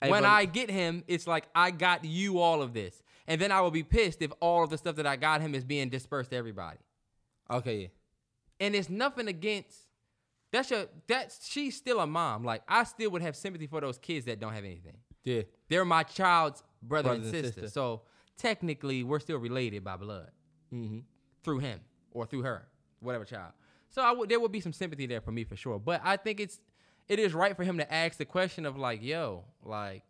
Hey, 0.00 0.10
when 0.10 0.22
but- 0.22 0.28
I 0.30 0.44
get 0.44 0.70
him, 0.70 1.04
it's 1.08 1.26
like 1.26 1.48
I 1.54 1.70
got 1.70 2.04
you 2.04 2.38
all 2.38 2.62
of 2.62 2.72
this. 2.72 3.02
And 3.26 3.38
then 3.40 3.52
I 3.52 3.60
will 3.60 3.70
be 3.70 3.82
pissed 3.82 4.22
if 4.22 4.32
all 4.40 4.64
of 4.64 4.70
the 4.70 4.78
stuff 4.78 4.96
that 4.96 5.06
I 5.06 5.16
got 5.16 5.42
him 5.42 5.54
is 5.54 5.62
being 5.64 5.90
dispersed 5.90 6.30
to 6.30 6.36
everybody. 6.36 6.78
Okay, 7.50 7.76
yeah. 7.82 7.88
And 8.60 8.74
it's 8.74 8.88
nothing 8.88 9.28
against 9.28 9.76
that's 10.50 10.70
your 10.70 10.86
that's 11.06 11.46
she's 11.46 11.76
still 11.76 12.00
a 12.00 12.06
mom. 12.06 12.42
Like 12.44 12.62
I 12.66 12.84
still 12.84 13.10
would 13.10 13.22
have 13.22 13.36
sympathy 13.36 13.66
for 13.66 13.80
those 13.82 13.98
kids 13.98 14.24
that 14.26 14.40
don't 14.40 14.54
have 14.54 14.64
anything. 14.64 14.96
Yeah. 15.24 15.42
They're 15.68 15.84
my 15.84 16.04
child's 16.04 16.62
brother 16.82 17.10
Brothers 17.10 17.26
and 17.26 17.34
and 17.36 17.44
sister. 17.46 17.60
sister. 17.62 17.72
So 17.74 18.02
technically 18.38 19.02
we're 19.04 19.20
still 19.20 19.38
related 19.38 19.84
by 19.84 19.96
blood. 19.96 20.30
Mm-hmm. 20.72 21.00
Through 21.42 21.58
him 21.58 21.80
or 22.12 22.24
through 22.26 22.42
her, 22.42 22.66
whatever 23.00 23.24
child. 23.24 23.52
So 23.90 24.02
I 24.02 24.12
would 24.12 24.28
there 24.28 24.40
would 24.40 24.52
be 24.52 24.60
some 24.60 24.72
sympathy 24.72 25.06
there 25.06 25.20
for 25.20 25.32
me 25.32 25.44
for 25.44 25.56
sure. 25.56 25.78
But 25.78 26.00
I 26.04 26.16
think 26.16 26.40
it's 26.40 26.60
it 27.08 27.18
is 27.18 27.34
right 27.34 27.56
for 27.56 27.64
him 27.64 27.78
to 27.78 27.92
ask 27.92 28.18
the 28.18 28.24
question 28.24 28.66
of 28.66 28.76
like, 28.76 29.02
yo, 29.02 29.44
like, 29.64 30.02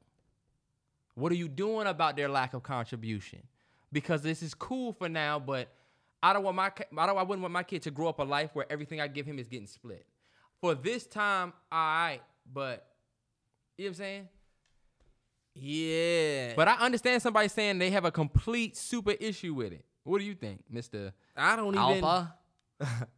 what 1.14 1.30
are 1.32 1.36
you 1.36 1.48
doing 1.48 1.86
about 1.86 2.16
their 2.16 2.28
lack 2.28 2.54
of 2.54 2.62
contribution? 2.62 3.40
Because 3.92 4.22
this 4.22 4.42
is 4.42 4.54
cool 4.54 4.92
for 4.92 5.08
now, 5.08 5.38
but 5.38 5.68
I 6.22 6.32
don't 6.32 6.42
want 6.42 6.56
my 6.56 6.72
I 6.96 7.06
don't 7.06 7.18
I 7.18 7.22
wouldn't 7.22 7.42
want 7.42 7.52
my 7.52 7.62
kid 7.62 7.82
to 7.82 7.90
grow 7.90 8.08
up 8.08 8.18
a 8.18 8.24
life 8.24 8.50
where 8.52 8.66
everything 8.70 9.00
I 9.00 9.06
give 9.06 9.26
him 9.26 9.38
is 9.38 9.48
getting 9.48 9.66
split. 9.66 10.06
For 10.60 10.74
this 10.74 11.06
time, 11.06 11.52
all 11.70 11.78
right, 11.78 12.20
but 12.52 12.86
you 13.76 13.84
know 13.84 13.90
what 13.90 13.90
I'm 13.90 13.94
saying? 13.94 14.28
Yeah. 15.54 16.54
But 16.56 16.68
I 16.68 16.74
understand 16.74 17.22
somebody 17.22 17.48
saying 17.48 17.78
they 17.78 17.90
have 17.90 18.04
a 18.04 18.10
complete 18.10 18.76
super 18.76 19.12
issue 19.12 19.54
with 19.54 19.72
it. 19.72 19.84
What 20.02 20.18
do 20.18 20.24
you 20.24 20.34
think, 20.34 20.64
Mister 20.68 21.12
I 21.36 21.54
don't 21.56 21.74
even 21.74 22.04
Alpha? 22.04 22.34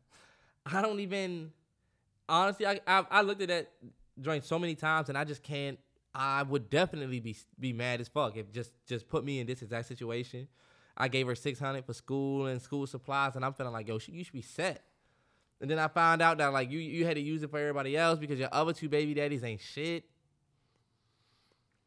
I 0.73 0.83
don't 0.83 1.01
even 1.01 1.53
honestly 2.29 2.67
I, 2.67 2.81
I 2.87 3.05
I 3.11 3.23
looked 3.23 3.43
at 3.43 3.49
that 3.49 3.71
joint 4.21 4.45
so 4.45 4.59
many 4.59 4.75
times 4.75 5.09
and 5.09 5.17
I 5.17 5.25
just 5.25 5.43
can't 5.43 5.79
I 6.15 6.43
would 6.43 6.71
definitely 6.71 7.21
be 7.21 7.37
be 7.59 7.73
mad 7.73 8.01
as 8.01 8.09
fuck 8.09 8.37
if 8.37 8.53
just 8.53 8.73
just 8.87 9.09
put 9.09 9.25
me 9.25 9.41
in 9.41 9.47
this 9.47 9.63
exact 9.63 9.89
situation. 9.89 10.49
I 10.97 11.09
gave 11.09 11.27
her 11.29 11.35
600 11.35 11.85
for 11.85 11.95
school 11.95 12.47
and 12.47 12.61
school 12.61 12.87
supplies 12.87 13.37
and 13.37 13.45
I'm 13.45 13.53
feeling 13.55 13.73
like 13.73 13.89
yo 13.89 13.99
she, 13.99 14.13
you 14.13 14.25
should 14.25 14.33
be 14.33 14.43
set. 14.43 14.85
And 15.61 15.71
then 15.71 15.79
I 15.79 15.89
found 15.89 16.23
out 16.23 16.39
that 16.39 16.53
like 16.53 16.71
you 16.71 16.79
you 16.79 17.05
had 17.07 17.15
to 17.17 17.23
use 17.23 17.43
it 17.43 17.51
for 17.51 17.59
everybody 17.59 17.97
else 17.97 18.19
because 18.19 18.39
your 18.39 18.49
other 18.53 18.73
two 18.73 18.89
baby 18.89 19.15
daddies 19.15 19.45
ain't 19.45 19.61
shit. 19.61 20.05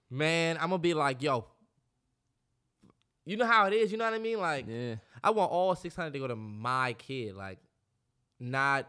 Man, 0.10 0.58
I'm 0.58 0.70
gonna 0.70 0.78
be 0.78 0.94
like, 0.94 1.24
yo, 1.24 1.46
you 3.26 3.36
know 3.36 3.46
how 3.48 3.66
it 3.66 3.74
is, 3.74 3.92
you 3.92 3.98
know 3.98 4.06
what 4.06 4.14
I 4.14 4.20
mean? 4.20 4.40
Like 4.40 4.66
Yeah. 4.68 4.96
I 5.24 5.32
want 5.32 5.52
all 5.52 5.76
600 5.76 6.12
to 6.14 6.20
go 6.20 6.28
to 6.28 6.36
my 6.36 6.94
kid, 6.94 7.36
like 7.36 7.60
not 8.44 8.88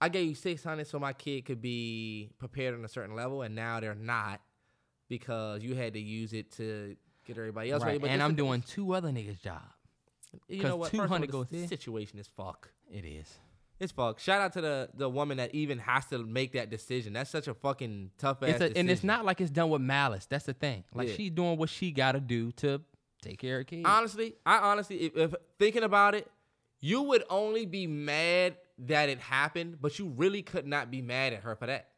I 0.00 0.08
gave 0.08 0.28
you 0.28 0.34
600 0.34 0.86
so 0.86 0.98
my 0.98 1.12
kid 1.12 1.44
could 1.44 1.62
be 1.62 2.30
prepared 2.38 2.74
on 2.74 2.84
a 2.84 2.88
certain 2.88 3.14
level 3.14 3.42
and 3.42 3.54
now 3.54 3.78
they're 3.80 3.94
not 3.94 4.40
because 5.08 5.62
you 5.62 5.74
had 5.74 5.92
to 5.94 6.00
use 6.00 6.32
it 6.32 6.50
to 6.52 6.96
get 7.24 7.38
everybody 7.38 7.70
else 7.70 7.82
ready. 7.84 7.94
Right. 7.98 8.00
But 8.02 8.10
And 8.10 8.22
I'm 8.22 8.34
doing 8.34 8.62
two 8.62 8.94
other 8.94 9.10
niggas' 9.10 9.40
job. 9.42 9.60
you 10.48 10.62
know 10.62 10.76
what? 10.76 10.86
First 10.90 10.94
of 10.94 11.00
all, 11.00 11.06
200 11.18 11.28
the 11.28 11.32
goes 11.32 11.46
there. 11.50 11.68
situation 11.68 12.18
is 12.18 12.26
fuck. 12.36 12.70
It 12.90 13.04
is. 13.04 13.32
It's 13.78 13.92
fuck. 13.92 14.18
Shout 14.20 14.40
out 14.40 14.52
to 14.54 14.60
the 14.60 14.88
the 14.94 15.08
woman 15.08 15.36
that 15.38 15.54
even 15.54 15.78
has 15.78 16.06
to 16.06 16.18
make 16.18 16.52
that 16.52 16.70
decision. 16.70 17.12
That's 17.12 17.30
such 17.30 17.46
a 17.48 17.54
fucking 17.54 18.10
tough 18.18 18.42
ass 18.42 18.48
It's 18.50 18.56
a, 18.56 18.58
decision. 18.68 18.76
and 18.80 18.90
it's 18.90 19.04
not 19.04 19.24
like 19.24 19.40
it's 19.40 19.50
done 19.50 19.70
with 19.70 19.82
malice. 19.82 20.26
That's 20.26 20.44
the 20.46 20.52
thing. 20.54 20.84
Like 20.94 21.08
Yeah. 21.08 21.14
she's 21.14 21.30
doing 21.30 21.58
what 21.58 21.68
she 21.68 21.90
got 21.92 22.12
to 22.12 22.20
do 22.20 22.52
to 22.52 22.80
take 23.22 23.38
care 23.38 23.60
of 23.60 23.66
kids. 23.66 23.82
honestly, 23.86 24.34
I 24.46 24.58
honestly, 24.58 24.96
if, 24.98 25.16
if 25.16 25.34
thinking 25.58 25.82
about 25.84 26.14
it, 26.14 26.28
you 26.82 27.00
would 27.02 27.24
only 27.30 27.64
be 27.64 27.86
mad 27.86 28.56
that 28.80 29.08
it 29.08 29.18
happened, 29.20 29.78
but 29.80 29.98
you 29.98 30.08
really 30.08 30.42
could 30.42 30.66
not 30.66 30.90
be 30.90 31.00
mad 31.00 31.32
at 31.32 31.42
her 31.44 31.56
for 31.56 31.66
that. 31.66 31.88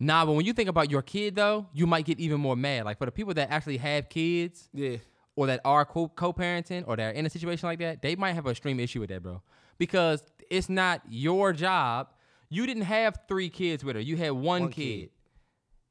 Nah, 0.00 0.24
but 0.24 0.32
when 0.32 0.46
you 0.46 0.54
think 0.54 0.68
about 0.70 0.90
your 0.90 1.02
kid 1.02 1.36
though, 1.36 1.66
you 1.74 1.86
might 1.86 2.06
get 2.06 2.18
even 2.18 2.40
more 2.40 2.56
mad. 2.56 2.84
Like 2.86 2.98
for 2.98 3.04
the 3.04 3.12
people 3.12 3.34
that 3.34 3.50
actually 3.50 3.76
have 3.76 4.08
kids, 4.08 4.68
Yeah. 4.72 4.96
or 5.36 5.46
that 5.46 5.60
are 5.64 5.84
co- 5.84 6.08
co-parenting, 6.08 6.84
or 6.88 6.96
that 6.96 7.02
are 7.04 7.10
in 7.10 7.26
a 7.26 7.30
situation 7.30 7.68
like 7.68 7.78
that, 7.80 8.00
they 8.02 8.16
might 8.16 8.32
have 8.32 8.46
a 8.46 8.50
extreme 8.50 8.80
issue 8.80 9.00
with 9.00 9.10
that, 9.10 9.22
bro. 9.22 9.42
Because 9.78 10.22
it's 10.50 10.68
not 10.70 11.02
your 11.08 11.52
job. 11.52 12.08
You 12.48 12.66
didn't 12.66 12.84
have 12.84 13.18
three 13.28 13.48
kids 13.50 13.84
with 13.84 13.94
her. 13.96 14.02
You 14.02 14.16
had 14.16 14.32
one, 14.32 14.62
One 14.62 14.70
kid. 14.72 15.10
kid. 15.10 15.10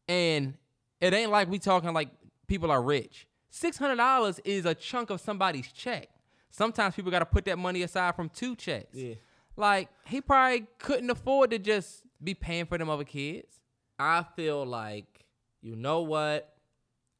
and 0.08 0.56
it 1.00 1.14
ain't 1.14 1.32
like 1.32 1.48
we 1.50 1.60
talking 1.60 1.94
like 1.94 2.10
people 2.48 2.72
are 2.72 2.82
rich. 2.82 3.28
Six 3.52 3.78
hundred 3.78 3.98
dollars 3.98 4.40
is 4.44 4.66
a 4.66 4.74
chunk 4.74 5.10
of 5.12 5.22
somebody's 5.22 5.72
check. 5.72 6.10
Sometimes 6.50 6.96
people 6.96 7.12
got 7.12 7.20
to 7.20 7.26
put 7.26 7.46
that 7.46 7.58
money 7.58 7.84
aside 7.84 8.16
from 8.16 8.30
two 8.30 8.56
checks. 8.56 8.96
Yeah. 8.96 9.16
Like 9.56 9.90
he 10.06 10.22
probably 10.22 10.68
couldn't 10.80 11.10
afford 11.10 11.52
to 11.52 11.60
just 11.60 12.04
be 12.24 12.34
paying 12.34 12.66
for 12.66 12.78
them 12.78 12.90
other 12.90 13.04
kids. 13.04 13.60
I 13.98 14.26
feel 14.36 14.66
like, 14.66 15.26
you 15.62 15.76
know 15.76 16.02
what? 16.02 16.54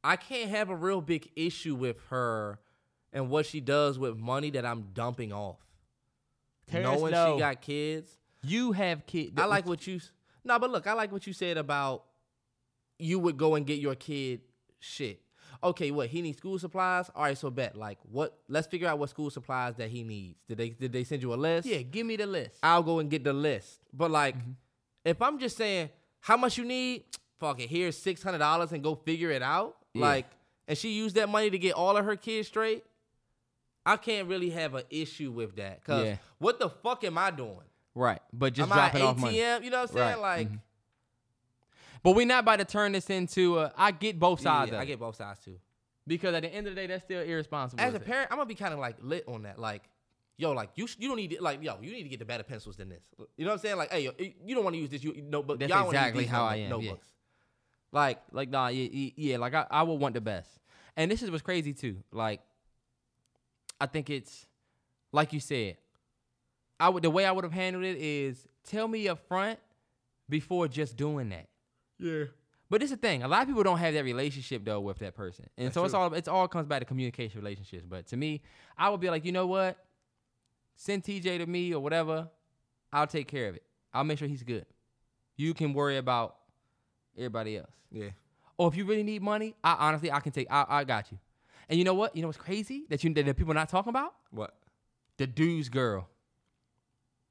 I 0.02 0.16
can't 0.16 0.50
have 0.50 0.70
a 0.70 0.74
real 0.76 1.00
big 1.02 1.30
issue 1.36 1.74
with 1.74 1.96
her 2.08 2.58
and 3.12 3.28
what 3.28 3.44
she 3.46 3.60
does 3.60 3.98
with 3.98 4.16
money 4.16 4.50
that 4.50 4.64
I'm 4.64 4.88
dumping 4.94 5.32
off. 5.32 5.58
Terrence, 6.70 7.00
Knowing 7.00 7.12
no. 7.12 7.34
she 7.34 7.40
got 7.40 7.60
kids. 7.60 8.10
You 8.42 8.72
have 8.72 9.04
kids. 9.06 9.32
I 9.36 9.44
like 9.44 9.66
what 9.66 9.86
you 9.86 10.00
No, 10.44 10.58
but 10.58 10.70
look, 10.70 10.86
I 10.86 10.94
like 10.94 11.12
what 11.12 11.26
you 11.26 11.32
said 11.32 11.58
about 11.58 12.04
you 12.98 13.18
would 13.18 13.36
go 13.36 13.54
and 13.54 13.66
get 13.66 13.78
your 13.78 13.94
kid 13.94 14.40
shit. 14.78 15.20
Okay, 15.62 15.90
what 15.90 16.08
he 16.08 16.22
needs 16.22 16.38
school 16.38 16.58
supplies? 16.58 17.10
All 17.14 17.24
right, 17.24 17.36
so 17.36 17.50
bet 17.50 17.76
like 17.76 17.98
what? 18.10 18.38
Let's 18.48 18.66
figure 18.66 18.88
out 18.88 18.98
what 18.98 19.10
school 19.10 19.30
supplies 19.30 19.74
that 19.76 19.90
he 19.90 20.02
needs. 20.04 20.38
Did 20.48 20.58
they 20.58 20.70
did 20.70 20.92
they 20.92 21.04
send 21.04 21.22
you 21.22 21.34
a 21.34 21.36
list? 21.36 21.66
Yeah, 21.68 21.82
give 21.82 22.06
me 22.06 22.16
the 22.16 22.26
list. 22.26 22.56
I'll 22.62 22.82
go 22.82 22.98
and 22.98 23.10
get 23.10 23.24
the 23.24 23.32
list. 23.32 23.80
But 23.92 24.10
like, 24.10 24.36
Mm-hmm. 24.38 24.50
if 25.04 25.20
I'm 25.20 25.38
just 25.38 25.56
saying 25.56 25.90
how 26.20 26.36
much 26.36 26.56
you 26.58 26.64
need, 26.64 27.04
fuck 27.38 27.60
it, 27.60 27.68
here's 27.68 27.96
six 27.96 28.22
hundred 28.22 28.38
dollars 28.38 28.72
and 28.72 28.82
go 28.82 28.94
figure 28.94 29.30
it 29.30 29.42
out. 29.42 29.76
Yeah. 29.92 30.02
Like, 30.06 30.26
and 30.66 30.78
she 30.78 30.90
used 30.92 31.16
that 31.16 31.28
money 31.28 31.50
to 31.50 31.58
get 31.58 31.74
all 31.74 31.96
of 31.96 32.04
her 32.04 32.16
kids 32.16 32.48
straight. 32.48 32.84
I 33.84 33.96
can't 33.96 34.28
really 34.28 34.50
have 34.50 34.74
an 34.74 34.84
issue 34.90 35.30
with 35.32 35.56
that. 35.56 35.82
Cause 35.84 36.06
Yeah. 36.06 36.16
what 36.38 36.58
the 36.58 36.68
fuck 36.68 37.02
am 37.04 37.18
I 37.18 37.30
doing? 37.30 37.56
Right, 37.94 38.20
but 38.32 38.52
just 38.52 38.70
am 38.70 38.78
I 38.78 38.88
ATM? 38.90 39.02
off 39.06 39.18
money. 39.18 39.36
You 39.38 39.42
know 39.70 39.80
what 39.80 39.90
I'm 39.90 39.96
saying? 39.96 39.98
Right, 39.98 40.18
Like, 40.38 40.48
mhm. 40.52 40.60
But 42.02 42.12
we're 42.16 42.26
not 42.26 42.40
about 42.44 42.58
to 42.60 42.64
turn 42.64 42.92
this 42.92 43.10
into. 43.10 43.58
A, 43.58 43.72
I 43.76 43.90
get 43.90 44.18
both 44.18 44.40
yeah, 44.40 44.44
sides. 44.44 44.72
of 44.72 44.78
I 44.78 44.82
it. 44.82 44.86
get 44.86 44.98
both 45.00 45.16
sides 45.16 45.40
too. 45.40 45.58
because 46.06 46.34
at 46.34 46.42
the 46.42 46.48
end 46.48 46.66
of 46.66 46.74
the 46.74 46.80
day, 46.80 46.86
that's 46.86 47.04
still 47.04 47.22
irresponsible. 47.22 47.82
As 47.82 47.94
a 47.94 48.00
parent, 48.00 48.28
I'm 48.30 48.38
gonna 48.38 48.46
be 48.48 48.54
kind 48.54 48.72
of 48.72 48.80
like 48.80 48.96
lit 49.02 49.24
on 49.28 49.42
that. 49.42 49.58
Like, 49.58 49.82
yo, 50.36 50.52
like 50.52 50.70
you, 50.74 50.86
sh- 50.86 50.96
you 50.98 51.08
don't 51.08 51.18
need 51.18 51.30
to, 51.32 51.42
like, 51.42 51.62
yo, 51.62 51.76
you 51.82 51.92
need 51.92 52.02
to 52.04 52.08
get 52.08 52.18
the 52.18 52.24
better 52.24 52.42
pencils 52.42 52.76
than 52.76 52.88
this. 52.88 53.02
You 53.36 53.44
know 53.44 53.50
what 53.50 53.56
I'm 53.56 53.58
saying? 53.60 53.76
Like, 53.76 53.92
hey, 53.92 54.04
yo, 54.04 54.12
you 54.18 54.54
don't 54.54 54.64
want 54.64 54.74
to 54.74 54.80
use 54.80 54.90
this 54.90 55.04
you 55.04 55.14
notebook. 55.22 55.60
That's 55.60 55.70
Y'all 55.70 55.86
exactly 55.88 56.24
how 56.24 56.44
I 56.44 56.56
am, 56.56 56.80
yeah. 56.80 56.92
Like, 57.92 58.20
Like 58.32 58.48
nah, 58.48 58.68
yeah, 58.68 58.88
yeah, 58.90 59.10
yeah, 59.16 59.36
like 59.36 59.52
I, 59.54 59.66
I 59.70 59.82
would 59.82 60.00
want 60.00 60.14
the 60.14 60.20
best. 60.20 60.48
And 60.96 61.10
this 61.10 61.22
is 61.22 61.30
what's 61.30 61.42
crazy 61.42 61.74
too. 61.74 61.96
Like, 62.12 62.40
I 63.80 63.86
think 63.86 64.08
it's 64.10 64.46
like 65.12 65.32
you 65.32 65.40
said. 65.40 65.76
I 66.78 66.88
would 66.88 67.02
the 67.02 67.10
way 67.10 67.26
I 67.26 67.32
would 67.32 67.44
have 67.44 67.52
handled 67.52 67.84
it 67.84 67.98
is 67.98 68.48
tell 68.64 68.88
me 68.88 69.06
up 69.06 69.18
front 69.28 69.58
before 70.30 70.66
just 70.66 70.96
doing 70.96 71.28
that. 71.28 71.49
Yeah. 72.00 72.24
But 72.68 72.82
it's 72.82 72.92
is 72.92 72.96
the 72.98 73.00
thing. 73.00 73.24
A 73.24 73.28
lot 73.28 73.42
of 73.42 73.48
people 73.48 73.64
don't 73.64 73.78
have 73.78 73.94
that 73.94 74.04
relationship 74.04 74.64
though 74.64 74.80
with 74.80 74.98
that 75.00 75.16
person, 75.16 75.46
and 75.58 75.66
That's 75.66 75.74
so 75.74 75.84
it's 75.84 75.92
true. 75.92 76.00
all 76.00 76.14
it's 76.14 76.28
all 76.28 76.46
comes 76.46 76.66
back 76.66 76.78
to 76.78 76.84
communication 76.84 77.40
relationships. 77.40 77.84
But 77.88 78.06
to 78.08 78.16
me, 78.16 78.42
I 78.78 78.88
would 78.90 79.00
be 79.00 79.10
like, 79.10 79.24
you 79.24 79.32
know 79.32 79.48
what? 79.48 79.76
Send 80.76 81.02
TJ 81.02 81.38
to 81.38 81.46
me 81.46 81.74
or 81.74 81.80
whatever. 81.80 82.28
I'll 82.92 83.08
take 83.08 83.26
care 83.26 83.48
of 83.48 83.56
it. 83.56 83.64
I'll 83.92 84.04
make 84.04 84.18
sure 84.18 84.28
he's 84.28 84.44
good. 84.44 84.66
You 85.36 85.52
can 85.52 85.72
worry 85.72 85.96
about 85.96 86.36
everybody 87.16 87.56
else. 87.58 87.72
Yeah. 87.90 88.10
Or 88.56 88.68
if 88.68 88.76
you 88.76 88.84
really 88.84 89.02
need 89.02 89.20
money, 89.22 89.56
I 89.64 89.74
honestly 89.88 90.12
I 90.12 90.20
can 90.20 90.30
take. 90.30 90.46
I, 90.48 90.64
I 90.68 90.84
got 90.84 91.10
you. 91.10 91.18
And 91.68 91.78
you 91.78 91.84
know 91.84 91.94
what? 91.94 92.14
You 92.14 92.22
know 92.22 92.28
what's 92.28 92.38
crazy 92.38 92.84
that 92.88 93.02
you 93.02 93.12
that 93.14 93.26
the 93.26 93.34
people 93.34 93.52
not 93.52 93.68
talking 93.68 93.90
about? 93.90 94.14
What? 94.30 94.54
The 95.16 95.26
dude's 95.26 95.68
girl. 95.68 96.08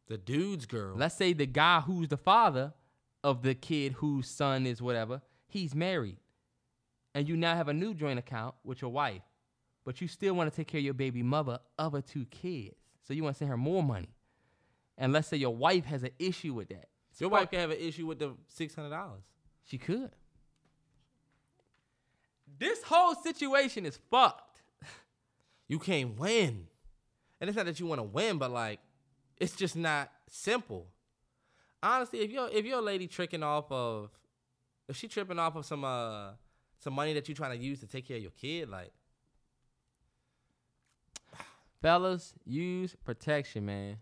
The 0.08 0.18
dude's 0.18 0.66
girl. 0.66 0.96
Let's 0.98 1.16
say 1.16 1.34
the 1.34 1.46
guy 1.46 1.80
who's 1.82 2.10
the 2.10 2.18
father 2.18 2.74
of 3.24 3.42
the 3.42 3.54
kid 3.54 3.94
whose 3.94 4.28
son 4.28 4.66
is 4.66 4.82
whatever, 4.82 5.22
he's 5.48 5.76
married. 5.76 6.18
And 7.14 7.28
you 7.28 7.36
now 7.36 7.56
have 7.56 7.68
a 7.68 7.74
new 7.74 7.94
joint 7.94 8.20
account 8.20 8.56
with 8.64 8.82
your 8.82 8.92
wife. 8.92 9.24
But 9.86 10.02
you 10.02 10.08
still 10.08 10.36
want 10.36 10.52
to 10.52 10.56
take 10.56 10.68
care 10.68 10.80
of 10.80 10.86
your 10.86 10.94
baby 10.94 11.24
mother 11.24 11.60
of 11.78 11.94
her 11.94 12.02
two 12.02 12.26
kids. 12.26 12.76
So 13.02 13.14
you 13.14 13.24
want 13.24 13.36
to 13.36 13.40
send 13.40 13.50
her 13.50 13.58
more 13.58 13.82
money. 13.82 14.10
And 14.98 15.12
let's 15.12 15.28
say 15.28 15.38
your 15.38 15.56
wife 15.56 15.86
has 15.86 16.04
an 16.04 16.12
issue 16.20 16.54
with 16.54 16.70
that. 16.70 16.90
Your 17.18 17.30
wife 17.30 17.50
can 17.50 17.60
have 17.60 17.72
an 17.72 17.80
issue 17.80 18.06
with 18.06 18.20
the 18.20 18.34
six 18.48 18.76
hundred 18.76 18.92
dollars. 18.92 19.24
She 19.66 19.78
could. 19.78 20.12
This 22.58 22.82
whole 22.84 23.16
situation 23.16 23.86
is 23.86 24.00
fucked. 24.10 24.62
You 25.68 25.80
can't 25.80 26.18
win. 26.18 26.68
And 27.42 27.50
it's 27.50 27.58
not 27.58 27.66
that 27.66 27.80
you 27.80 27.86
want 27.86 28.00
to 28.00 28.04
win, 28.04 28.38
but 28.38 28.52
like, 28.52 28.80
it's 29.38 29.56
just 29.56 29.76
not 29.76 30.12
simple. 30.28 30.88
Honestly, 31.82 32.20
if 32.20 32.32
your 32.32 32.50
if 32.50 32.66
your 32.66 32.82
lady 32.82 33.08
tricking 33.08 33.44
off 33.44 33.72
of, 33.72 34.10
if 34.88 34.96
she 34.98 35.08
tripping 35.08 35.40
off 35.40 35.56
of 35.56 35.66
some 35.66 35.84
uh 35.84 36.32
some 36.80 36.94
money 36.94 37.14
that 37.14 37.28
you're 37.28 37.36
trying 37.36 37.58
to 37.58 37.64
use 37.64 37.80
to 37.82 37.88
take 37.88 38.08
care 38.08 38.18
of 38.18 38.24
your 38.24 38.32
kid, 38.32 38.70
like, 38.70 38.92
Fellas, 41.82 42.34
use 42.46 42.96
protection, 43.06 43.66
man. 43.66 43.98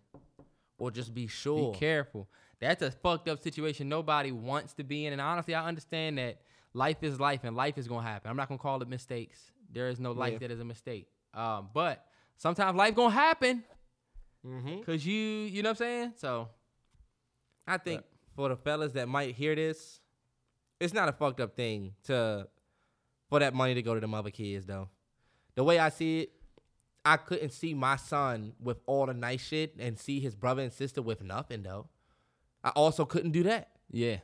or 0.77 0.91
just 0.91 1.13
be 1.13 1.27
sure. 1.27 1.71
Be 1.73 1.79
careful. 1.79 2.27
That's 2.59 2.81
a 2.81 2.91
fucked 2.91 3.27
up 3.29 3.41
situation 3.43 3.87
nobody 3.89 4.31
wants 4.31 4.73
to 4.73 4.83
be 4.83 5.05
in. 5.05 5.13
And 5.13 5.21
honestly, 5.21 5.53
I 5.53 5.65
understand 5.67 6.17
that 6.17 6.39
life 6.73 7.03
is 7.03 7.19
life 7.19 7.43
and 7.43 7.55
life 7.55 7.77
is 7.77 7.87
gonna 7.87 8.07
happen. 8.07 8.29
I'm 8.31 8.37
not 8.37 8.47
gonna 8.47 8.57
call 8.57 8.81
it 8.81 8.87
mistakes. 8.87 9.51
There 9.71 9.89
is 9.89 9.99
no 9.99 10.11
life 10.11 10.33
Yeah. 10.33 10.39
that 10.39 10.51
is 10.51 10.59
a 10.59 10.65
mistake. 10.65 11.07
Um, 11.33 11.69
but 11.73 12.03
sometimes 12.37 12.75
life 12.75 12.95
gonna 12.95 13.13
happen. 13.13 13.63
Mm-hmm. 14.45 14.81
Cause 14.81 15.05
you, 15.05 15.13
you 15.15 15.61
know 15.61 15.69
what 15.69 15.81
I'm 15.81 15.87
saying? 15.87 16.13
So 16.17 16.49
I 17.67 17.77
think 17.77 18.03
for 18.35 18.49
the 18.49 18.55
fellas 18.55 18.93
that 18.93 19.07
might 19.07 19.35
hear 19.35 19.55
this, 19.55 19.99
it's 20.79 20.93
not 20.93 21.09
a 21.09 21.11
fucked 21.11 21.39
up 21.41 21.55
thing 21.55 21.93
to 22.05 22.47
for 23.29 23.39
that 23.39 23.53
money 23.53 23.73
to 23.73 23.81
go 23.81 23.93
to 23.93 23.99
the 23.99 24.07
other 24.07 24.31
kids 24.31 24.65
though. 24.65 24.89
The 25.55 25.63
way 25.63 25.79
I 25.79 25.89
see 25.89 26.21
it, 26.21 26.31
I 27.03 27.17
couldn't 27.17 27.51
see 27.51 27.73
my 27.73 27.95
son 27.95 28.53
with 28.61 28.81
all 28.85 29.05
the 29.07 29.13
nice 29.13 29.41
shit 29.41 29.75
and 29.79 29.97
see 29.99 30.19
his 30.19 30.35
brother 30.35 30.61
and 30.61 30.71
sister 30.71 31.01
with 31.01 31.23
nothing 31.23 31.63
though. 31.63 31.87
I 32.63 32.69
also 32.69 33.05
couldn't 33.05 33.31
do 33.31 33.43
that. 33.43 33.69
yeah, 33.91 34.17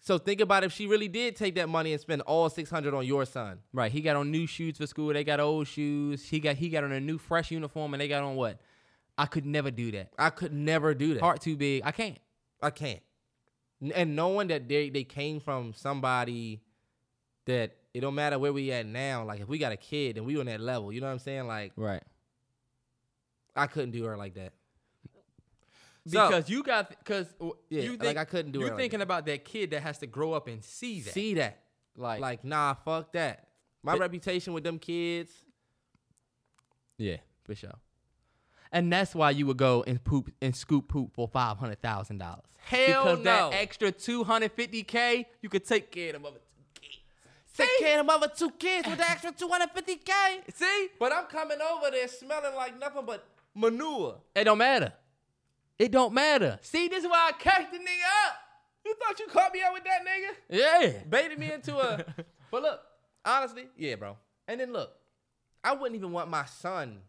So 0.00 0.16
think 0.18 0.40
about 0.40 0.64
if 0.64 0.72
she 0.72 0.86
really 0.86 1.08
did 1.08 1.36
take 1.36 1.54
that 1.56 1.68
money 1.68 1.92
and 1.92 2.00
spend 2.00 2.22
all 2.22 2.48
six 2.48 2.70
hundred 2.70 2.94
on 2.94 3.06
your 3.06 3.24
son. 3.26 3.58
right. 3.72 3.92
He 3.92 4.00
got 4.00 4.16
on 4.16 4.30
new 4.30 4.46
shoes 4.46 4.76
for 4.78 4.86
school. 4.86 5.12
They 5.12 5.24
got 5.24 5.40
old 5.40 5.66
shoes. 5.66 6.26
He 6.28 6.40
got 6.40 6.56
he 6.56 6.68
got 6.68 6.84
on 6.84 6.92
a 6.92 7.00
new 7.00 7.18
fresh 7.18 7.50
uniform, 7.50 7.94
and 7.94 8.00
they 8.00 8.08
got 8.08 8.22
on 8.22 8.34
what? 8.36 8.60
I 9.18 9.26
could 9.26 9.44
never 9.44 9.70
do 9.70 9.90
that. 9.92 10.12
I 10.18 10.30
could 10.30 10.52
never 10.52 10.94
do 10.94 11.14
that. 11.14 11.20
Heart 11.22 11.42
too 11.42 11.56
big. 11.56 11.82
I 11.84 11.92
can't. 11.92 12.18
I 12.62 12.70
can't. 12.70 13.00
And 13.94 14.14
knowing 14.14 14.48
that 14.48 14.68
they 14.68 14.90
they 14.90 15.04
came 15.04 15.40
from 15.40 15.72
somebody 15.74 16.60
that 17.46 17.76
it 17.94 18.00
don't 18.00 18.14
matter 18.14 18.38
where 18.38 18.52
we 18.52 18.70
at 18.72 18.84
now. 18.86 19.24
Like 19.24 19.40
if 19.40 19.48
we 19.48 19.58
got 19.58 19.72
a 19.72 19.76
kid 19.76 20.16
and 20.18 20.26
we 20.26 20.38
on 20.38 20.46
that 20.46 20.60
level, 20.60 20.92
you 20.92 21.00
know 21.00 21.06
what 21.06 21.14
I'm 21.14 21.18
saying? 21.18 21.46
Like 21.46 21.72
Right. 21.76 22.02
I 23.56 23.66
couldn't 23.66 23.90
do 23.92 24.04
her 24.04 24.16
like 24.16 24.34
that. 24.34 24.52
So- 26.06 26.28
Because 26.28 26.48
you 26.50 26.62
got 26.62 26.88
because 26.90 27.26
Yeah, 27.70 27.82
you 27.82 27.90
like, 27.92 28.00
think 28.00 28.18
I 28.18 28.24
couldn't 28.24 28.52
do 28.52 28.60
her. 28.60 28.66
You're 28.66 28.72
it 28.72 28.76
like 28.76 28.82
thinking 28.82 29.00
about 29.02 29.26
that 29.26 29.44
kid 29.44 29.70
that 29.70 29.82
has 29.82 29.98
to 29.98 30.06
grow 30.06 30.32
up 30.34 30.46
and 30.48 30.62
see 30.64 31.00
that. 31.00 31.14
See 31.14 31.34
that? 31.34 31.62
like, 31.96 32.20
Like 32.20 32.44
nah, 32.44 32.74
fuck 32.74 33.12
that. 33.12 33.48
My 33.82 33.92
But- 33.92 34.00
reputation 34.00 34.52
with 34.52 34.64
them 34.64 34.78
kids. 34.78 35.32
yeah, 36.98 37.16
for 37.44 37.54
sure. 37.54 37.72
And 38.72 38.92
that's 38.92 39.14
why 39.14 39.30
you 39.30 39.46
would 39.46 39.56
go 39.56 39.82
and 39.86 40.02
poop 40.02 40.32
and 40.40 40.54
scoop 40.54 40.88
poop 40.88 41.12
for 41.14 41.26
five 41.28 41.58
hundred 41.58 41.82
thousand 41.82 42.18
dollars. 42.18 42.44
Hell 42.58 43.04
because 43.04 43.18
no. 43.18 43.50
that 43.50 43.54
extra 43.54 43.90
two 43.90 44.22
hundred 44.24 44.52
fifty 44.52 44.82
k, 44.82 45.26
you 45.42 45.48
could 45.48 45.64
take 45.64 45.90
care 45.90 46.08
of 46.08 46.22
them 46.22 46.26
other 46.26 46.38
two 46.38 46.80
kids. 46.80 46.98
See? 47.52 47.62
Take 47.64 47.78
care 47.80 48.00
of 48.00 48.06
them 48.06 48.14
other 48.14 48.28
two 48.34 48.50
kids 48.52 48.86
with 48.88 48.98
the 48.98 49.10
extra 49.10 49.32
250k. 49.32 50.54
See, 50.54 50.88
But 51.00 51.12
I'm 51.12 51.24
coming 51.24 51.58
over 51.60 51.90
there 51.90 52.06
smelling 52.06 52.54
like 52.54 52.78
nothing 52.78 53.02
but 53.04 53.26
manure. 53.56 54.18
it 54.36 54.44
don't 54.44 54.58
matter. 54.58 54.92
It 55.78 55.90
don't 55.90 56.12
matter. 56.14 56.58
See, 56.62 56.86
this 56.88 57.02
is 57.02 57.10
why 57.10 57.30
I 57.30 57.32
catch 57.32 57.70
the 57.72 57.78
nigga 57.78 58.28
up. 58.28 58.34
You 58.84 58.94
thought 58.94 59.18
you 59.18 59.26
caught 59.26 59.52
me 59.52 59.62
out 59.66 59.72
with 59.72 59.84
that 59.84 60.00
nigga? 60.06 60.58
Yeah, 60.58 60.92
baited 61.08 61.38
me 61.38 61.52
into 61.52 61.76
a. 61.76 62.04
but 62.50 62.62
look, 62.62 62.80
honestly, 63.24 63.66
yeah, 63.76 63.96
bro. 63.96 64.16
And 64.46 64.60
then 64.60 64.72
look, 64.72 64.92
I 65.64 65.74
wouldn't 65.74 65.96
even 65.96 66.12
want 66.12 66.30
my 66.30 66.44
son. 66.44 67.00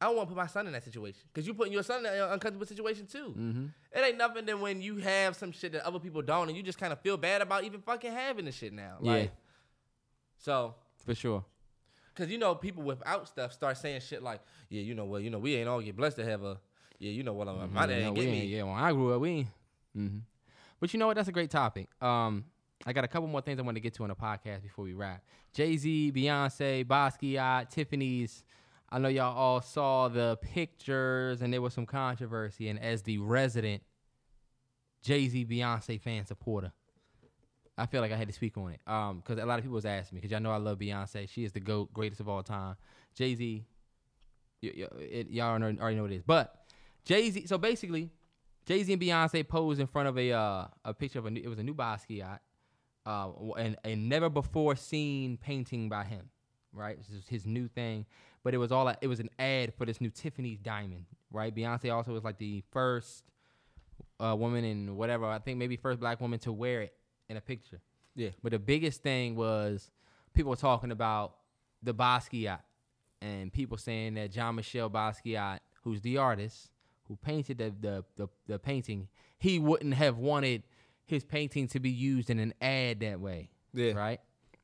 I 0.00 0.06
don't 0.06 0.16
want 0.16 0.28
to 0.28 0.34
put 0.34 0.40
my 0.40 0.46
son 0.46 0.66
in 0.66 0.72
that 0.74 0.84
situation 0.84 1.20
because 1.32 1.46
you're 1.46 1.54
putting 1.56 1.72
your 1.72 1.82
son 1.82 2.06
in 2.06 2.12
an 2.12 2.20
uncomfortable 2.30 2.66
situation 2.66 3.06
too. 3.06 3.34
Mm-hmm. 3.36 3.64
It 3.92 4.00
ain't 4.04 4.16
nothing 4.18 4.46
than 4.46 4.60
when 4.60 4.80
you 4.80 4.96
have 4.98 5.34
some 5.36 5.50
shit 5.52 5.72
that 5.72 5.84
other 5.84 5.98
people 5.98 6.22
don't, 6.22 6.48
and 6.48 6.56
you 6.56 6.62
just 6.62 6.78
kind 6.78 6.92
of 6.92 7.00
feel 7.00 7.16
bad 7.16 7.42
about 7.42 7.64
even 7.64 7.80
fucking 7.80 8.12
having 8.12 8.44
the 8.44 8.52
shit 8.52 8.72
now. 8.72 8.98
Yeah. 9.02 9.12
Like, 9.12 9.32
So, 10.38 10.74
for 11.04 11.14
sure. 11.14 11.44
cause 12.14 12.28
you 12.28 12.38
know 12.38 12.54
people 12.54 12.82
without 12.82 13.28
stuff 13.28 13.52
start 13.52 13.76
saying 13.76 14.00
shit 14.02 14.22
like, 14.22 14.40
yeah, 14.68 14.82
you 14.82 14.94
know 14.94 15.04
what, 15.04 15.22
you 15.22 15.30
know 15.30 15.38
we 15.38 15.56
ain't 15.56 15.68
all 15.68 15.80
get 15.80 15.96
blessed 15.96 16.16
to 16.18 16.24
have 16.24 16.42
a. 16.42 16.58
Yeah, 17.00 17.12
you 17.12 17.22
know 17.22 17.32
what, 17.32 17.46
my 17.46 17.52
Mhm, 17.54 17.74
dad 17.74 17.88
no, 17.88 17.94
ain't 18.08 18.18
we 18.18 18.24
get 18.24 18.30
me. 18.32 18.44
Yeah, 18.46 18.62
when 18.64 18.74
I 18.74 18.90
grew 18.92 19.14
up, 19.14 19.20
we 19.20 19.30
ain't. 19.30 19.48
hmm 19.94 20.18
But 20.80 20.92
you 20.92 20.98
know 20.98 21.06
what? 21.08 21.14
That's 21.16 21.28
a 21.28 21.32
great 21.32 21.50
topic. 21.50 21.88
Um, 22.02 22.44
I 22.86 22.92
got 22.92 23.04
a 23.04 23.08
couple 23.08 23.28
more 23.28 23.40
things 23.40 23.58
I 23.58 23.62
want 23.62 23.76
to 23.76 23.80
get 23.80 23.94
to 23.94 24.02
on 24.04 24.08
the 24.08 24.16
podcast 24.16 24.62
before 24.62 24.84
we 24.84 24.94
wrap. 24.94 25.22
Jay 25.52 25.76
Z, 25.76 26.12
Beyonce, 26.14 26.84
Basquiat, 26.84 27.70
Tiffany's. 27.70 28.44
I 28.90 28.98
know 28.98 29.08
y'all 29.08 29.36
all 29.36 29.60
saw 29.60 30.08
the 30.08 30.38
pictures, 30.40 31.42
and 31.42 31.52
there 31.52 31.60
was 31.60 31.74
some 31.74 31.86
controversy. 31.86 32.68
And 32.68 32.78
as 32.80 33.02
the 33.02 33.18
resident 33.18 33.82
Jay 35.02 35.28
Z, 35.28 35.44
Beyonce 35.46 36.00
fan 36.00 36.24
supporter, 36.26 36.72
I 37.76 37.86
feel 37.86 38.00
like 38.00 38.12
I 38.12 38.16
had 38.16 38.28
to 38.28 38.34
speak 38.34 38.56
on 38.56 38.72
it. 38.72 38.80
Um, 38.86 39.18
because 39.18 39.42
a 39.42 39.46
lot 39.46 39.58
of 39.58 39.64
people 39.64 39.76
was 39.76 39.84
asking 39.84 40.16
me, 40.16 40.20
because 40.20 40.32
y'all 40.32 40.40
know 40.40 40.50
I 40.50 40.56
love 40.56 40.78
Beyonce. 40.78 41.28
She 41.28 41.44
is 41.44 41.52
the 41.52 41.60
goat, 41.60 41.92
greatest 41.92 42.20
of 42.20 42.28
all 42.28 42.42
time. 42.42 42.76
Jay 43.14 43.34
Z, 43.34 43.64
y- 44.62 44.72
y- 44.76 45.26
y'all 45.28 45.50
already 45.50 45.78
already 45.78 45.96
know 45.96 46.02
what 46.02 46.12
it 46.12 46.16
is. 46.16 46.22
But 46.22 46.54
Jay 47.04 47.30
Z, 47.30 47.46
so 47.46 47.58
basically, 47.58 48.10
Jay 48.66 48.82
Z 48.82 48.92
and 48.92 49.00
Beyonce 49.00 49.46
posed 49.46 49.80
in 49.80 49.86
front 49.86 50.08
of 50.08 50.18
a 50.18 50.32
uh, 50.32 50.66
a 50.84 50.94
picture 50.94 51.18
of 51.18 51.26
a 51.26 51.30
new, 51.30 51.40
it 51.42 51.48
was 51.48 51.58
a 51.58 51.62
new 51.62 51.74
Basquiat, 51.74 52.38
uh, 53.06 53.30
and 53.58 53.76
a 53.84 53.94
never 53.94 54.28
before 54.28 54.74
seen 54.76 55.36
painting 55.36 55.88
by 55.88 56.04
him, 56.04 56.30
right? 56.72 56.98
This 56.98 57.10
is 57.10 57.28
his 57.28 57.46
new 57.46 57.68
thing, 57.68 58.06
but 58.48 58.54
it 58.54 58.56
was 58.56 58.72
all 58.72 58.88
it 59.02 59.06
was 59.06 59.20
an 59.20 59.28
ad 59.38 59.74
for 59.74 59.84
this 59.84 60.00
new 60.00 60.08
Tiffany's 60.08 60.58
diamond, 60.58 61.04
right? 61.30 61.54
Beyonce 61.54 61.94
also 61.94 62.12
was 62.14 62.24
like 62.24 62.38
the 62.38 62.64
first 62.72 63.22
uh, 64.18 64.34
woman 64.34 64.64
in 64.64 64.96
whatever 64.96 65.26
I 65.26 65.38
think 65.38 65.58
maybe 65.58 65.76
first 65.76 66.00
black 66.00 66.18
woman 66.18 66.38
to 66.38 66.52
wear 66.54 66.80
it 66.80 66.94
in 67.28 67.36
a 67.36 67.42
picture. 67.42 67.82
Yeah. 68.14 68.30
But 68.42 68.52
the 68.52 68.58
biggest 68.58 69.02
thing 69.02 69.36
was 69.36 69.90
people 70.32 70.48
were 70.48 70.56
talking 70.56 70.92
about 70.92 71.34
the 71.82 71.92
Basquiat 71.92 72.60
and 73.20 73.52
people 73.52 73.76
saying 73.76 74.14
that 74.14 74.32
John 74.32 74.54
Michel 74.54 74.88
Basquiat, 74.88 75.58
who's 75.84 76.00
the 76.00 76.16
artist 76.16 76.70
who 77.06 77.16
painted 77.16 77.58
the, 77.58 77.74
the 77.78 78.04
the 78.16 78.28
the 78.46 78.58
painting, 78.58 79.08
he 79.38 79.58
wouldn't 79.58 79.92
have 79.92 80.16
wanted 80.16 80.62
his 81.04 81.22
painting 81.22 81.68
to 81.68 81.80
be 81.80 81.90
used 81.90 82.30
in 82.30 82.38
an 82.38 82.54
ad 82.62 83.00
that 83.00 83.20
way. 83.20 83.50
Yeah. 83.74 83.92
Right? 83.92 84.20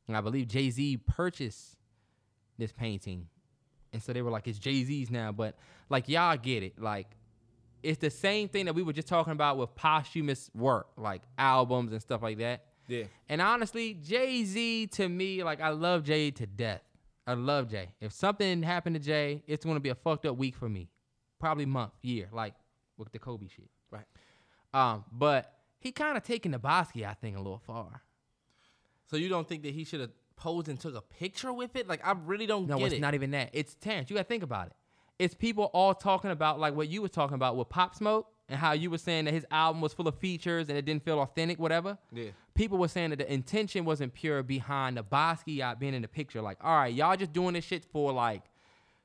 And 0.09 0.17
I 0.17 0.23
believe 0.23 0.49
Jay 0.49 0.71
Z 0.71 1.03
purchased 1.07 1.77
this 2.57 2.73
painting. 2.73 3.29
And 3.95 4.03
so 4.03 4.13
they 4.13 4.21
were 4.21 4.31
like, 4.31 4.47
it's 4.47 4.59
Jay 4.59 4.85
Z's 4.85 5.11
now. 5.11 5.33
But 5.33 5.57
like 5.89 6.09
y'all 6.09 6.37
get 6.37 6.63
it. 6.63 6.79
Like 6.79 7.07
it's 7.83 8.01
the 8.01 8.11
same 8.11 8.49
thing 8.49 8.67
that 8.67 8.75
we 8.75 8.83
were 8.83 8.93
just 8.93 9.09
talking 9.09 9.33
about 9.33 9.57
with 9.57 9.75
posthumous 9.77 10.51
work, 10.55 10.89
like 10.99 11.23
albums 11.39 11.93
and 11.93 12.03
stuff 12.03 12.23
like 12.23 12.39
that. 12.39 12.65
Yeah. 12.89 13.05
And 13.29 13.41
honestly, 13.41 13.95
Jay 13.95 14.45
Z 14.45 14.89
to 14.89 15.09
me, 15.09 15.43
like 15.43 15.61
I 15.61 15.71
love 15.71 16.03
Jay 16.03 16.31
to 16.33 16.47
death. 16.47 16.83
I 17.27 17.35
love 17.35 17.71
Jay. 17.71 17.89
If 18.01 18.13
something 18.13 18.63
happened 18.63 18.97
to 18.97 19.01
Jay, 19.01 19.43
it's 19.47 19.65
gonna 19.65 19.81
be 19.81 19.89
a 19.89 19.95
fucked 19.95 20.27
up 20.27 20.37
week 20.37 20.57
for 20.57 20.69
me. 20.69 20.91
Probably 21.39 21.67
month, 21.67 21.93
year, 22.03 22.29
like 22.33 22.55
with 22.99 23.13
the 23.13 23.19
Kobe 23.19 23.49
shit. 23.49 23.71
Right. 23.91 24.07
Um, 24.75 25.05
but 25.13 25.53
he 25.79 25.93
kind 25.93 26.17
of 26.17 26.25
taken 26.25 26.51
the 26.51 26.59
Basquiat 26.59 27.19
thing 27.19 27.37
a 27.37 27.39
little 27.39 27.63
far. 27.65 28.03
So 29.11 29.17
you 29.17 29.29
don't 29.29 29.49
think 29.49 29.63
that 29.63 29.73
he 29.73 29.85
should 29.85 30.01
have 30.01 30.11
posed 30.37 30.69
and 30.69 30.79
took 30.79 30.95
a 30.95 31.01
picture 31.01 31.53
with 31.53 31.77
it? 31.77 31.89
Like 31.89 32.07
I 32.07 32.13
really 32.13 32.47
don't 32.47 32.67
No, 32.67 32.79
get 32.79 32.93
it's 32.93 33.01
not 33.01 33.15
even 33.15 33.31
that. 33.33 33.51
It's 33.53 33.75
Terrence. 33.75 34.11
You 34.11 34.17
gotta 34.17 34.29
think 34.29 34.43
about 34.43 34.69
it. 34.69 34.73
it's 35.19 35.35
people 35.35 35.65
all 35.73 35.95
talking 35.95 36.31
about 36.31 36.59
like 36.59 36.75
what 36.75 36.89
you 36.89 37.03
were 37.03 37.09
talking 37.09 37.35
about 37.35 37.57
with 37.57 37.69
Pop 37.69 37.95
Smoke 37.95 38.29
and 38.49 38.59
how 38.59 38.73
you 38.73 38.91
were 38.91 38.99
saying 38.99 39.25
that 39.27 39.33
his 39.35 39.47
album 39.51 39.81
was 39.81 39.95
full 39.95 40.07
of 40.09 40.19
features 40.19 40.69
and 40.69 40.77
it 40.77 40.85
didn't 40.85 41.05
feel 41.05 41.19
authentic, 41.21 41.59
whatever. 41.59 41.97
Yeah. 42.13 42.31
People 42.55 42.79
were 42.79 42.89
saying 42.89 43.11
that 43.11 43.19
the 43.19 43.33
intention 43.33 43.85
wasn't 43.85 44.13
pure 44.15 44.43
behind 44.43 44.97
the 44.97 45.03
Basquiat 45.05 45.79
being 45.79 45.95
in 45.95 46.03
the 46.03 46.09
picture. 46.09 46.43
Like, 46.43 46.59
all 46.63 46.77
right, 46.77 46.93
y'all 46.93 47.17
just 47.17 47.33
doing 47.33 47.55
this 47.55 47.65
shit 47.65 47.85
for 47.85 48.13
like, 48.13 48.43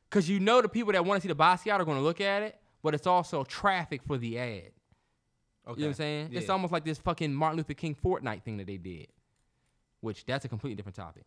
cause 0.10 0.28
you 0.28 0.40
know 0.40 0.62
the 0.62 0.68
people 0.70 0.92
that 0.94 1.06
want 1.06 1.22
to 1.22 1.28
see 1.28 1.32
the 1.34 1.40
Basquiat 1.42 1.80
are 1.80 1.86
gonna 1.86 2.02
look 2.02 2.20
at 2.22 2.44
it, 2.44 2.58
but 2.84 2.94
it's 2.94 3.08
also 3.08 3.44
traffic 3.44 4.02
for 4.04 4.18
the 4.18 4.38
ad. 4.40 4.48
Okay. 4.48 4.62
You 4.62 4.72
know 5.68 5.74
what 5.74 5.86
I'm 5.88 5.94
saying? 5.94 6.30
Yeah. 6.32 6.40
It's 6.40 6.50
almost 6.50 6.74
like 6.74 6.84
this 6.84 6.98
fucking 6.98 7.34
Martin 7.34 7.58
Luther 7.58 7.74
King 7.76 7.96
Fortnite 7.96 8.44
thing 8.44 8.58
that 8.58 8.68
they 8.68 8.78
did, 8.78 9.08
which 10.02 10.26
that's 10.26 10.46
a 10.46 10.50
completely 10.50 10.76
different 10.76 10.96
topic. 10.96 11.26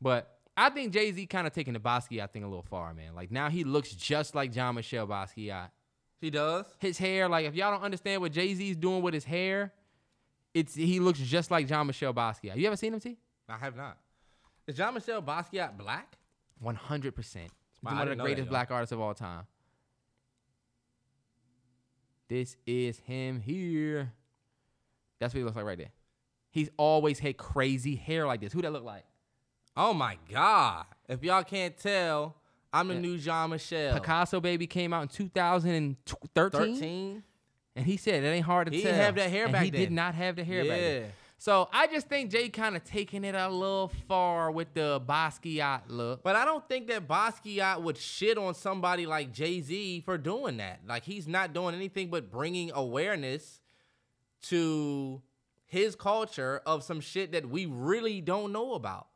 But 0.00 0.38
I 0.56 0.70
think 0.70 0.92
Jay 0.92 1.12
Z 1.12 1.26
kind 1.26 1.46
of 1.46 1.52
taking 1.52 1.72
the 1.72 1.80
Basquiat 1.80 2.30
thing 2.30 2.44
a 2.44 2.48
little 2.48 2.64
far, 2.68 2.92
man. 2.94 3.14
Like 3.14 3.30
now 3.30 3.48
he 3.48 3.64
looks 3.64 3.92
just 3.92 4.34
like 4.34 4.52
John 4.52 4.74
Michelle 4.74 5.06
Basquiat. 5.06 5.70
He 6.20 6.30
does. 6.30 6.66
His 6.80 6.98
hair, 6.98 7.28
like 7.28 7.46
if 7.46 7.54
y'all 7.54 7.70
don't 7.72 7.84
understand 7.84 8.20
what 8.20 8.32
Jay 8.32 8.52
Z's 8.54 8.76
doing 8.76 9.02
with 9.02 9.14
his 9.14 9.24
hair, 9.24 9.72
it's 10.54 10.74
he 10.74 10.98
looks 10.98 11.20
just 11.20 11.50
like 11.50 11.68
John 11.68 11.86
Michelle 11.86 12.14
Basquiat. 12.14 12.56
You 12.56 12.66
ever 12.66 12.76
seen 12.76 12.92
him, 12.92 13.00
T? 13.00 13.18
I 13.48 13.56
have 13.56 13.76
not. 13.76 13.98
Is 14.66 14.76
John 14.76 14.94
Michelle 14.94 15.22
Basquiat 15.22 15.78
black? 15.78 16.18
One 16.60 16.74
hundred 16.74 17.14
percent. 17.14 17.50
One 17.80 17.94
of 17.94 18.00
the 18.00 18.04
didn't 18.06 18.18
that, 18.18 18.24
greatest 18.24 18.48
black 18.48 18.70
artists 18.72 18.92
of 18.92 19.00
all 19.00 19.14
time. 19.14 19.44
This 22.28 22.56
is 22.66 22.98
him 22.98 23.40
here. 23.40 24.12
That's 25.20 25.32
what 25.32 25.38
he 25.38 25.44
looks 25.44 25.56
like 25.56 25.64
right 25.64 25.78
there. 25.78 25.92
He's 26.58 26.70
always 26.76 27.18
had 27.18 27.36
crazy 27.36 27.94
hair 27.96 28.26
like 28.26 28.40
this. 28.40 28.52
Who 28.52 28.62
that 28.62 28.72
look 28.72 28.84
like? 28.84 29.04
Oh 29.76 29.94
my 29.94 30.18
God! 30.30 30.86
If 31.08 31.22
y'all 31.22 31.44
can't 31.44 31.76
tell, 31.78 32.36
I'm 32.72 32.88
the 32.88 32.94
Yeah. 32.94 33.00
new 33.00 33.18
Jean 33.18 33.50
Michel. 33.50 33.94
Picasso 33.94 34.40
Baby 34.40 34.66
came 34.66 34.92
out 34.92 35.02
in 35.02 35.08
2013. 35.08 36.74
13. 36.74 37.22
And 37.76 37.86
he 37.86 37.96
said 37.96 38.24
it 38.24 38.26
ain't 38.26 38.44
hard 38.44 38.66
to 38.70 38.76
He 38.76 38.82
tell. 38.82 38.90
didn't 38.90 39.04
have 39.04 39.14
that 39.14 39.30
hair 39.30 39.44
and 39.44 39.52
back 39.52 39.64
he 39.64 39.70
did 39.70 39.92
not 39.92 40.14
have 40.16 40.34
the 40.36 40.42
hair 40.44 40.64
back 40.64 40.80
then. 40.80 41.12
So 41.40 41.68
I 41.72 41.86
just 41.86 42.08
think 42.08 42.32
Jay 42.32 42.48
kind 42.48 42.74
of 42.74 42.82
taking 42.82 43.22
it 43.22 43.36
a 43.36 43.48
little 43.48 43.92
far 44.08 44.50
with 44.50 44.74
the 44.74 45.00
Basquiat 45.00 45.82
look. 45.86 46.24
But 46.24 46.34
I 46.34 46.44
don't 46.44 46.68
think 46.68 46.88
that 46.88 47.06
Basquiat 47.06 47.80
would 47.80 47.96
shit 47.96 48.36
on 48.36 48.54
somebody 48.56 49.06
like 49.06 49.32
Jay 49.32 49.60
Z 49.60 50.00
for 50.00 50.18
doing 50.18 50.56
that. 50.56 50.80
Like 50.88 51.04
he's 51.04 51.28
not 51.28 51.52
doing 51.52 51.76
anything 51.76 52.10
but 52.10 52.28
bringing 52.32 52.72
awareness 52.74 53.60
to 54.42 55.22
his 55.68 55.94
culture 55.94 56.60
of 56.66 56.82
some 56.82 57.00
shit 57.00 57.32
that 57.32 57.48
we 57.48 57.66
really 57.66 58.20
don't 58.20 58.52
know 58.52 58.72
about. 58.74 59.06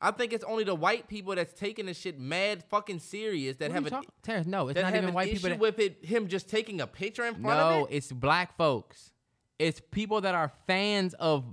I 0.00 0.10
think 0.10 0.32
it's 0.32 0.44
only 0.44 0.64
the 0.64 0.74
white 0.74 1.06
people 1.08 1.34
that's 1.34 1.52
taking 1.52 1.86
this 1.86 1.98
shit 1.98 2.18
mad 2.18 2.64
fucking 2.70 3.00
serious 3.00 3.56
that 3.58 3.70
What 3.72 3.74
have 3.84 3.92
an, 3.92 4.02
Terrence, 4.22 4.46
no, 4.46 4.68
it's 4.68 4.80
not 4.80 4.94
even 4.94 5.12
white 5.12 5.32
people 5.32 5.50
that- 5.50 5.58
with 5.58 5.78
it. 5.78 6.04
Him 6.04 6.28
just 6.28 6.48
taking 6.48 6.80
a 6.80 6.86
picture 6.86 7.24
in 7.24 7.34
front 7.34 7.44
No, 7.58 7.84
of 7.84 7.90
it. 7.90 7.96
it's 7.96 8.10
black 8.12 8.56
folks. 8.56 9.12
It's 9.58 9.80
people 9.90 10.20
that 10.22 10.34
are 10.34 10.52
fans 10.66 11.14
of 11.14 11.44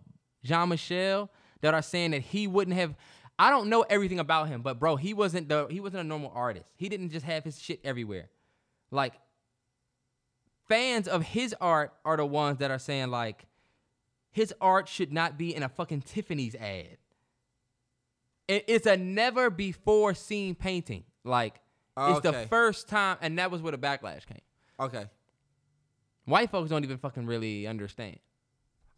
Jean 0.44 0.70
Michel 0.70 1.30
that 1.62 1.74
are 1.74 1.82
saying 1.82 2.12
that 2.12 2.22
he 2.22 2.46
wouldn't 2.48 2.78
have. 2.78 2.96
I 3.40 3.50
don't 3.50 3.68
know 3.68 3.82
everything 3.90 4.20
about 4.20 4.48
him, 4.48 4.62
but 4.62 4.80
bro, 4.80 4.96
he 4.96 5.14
wasn't 5.14 5.50
the 5.50 5.66
he 5.70 5.80
wasn't 5.82 6.02
a 6.02 6.08
normal 6.08 6.32
artist. 6.36 6.68
He 6.76 6.88
didn't 6.88 7.10
just 7.10 7.26
have 7.26 7.44
his 7.44 7.60
shit 7.60 7.82
everywhere. 7.84 8.30
Like 8.92 9.14
fans 10.68 11.08
of 11.08 11.24
his 11.24 11.56
art 11.60 11.94
are 12.06 12.18
the 12.18 12.26
ones 12.26 12.60
that 12.60 12.72
are 12.72 12.80
saying 12.80 13.10
like 13.10 13.46
his 14.36 14.54
art 14.60 14.90
should 14.90 15.14
not 15.14 15.38
be 15.38 15.56
in 15.56 15.64
a 15.64 15.70
fucking 15.70 16.02
Tiffany's 16.02 16.56
ad. 16.56 16.98
It's 18.50 18.86
a 18.86 18.98
never 18.98 19.50
before 19.50 20.14
seen 20.14 20.56
painting. 20.56 21.06
Like 21.24 21.62
it's 21.98 22.20
the 22.20 22.34
first 22.50 22.90
time, 22.90 23.16
and 23.22 23.40
that 23.40 23.50
was 23.50 23.62
where 23.62 23.72
the 23.72 23.78
backlash 23.78 24.26
came. 24.26 24.42
Okay. 24.78 25.06
White 26.26 26.50
folks 26.50 26.70
don't 26.70 26.84
even 26.84 26.98
fucking 26.98 27.26
really 27.26 27.66
understand. 27.66 28.20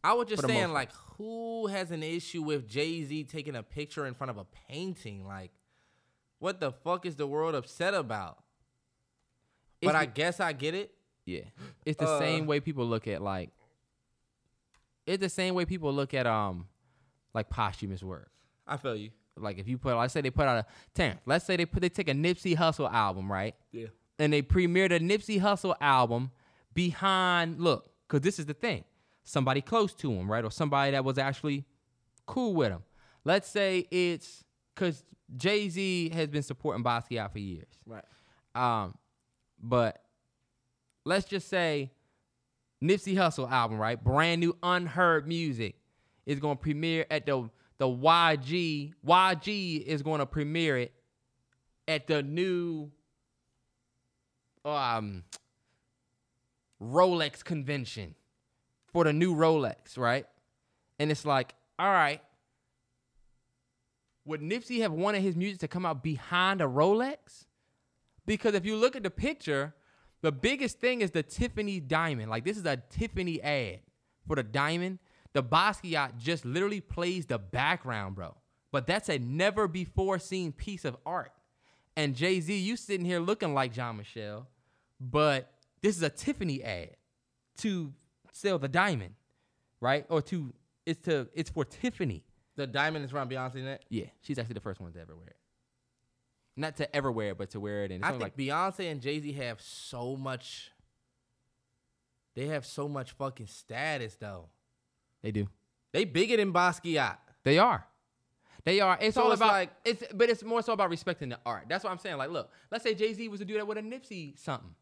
I 0.04 0.14
was 0.14 0.28
just 0.28 0.44
saying, 0.44 0.74
like, 0.74 0.90
who 1.18 1.68
has 1.68 1.92
an 1.92 2.02
issue 2.02 2.42
with 2.42 2.68
Jay 2.68 3.04
Z 3.04 3.26
taking 3.26 3.56
a 3.56 3.62
picture 3.62 4.08
in 4.08 4.16
front 4.16 4.32
of 4.32 4.38
a 4.38 4.46
painting? 4.68 5.28
Like, 5.28 5.52
what 6.40 6.60
the 6.60 6.72
fuck 6.72 7.06
is 7.06 7.16
the 7.16 7.28
world 7.28 7.54
upset 7.54 7.94
about? 7.94 8.40
It's 9.82 9.88
but 9.92 9.96
I 9.96 10.06
guess 10.06 10.40
I 10.40 10.54
get 10.54 10.74
it. 10.74 10.96
Yeah. 11.26 11.42
It's 11.86 12.00
the 12.00 12.08
Uh, 12.08 12.18
same 12.20 12.48
way 12.48 12.60
people 12.60 12.88
look 12.88 13.08
at 13.08 13.22
like 13.22 13.52
it's 15.08 15.22
the 15.22 15.30
same 15.30 15.56
way 15.56 15.66
people 15.66 15.92
look 15.92 16.14
at 16.14 16.28
um 16.28 16.68
like 17.34 17.50
posthumous 17.50 18.04
work. 18.04 18.30
I 18.68 18.78
feel 18.78 18.96
you. 18.96 19.12
Like 19.38 19.58
if 19.58 19.68
you 19.68 19.78
put 19.78 19.96
let's 19.96 20.14
say 20.14 20.22
they 20.22 20.30
put 20.30 20.48
out 20.48 20.58
a 20.58 20.66
Terrence, 20.94 21.22
let's 21.26 21.46
say 21.46 21.56
they 21.56 21.66
put 21.66 21.82
they 21.82 21.90
take 21.90 22.10
a 22.10 22.14
Nipsey 22.14 22.56
Hussle 22.56 22.92
album, 22.92 23.32
right? 23.32 23.56
Yeah. 23.72 23.88
And 24.20 24.34
they 24.34 24.42
premiered 24.42 24.92
a 24.92 25.00
Nipsey 25.00 25.40
Hussle 25.40 25.76
album 25.80 26.32
behind 26.74 27.60
look, 27.60 27.90
cause 28.08 28.22
this 28.22 28.40
is 28.40 28.46
the 28.46 28.54
thing. 28.54 28.84
Somebody 29.24 29.62
close 29.62 29.94
to 29.96 30.12
him, 30.12 30.30
right? 30.30 30.44
Or 30.44 30.52
somebody 30.52 30.92
that 30.92 31.04
was 31.04 31.18
actually 31.18 31.66
cool 32.26 32.54
with 32.54 32.70
him. 32.70 32.84
Let's 33.24 33.50
say 33.50 33.88
it's 33.92 34.44
cause 34.76 35.04
Jay-Z 35.36 36.10
has 36.14 36.28
been 36.28 36.44
supporting 36.44 36.84
Basquiat 36.84 37.32
for 37.32 37.40
years. 37.40 37.68
Right. 37.86 38.06
Um, 38.56 38.96
but 39.62 40.02
let's 41.06 41.26
just 41.26 41.50
say 41.50 41.92
Nipsey 42.82 43.16
Hussle 43.16 43.50
album, 43.50 43.80
right? 43.80 44.02
Brand 44.02 44.42
new 44.42 44.56
unheard 44.62 45.28
music 45.28 45.76
is 46.26 46.40
going 46.40 46.58
to 46.58 46.62
premiere 46.62 47.06
at 47.10 47.26
the 47.26 47.50
the 47.78 47.88
YG. 47.88 48.94
YG 49.06 49.84
is 49.84 50.02
going 50.02 50.20
to 50.20 50.26
premiere 50.26 50.78
it 50.78 50.94
at 51.88 52.08
the 52.08 52.22
new 52.24 52.92
um 54.66 55.24
Rolex 56.82 57.44
convention 57.44 58.16
for 58.92 59.04
the 59.04 59.14
new 59.14 59.36
Rolex, 59.36 59.98
right? 59.98 60.26
And 61.00 61.12
it's 61.12 61.26
like, 61.26 61.56
all 61.80 61.92
right, 61.92 62.22
would 64.26 64.42
Nipsey 64.42 64.82
have 64.82 64.92
wanted 64.92 65.22
his 65.22 65.36
music 65.36 65.60
to 65.62 65.68
come 65.68 65.86
out 65.86 66.04
behind 66.04 66.62
a 66.62 66.66
Rolex? 66.66 67.46
Because 68.26 68.54
if 68.54 68.66
you 68.66 68.76
look 68.76 68.96
at 68.96 69.04
the 69.04 69.10
picture, 69.10 69.74
the 70.22 70.32
biggest 70.32 70.80
thing 70.80 71.02
is 71.02 71.12
the 71.12 71.24
Tiffany 71.24 71.80
diamond. 71.80 72.30
Like 72.30 72.44
this 72.44 72.58
is 72.58 72.66
a 72.66 72.78
Tiffany 72.78 73.42
ad 73.42 73.80
for 74.28 74.36
the 74.36 74.44
diamond. 74.44 75.00
The 75.34 75.44
Basquiat 75.44 76.18
just 76.18 76.46
literally 76.46 76.82
plays 76.82 77.26
the 77.26 77.38
background, 77.38 78.16
bro. 78.16 78.36
But 78.72 78.88
that's 78.88 79.10
a 79.10 79.20
never 79.20 79.68
before 79.68 80.20
seen 80.20 80.52
piece 80.52 80.86
of 80.86 80.98
art. 81.06 81.32
And 81.96 82.16
Jay 82.16 82.40
Z, 82.42 82.56
you 82.56 82.76
sitting 82.76 83.06
here 83.06 83.20
looking 83.20 83.54
like 83.54 83.74
John 83.74 83.98
Michelle, 83.98 84.48
but 85.00 85.52
this 85.82 85.96
is 85.96 86.04
a 86.04 86.10
Tiffany 86.10 86.64
ad 86.64 86.96
to 87.60 87.94
sell 88.34 88.60
the 88.60 88.68
diamond, 88.68 89.16
right? 89.82 90.06
Or 90.10 90.22
to 90.24 90.54
it's 90.86 91.04
to 91.06 91.28
it's 91.34 91.50
for 91.50 91.66
Tiffany. 91.66 92.24
The 92.56 92.68
diamond 92.68 93.06
is 93.06 93.14
around 93.14 93.30
Beyonce's 93.30 93.64
neck. 93.64 93.82
Yeah, 93.90 94.06
she's 94.22 94.38
actually 94.40 94.56
the 94.56 94.62
first 94.62 94.80
one 94.80 94.92
to 94.94 95.00
ever 95.00 95.16
wear 95.16 95.28
it. 95.28 95.37
Not 96.60 96.76
to 96.78 96.96
ever 96.96 97.12
wear 97.12 97.30
it, 97.30 97.38
but 97.38 97.52
to 97.52 97.60
wear 97.60 97.84
it. 97.86 97.92
And 97.92 98.04
I 98.04 98.18
think 98.18 98.36
Beyonce 98.36 98.92
and 98.92 99.00
Jay 99.00 99.20
Z 99.20 99.32
have 99.34 99.62
so 99.62 100.16
much. 100.16 100.72
They 102.36 102.48
have 102.48 102.66
so 102.66 102.88
much 102.88 103.12
fucking 103.14 103.48
status 103.48 104.16
though. 104.20 104.50
they 105.22 105.32
do. 105.32 105.48
They 105.94 106.04
bigger 106.06 106.38
than 106.38 106.52
Basquiat. 106.54 107.18
They 107.44 107.58
are. 107.60 107.86
They 108.64 108.82
are. 108.82 108.98
It's 109.00 109.16
So 109.16 109.24
all 109.24 109.32
it's 109.32 109.40
about 109.40 109.52
like- 109.54 109.72
it's 109.86 110.04
but 110.14 110.30
it's 110.30 110.44
more 110.44 110.62
so 110.62 110.74
about 110.74 110.90
respecting 110.90 111.30
the 111.30 111.40
art. 111.46 111.66
That's 111.70 111.84
what 111.84 111.92
I'm 111.92 111.98
saying. 112.00 112.18
Like, 112.18 112.30
look, 112.32 112.52
let's 112.72 112.84
say 112.84 112.94
Jay-Z 112.94 113.28
was 113.30 113.40
a 113.42 113.46
dude 113.46 113.60
that 113.60 113.68
with 113.68 113.78
a 113.78 113.82
Nipsey 113.82 114.38
something. 114.38 114.76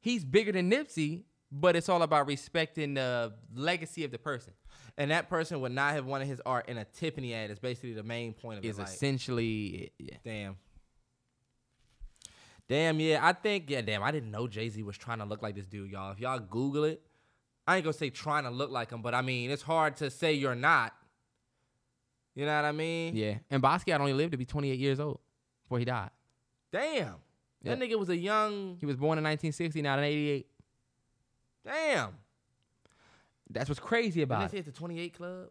He's 0.00 0.24
bigger 0.24 0.52
than 0.52 0.70
Nipsey, 0.70 1.22
but 1.52 1.76
it's 1.76 1.88
all 1.88 2.02
about 2.02 2.26
respecting 2.26 2.94
the 2.94 3.34
legacy 3.54 4.04
of 4.04 4.10
the 4.10 4.18
person. 4.18 4.52
And 4.96 5.10
that 5.12 5.28
person 5.28 5.60
would 5.60 5.72
not 5.72 5.92
have 5.92 6.04
wanted 6.06 6.26
his 6.26 6.40
art 6.44 6.68
in 6.68 6.76
a 6.78 6.84
Tiffany 6.84 7.32
ad. 7.32 7.50
Is 7.50 7.58
basically 7.60 7.92
the 7.92 8.02
main 8.02 8.32
point 8.34 8.58
of 8.58 8.64
Is 8.64 8.78
it. 8.78 8.82
Like, 8.82 8.90
essentially 8.90 9.92
yeah. 9.98 10.16
damn. 10.24 10.56
Damn, 12.68 13.00
yeah. 13.00 13.20
I 13.22 13.32
think, 13.32 13.70
yeah, 13.70 13.80
damn. 13.80 14.02
I 14.02 14.10
didn't 14.10 14.30
know 14.30 14.46
Jay 14.46 14.68
Z 14.68 14.82
was 14.82 14.98
trying 14.98 15.18
to 15.18 15.24
look 15.24 15.42
like 15.42 15.54
this 15.54 15.66
dude, 15.66 15.90
y'all. 15.90 16.12
If 16.12 16.20
y'all 16.20 16.38
Google 16.38 16.84
it, 16.84 17.00
I 17.66 17.76
ain't 17.76 17.84
gonna 17.84 17.92
say 17.94 18.10
trying 18.10 18.44
to 18.44 18.50
look 18.50 18.70
like 18.70 18.90
him, 18.90 19.02
but 19.02 19.14
I 19.14 19.22
mean, 19.22 19.50
it's 19.50 19.62
hard 19.62 19.96
to 19.96 20.10
say 20.10 20.34
you're 20.34 20.54
not. 20.54 20.94
You 22.34 22.46
know 22.46 22.54
what 22.54 22.64
I 22.66 22.72
mean? 22.72 23.16
Yeah. 23.16 23.38
And 23.50 23.62
Basquiat 23.62 23.98
only 23.98 24.12
lived 24.12 24.32
to 24.32 24.38
be 24.38 24.44
28 24.44 24.78
years 24.78 25.00
old 25.00 25.18
before 25.64 25.78
he 25.78 25.84
died. 25.84 26.10
Damn. 26.72 27.16
Yeah. 27.62 27.74
That 27.74 27.78
nigga 27.80 27.98
was 27.98 28.08
a 28.10 28.16
young. 28.16 28.76
He 28.78 28.86
was 28.86 28.96
born 28.96 29.18
in 29.18 29.24
1960, 29.24 29.82
not 29.82 29.98
in 29.98 30.04
88. 30.04 30.46
Damn. 31.64 32.10
That's 33.50 33.68
what's 33.68 33.80
crazy 33.80 34.20
Didn't 34.20 34.24
about 34.24 34.50
they 34.50 34.56
say 34.56 34.58
it. 34.58 34.68
it's 34.68 34.68
the 34.68 34.78
28 34.78 35.14
club? 35.14 35.48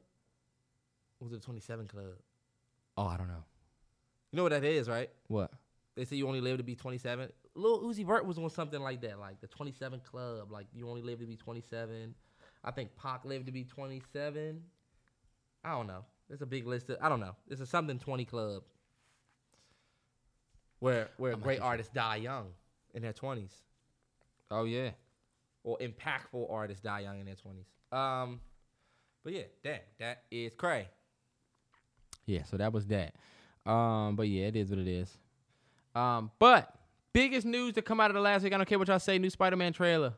Or 1.20 1.26
was 1.26 1.34
it 1.34 1.42
the 1.42 1.46
27 1.46 1.88
club? 1.88 2.06
Oh, 2.96 3.06
I 3.08 3.18
don't 3.18 3.28
know. 3.28 3.44
You 4.32 4.38
know 4.38 4.44
what 4.44 4.52
that 4.54 4.64
is, 4.64 4.88
right? 4.88 5.10
What? 5.28 5.52
They 5.98 6.06
say 6.06 6.16
you 6.16 6.28
only 6.28 6.42
live 6.42 6.58
to 6.58 6.64
be 6.64 6.76
27. 6.76 7.28
Lil 7.56 7.82
Uzi 7.82 8.06
Vert 8.06 8.24
was 8.24 8.38
on 8.38 8.50
something 8.52 8.80
like 8.80 9.02
that, 9.02 9.20
like 9.20 9.42
the 9.42 9.48
27 9.48 10.00
club. 10.02 10.52
Like 10.52 10.68
you 10.72 10.88
only 10.88 11.02
live 11.02 11.20
to 11.20 11.26
be 11.26 11.36
27. 11.36 12.14
I 12.64 12.72
think 12.72 12.96
Pac 12.96 13.26
lived 13.26 13.48
to 13.48 13.52
be 13.52 13.64
27. 13.64 14.62
I 15.66 15.72
don't 15.72 15.88
know. 15.88 16.06
There's 16.30 16.44
a 16.44 16.46
big 16.46 16.68
list. 16.68 16.92
Of, 16.92 16.98
I 17.02 17.10
don't 17.10 17.20
know. 17.20 17.36
There's 17.48 17.62
a 17.62 17.66
something 17.66 17.98
20 17.98 18.26
club 18.26 18.62
where 20.80 21.10
where 21.18 21.34
I'm 21.34 21.40
great 21.40 21.62
artists 21.62 21.92
die 21.92 22.18
young 22.18 22.50
in 22.94 23.02
their 23.02 23.14
twenties, 23.14 23.54
Oh 24.52 24.66
yeah. 24.66 24.92
or 25.64 25.78
impactful 25.80 26.52
artists 26.52 26.84
die 26.84 27.00
young 27.00 27.20
in 27.20 27.26
their 27.26 27.36
twenties. 27.36 27.66
Um, 27.92 28.40
but 29.24 29.34
yeah, 29.34 29.44
damn, 29.64 29.80
that 30.00 30.24
is 30.30 30.54
cray. 30.56 30.90
Yeah, 32.28 32.44
so 32.44 32.58
that 32.58 32.72
was 32.72 32.86
that. 32.88 33.16
Um, 33.66 34.16
but 34.16 34.28
yeah, 34.28 34.48
it 34.48 34.56
is 34.56 34.70
what 34.70 34.80
it 34.80 34.88
is. 34.88 35.18
Um, 35.98 36.32
but 36.40 36.74
biggest 37.14 37.46
news 37.46 37.74
to 37.74 37.82
come 37.82 38.00
out 38.00 38.12
of 38.12 38.16
the 38.16 38.22
last 38.22 38.44
week, 38.44 38.54
I 38.54 38.58
don't 38.58 38.68
care 38.68 38.78
what 38.78 38.88
y'all 38.88 39.00
say, 39.00 39.18
new 39.18 39.30
Spider-Man 39.30 39.74
trailer. 39.74 40.14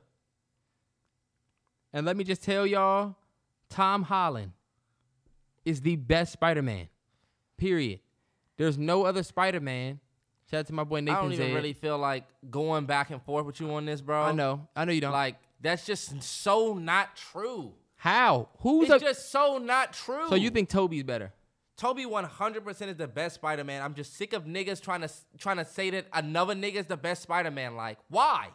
And 1.93 2.06
let 2.06 2.18
me 2.18 2.23
just 2.23 2.43
tell 2.43 2.68
y'all, 2.68 3.15
Tom 3.69 4.03
Holland 4.03 4.51
is 5.65 5.81
the 5.81 5.95
best 5.95 6.34
Spider-Man. 6.34 6.89
Period. 7.57 7.99
There's 8.57 8.77
no 8.77 9.06
other 9.06 9.23
Spider-Man. 9.23 9.99
Shout 10.51 10.60
out 10.61 10.68
to 10.68 10.73
my 10.73 10.84
boy 10.84 10.99
Nathan 10.99 11.18
I 11.18 11.22
don't 11.22 11.34
even 11.34 11.47
Zed. 11.47 11.56
really 11.56 11.73
feel 11.73 11.97
like 11.97 12.26
going 12.49 12.85
back 12.85 13.11
and 13.11 13.22
forth 13.22 13.45
with 13.45 13.60
you 13.60 13.72
on 13.73 13.85
this, 13.85 14.01
bro. 14.01 14.22
I 14.22 14.31
know. 14.31 14.68
I 14.76 14.84
know 14.85 14.91
you 14.91 15.01
don't. 15.01 15.11
Like 15.11 15.35
that's 15.61 15.85
just 15.85 16.22
so 16.23 16.73
not 16.73 17.15
true. 17.15 17.73
How? 17.95 18.49
Who's 18.60 18.89
It's 18.89 19.03
a, 19.03 19.06
just 19.06 19.31
so 19.31 19.60
not 19.60 19.93
true. 19.93 20.27
So 20.30 20.35
you 20.35 20.49
think 20.49 20.69
Tobey's 20.69 21.03
better? 21.03 21.31
Tobey 21.80 22.06
100% 22.06 22.81
is 22.89 22.97
the 22.97 23.07
best 23.07 23.35
Spider-Man. 23.35 23.81
I'm 23.81 23.93
just 23.93 24.15
sick 24.18 24.34
of 24.34 24.43
niggas 24.43 24.81
trying 24.81 24.99
to 24.99 25.10
trying 25.38 25.57
to 25.57 25.65
say 25.65 25.89
that 25.91 26.07
another 26.11 26.53
nigga 26.53 26.76
is 26.76 26.88
the 26.88 26.97
best 26.97 27.23
Spider-Man. 27.23 27.77
Like, 27.77 27.97
why? 28.10 28.49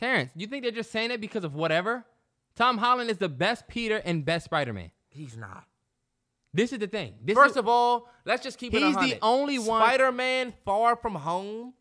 Terrence, 0.00 0.32
you 0.34 0.46
think 0.46 0.62
they're 0.62 0.72
just 0.72 0.90
saying 0.90 1.10
it 1.10 1.20
because 1.20 1.44
of 1.44 1.54
whatever? 1.54 2.06
Tom 2.54 2.78
Holland 2.78 3.10
is 3.10 3.18
the 3.18 3.28
best 3.28 3.68
Peter 3.68 4.00
and 4.04 4.24
best 4.24 4.46
Spider-Man. 4.46 4.90
He's 5.10 5.36
not. 5.36 5.64
This 6.54 6.72
is 6.72 6.78
the 6.78 6.86
thing. 6.86 7.16
This 7.22 7.34
First 7.34 7.52
is, 7.52 7.56
of 7.58 7.68
all, 7.68 8.08
let's 8.24 8.42
just 8.42 8.58
keep 8.58 8.72
it 8.72 8.80
He's 8.82 8.96
the 8.96 9.18
only 9.20 9.58
one- 9.58 9.82
Spider-Man 9.82 10.54
Far 10.64 10.96
From 10.96 11.14
Home. 11.14 11.74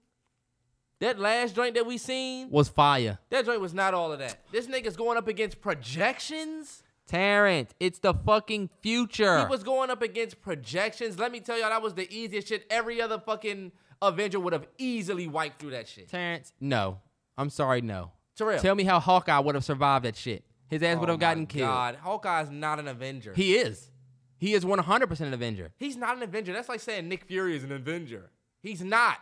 That 0.99 1.19
last 1.19 1.55
joint 1.55 1.75
that 1.75 1.85
we 1.85 1.97
seen, 1.97 2.49
was 2.49 2.67
fire. 2.69 3.19
that 3.29 3.45
joint 3.45 3.59
was 3.61 3.73
not 3.73 3.93
all 3.93 4.11
of 4.11 4.19
that. 4.19 4.39
This 4.51 4.67
nigga's 4.67 4.95
going 4.97 5.17
up 5.17 5.27
against 5.27 5.61
projections. 5.61 6.83
Terrence, 7.07 7.73
it's 7.79 7.99
the 7.99 8.13
fucking 8.13 8.69
future. 8.81 9.39
He 9.39 9.45
was 9.45 9.63
going 9.63 9.89
up 9.89 10.01
against 10.01 10.41
projections. 10.41 11.19
Let 11.19 11.31
me 11.31 11.39
tell 11.39 11.59
y'all, 11.59 11.69
that 11.69 11.81
was 11.81 11.93
the 11.93 12.11
easiest 12.13 12.47
shit. 12.47 12.65
Every 12.69 13.01
other 13.01 13.19
fucking 13.19 13.71
Avenger 14.01 14.39
would 14.39 14.53
have 14.53 14.67
easily 14.77 15.27
wiped 15.27 15.59
through 15.61 15.71
that 15.71 15.87
shit. 15.87 16.09
Terrence, 16.09 16.51
no. 16.59 16.99
I'm 17.37 17.49
sorry, 17.49 17.81
no. 17.81 18.11
Terrell. 18.35 18.59
Tell 18.59 18.75
me 18.75 18.83
how 18.83 18.99
Hawkeye 18.99 19.39
would 19.39 19.55
have 19.55 19.63
survived 19.63 20.05
that 20.05 20.15
shit. 20.15 20.43
His 20.67 20.81
ass 20.81 20.97
would 20.97 21.09
Oh 21.09 21.13
have 21.13 21.19
gotten 21.19 21.45
killed. 21.45 21.69
God, 21.69 21.95
Hawkeye's 22.01 22.49
not 22.49 22.79
an 22.79 22.87
Avenger. 22.87 23.33
He 23.35 23.55
is. 23.55 23.91
He 24.37 24.53
is 24.53 24.65
100% 24.65 25.19
an 25.21 25.33
Avenger. 25.33 25.71
He's 25.77 25.95
not 25.95 26.17
an 26.17 26.23
Avenger. 26.23 26.53
That's 26.53 26.69
like 26.69 26.79
saying 26.79 27.07
Nick 27.07 27.25
Fury 27.25 27.55
is 27.55 27.63
an 27.63 27.71
Avenger. 27.71 28.31
He's 28.61 28.81
not. 28.81 29.17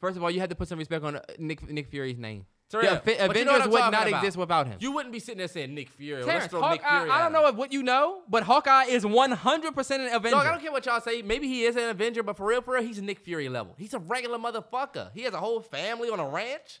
First 0.00 0.16
of 0.16 0.22
all, 0.22 0.30
you 0.30 0.40
had 0.40 0.50
to 0.50 0.56
put 0.56 0.68
some 0.68 0.78
respect 0.78 1.04
on 1.04 1.16
uh, 1.16 1.20
Nick 1.38 1.68
Nick 1.68 1.88
Fury's 1.88 2.18
name. 2.18 2.46
Afe- 2.72 3.04
but 3.04 3.36
you 3.36 3.44
know 3.44 3.50
Avengers 3.52 3.68
would 3.72 3.78
not 3.92 4.08
about. 4.08 4.18
exist 4.24 4.36
without 4.36 4.66
him. 4.66 4.76
You 4.80 4.92
wouldn't 4.92 5.12
be 5.12 5.18
sitting 5.20 5.38
there 5.38 5.48
saying 5.48 5.74
Nick 5.74 5.90
Fury. 5.90 6.22
Let's 6.22 6.26
Terrence, 6.26 6.50
throw 6.50 6.60
Hawkeye, 6.60 6.72
Nick 6.74 6.82
Fury. 6.82 7.10
I 7.10 7.18
at 7.20 7.22
don't 7.24 7.32
know 7.32 7.52
what 7.52 7.72
you 7.72 7.82
know, 7.82 8.22
but 8.28 8.42
Hawkeye 8.42 8.84
is 8.84 9.04
100% 9.04 9.90
an 10.00 10.06
Avenger. 10.12 10.30
Dog, 10.30 10.46
I 10.46 10.50
don't 10.50 10.60
care 10.60 10.72
what 10.72 10.84
y'all 10.86 11.00
say. 11.00 11.22
Maybe 11.22 11.46
he 11.46 11.64
is 11.64 11.76
an 11.76 11.88
Avenger, 11.90 12.22
but 12.22 12.36
for 12.36 12.46
real, 12.46 12.62
for 12.62 12.74
real, 12.74 12.82
he's 12.82 13.00
Nick 13.00 13.20
Fury 13.20 13.48
level. 13.48 13.74
He's 13.78 13.94
a 13.94 13.98
regular 13.98 14.38
motherfucker. 14.38 15.10
He 15.14 15.22
has 15.22 15.34
a 15.34 15.38
whole 15.38 15.60
family 15.60 16.08
on 16.10 16.18
a 16.20 16.28
ranch. 16.28 16.80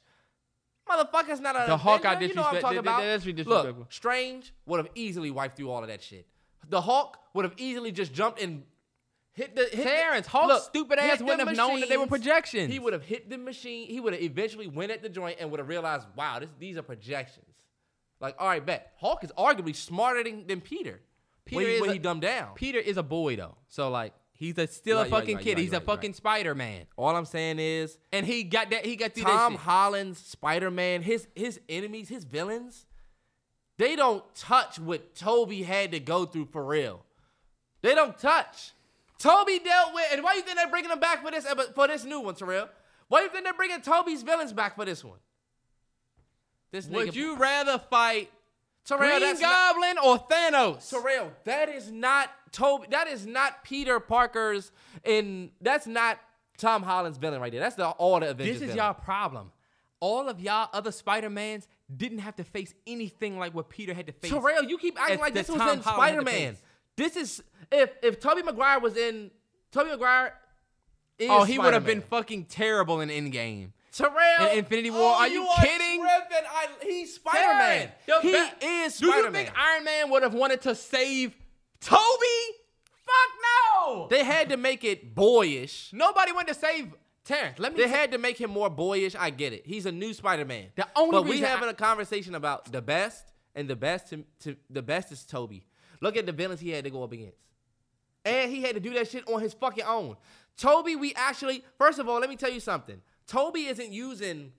Motherfucker's 0.88 1.40
not 1.40 1.56
an 1.56 1.68
The. 1.68 1.76
Hawkeye 1.76 2.20
you 2.20 2.34
know 2.34 2.42
what 2.42 2.48
I'm 2.48 2.54
disrespect- 2.54 2.62
talking 2.62 2.78
about. 2.78 3.00
that- 3.00 3.06
that's 3.06 3.24
disrespectful. 3.24 3.78
Look, 3.80 3.92
Strange 3.92 4.52
would 4.66 4.78
have 4.84 4.88
easily 4.94 5.30
wiped 5.30 5.56
through 5.56 5.70
all 5.70 5.80
of 5.82 5.88
that 5.88 6.02
shit. 6.02 6.26
The 6.68 6.80
Hulk 6.80 7.18
would 7.34 7.44
have 7.44 7.54
easily 7.56 7.92
just 7.92 8.12
jumped 8.12 8.40
and 8.40 8.64
hit 9.34 9.54
the 9.54 9.64
hit 9.64 9.84
Terrence, 9.86 10.26
Hawk's 10.26 10.48
look, 10.48 10.62
stupid 10.62 10.98
ass 10.98 11.20
wouldn't 11.20 11.46
have 11.46 11.56
known 11.56 11.80
that 11.80 11.88
they 11.88 11.96
were 11.96 12.06
projections. 12.06 12.72
He 12.72 12.78
would 12.78 12.92
have 12.92 13.04
hit 13.04 13.28
the 13.28 13.36
machine. 13.38 13.86
He 13.88 14.00
would 14.00 14.12
have 14.14 14.22
eventually 14.22 14.66
went 14.66 14.90
at 14.90 15.02
the 15.02 15.08
joint 15.08 15.36
and 15.40 15.50
would 15.50 15.60
have 15.60 15.68
realized, 15.68 16.06
wow, 16.16 16.38
this, 16.38 16.48
these 16.58 16.76
are 16.78 16.82
projections. 16.82 17.46
Like, 18.20 18.36
all 18.38 18.48
right, 18.48 18.64
bet. 18.64 18.92
Hawk 18.96 19.22
is 19.24 19.30
arguably 19.36 19.76
smarter 19.76 20.24
than, 20.24 20.46
than 20.46 20.60
Peter. 20.60 21.00
Peter 21.44 21.56
when, 21.58 21.66
he- 21.66 21.74
is 21.74 21.80
when 21.82 21.90
a- 21.90 21.92
he 21.94 21.98
dumbed 21.98 22.22
down. 22.22 22.54
Peter 22.54 22.78
is 22.78 22.96
a 22.96 23.02
boy 23.02 23.36
though, 23.36 23.56
so 23.68 23.90
like 23.90 24.14
he's 24.32 24.56
a, 24.56 24.66
still 24.66 24.96
a 24.98 25.02
right, 25.02 25.10
right, 25.12 25.20
fucking 25.20 25.36
right, 25.36 25.44
kid. 25.44 25.50
you're 25.50 25.58
He's 25.58 25.70
right, 25.72 25.76
a 25.76 25.80
right, 25.80 25.86
fucking 25.86 26.10
right. 26.12 26.16
Spider 26.16 26.54
Man, 26.54 26.86
All 26.96 27.14
I'm 27.14 27.26
saying 27.26 27.58
is, 27.58 27.98
and 28.12 28.24
he 28.24 28.44
got 28.44 28.70
that. 28.70 28.86
He 28.86 28.96
got 28.96 29.12
through 29.12 29.24
Tom. 29.24 29.56
Holland's 29.56 30.18
Spider 30.20 30.70
Man, 30.70 31.02
his 31.02 31.26
his 31.34 31.60
enemies, 31.68 32.08
his 32.08 32.24
villains, 32.24 32.86
they 33.76 33.94
don't 33.96 34.24
touch 34.34 34.78
what 34.78 35.14
Tobey 35.14 35.64
had 35.64 35.92
to 35.92 36.00
go 36.00 36.24
through 36.24 36.46
for 36.46 36.64
real. 36.64 37.04
They 37.82 37.94
don't 37.94 38.16
touch. 38.16 38.72
Tobey 39.24 39.58
dealt 39.58 39.94
with, 39.94 40.04
and 40.12 40.22
why 40.22 40.34
you 40.34 40.42
think 40.42 40.58
they're 40.58 40.68
bringing 40.68 40.90
him 40.90 41.00
back 41.00 41.24
for 41.24 41.30
this 41.30 41.46
uh, 41.46 41.54
for 41.74 41.88
this 41.88 42.04
new 42.04 42.20
one, 42.20 42.34
Terrell? 42.34 42.68
Why 43.08 43.22
you 43.22 43.30
think 43.30 43.44
they're 43.44 43.54
bringing 43.54 43.80
Tobey's 43.80 44.22
villains 44.22 44.52
back 44.52 44.76
for 44.76 44.84
this 44.84 45.02
one? 45.02 45.18
This 46.72 46.86
Would 46.88 47.08
nigga, 47.08 47.14
you 47.14 47.36
rather 47.36 47.78
fight 47.78 48.30
Terrell? 48.84 49.08
Green 49.08 49.20
that's 49.20 49.40
not- 49.40 49.74
Goblin 49.74 49.96
or 50.04 50.18
Thanos? 50.28 50.90
Terrell, 50.90 51.32
that 51.44 51.70
is 51.70 51.90
not 51.90 52.30
Tobey. 52.52 52.88
That 52.90 53.08
is 53.08 53.26
not 53.26 53.64
Peter 53.64 53.98
Parker's, 53.98 54.72
and 55.06 55.50
that's 55.58 55.86
not 55.86 56.18
Tom 56.58 56.82
Holland's 56.82 57.16
villain 57.16 57.40
right 57.40 57.50
there. 57.50 57.60
That's 57.62 57.76
the 57.76 57.88
all 57.88 58.20
the 58.20 58.30
Avengers. 58.30 58.60
This 58.60 58.68
is 58.68 58.74
villain. 58.74 58.76
y'all 58.76 58.94
problem. 58.94 59.52
All 60.00 60.28
of 60.28 60.38
y'all 60.38 60.68
other 60.74 60.92
Spider 60.92 61.30
Mans 61.30 61.66
didn't 61.96 62.18
have 62.18 62.36
to 62.36 62.44
face 62.44 62.74
anything 62.86 63.38
like 63.38 63.54
what 63.54 63.70
Peter 63.70 63.94
had 63.94 64.06
to 64.06 64.12
face. 64.12 64.30
Terrell, 64.30 64.64
you 64.64 64.76
keep 64.76 65.00
acting 65.00 65.20
like 65.20 65.32
this 65.32 65.48
was 65.48 65.62
in 65.72 65.80
Spider 65.80 66.20
Man. 66.20 66.58
This 66.96 67.16
is 67.16 67.42
if 67.72 67.90
if 68.02 68.20
Tobey 68.20 68.42
Maguire 68.42 68.80
was 68.80 68.96
in 68.96 69.30
Tobey 69.72 69.90
Maguire. 69.90 70.34
Is 71.18 71.28
Oh, 71.30 71.44
he 71.44 71.58
would 71.60 71.72
have 71.74 71.86
been 71.86 72.00
fucking 72.00 72.46
terrible 72.46 73.00
in 73.00 73.08
Endgame. 73.08 73.70
Terrell 73.92 74.48
in 74.50 74.58
Infinity 74.58 74.90
War. 74.90 75.00
oh, 75.02 75.18
Are 75.20 75.28
you 75.28 75.44
are 75.44 75.62
kidding? 75.62 76.00
tripping. 76.00 76.46
I, 76.50 76.66
he's 76.82 77.14
Spider 77.14 77.54
Man. 77.54 77.92
He 78.22 78.30
is 78.32 78.94
Spider-Man. 78.96 79.32
Do 79.32 79.38
you 79.38 79.44
think 79.44 79.52
Iron 79.56 79.84
Man 79.84 80.10
would 80.10 80.24
have 80.24 80.34
wanted 80.34 80.62
to 80.62 80.74
save 80.74 81.36
Tobey? 81.80 82.00
Fuck 83.04 83.14
no. 83.86 84.08
They 84.10 84.24
had 84.24 84.48
to 84.48 84.56
make 84.56 84.82
it 84.82 85.14
boyish. 85.14 85.90
Nobody 85.92 86.32
went 86.32 86.48
to 86.48 86.54
save 86.54 86.92
Terrence. 87.24 87.60
Let 87.60 87.76
me. 87.76 87.82
They 87.84 87.88
had 87.88 88.10
to 88.10 88.18
make 88.18 88.36
him 88.40 88.50
more 88.50 88.68
boyish. 88.68 89.14
I 89.16 89.30
get 89.30 89.52
it. 89.52 89.64
He's 89.64 89.86
a 89.86 89.92
new 89.92 90.12
Spider 90.14 90.44
Man. 90.44 90.66
The 90.74 90.88
only 90.96 91.12
but 91.12 91.26
we 91.26 91.38
having 91.40 91.68
I- 91.68 91.72
a 91.72 91.74
conversation 91.74 92.34
about 92.34 92.72
the 92.72 92.82
best, 92.82 93.24
and 93.54 93.68
the 93.68 93.76
best 93.76 94.08
to, 94.10 94.24
to 94.40 94.56
the 94.70 94.82
best 94.82 95.12
is 95.12 95.22
Tobey. 95.24 95.64
Look 96.04 96.18
at 96.18 96.26
the 96.26 96.32
villains 96.32 96.60
he 96.60 96.68
had 96.68 96.84
to 96.84 96.90
go 96.90 97.02
up 97.02 97.12
against, 97.12 97.38
and 98.26 98.52
he 98.52 98.60
had 98.60 98.74
to 98.74 98.80
do 98.80 98.92
that 98.92 99.08
shit 99.10 99.26
on 99.26 99.40
his 99.40 99.54
fucking 99.54 99.86
own. 99.86 100.16
Tobey, 100.58 100.96
we 100.96 101.14
actually 101.14 101.64
first 101.78 101.98
of 101.98 102.10
all, 102.10 102.20
let 102.20 102.28
me 102.28 102.36
tell 102.36 102.52
you 102.52 102.60
something. 102.60 103.00
Tobey 103.26 103.64
isn't 103.68 103.90
using 103.90 104.52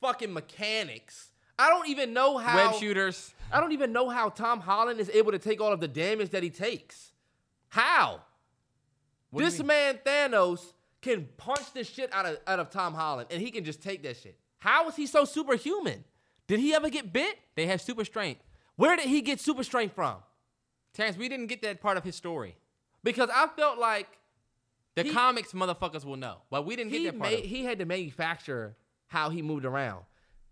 fucking 0.00 0.32
mechanics. 0.32 1.30
I 1.56 1.68
don't 1.68 1.86
even 1.88 2.12
know 2.12 2.36
how 2.36 2.72
web 2.72 2.80
shooters. 2.80 3.32
I 3.52 3.60
don't 3.60 3.70
even 3.70 3.92
know 3.92 4.08
how 4.08 4.28
Tom 4.28 4.58
Holland 4.58 4.98
is 4.98 5.08
able 5.14 5.30
to 5.30 5.38
take 5.38 5.60
all 5.60 5.72
of 5.72 5.78
the 5.78 5.86
damage 5.86 6.30
that 6.30 6.42
he 6.42 6.50
takes. 6.50 7.12
How? 7.68 8.22
What 9.30 9.44
this 9.44 9.62
man 9.62 10.00
Thanos 10.04 10.72
can 11.00 11.28
punch 11.36 11.72
the 11.74 11.84
shit 11.84 12.12
out 12.12 12.26
of 12.26 12.38
out 12.44 12.58
of 12.58 12.70
Tom 12.70 12.92
Holland 12.92 13.28
and 13.30 13.40
he 13.40 13.52
can 13.52 13.62
just 13.62 13.80
take 13.80 14.02
that 14.02 14.16
shit. 14.16 14.36
How 14.58 14.88
is 14.88 14.96
he 14.96 15.06
so 15.06 15.24
superhuman? 15.24 16.02
Did 16.48 16.58
he 16.58 16.74
ever 16.74 16.90
get 16.90 17.12
bit? 17.12 17.38
They 17.54 17.66
have 17.66 17.80
super 17.80 18.04
strength. 18.04 18.42
Where 18.74 18.96
did 18.96 19.06
he 19.06 19.20
get 19.20 19.38
super 19.38 19.62
strength 19.62 19.94
from? 19.94 20.16
Terrence, 20.94 21.16
we 21.16 21.28
didn't 21.28 21.46
get 21.46 21.62
that 21.62 21.80
part 21.80 21.96
of 21.96 22.04
his 22.04 22.16
story. 22.16 22.56
Because 23.04 23.30
I 23.32 23.46
felt 23.56 23.78
like 23.78 24.08
The 24.96 25.04
He- 25.04 25.12
comics 25.12 25.52
motherfuckers 25.52 26.04
will 26.04 26.16
know, 26.16 26.38
but 26.50 26.66
we 26.66 26.74
didn't 26.74 26.90
get 26.90 27.04
that 27.04 27.18
part. 27.18 27.30
made, 27.30 27.38
of 27.38 27.44
it. 27.44 27.48
he 27.48 27.64
had 27.64 27.78
to 27.78 27.84
manufacture 27.84 28.74
how 29.06 29.30
he 29.30 29.42
moved 29.42 29.64
around. 29.64 30.04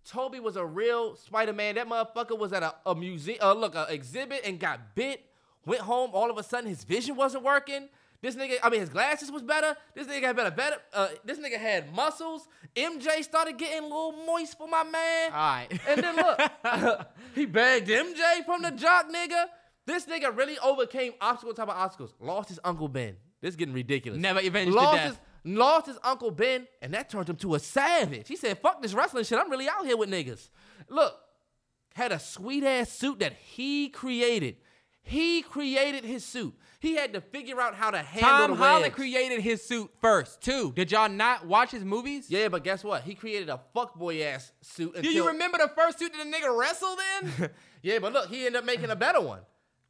Tobey 0.05 0.39
was 0.39 0.55
a 0.55 0.65
real 0.65 1.17
Spider-Man. 1.17 1.75
That 1.75 1.89
motherfucker 1.89 2.39
was 2.39 2.53
at 2.53 2.63
a, 2.63 2.73
a 2.87 2.95
museum, 2.95 3.39
uh, 3.43 3.55
look, 3.55 3.75
an 3.75 3.87
exhibit 3.89 4.43
and 4.45 4.61
got 4.61 4.95
bit. 4.95 5.21
Went 5.65 5.81
home. 5.83 6.11
All 6.13 6.31
of 6.31 6.39
a 6.39 6.45
sudden, 6.45 6.69
his 6.69 6.85
vision 6.85 7.17
wasn't 7.17 7.43
working. 7.43 7.89
This 8.23 8.37
nigga, 8.37 8.59
I 8.63 8.71
mean, 8.71 8.81
his 8.81 8.89
glasses 8.89 9.33
was 9.33 9.43
better. 9.43 9.77
This 9.97 10.07
nigga 10.07 10.23
had 10.23 10.37
better, 10.37 10.51
better. 10.53 10.77
Uh, 10.93 11.09
this 11.25 11.39
nigga 11.39 11.59
had 11.59 11.93
muscles. 11.93 12.47
MJ 12.77 13.23
started 13.25 13.59
getting 13.59 13.81
a 13.81 13.83
little 13.83 14.13
moist 14.13 14.57
for 14.57 14.69
my 14.69 14.85
man. 14.85 15.33
All 15.33 15.39
right. 15.39 15.69
And 15.89 16.03
then 16.05 16.15
look, 16.17 16.41
he 17.35 17.47
bagged 17.47 17.89
MJ 17.89 18.45
from 18.45 18.63
the 18.63 18.71
jock 18.71 19.11
nigga. 19.13 19.47
This 19.87 20.05
nigga 20.07 20.37
really 20.37 20.59
overcame 20.59 21.13
obstacle 21.21 21.55
type 21.55 21.69
of 21.69 21.77
obstacles. 21.77 22.15
Lost 22.21 22.49
his 22.49 22.61
Uncle 22.65 22.89
Ben. 22.89 23.17
This 23.41 23.51
is 23.51 23.57
getting 23.57 23.75
ridiculous. 23.75 24.21
Never 24.21 24.41
avenged 24.41 24.75
lost 24.75 24.97
death. 24.97 25.21
His, 25.45 25.57
lost 25.57 25.87
his 25.87 25.99
Uncle 26.03 26.33
Ben, 26.33 26.67
and 26.83 26.93
that 26.95 27.09
turned 27.09 27.29
him 27.29 27.37
to 27.37 27.55
a 27.55 27.61
savage. 27.61 28.27
He 28.27 28.37
said, 28.37 28.59
fuck 28.59 28.83
this 28.83 28.95
wrestling 28.95 29.25
shit. 29.25 29.39
I'm 29.39 29.51
really 29.51 29.69
out 29.69 29.87
here 29.87 29.97
with 29.97 30.11
niggas. 30.11 30.51
Look, 30.89 31.15
had 31.95 32.13
a 32.13 32.19
sweet 32.19 32.65
ass 32.65 32.91
suit 32.91 33.21
that 33.21 33.35
he 33.35 33.89
created. 33.89 34.57
He 35.03 35.43
created 35.43 36.05
his 36.05 36.25
suit. 36.25 36.53
He 36.81 36.97
had 36.97 37.13
to 37.13 37.21
figure 37.21 37.61
out 37.61 37.77
how 37.77 37.93
to 37.93 37.99
handle 37.99 38.31
Tom 38.31 38.51
the 38.51 38.57
Holland 38.57 38.93
created 38.93 39.41
his 39.41 39.65
suit 39.65 39.89
first, 40.01 40.41
too. 40.41 40.73
Did 40.75 40.91
y'all 40.91 41.09
not 41.09 41.47
watch 41.47 41.71
his 41.71 41.85
movies? 41.85 42.27
Yeah, 42.29 42.49
but 42.49 42.65
guess 42.65 42.83
what? 42.83 43.03
He 43.05 43.15
created 43.15 43.49
a 43.49 43.61
fuckboy 43.75 44.25
ass 44.25 44.51
suit. 44.63 44.95
Do 44.95 44.99
until- 44.99 45.13
you 45.13 45.29
remember 45.29 45.59
the 45.59 45.71
first 45.77 46.01
suit 46.01 46.13
that 46.13 46.25
the 46.25 46.31
nigga 46.31 46.59
wrestled 46.59 46.99
in? 47.23 47.51
yeah, 47.83 48.01
but 48.01 48.13
look, 48.13 48.29
he 48.29 48.47
ended 48.47 48.57
up 48.57 48.65
making 48.65 48.91
a 48.91 48.97
better 48.97 49.21
one. 49.21 49.41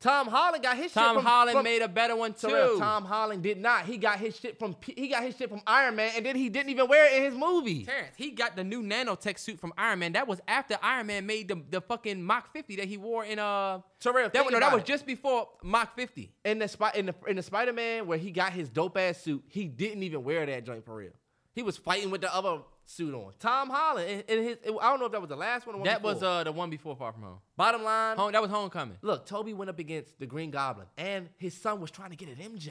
Tom 0.00 0.26
Holland 0.28 0.62
got 0.62 0.76
his 0.76 0.92
Tom 0.92 1.04
shit 1.04 1.14
from 1.14 1.24
Holland 1.24 1.56
from, 1.56 1.64
made 1.64 1.80
a 1.80 1.88
better 1.88 2.14
one 2.14 2.34
too. 2.34 2.76
Tom 2.78 3.04
Holland 3.04 3.42
did 3.42 3.58
not. 3.58 3.86
He 3.86 3.96
got 3.96 4.18
his 4.18 4.38
shit 4.38 4.58
from 4.58 4.76
he 4.84 5.08
got 5.08 5.22
his 5.22 5.36
shit 5.36 5.48
from 5.48 5.62
Iron 5.66 5.96
Man, 5.96 6.12
and 6.14 6.26
then 6.26 6.36
he 6.36 6.48
didn't 6.48 6.70
even 6.70 6.86
wear 6.86 7.06
it 7.06 7.16
in 7.18 7.24
his 7.24 7.34
movie. 7.34 7.84
Terrence, 7.84 8.14
he 8.16 8.30
got 8.30 8.56
the 8.56 8.64
new 8.64 8.82
nanotech 8.82 9.38
suit 9.38 9.58
from 9.58 9.72
Iron 9.78 10.00
Man. 10.00 10.12
That 10.12 10.28
was 10.28 10.40
after 10.46 10.76
Iron 10.82 11.06
Man 11.06 11.24
made 11.24 11.48
the, 11.48 11.62
the 11.70 11.80
fucking 11.80 12.22
Mark 12.22 12.52
50 12.52 12.76
that 12.76 12.86
he 12.86 12.98
wore 12.98 13.24
in 13.24 13.38
uh. 13.38 13.80
Terrell, 13.98 14.28
that, 14.32 14.50
no, 14.50 14.60
that 14.60 14.72
was 14.72 14.82
it. 14.82 14.86
just 14.86 15.06
before 15.06 15.48
Mark 15.62 15.96
50. 15.96 16.30
in 16.44 16.58
the 16.58 16.68
spot 16.68 16.96
in 16.96 17.06
the 17.06 17.14
in 17.26 17.36
the 17.36 17.42
Spider 17.42 17.72
Man 17.72 18.06
where 18.06 18.18
he 18.18 18.30
got 18.30 18.52
his 18.52 18.68
dope 18.68 18.98
ass 18.98 19.18
suit, 19.18 19.42
he 19.48 19.64
didn't 19.64 20.02
even 20.02 20.22
wear 20.22 20.44
that 20.44 20.64
joint 20.64 20.84
for 20.84 20.96
real. 20.96 21.12
He 21.54 21.62
was 21.62 21.78
fighting 21.78 22.10
with 22.10 22.20
the 22.20 22.34
other 22.34 22.58
suit 22.86 23.12
on. 23.14 23.32
Tom 23.38 23.68
Holland 23.68 24.24
and, 24.28 24.44
his 24.44 24.56
I 24.64 24.90
don't 24.90 25.00
know 25.00 25.06
if 25.06 25.12
that 25.12 25.20
was 25.20 25.28
the 25.28 25.36
last 25.36 25.66
one 25.66 25.74
or 25.74 25.78
one 25.78 25.84
That 25.86 26.02
was 26.02 26.22
uh 26.22 26.44
the 26.44 26.52
one 26.52 26.70
before 26.70 26.96
Far 26.96 27.12
From 27.12 27.22
Home. 27.22 27.38
bottom 27.56 27.82
line. 27.82 28.16
Home 28.16 28.32
that 28.32 28.40
was 28.40 28.50
Homecoming. 28.50 28.96
Look, 29.02 29.26
Tobey 29.26 29.52
went 29.54 29.68
up 29.68 29.78
against 29.78 30.18
the 30.18 30.26
Green 30.26 30.50
Goblin, 30.50 30.86
and 30.96 31.28
his 31.36 31.54
son 31.54 31.80
was 31.80 31.90
trying 31.90 32.10
to 32.10 32.16
get 32.16 32.28
at 32.28 32.38
MJ. 32.38 32.70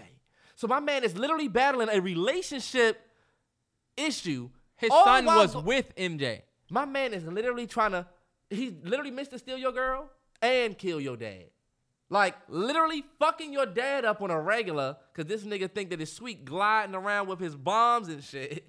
So 0.55 0.67
my 0.67 0.79
man 0.79 1.03
is 1.03 1.17
literally 1.17 1.49
battling 1.49 1.89
a 1.89 1.99
relationship 1.99 2.99
issue. 3.97 4.49
His 4.77 4.91
son 4.91 5.25
was 5.25 5.53
go- 5.53 5.61
with 5.61 5.93
MJ. 5.95 6.41
My 6.69 6.85
man 6.85 7.13
is 7.13 7.23
literally 7.25 7.67
trying 7.67 7.91
to. 7.91 8.07
He 8.49 8.75
literally 8.83 9.11
missed 9.11 9.31
to 9.31 9.39
steal 9.39 9.57
your 9.57 9.71
girl 9.71 10.09
and 10.41 10.77
kill 10.77 11.01
your 11.01 11.17
dad. 11.17 11.45
Like 12.09 12.35
literally 12.47 13.03
fucking 13.19 13.51
your 13.51 13.65
dad 13.65 14.05
up 14.05 14.21
on 14.21 14.29
a 14.29 14.39
regular, 14.39 14.95
cause 15.13 15.25
this 15.25 15.43
nigga 15.43 15.69
think 15.71 15.89
that 15.89 15.99
it's 15.99 16.13
sweet 16.13 16.45
gliding 16.45 16.93
around 16.95 17.27
with 17.27 17.39
his 17.39 17.55
bombs 17.55 18.07
and 18.07 18.23
shit. 18.23 18.67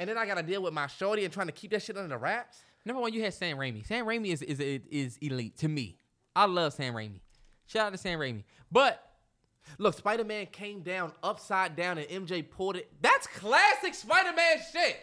And 0.00 0.08
then 0.08 0.18
I 0.18 0.26
gotta 0.26 0.42
deal 0.42 0.62
with 0.62 0.72
my 0.72 0.86
shorty 0.86 1.24
and 1.24 1.32
trying 1.32 1.46
to 1.46 1.52
keep 1.52 1.70
that 1.72 1.82
shit 1.82 1.96
under 1.96 2.08
the 2.08 2.18
wraps. 2.18 2.64
Number 2.86 3.02
one, 3.02 3.12
you 3.12 3.22
had 3.22 3.34
Sam 3.34 3.58
Raimi. 3.58 3.86
Sam 3.86 4.06
Raimi 4.06 4.32
is 4.32 4.40
is 4.40 4.58
is 4.58 5.18
elite 5.18 5.58
to 5.58 5.68
me. 5.68 5.98
I 6.34 6.46
love 6.46 6.72
Sam 6.72 6.94
Raimi. 6.94 7.20
Shout 7.66 7.86
out 7.86 7.92
to 7.92 7.98
Sam 7.98 8.18
Raimi. 8.18 8.44
But 8.72 9.06
Look, 9.78 9.94
Spider 9.94 10.24
Man 10.24 10.46
came 10.46 10.80
down 10.80 11.12
upside 11.22 11.76
down 11.76 11.98
and 11.98 12.08
MJ 12.08 12.48
pulled 12.48 12.76
it. 12.76 12.90
That's 13.02 13.26
classic 13.26 13.94
Spider 13.94 14.34
Man 14.34 14.56
shit. 14.72 14.96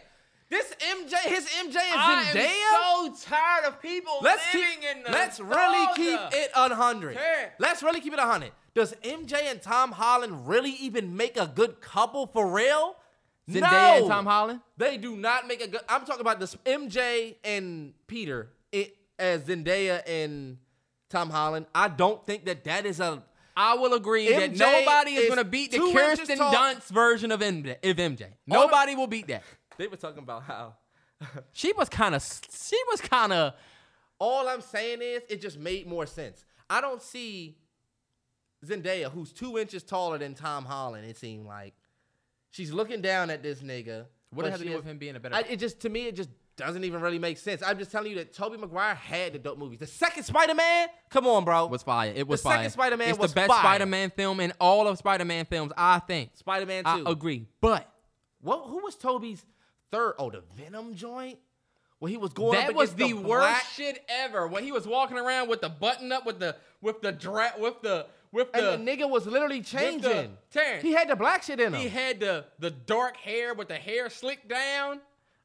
This 0.49 0.73
MJ, 0.79 1.17
his 1.29 1.45
MJ 1.45 1.75
is 1.75 1.75
I 1.75 2.23
Zendaya. 2.33 3.05
am 3.05 3.15
so 3.15 3.29
tired 3.29 3.65
of 3.65 3.81
people 3.81 4.13
let's 4.21 4.53
living 4.53 4.69
keep, 4.79 4.97
in 4.97 5.03
the 5.03 5.11
let's 5.11 5.39
really 5.41 5.87
keep 5.95 6.19
it 6.31 6.51
a 6.55 6.73
hundred. 6.73 7.17
Terrence. 7.17 7.53
Let's 7.59 7.83
really 7.83 7.99
keep 7.99 8.13
it 8.13 8.19
a 8.19 8.23
hundred. 8.23 8.51
Does 8.73 8.93
MJ 9.03 9.33
and 9.51 9.61
Tom 9.61 9.91
Holland 9.91 10.47
really 10.47 10.71
even 10.71 11.17
make 11.17 11.35
a 11.37 11.47
good 11.47 11.81
couple 11.81 12.27
for 12.27 12.49
real? 12.49 12.95
Zendaya 13.49 13.61
no. 13.61 13.97
and 13.97 14.07
Tom 14.07 14.25
Holland. 14.25 14.59
They 14.77 14.97
do 14.97 15.15
not 15.15 15.47
make 15.47 15.61
a 15.61 15.67
good. 15.67 15.81
I'm 15.87 16.05
talking 16.05 16.21
about 16.21 16.39
this 16.39 16.55
MJ 16.65 17.35
and 17.43 17.93
Peter 18.07 18.49
it, 18.71 18.95
as 19.17 19.43
Zendaya 19.43 20.01
and 20.07 20.57
Tom 21.09 21.29
Holland. 21.29 21.65
I 21.73 21.87
don't 21.87 22.25
think 22.25 22.45
that 22.45 22.63
that 22.65 22.85
is 22.85 22.99
a. 22.99 23.23
I 23.55 23.75
will 23.75 23.93
agree 23.93 24.29
that 24.31 24.55
nobody 24.55 25.15
is, 25.15 25.23
is 25.23 25.29
going 25.29 25.37
to 25.39 25.45
beat 25.49 25.71
the 25.71 25.79
Kirsten. 25.79 26.37
Dunst 26.37 26.89
version 26.89 27.31
of 27.31 27.39
MJ. 27.39 27.71
Of 27.89 27.97
MJ. 27.97 28.25
Nobody 28.45 28.95
will 28.95 29.07
beat 29.07 29.27
that. 29.27 29.43
They 29.77 29.87
were 29.87 29.97
talking 29.97 30.23
about 30.23 30.43
how. 30.43 30.75
She 31.51 31.73
was 31.73 31.89
kind 31.89 32.13
of. 32.13 32.23
She 32.23 32.79
was 32.91 33.01
kind 33.01 33.33
of. 33.33 33.53
All 34.19 34.47
I'm 34.47 34.61
saying 34.61 34.99
is 35.01 35.23
it 35.29 35.41
just 35.41 35.57
made 35.57 35.87
more 35.87 36.05
sense. 36.05 36.43
I 36.69 36.81
don't 36.81 37.01
see 37.01 37.57
Zendaya, 38.65 39.11
who's 39.11 39.31
two 39.31 39.57
inches 39.57 39.83
taller 39.83 40.17
than 40.17 40.33
Tom 40.33 40.65
Holland. 40.65 41.05
It 41.05 41.17
seemed 41.17 41.45
like 41.47 41.73
she's 42.57 42.73
looking 42.73 43.01
down 43.01 43.29
at 43.29 43.43
this 43.43 43.59
nigga. 43.59 44.05
What 44.31 44.43
does 44.43 44.49
it 44.49 44.51
have 44.51 44.61
to 44.61 44.67
do 44.67 44.75
with 44.75 44.85
him 44.85 44.97
being 44.97 45.15
a 45.15 45.19
better? 45.19 45.35
I, 45.35 45.41
it 45.41 45.57
just 45.57 45.79
to 45.81 45.89
me 45.89 46.07
it 46.07 46.15
just 46.15 46.29
doesn't 46.57 46.83
even 46.83 47.01
really 47.01 47.19
make 47.19 47.37
sense. 47.37 47.61
I'm 47.63 47.77
just 47.77 47.91
telling 47.91 48.09
you 48.09 48.17
that 48.17 48.33
Tobey 48.33 48.57
Maguire 48.57 48.95
had 48.95 49.33
the 49.33 49.39
dope 49.39 49.59
movies. 49.59 49.77
The 49.77 49.85
second 49.85 50.23
Spider-Man, 50.23 50.87
come 51.11 51.27
on, 51.27 51.45
bro. 51.45 51.67
was 51.67 51.83
fire. 51.83 52.11
It 52.13 52.27
was 52.27 52.41
fire. 52.41 52.53
The 52.53 52.55
fire. 52.55 52.63
second 52.63 52.71
Spider-Man 52.71 53.09
it's 53.09 53.19
was 53.19 53.31
the 53.31 53.35
best 53.35 53.51
fire. 53.51 53.59
Spider-Man 53.59 54.09
film 54.09 54.39
in 54.39 54.51
all 54.59 54.87
of 54.87 54.97
Spider-Man 54.97 55.45
films. 55.45 55.71
I 55.77 55.99
think. 55.99 56.31
Spider-Man 56.33 56.83
I 56.85 56.99
2. 57.01 57.05
agree, 57.05 57.45
but 57.61 57.89
What? 58.41 58.63
Who 58.65 58.79
was 58.83 58.95
Tobey's 58.95 59.45
third? 59.91 60.15
Oh, 60.17 60.31
the 60.31 60.43
Venom 60.55 60.95
joint. 60.95 61.37
Where 61.99 62.11
he 62.11 62.17
was 62.17 62.31
going. 62.31 62.55
up 62.59 62.67
that 62.67 62.75
was 62.75 62.93
the, 62.93 63.07
the 63.07 63.13
worst 63.13 63.73
shit 63.73 64.03
ever. 64.07 64.47
When 64.47 64.63
he 64.63 64.71
was 64.71 64.85
walking 64.85 65.17
around 65.17 65.49
with 65.49 65.61
the 65.61 65.69
button 65.69 66.11
up, 66.11 66.25
with 66.27 66.39
the 66.39 66.55
with 66.81 67.01
the 67.01 67.11
dra- 67.11 67.53
with 67.57 67.81
the 67.81 68.05
with 68.37 68.47
And 68.53 68.85
the 68.85 68.91
nigga 68.91 69.09
was 69.09 69.25
literally 69.25 69.61
changing. 69.61 70.37
Terrence, 70.51 70.81
He 70.83 70.93
had 70.93 71.09
the 71.09 71.15
black 71.15 71.43
shit 71.43 71.59
in 71.59 71.73
him. 71.73 71.81
he 71.81 71.89
had 71.89 72.19
the 72.21 72.45
the 72.59 72.71
dark 72.71 73.17
hair 73.17 73.53
with 73.53 73.67
the 73.67 73.75
hair 73.75 74.09
slicked 74.09 74.47
down. 74.47 75.01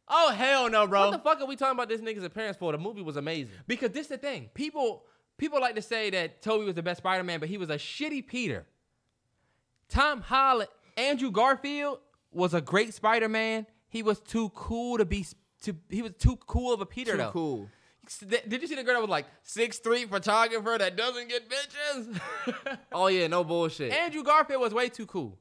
Oh 0.09 0.31
hell 0.31 0.69
no, 0.71 0.87
bro. 0.87 1.09
What 1.09 1.13
the 1.13 1.19
fuck 1.19 1.41
are 1.41 1.47
we 1.47 1.57
talking 1.57 1.77
about 1.77 1.89
this 1.89 2.01
nigga's 2.01 2.25
appearance 2.25 2.57
for? 2.57 2.71
The 2.73 2.79
movie 2.79 3.03
was 3.03 3.17
amazing. 3.17 3.55
Because 3.67 3.91
this 3.91 4.03
is 4.03 4.09
the 4.09 4.19
thing. 4.19 4.51
People 4.55 5.05
people 5.39 5.61
like 5.61 5.75
to 5.77 5.83
say 5.83 6.11
that 6.11 6.43
Tobey 6.43 6.65
was 6.65 6.75
the 6.75 6.83
best 6.83 6.99
Spider-Man, 6.99 7.41
but 7.41 7.49
he 7.49 7.57
was 7.59 7.71
a 7.71 7.77
shitty 7.77 8.27
Peter. 8.27 8.67
Tom 9.89 10.21
Holland, 10.21 10.69
Andrew 10.97 11.31
Garfield 11.31 11.99
was 12.31 12.55
a 12.55 12.61
great 12.61 12.95
Spider-Man. 12.95 13.67
He 13.89 14.03
was 14.03 14.21
too 14.21 14.51
cool 14.55 14.99
to 14.99 15.05
be 15.05 15.27
to 15.63 15.77
he 15.89 16.03
was 16.03 16.13
too 16.19 16.37
cool 16.47 16.73
of 16.73 16.81
a 16.81 16.87
Peter 16.87 17.13
Too 17.13 17.19
though. 17.19 17.31
cool. 17.31 17.69
Did 18.29 18.61
you 18.63 18.67
see 18.67 18.75
the 18.75 18.83
girl 18.83 18.95
that 18.95 19.01
was 19.01 19.11
like 19.11 19.27
six 19.43 19.79
three 19.79 20.07
photographer 20.07 20.77
that 20.79 20.97
doesn't 20.97 21.29
get 21.29 21.49
bitches? 21.49 22.21
Oh 22.93 23.07
yeah, 23.07 23.27
no 23.27 23.45
bullshit. 23.45 23.93
Andrew 23.93 24.23
Garfield 24.23 24.61
was 24.61 24.75
way 24.75 24.89
too 24.89 25.07
cool. 25.07 25.39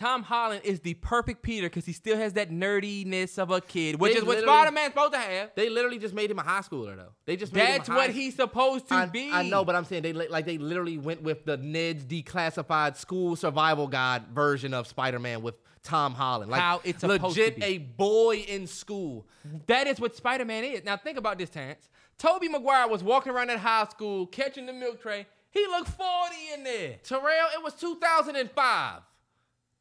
Tom 0.00 0.22
Holland 0.22 0.62
is 0.64 0.80
the 0.80 0.94
perfect 0.94 1.42
Peter 1.42 1.68
because 1.68 1.84
he 1.84 1.92
still 1.92 2.16
has 2.16 2.32
that 2.32 2.50
nerdiness 2.50 3.38
of 3.38 3.50
a 3.50 3.60
kid, 3.60 4.00
which 4.00 4.14
They 4.14 4.20
is 4.20 4.24
what 4.24 4.40
Spider-Man's 4.40 4.94
supposed 4.94 5.12
to 5.12 5.18
have. 5.18 5.50
They 5.54 5.68
literally 5.68 5.98
just 5.98 6.14
made 6.14 6.30
him 6.30 6.38
a 6.38 6.42
high 6.42 6.62
schooler 6.62 6.96
though. 6.96 7.12
They 7.26 7.36
just 7.36 7.52
made 7.52 7.66
him 7.66 7.68
a 7.74 7.78
That's 7.78 7.88
what 7.90 8.08
he's 8.10 8.34
supposed 8.34 8.88
to 8.88 8.94
I, 8.94 9.06
be. 9.06 9.30
I 9.30 9.42
know, 9.42 9.62
but 9.62 9.76
I'm 9.76 9.84
saying 9.84 10.02
they 10.02 10.14
like 10.14 10.46
they 10.46 10.56
literally 10.56 10.96
went 10.96 11.22
with 11.22 11.44
the 11.44 11.58
Ned's 11.58 12.04
declassified 12.06 12.96
school 12.96 13.36
survival 13.36 13.88
guide 13.88 14.28
version 14.32 14.72
of 14.72 14.86
Spider-Man 14.86 15.42
with 15.42 15.56
Tom 15.82 16.14
Holland. 16.14 16.50
Like 16.50 16.60
How 16.60 16.80
it's 16.84 17.02
legit 17.02 17.62
a 17.62 17.78
boy 17.78 18.44
in 18.48 18.66
school. 18.66 19.26
That 19.66 19.86
is 19.86 19.98
what 20.00 20.14
Spider 20.14 20.44
Man 20.44 20.64
is. 20.64 20.84
Now 20.84 20.96
think 20.96 21.18
about 21.18 21.38
this, 21.38 21.50
Terrence. 21.50 21.88
Tobey 22.18 22.48
Maguire 22.48 22.86
was 22.88 23.02
walking 23.02 23.32
around 23.32 23.48
that 23.48 23.58
high 23.58 23.86
school 23.86 24.26
catching 24.26 24.66
the 24.66 24.72
milk 24.72 25.00
tray. 25.00 25.26
He 25.50 25.66
looked 25.66 25.88
40 25.88 26.36
in 26.54 26.64
there. 26.64 26.98
Terrell, 27.02 27.48
it 27.54 27.62
was 27.62 27.74
2005. 27.74 29.02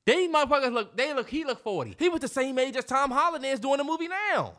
These 0.05 0.29
motherfuckers 0.33 0.73
look, 0.73 0.97
they 0.97 1.13
look, 1.13 1.29
he 1.29 1.43
looked 1.43 1.63
40. 1.63 1.95
He 1.99 2.09
was 2.09 2.21
the 2.21 2.27
same 2.27 2.57
age 2.57 2.75
as 2.75 2.85
Tom 2.85 3.11
Holland 3.11 3.45
is 3.45 3.59
doing 3.59 3.77
the 3.77 3.83
movie 3.83 4.07
now. 4.07 4.53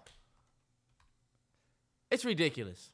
It's 2.11 2.25
ridiculous. 2.25 2.91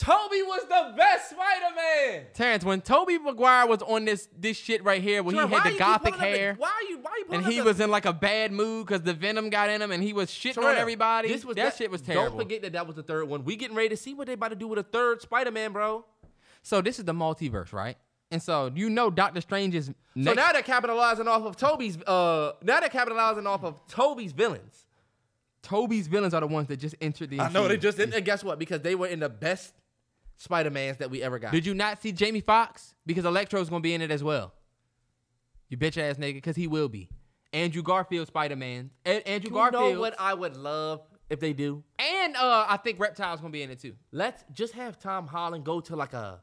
Tobey 0.00 0.40
was 0.42 0.62
the 0.62 0.94
best 0.96 1.28
Spider-Man. 1.28 2.24
Terrence, 2.32 2.64
when 2.64 2.80
Tobey 2.80 3.18
Maguire 3.18 3.66
was 3.66 3.82
on 3.82 4.06
this 4.06 4.30
this 4.34 4.56
shit 4.56 4.82
right 4.82 5.02
here, 5.02 5.22
when 5.22 5.34
Terrell, 5.34 5.48
he 5.48 5.54
had 5.54 5.74
the 5.74 5.78
gothic 5.78 6.14
pulling 6.14 6.26
up 6.28 6.32
the- 6.32 6.38
hair, 6.38 6.54
why 6.56 6.70
are 6.70 6.88
you? 6.88 6.98
Why 7.00 7.10
are 7.10 7.18
you? 7.18 7.26
and 7.32 7.44
he 7.44 7.58
the- 7.58 7.64
was 7.64 7.80
in 7.80 7.90
like 7.90 8.06
a 8.06 8.12
bad 8.14 8.50
mood 8.50 8.86
because 8.86 9.02
the 9.02 9.12
venom 9.12 9.50
got 9.50 9.68
in 9.68 9.82
him, 9.82 9.92
and 9.92 10.02
he 10.02 10.14
was 10.14 10.30
shitting 10.30 10.64
on 10.64 10.74
everybody. 10.74 11.28
This 11.28 11.44
was 11.44 11.56
that, 11.56 11.76
shit 11.76 11.90
was 11.90 12.00
terrible. 12.00 12.30
Don't 12.30 12.38
forget 12.38 12.62
that 12.62 12.72
that 12.72 12.86
was 12.86 12.96
the 12.96 13.02
third 13.02 13.28
one. 13.28 13.44
We 13.44 13.56
getting 13.56 13.76
ready 13.76 13.90
to 13.90 13.96
see 13.96 14.14
what 14.14 14.26
they 14.26 14.32
about 14.32 14.48
to 14.48 14.56
do 14.56 14.68
with 14.68 14.78
a 14.78 14.82
third 14.84 15.20
Spider-Man, 15.20 15.72
bro. 15.72 16.06
So 16.62 16.80
this 16.80 16.98
is 16.98 17.04
the 17.04 17.12
multiverse, 17.12 17.74
right? 17.74 17.98
And 18.30 18.42
so 18.42 18.70
you 18.74 18.88
know 18.88 19.10
Doctor 19.10 19.42
Strange 19.42 19.74
is 19.74 19.86
So 19.86 20.32
now 20.32 20.52
they're 20.52 20.62
capitalizing 20.62 21.28
off 21.28 21.42
of 21.42 21.56
Tobey's. 21.56 21.98
Uh, 22.02 22.52
now 22.62 22.80
they're 22.80 22.88
capitalizing 22.88 23.46
off 23.46 23.64
of 23.64 23.86
Tobey's 23.86 24.32
villains. 24.32 24.86
Tobey's 25.62 26.06
villains 26.06 26.32
are 26.32 26.40
the 26.40 26.46
ones 26.46 26.68
that 26.68 26.78
just 26.78 26.94
entered 27.02 27.28
the. 27.28 27.40
I 27.40 27.50
know 27.50 27.68
they 27.68 27.76
MCU. 27.76 27.80
just 27.82 27.98
and 27.98 28.24
guess 28.24 28.42
what? 28.42 28.58
Because 28.58 28.80
they 28.80 28.94
were 28.94 29.06
in 29.08 29.20
the 29.20 29.28
best 29.28 29.74
Spider-Mans 30.40 30.96
that 30.96 31.10
we 31.10 31.22
ever 31.22 31.38
got. 31.38 31.52
Did 31.52 31.66
you 31.66 31.74
not 31.74 32.00
see 32.00 32.12
Jamie 32.12 32.40
Foxx? 32.40 32.94
Because 33.04 33.26
Electro's 33.26 33.68
gonna 33.68 33.82
be 33.82 33.92
in 33.92 34.00
it 34.00 34.10
as 34.10 34.24
well. 34.24 34.54
You 35.68 35.76
bitch 35.76 35.98
ass 35.98 36.16
nigga, 36.16 36.34
because 36.34 36.56
he 36.56 36.66
will 36.66 36.88
be. 36.88 37.10
Andrew 37.52 37.82
Garfield 37.82 38.26
Spider 38.26 38.56
Man. 38.56 38.90
Andrew 39.04 39.22
Garfield. 39.26 39.50
You 39.50 39.50
Garfield. 39.52 39.94
know 39.94 40.00
what 40.00 40.14
I 40.18 40.32
would 40.32 40.56
love 40.56 41.02
if 41.28 41.40
they 41.40 41.52
do? 41.52 41.84
and 41.98 42.36
uh, 42.36 42.64
I 42.68 42.78
think 42.78 42.98
Reptile's 42.98 43.40
gonna 43.40 43.52
be 43.52 43.62
in 43.62 43.70
it 43.70 43.80
too. 43.80 43.94
Let's 44.12 44.42
just 44.52 44.72
have 44.72 44.98
Tom 44.98 45.26
Holland 45.26 45.64
go 45.64 45.80
to 45.82 45.94
like 45.94 46.14
a. 46.14 46.40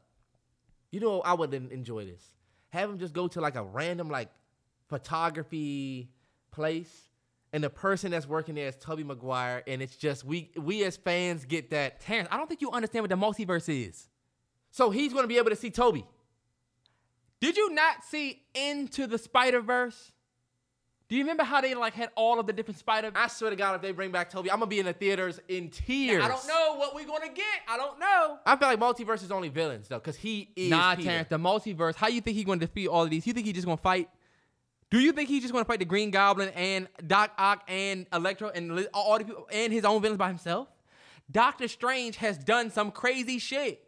You 0.92 1.00
know, 1.00 1.20
I 1.20 1.34
would 1.34 1.52
enjoy 1.52 2.04
this. 2.04 2.22
Have 2.70 2.88
him 2.90 2.98
just 2.98 3.12
go 3.12 3.26
to 3.28 3.40
like 3.40 3.56
a 3.56 3.64
random 3.64 4.08
like 4.08 4.30
photography 4.88 6.10
place, 6.52 7.07
and 7.52 7.64
the 7.64 7.70
person 7.70 8.10
that's 8.10 8.26
working 8.26 8.54
there 8.54 8.68
is 8.68 8.76
Tobey 8.76 9.04
Maguire, 9.04 9.62
and 9.66 9.80
it's 9.80 9.96
just 9.96 10.24
we 10.24 10.50
we 10.56 10.84
as 10.84 10.96
fans 10.96 11.44
get 11.44 11.70
that. 11.70 12.00
Terrence, 12.00 12.28
I 12.30 12.36
don't 12.36 12.46
think 12.48 12.60
you 12.60 12.70
understand 12.70 13.02
what 13.02 13.10
the 13.10 13.16
multiverse 13.16 13.68
is. 13.68 14.08
So 14.70 14.90
he's 14.90 15.12
gonna 15.12 15.26
be 15.28 15.38
able 15.38 15.50
to 15.50 15.56
see 15.56 15.70
Tobey. 15.70 16.06
Did 17.40 17.56
you 17.56 17.72
not 17.72 18.04
see 18.04 18.42
Into 18.54 19.06
the 19.06 19.18
Spider 19.18 19.60
Verse? 19.60 20.12
Do 21.08 21.16
you 21.16 21.22
remember 21.22 21.42
how 21.42 21.62
they 21.62 21.74
like 21.74 21.94
had 21.94 22.10
all 22.16 22.38
of 22.38 22.46
the 22.46 22.52
different 22.52 22.78
Spider? 22.78 23.10
I 23.14 23.28
swear 23.28 23.48
to 23.48 23.56
God, 23.56 23.74
if 23.76 23.80
they 23.80 23.92
bring 23.92 24.10
back 24.12 24.28
Tobey, 24.28 24.50
I'm 24.50 24.58
gonna 24.58 24.66
be 24.68 24.78
in 24.78 24.84
the 24.84 24.92
theaters 24.92 25.40
in 25.48 25.70
tears. 25.70 26.22
I 26.22 26.28
don't 26.28 26.46
know 26.46 26.74
what 26.76 26.94
we're 26.94 27.06
gonna 27.06 27.32
get. 27.32 27.44
I 27.66 27.78
don't 27.78 27.98
know. 27.98 28.38
I 28.44 28.56
feel 28.56 28.68
like 28.68 28.78
multiverse 28.78 29.22
is 29.24 29.32
only 29.32 29.48
villains 29.48 29.88
though, 29.88 29.98
because 29.98 30.16
he 30.16 30.50
is. 30.54 30.68
nah, 30.68 30.94
Peter. 30.96 31.08
Terrence, 31.08 31.28
the 31.30 31.38
multiverse. 31.38 31.94
How 31.94 32.08
you 32.08 32.20
think 32.20 32.36
he's 32.36 32.44
gonna 32.44 32.60
defeat 32.60 32.88
all 32.88 33.04
of 33.04 33.10
these? 33.10 33.26
You 33.26 33.32
think 33.32 33.46
he's 33.46 33.54
just 33.54 33.66
gonna 33.66 33.78
fight? 33.78 34.10
Do 34.90 34.98
you 35.00 35.12
think 35.12 35.28
he's 35.28 35.42
just 35.42 35.52
gonna 35.52 35.64
fight 35.66 35.80
the 35.80 35.84
Green 35.84 36.10
Goblin 36.10 36.48
and 36.50 36.88
Doc 37.06 37.32
Ock 37.36 37.62
and 37.68 38.06
Electro 38.12 38.48
and 38.48 38.88
all 38.94 39.18
the 39.18 39.24
people 39.24 39.46
and 39.52 39.72
his 39.72 39.84
own 39.84 40.00
villains 40.00 40.18
by 40.18 40.28
himself? 40.28 40.68
Doctor 41.30 41.68
Strange 41.68 42.16
has 42.16 42.38
done 42.38 42.70
some 42.70 42.90
crazy 42.90 43.38
shit. 43.38 43.84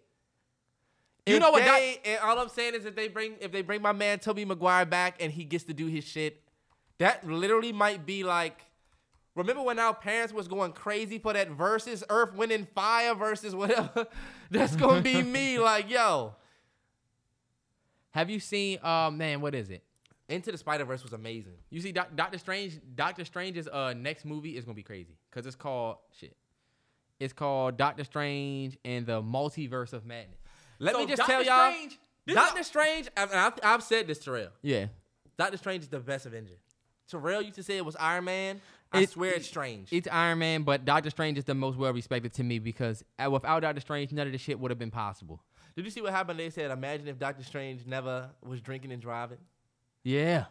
You 1.25 1.37
If 1.37 1.41
know 1.41 1.51
what? 1.53 1.65
Doc- 1.65 2.01
and 2.05 2.19
all 2.23 2.39
I'm 2.39 2.49
saying 2.51 2.75
is 2.75 2.85
if 2.85 2.95
they 2.97 3.09
bring 3.09 3.37
if 3.41 3.51
they 3.51 3.63
bring 3.63 3.81
my 3.81 3.93
man 3.93 4.19
Tobey 4.19 4.45
Maguire 4.45 4.85
back 4.85 5.17
and 5.21 5.33
he 5.33 5.45
gets 5.45 5.65
to 5.65 5.73
do 5.75 5.87
his 5.87 6.05
shit, 6.05 6.43
that 6.99 7.27
literally 7.27 7.73
might 7.73 8.05
be 8.07 8.25
like. 8.25 8.59
Remember 9.37 9.63
when 9.63 9.79
our 9.79 9.95
parents 9.95 10.33
was 10.35 10.49
going 10.49 10.73
crazy 10.73 11.19
for 11.21 11.33
that 11.33 11.51
versus 11.51 12.03
Earth, 12.11 12.35
Wind, 12.35 12.51
and 12.51 12.69
Fire 12.71 13.15
versus 13.15 13.55
whatever? 13.55 14.07
That's 14.51 14.75
gonna 14.75 15.01
be 15.01 15.23
me. 15.23 15.59
Like, 15.59 15.89
yo, 15.89 16.35
Have 18.11 18.29
you 18.29 18.41
seen? 18.41 18.81
Uh, 18.83 19.11
man, 19.11 19.41
what 19.41 19.55
is 19.55 19.71
it? 19.71 19.85
Into 20.31 20.53
the 20.53 20.59
Spider 20.59 20.85
Verse 20.85 21.03
was 21.03 21.13
amazing. 21.13 21.55
You 21.71 21.81
see, 21.81 21.93
Doc- 21.93 22.15
Doctor 22.15 22.39
Strange. 22.39 22.79
Doctor 22.95 23.25
Strange's 23.25 23.69
uh 23.69 23.93
next 23.97 24.25
movie 24.25 24.57
is 24.57 24.65
gonna 24.65 24.75
be 24.75 24.83
crazy 24.83 25.19
because 25.31 25.45
it's 25.47 25.57
called 25.57 25.97
shit. 26.19 26.37
It's 27.19 27.33
called 27.35 27.77
Doctor 27.77 28.05
Strange 28.05 28.79
and 28.85 29.05
the 29.07 29.21
Multiverse 29.23 29.93
of 29.93 30.07
Madness. 30.07 30.39
Let 30.79 30.95
So 30.95 31.01
me 31.01 31.07
just 31.07 31.19
Doctor 31.19 31.33
tell 31.33 31.43
y'all, 31.45 31.71
Strange- 31.73 31.99
Doctor 32.29 32.63
Strange. 32.63 33.09
and 33.17 33.31
I've, 33.31 33.53
I've 33.63 33.83
said 33.83 34.07
this, 34.07 34.19
to 34.21 34.25
Terrell. 34.27 34.49
Yeah. 34.63 34.87
Doctor 35.37 35.57
Strange 35.59 35.83
is 35.83 35.89
the 35.89 36.01
best 36.01 36.25
Avenger. 36.27 36.55
Terrell 37.11 37.43
used 37.43 37.57
to 37.57 37.63
say 37.63 37.77
it 37.77 37.85
was 37.85 37.97
Iron 37.97 38.25
Man. 38.25 38.61
I 38.93 39.01
It- 39.03 39.11
swear 39.11 39.33
it's 39.35 39.47
strange. 39.47 39.93
It's 39.93 40.09
Iron 40.11 40.39
Man, 40.39 40.63
but 40.63 40.85
Doctor 40.85 41.11
Strange 41.11 41.37
is 41.39 41.45
the 41.45 41.55
most 41.55 41.77
well 41.77 41.93
respected 41.93 42.33
to 42.35 42.43
me 42.45 42.59
because 42.59 43.05
uh, 43.25 43.31
without 43.31 43.61
Doctor 43.61 43.81
Strange, 43.81 44.13
none 44.13 44.27
of 44.27 44.33
this 44.33 44.41
shit 44.41 44.59
would 44.59 44.71
have 44.71 44.79
been 44.79 44.91
possible. 44.91 45.43
Did 45.77 45.85
you 45.85 45.91
see 45.91 46.01
what 46.01 46.13
happened? 46.13 46.39
They 46.41 46.51
said, 46.51 46.71
imagine 46.71 47.07
if 47.09 47.19
Doctor 47.19 47.43
Strange 47.45 47.87
never 47.87 48.31
was 48.43 48.61
drinking 48.61 48.93
and 48.93 49.03
driving. 49.03 49.39
Yeah. 50.03 50.47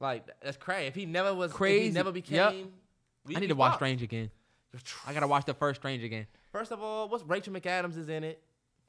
Like 0.00 0.26
that's 0.40 0.56
crazy. 0.56 0.86
If 0.86 0.94
he 0.94 1.06
never 1.06 1.34
was, 1.34 1.52
Crazy. 1.52 1.86
He 1.86 1.90
never 1.90 2.12
became. 2.12 2.36
Yep. 2.36 3.36
I 3.36 3.40
need 3.40 3.48
to 3.48 3.54
watch 3.54 3.72
fucked. 3.72 3.80
Strange 3.80 4.02
again. 4.02 4.30
I 5.06 5.12
gotta 5.12 5.26
watch 5.26 5.44
the 5.44 5.54
first 5.54 5.80
Strange 5.80 6.04
again. 6.04 6.26
First 6.52 6.72
of 6.72 6.80
all, 6.82 7.08
what's 7.08 7.24
Rachel 7.24 7.52
McAdams 7.52 7.96
is 7.98 8.08
in 8.08 8.24
it? 8.24 8.42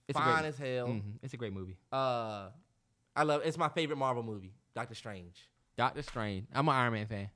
It's 0.08 0.18
Fine 0.18 0.42
great- 0.42 0.48
as 0.48 0.58
hell. 0.58 0.88
Mhm. 0.88 1.02
It's 1.22 1.34
a 1.34 1.38
great 1.38 1.54
movie. 1.54 1.78
Uh, 1.92 2.50
I 3.16 3.24
love. 3.24 3.42
It's 3.44 3.58
my 3.58 3.70
favorite 3.70 3.98
Marvel 3.98 4.24
movie, 4.24 4.54
Doctor 4.76 4.96
Strange. 4.96 5.48
Doctor 5.78 6.02
Strange. 6.02 6.48
I'm 6.54 6.68
an 6.68 6.76
Iron 6.76 6.94
Man 6.94 7.08
fan. 7.08 7.30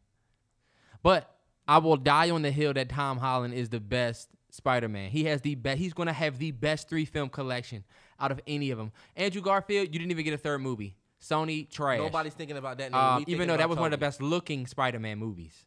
But 1.01 1.29
I 1.67 1.77
will 1.79 1.97
die 1.97 2.29
on 2.29 2.41
the 2.41 2.51
hill 2.51 2.73
that 2.73 2.89
Tom 2.89 3.17
Holland 3.17 3.53
is 3.53 3.69
the 3.69 3.79
best 3.79 4.29
Spider-Man. 4.49 5.09
He 5.09 5.25
has 5.25 5.41
the 5.41 5.55
best. 5.55 5.79
He's 5.79 5.93
gonna 5.93 6.13
have 6.13 6.37
the 6.37 6.51
best 6.51 6.89
three 6.89 7.05
film 7.05 7.29
collection 7.29 7.83
out 8.19 8.31
of 8.31 8.39
any 8.47 8.71
of 8.71 8.77
them. 8.77 8.91
Andrew 9.15 9.41
Garfield, 9.41 9.87
you 9.87 9.99
didn't 9.99 10.11
even 10.11 10.23
get 10.25 10.33
a 10.33 10.37
third 10.37 10.61
movie. 10.61 10.95
Sony 11.23 11.69
trash. 11.69 11.99
Nobody's 11.99 12.33
thinking 12.33 12.57
about 12.57 12.77
that. 12.79 12.91
We 13.25 13.33
even 13.33 13.47
though 13.47 13.57
that 13.57 13.69
was 13.69 13.77
one 13.77 13.87
of 13.87 13.99
the 13.99 14.03
best 14.03 14.21
looking 14.21 14.67
Spider-Man 14.67 15.17
movies. 15.17 15.65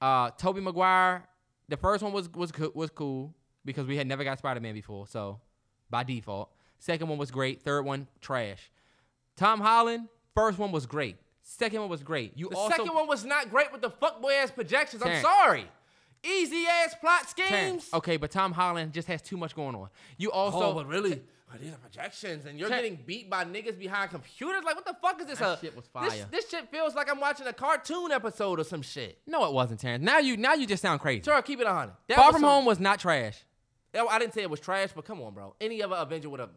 Uh, 0.00 0.30
Tobey 0.30 0.60
Maguire, 0.60 1.24
the 1.68 1.76
first 1.76 2.02
one 2.02 2.12
was 2.12 2.28
was 2.32 2.52
was 2.74 2.90
cool 2.90 3.34
because 3.64 3.86
we 3.86 3.96
had 3.96 4.06
never 4.06 4.24
got 4.24 4.38
Spider-Man 4.38 4.74
before, 4.74 5.06
so 5.06 5.40
by 5.90 6.04
default. 6.04 6.50
Second 6.78 7.08
one 7.08 7.18
was 7.18 7.30
great. 7.30 7.62
Third 7.62 7.82
one 7.82 8.08
trash. 8.20 8.70
Tom 9.36 9.60
Holland, 9.60 10.08
first 10.34 10.58
one 10.58 10.72
was 10.72 10.86
great. 10.86 11.16
Second 11.42 11.80
one 11.80 11.90
was 11.90 12.02
great. 12.02 12.32
You 12.36 12.48
The 12.48 12.56
also 12.56 12.76
second 12.76 12.94
one 12.94 13.06
was 13.06 13.24
not 13.24 13.50
great 13.50 13.70
with 13.72 13.82
the 13.82 13.90
fuckboy 13.90 14.42
ass 14.42 14.50
projections. 14.50 15.02
I'm 15.02 15.20
sorry. 15.20 15.66
Easy 16.22 16.64
ass 16.66 16.94
plot 16.98 17.28
schemes. 17.28 17.48
Terrence, 17.50 17.94
okay, 17.94 18.16
but 18.16 18.30
Tom 18.30 18.52
Holland 18.52 18.94
just 18.94 19.08
has 19.08 19.20
too 19.20 19.36
much 19.36 19.54
going 19.54 19.74
on. 19.74 19.90
You 20.16 20.32
also 20.32 20.70
oh, 20.70 20.74
but 20.74 20.86
really, 20.86 21.22
but 21.50 21.60
these 21.60 21.72
are 21.72 21.76
projections, 21.76 22.46
and 22.46 22.58
you're 22.58 22.68
Ter- 22.68 22.76
getting 22.76 22.96
beat 23.06 23.28
by 23.30 23.44
niggas 23.44 23.78
behind 23.78 24.10
computers. 24.10 24.64
Like, 24.64 24.74
what 24.76 24.86
the 24.86 24.96
fuck 25.00 25.20
is 25.20 25.26
this? 25.26 25.38
That 25.38 25.58
a- 25.58 25.60
shit 25.60 25.76
was 25.76 25.84
This, 25.84 25.92
fire. 26.14 26.26
this 26.30 26.48
shit 26.50 26.68
feels 26.70 26.94
like 26.94 27.10
I'm 27.10 27.20
watching 27.20 27.46
a 27.46 27.52
cartoon 27.52 28.10
episode 28.12 28.58
or 28.60 28.64
some 28.64 28.82
shit. 28.82 29.18
no, 29.26 29.44
it 29.46 29.52
wasn't 29.52 29.80
Terrence. 29.80 30.02
Now 30.04 30.18
you 30.18 30.36
now 30.36 30.54
you 30.54 30.66
just 30.66 30.82
sound 30.82 31.00
crazy. 31.00 31.22
Sure, 31.22 31.40
keep 31.42 31.60
it 31.60 31.66
on. 31.66 31.92
That 32.08 32.16
Far 32.16 32.32
from 32.32 32.40
some- 32.40 32.50
Home 32.50 32.64
was 32.64 32.80
not 32.80 32.98
trash. 33.00 33.38
Oh, 33.94 34.08
I 34.08 34.18
didn't 34.18 34.34
say 34.34 34.42
it 34.42 34.50
was 34.50 34.58
trash, 34.60 34.90
but 34.94 35.04
come 35.04 35.20
on, 35.22 35.34
bro. 35.34 35.54
Any 35.60 35.82
other 35.82 35.94
Avenger 35.96 36.28
would 36.28 36.40
have. 36.40 36.50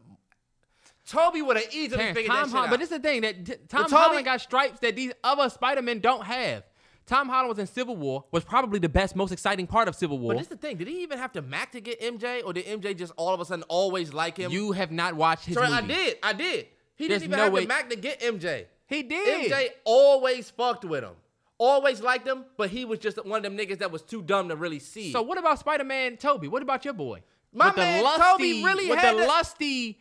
Tobey 1.07 1.41
would 1.41 1.55
have 1.55 1.73
easily 1.73 1.97
Terrence, 1.99 2.18
figured 2.18 2.31
Tom 2.31 2.38
that 2.41 2.45
shit 2.47 2.51
Holland, 2.53 2.68
out. 2.68 2.72
but 2.72 2.80
this 2.81 2.91
is 2.91 2.97
the 2.97 3.03
thing 3.03 3.22
that 3.22 3.45
t- 3.45 3.53
Tom 3.69 3.84
Tobey- 3.84 3.95
Holland 3.95 4.26
got 4.26 4.41
stripes 4.41 4.80
that 4.80 4.95
these 4.95 5.14
other 5.23 5.49
Spider-Men 5.49 5.99
don't 6.01 6.23
have. 6.26 6.64
Tom 7.08 7.30
Holland 7.30 7.50
was 7.50 7.58
in 7.58 7.66
Civil 7.68 7.96
War, 7.96 8.26
was 8.32 8.44
probably 8.44 8.78
the 8.80 8.90
best, 8.90 9.16
most 9.16 9.32
exciting 9.32 9.66
part 9.66 9.88
of 9.88 9.96
Civil 9.96 10.20
War. 10.20 10.34
But 10.34 10.40
this 10.40 10.46
is 10.48 10.50
the 10.50 10.58
thing. 10.58 10.78
Did 10.78 10.88
he 10.90 11.02
even 11.04 11.18
have 11.18 11.32
to 11.34 11.42
Mac 11.42 11.72
to 11.72 11.80
get 11.82 12.00
MJ, 12.02 12.44
or 12.46 12.54
did 12.54 12.66
MJ 12.66 12.96
just 12.96 13.14
all 13.18 13.34
of 13.34 13.40
a 13.40 13.46
sudden 13.46 13.64
always 13.70 14.14
like 14.14 14.38
him? 14.38 14.52
you 14.52 14.74
have 14.74 14.92
not 14.92 15.16
watched 15.16 15.46
his 15.46 15.56
Sorry, 15.56 15.68
I 15.72 15.82
movies. 15.82 15.96
did. 15.98 16.18
I 16.22 16.34
did. 16.34 16.68
He 16.96 17.08
There's 17.08 17.22
didn't 17.22 17.32
even 17.34 17.38
no 17.38 17.44
have 17.46 17.54
way- 17.54 17.62
to 17.64 17.68
Mac 17.68 17.90
to 17.90 17.96
get 17.96 18.20
MJ. 18.22 18.66
He 18.88 19.04
did. 19.04 19.50
MJ 19.52 19.70
always 19.86 20.50
fucked 20.50 20.86
with 20.86 21.04
him. 21.04 21.14
Always 21.60 22.02
liked 22.02 22.28
him, 22.28 22.46
but 22.56 22.70
he 22.70 22.86
was 22.86 23.00
just 23.00 23.24
one 23.26 23.38
of 23.38 23.44
them 23.44 23.58
niggas 23.58 23.80
that 23.80 23.90
was 23.92 24.04
too 24.04 24.22
dumb 24.22 24.50
to 24.50 24.56
really 24.56 24.78
see. 24.80 25.12
So 25.12 25.22
what 25.24 25.38
about 25.40 25.58
Spider-Man 25.60 26.18
Tobey? 26.18 26.48
What 26.48 26.62
about 26.62 26.86
your 26.86 26.94
boy? 26.94 27.24
My 27.54 27.68
with 27.68 27.76
the 27.76 27.82
man 27.82 28.04
lusty, 28.04 28.22
Tobey 28.24 28.64
really 28.64 28.90
with 28.90 29.00
had 29.00 29.16
the 29.16 29.22
to- 29.22 29.28
lusty 29.28 30.00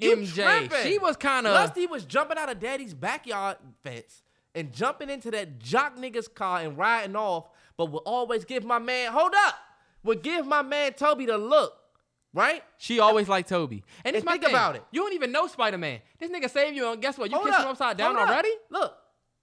MJ. 0.00 0.68
tripping. 0.68 0.90
She 0.92 0.98
was 0.98 1.16
kind 1.16 1.46
of 1.46 1.54
Lusty 1.54 1.86
was 1.86 2.04
jumping 2.04 2.38
out 2.38 2.50
of 2.50 2.60
daddy's 2.60 2.94
backyard 2.94 3.56
fence 3.82 4.22
and 4.54 4.72
jumping 4.72 5.10
into 5.10 5.30
that 5.30 5.58
jock 5.58 5.96
nigga's 5.96 6.28
car 6.28 6.60
and 6.60 6.76
riding 6.76 7.16
off, 7.16 7.48
but 7.76 7.86
would 7.90 8.02
always 8.04 8.44
give 8.44 8.64
my 8.64 8.78
man, 8.78 9.12
hold 9.12 9.32
up, 9.46 9.54
would 10.04 10.22
give 10.22 10.46
my 10.46 10.62
man 10.62 10.92
Tobey 10.94 11.26
the 11.26 11.38
look, 11.38 11.74
right? 12.34 12.62
She 12.78 13.00
always 13.00 13.28
liked 13.28 13.48
Tobey. 13.48 13.82
And, 14.04 14.14
it's 14.16 14.24
And 14.24 14.30
think 14.30 14.44
thing. 14.44 14.52
about 14.54 14.76
it. 14.76 14.84
You 14.90 15.00
don't 15.02 15.14
even 15.14 15.32
know 15.32 15.46
Spider-Man. 15.46 16.00
This 16.18 16.30
nigga 16.30 16.50
saved 16.50 16.76
you, 16.76 16.90
and 16.90 17.00
guess 17.00 17.16
what? 17.18 17.30
You 17.30 17.36
Hold 17.36 17.46
kissed 17.48 17.58
up, 17.60 17.64
him 17.66 17.70
upside 17.72 17.96
down 17.96 18.14
hold 18.14 18.28
up. 18.28 18.32
already? 18.34 18.50
Look, 18.70 18.94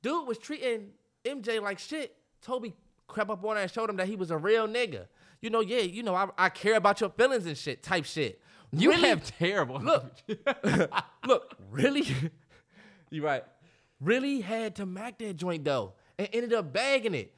dude 0.01 0.27
was 0.27 0.37
treating 0.37 0.89
MJ 1.25 1.61
like 1.61 1.79
shit. 1.79 2.15
Tobey 2.41 2.73
crept 3.07 3.29
up 3.31 3.43
on 3.43 3.55
her 3.55 3.61
and 3.63 3.71
showed 3.71 3.89
him 3.89 3.95
that 3.97 4.07
he 4.07 4.15
was 4.15 4.31
a 4.31 4.37
real 4.37 4.67
nigga. 4.67 5.07
You 5.41 5.49
know, 5.49 5.61
yeah, 5.61 5.79
you 5.79 6.03
know, 6.03 6.13
I, 6.15 6.27
I 6.37 6.49
care 6.49 6.75
about 6.75 6.99
your 7.01 7.09
feelings 7.09 7.45
and 7.45 7.57
shit, 7.57 7.81
type 7.81 8.05
shit. 8.05 8.41
You 8.71 8.91
Really- 8.91 9.09
have 9.09 9.23
terrible. 9.37 9.79
Look, 9.79 10.11
look, 11.25 11.55
really? 11.71 12.05
you 13.09 13.23
right. 13.23 13.43
Really 13.99 14.41
had 14.41 14.75
to 14.77 14.85
mac 14.85 15.17
that 15.19 15.35
joint 15.35 15.65
though, 15.65 15.93
and 16.17 16.29
ended 16.31 16.53
up 16.53 16.71
bagging 16.71 17.13
it. 17.15 17.33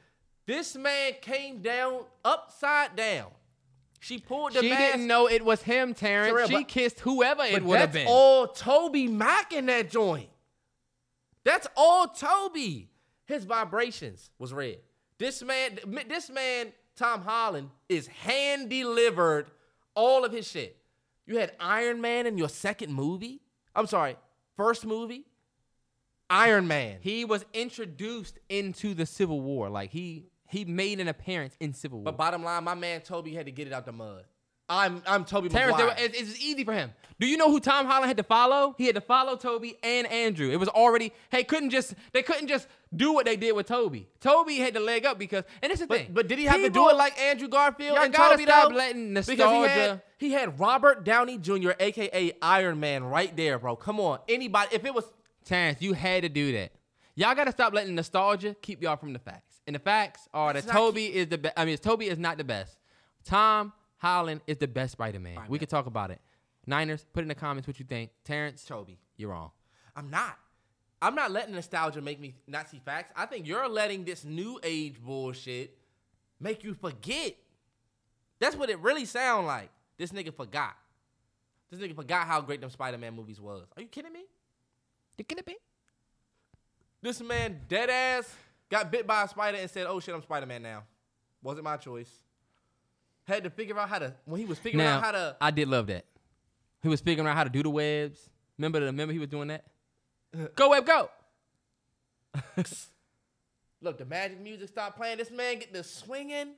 This 0.46 0.76
man 0.76 1.14
came 1.22 1.62
down 1.62 2.02
upside 2.24 2.96
down. 2.96 3.28
She 4.00 4.18
pulled 4.18 4.54
the 4.54 4.62
she 4.62 4.70
mask. 4.70 4.82
didn't 4.94 5.08
know 5.08 5.28
it 5.28 5.44
was 5.46 5.62
him, 5.62 5.94
Terrence. 5.94 6.32
Terrell, 6.32 6.48
she 6.48 6.56
but- 6.56 6.68
kissed 6.68 7.00
whoever 7.02 7.44
it 7.44 7.64
would 7.64 7.80
have 7.80 7.94
that's 7.94 8.06
been. 8.06 8.08
all 8.12 8.48
Tobey 8.48 9.08
Mac 9.08 9.54
in 9.54 9.68
that 9.68 9.90
joint. 9.92 10.30
That's 11.44 11.68
all 11.76 12.08
Tobey. 12.08 12.90
His 13.26 13.46
vibrations 13.46 14.30
was 14.38 14.54
red. 14.54 14.78
This 15.18 15.42
man, 15.44 15.80
this 16.08 16.30
man, 16.30 16.74
Tom 16.96 17.22
Holland, 17.22 17.70
is 17.88 18.08
hand 18.08 18.70
delivered 18.70 19.50
all 19.96 20.26
of 20.26 20.32
his 20.32 20.48
shit. 20.48 20.78
You 21.28 21.38
had 21.38 21.54
Iron 21.60 22.02
Man 22.02 22.26
in 22.26 22.38
your 22.38 22.50
second 22.50 22.94
movie. 22.94 23.42
I'm 23.76 23.88
sorry, 23.88 24.18
first 24.58 24.86
movie. 24.86 25.26
Iron 26.32 26.68
Man. 26.68 26.98
He 27.02 27.26
was 27.26 27.46
introduced 27.54 28.40
into 28.50 28.94
the 28.94 29.06
Civil 29.06 29.42
War. 29.42 29.70
Like 29.70 29.92
he 29.92 30.26
he 30.48 30.66
made 30.66 31.00
an 31.00 31.08
appearance 31.08 31.56
in 31.60 31.74
Civil 31.74 32.00
War. 32.00 32.06
But 32.06 32.18
bottom 32.18 32.44
line, 32.44 32.64
my 32.64 32.74
man 32.76 33.02
Tobey 33.02 33.34
had 33.36 33.46
to 33.46 33.52
get 33.52 33.68
it 33.68 33.74
out 33.74 33.86
the 33.86 33.92
mud. 33.92 34.24
I'm 34.70 35.04
I'm 35.06 35.26
Tobey 35.26 35.50
Terrence, 35.50 35.78
Maguire. 35.78 35.96
it's, 36.00 36.18
it's 36.18 36.42
easy 36.42 36.64
for 36.64 36.72
him. 36.74 36.92
Do 37.20 37.28
you 37.28 37.36
know 37.36 37.52
who 37.52 37.60
Tom 37.60 37.86
Holland 37.86 38.08
had 38.08 38.16
to 38.18 38.24
follow? 38.24 38.74
He 38.78 38.86
had 38.86 38.96
to 38.96 39.02
follow 39.02 39.36
Tobey 39.36 39.76
and 39.84 40.08
Andrew. 40.08 40.50
It 40.50 40.56
was 40.62 40.70
already 40.70 41.12
hey 41.30 41.44
couldn't 41.44 41.72
just 41.72 41.94
they 42.14 42.22
couldn't 42.24 42.48
just 42.48 42.68
do 42.96 43.12
what 43.12 43.26
they 43.26 43.36
did 43.36 43.52
with 43.54 43.68
Tobey. 43.68 44.08
Tobey 44.22 44.58
had 44.60 44.74
to 44.76 44.80
leg 44.80 45.06
up 45.06 45.20
because 45.20 45.44
and 45.62 45.72
this 45.72 45.82
is 45.82 45.88
the 45.88 45.96
thing. 45.98 46.06
But, 46.08 46.14
but 46.16 46.28
did 46.30 46.40
he 46.40 46.46
have 46.46 46.62
to 46.62 46.70
do 46.70 46.88
it 46.88 46.96
like 46.96 47.20
Andrew 47.20 47.50
Garfield 47.50 47.96
Y'all 47.96 48.06
and 48.06 48.14
gotta 48.14 48.36
Tobey 48.36 48.46
stop 48.46 48.70
though? 48.70 48.76
letting 48.76 49.14
Because 49.14 49.28
he 49.28 49.36
nostalgia- 49.36 49.70
had, 49.70 50.02
he 50.18 50.32
had 50.32 50.58
Robert 50.58 51.04
Downey 51.04 51.38
Jr., 51.38 51.72
aka 51.78 52.32
Iron 52.42 52.80
Man, 52.80 53.04
right 53.04 53.36
there, 53.36 53.60
bro. 53.60 53.76
Come 53.76 54.00
on, 54.00 54.20
anybody. 54.30 54.70
If 54.74 54.86
it 54.86 54.94
was 54.94 55.04
Terrence, 55.46 55.82
you 55.82 55.94
had 55.94 56.24
to 56.24 56.30
do 56.30 56.52
that. 56.54 56.72
Y'all 57.16 57.36
gotta 57.36 57.52
stop 57.52 57.74
letting 57.74 57.96
nostalgia 57.96 58.56
keep 58.62 58.82
y'all 58.82 58.98
from 58.98 59.14
the 59.14 59.20
facts. 59.20 59.62
And 59.68 59.76
the 59.76 59.80
facts 59.80 60.28
are 60.34 60.54
that 60.54 60.68
Tobey 60.68 61.14
is 61.14 61.28
the 61.28 61.38
best. 61.38 61.54
I 61.58 61.66
mean, 61.66 61.78
Tobey 61.78 62.08
is 62.08 62.18
not 62.18 62.38
the 62.38 62.44
best. 62.44 62.78
Tom 63.24 63.74
Holland 63.98 64.42
is 64.48 64.58
the 64.58 64.68
best 64.68 64.94
Spider-Man. 64.94 65.36
Alright, 65.36 65.50
we 65.50 65.60
could 65.60 65.70
talk 65.70 65.86
about 65.86 66.10
it. 66.12 66.20
Niners, 66.66 67.06
put 67.14 67.22
in 67.22 67.28
the 67.28 67.36
comments 67.36 67.68
what 67.68 67.80
you 67.80 67.86
think. 67.86 68.12
Terrence, 68.24 68.64
Tobey, 68.64 68.98
you're 69.18 69.30
wrong. 69.30 69.52
I'm 69.96 70.10
not. 70.10 70.38
I'm 71.02 71.16
not 71.16 71.32
letting 71.32 71.54
nostalgia 71.54 72.02
make 72.02 72.20
me 72.20 72.36
not 72.48 72.70
see 72.70 72.80
facts. 72.84 73.12
I 73.16 73.26
think 73.26 73.48
you're 73.48 73.68
letting 73.68 74.04
this 74.06 74.24
new 74.24 74.60
age 74.64 75.02
bullshit 75.02 75.78
make 76.40 76.64
you 76.64 76.74
forget. 76.74 77.36
That's 78.40 78.56
what 78.56 78.70
it 78.70 78.80
really 78.80 79.06
sound 79.06 79.48
like. 79.48 79.70
This 79.98 80.12
nigga 80.12 80.34
forgot. 80.34 80.76
This 81.70 81.80
nigga 81.80 81.96
forgot 81.96 82.28
how 82.28 82.42
great 82.42 82.62
them 82.62 82.70
Spider-Man 82.70 83.16
movies 83.16 83.40
was. 83.40 83.68
Are 83.76 83.82
you 83.82 83.88
kidding 83.88 84.14
me? 84.14 84.26
You 85.22 85.26
kidding 85.26 85.44
me? 85.46 85.56
This 87.00 87.22
man 87.22 87.62
dead 87.68 87.92
ass 87.92 88.34
got 88.72 88.92
bit 88.92 89.06
by 89.06 89.22
a 89.22 89.28
spider 89.28 89.60
and 89.60 89.70
said, 89.70 89.86
"Oh 89.86 90.00
shit, 90.00 90.16
I'm 90.16 90.24
Spider-Man 90.24 90.64
now." 90.64 90.82
Wasn't 91.44 91.64
my 91.64 91.78
choice. 91.78 92.10
Had 93.28 93.44
to 93.44 93.52
figure 93.52 93.78
out 93.78 93.88
how 93.88 94.00
to 94.00 94.16
when 94.26 94.40
he 94.40 94.48
was 94.48 94.58
figuring 94.58 94.84
Now, 94.84 94.98
out 94.98 95.04
how 95.04 95.12
to. 95.12 95.38
I 95.40 95.52
did 95.52 95.68
love 95.68 95.86
that. 95.88 96.06
He 96.82 96.90
was 96.90 97.02
figuring 97.02 97.28
out 97.30 97.36
how 97.36 97.44
to 97.44 97.52
do 97.52 97.62
the 97.62 97.70
webs. 97.70 98.32
Remember 98.58 98.80
the 98.80 98.88
remember 98.88 99.14
he 99.14 99.20
was 99.20 99.28
doing 99.28 99.50
that? 99.50 99.64
go 100.56 100.72
web 100.72 100.88
go. 100.88 101.12
Look, 103.80 104.00
the 104.00 104.06
magic 104.06 104.42
music 104.42 104.70
stopped 104.70 104.98
playing. 104.98 105.20
This 105.20 105.30
man 105.30 105.60
get 105.60 105.72
the 105.72 105.84
swinging. 105.84 106.56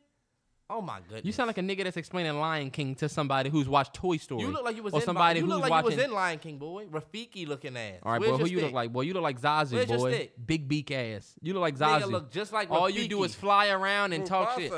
Oh 0.69 0.81
my 0.81 0.99
goodness. 1.01 1.25
You 1.25 1.31
sound 1.33 1.47
like 1.47 1.57
a 1.57 1.61
nigga 1.61 1.83
that's 1.83 1.97
explaining 1.97 2.39
Lion 2.39 2.71
King 2.71 2.95
to 2.95 3.09
somebody 3.09 3.49
who's 3.49 3.67
watched 3.67 3.93
Toy 3.93 4.17
Story. 4.17 4.41
You 4.41 4.47
look 4.51 4.63
like 4.63 4.75
you 4.75 4.83
was 4.83 4.93
or 4.93 4.99
in 5.01 5.05
somebody 5.05 5.39
you 5.39 5.45
who's 5.45 5.53
look 5.53 5.61
like 5.61 5.71
watching. 5.71 5.91
you 5.91 5.97
was 5.97 6.05
in 6.05 6.11
Lion 6.13 6.39
King, 6.39 6.57
boy. 6.57 6.85
Rafiki 6.87 7.47
looking 7.47 7.75
ass. 7.77 7.99
All 8.01 8.13
right, 8.13 8.21
Where's 8.21 8.31
boy. 8.31 8.37
Who 8.37 8.45
your 8.45 8.59
you 8.59 8.65
look 8.65 8.73
like? 8.73 8.93
Boy, 8.93 9.01
you 9.01 9.13
look 9.13 9.23
like 9.23 9.39
Zazu, 9.39 9.73
Where's 9.73 9.87
boy. 9.87 10.13
stick? 10.13 10.33
Big 10.47 10.67
beak 10.67 10.89
ass. 10.91 11.33
You 11.41 11.53
look 11.53 11.61
like 11.61 11.77
Nigga 11.77 12.01
Zazu. 12.01 12.11
look 12.11 12.31
just 12.31 12.53
like 12.53 12.71
All 12.71 12.89
you 12.89 13.07
do 13.07 13.23
is 13.23 13.35
fly 13.35 13.69
around 13.69 14.13
and 14.13 14.25
talk 14.25 14.57
shit. 14.57 14.71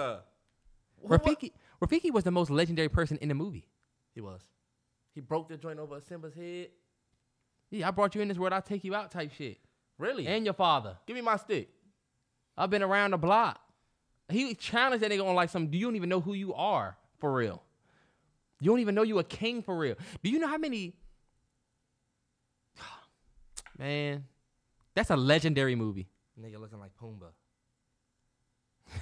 Rafiki, 1.07 1.52
Rafiki 1.82 2.12
was 2.12 2.24
the 2.24 2.32
most 2.32 2.49
legendary 2.49 2.90
person 2.90 3.18
in 3.22 3.30
the 3.30 3.36
movie. 3.36 3.68
He 4.14 4.22
was. 4.22 4.41
He 5.14 5.22
broke 5.22 5.48
the 5.48 5.56
joint 5.57 5.80
over 5.80 6.02
Simba's 6.02 6.34
head. 6.34 6.70
Yeah, 7.70 7.88
I 7.88 7.91
brought 7.91 8.16
you 8.16 8.22
in 8.22 8.28
this 8.28 8.38
world. 8.38 8.53
I'll 8.53 8.62
take 8.62 8.84
you 8.84 8.95
out, 8.95 9.12
type 9.12 9.32
shit. 9.38 9.60
Really? 9.98 10.28
And 10.28 10.45
your 10.45 10.53
father. 10.53 10.98
Give 11.06 11.16
me 11.16 11.22
my 11.22 11.38
stick. 11.38 11.70
I've 12.57 12.70
been 12.70 12.84
around 12.84 13.12
the 13.12 13.18
block. 13.18 13.60
He 14.30 14.56
challenged 14.56 15.03
that 15.03 15.11
nigga 15.11 15.26
on 15.27 15.35
like 15.35 15.49
some. 15.49 15.68
Do 15.68 15.77
you 15.77 15.85
don't 15.85 15.95
even 15.95 16.10
know 16.10 16.19
who 16.19 16.34
you 16.34 16.53
are 16.53 16.97
for 17.19 17.34
real? 17.34 17.61
You 18.60 18.72
don't 18.72 18.80
even 18.80 18.95
know 18.95 19.03
you 19.03 19.19
a 19.19 19.23
king 19.23 19.61
for 19.61 19.77
real. 19.77 19.95
Do 20.23 20.30
you 20.30 20.39
know 20.39 20.47
how 20.47 20.57
many? 20.57 20.93
Man, 23.77 24.26
that's 24.95 25.10
a 25.10 25.15
legendary 25.15 25.76
movie. 25.76 26.07
Nigga 26.39 26.60
looking 26.60 26.80
like 26.80 26.91
Pumbaa. 27.02 27.31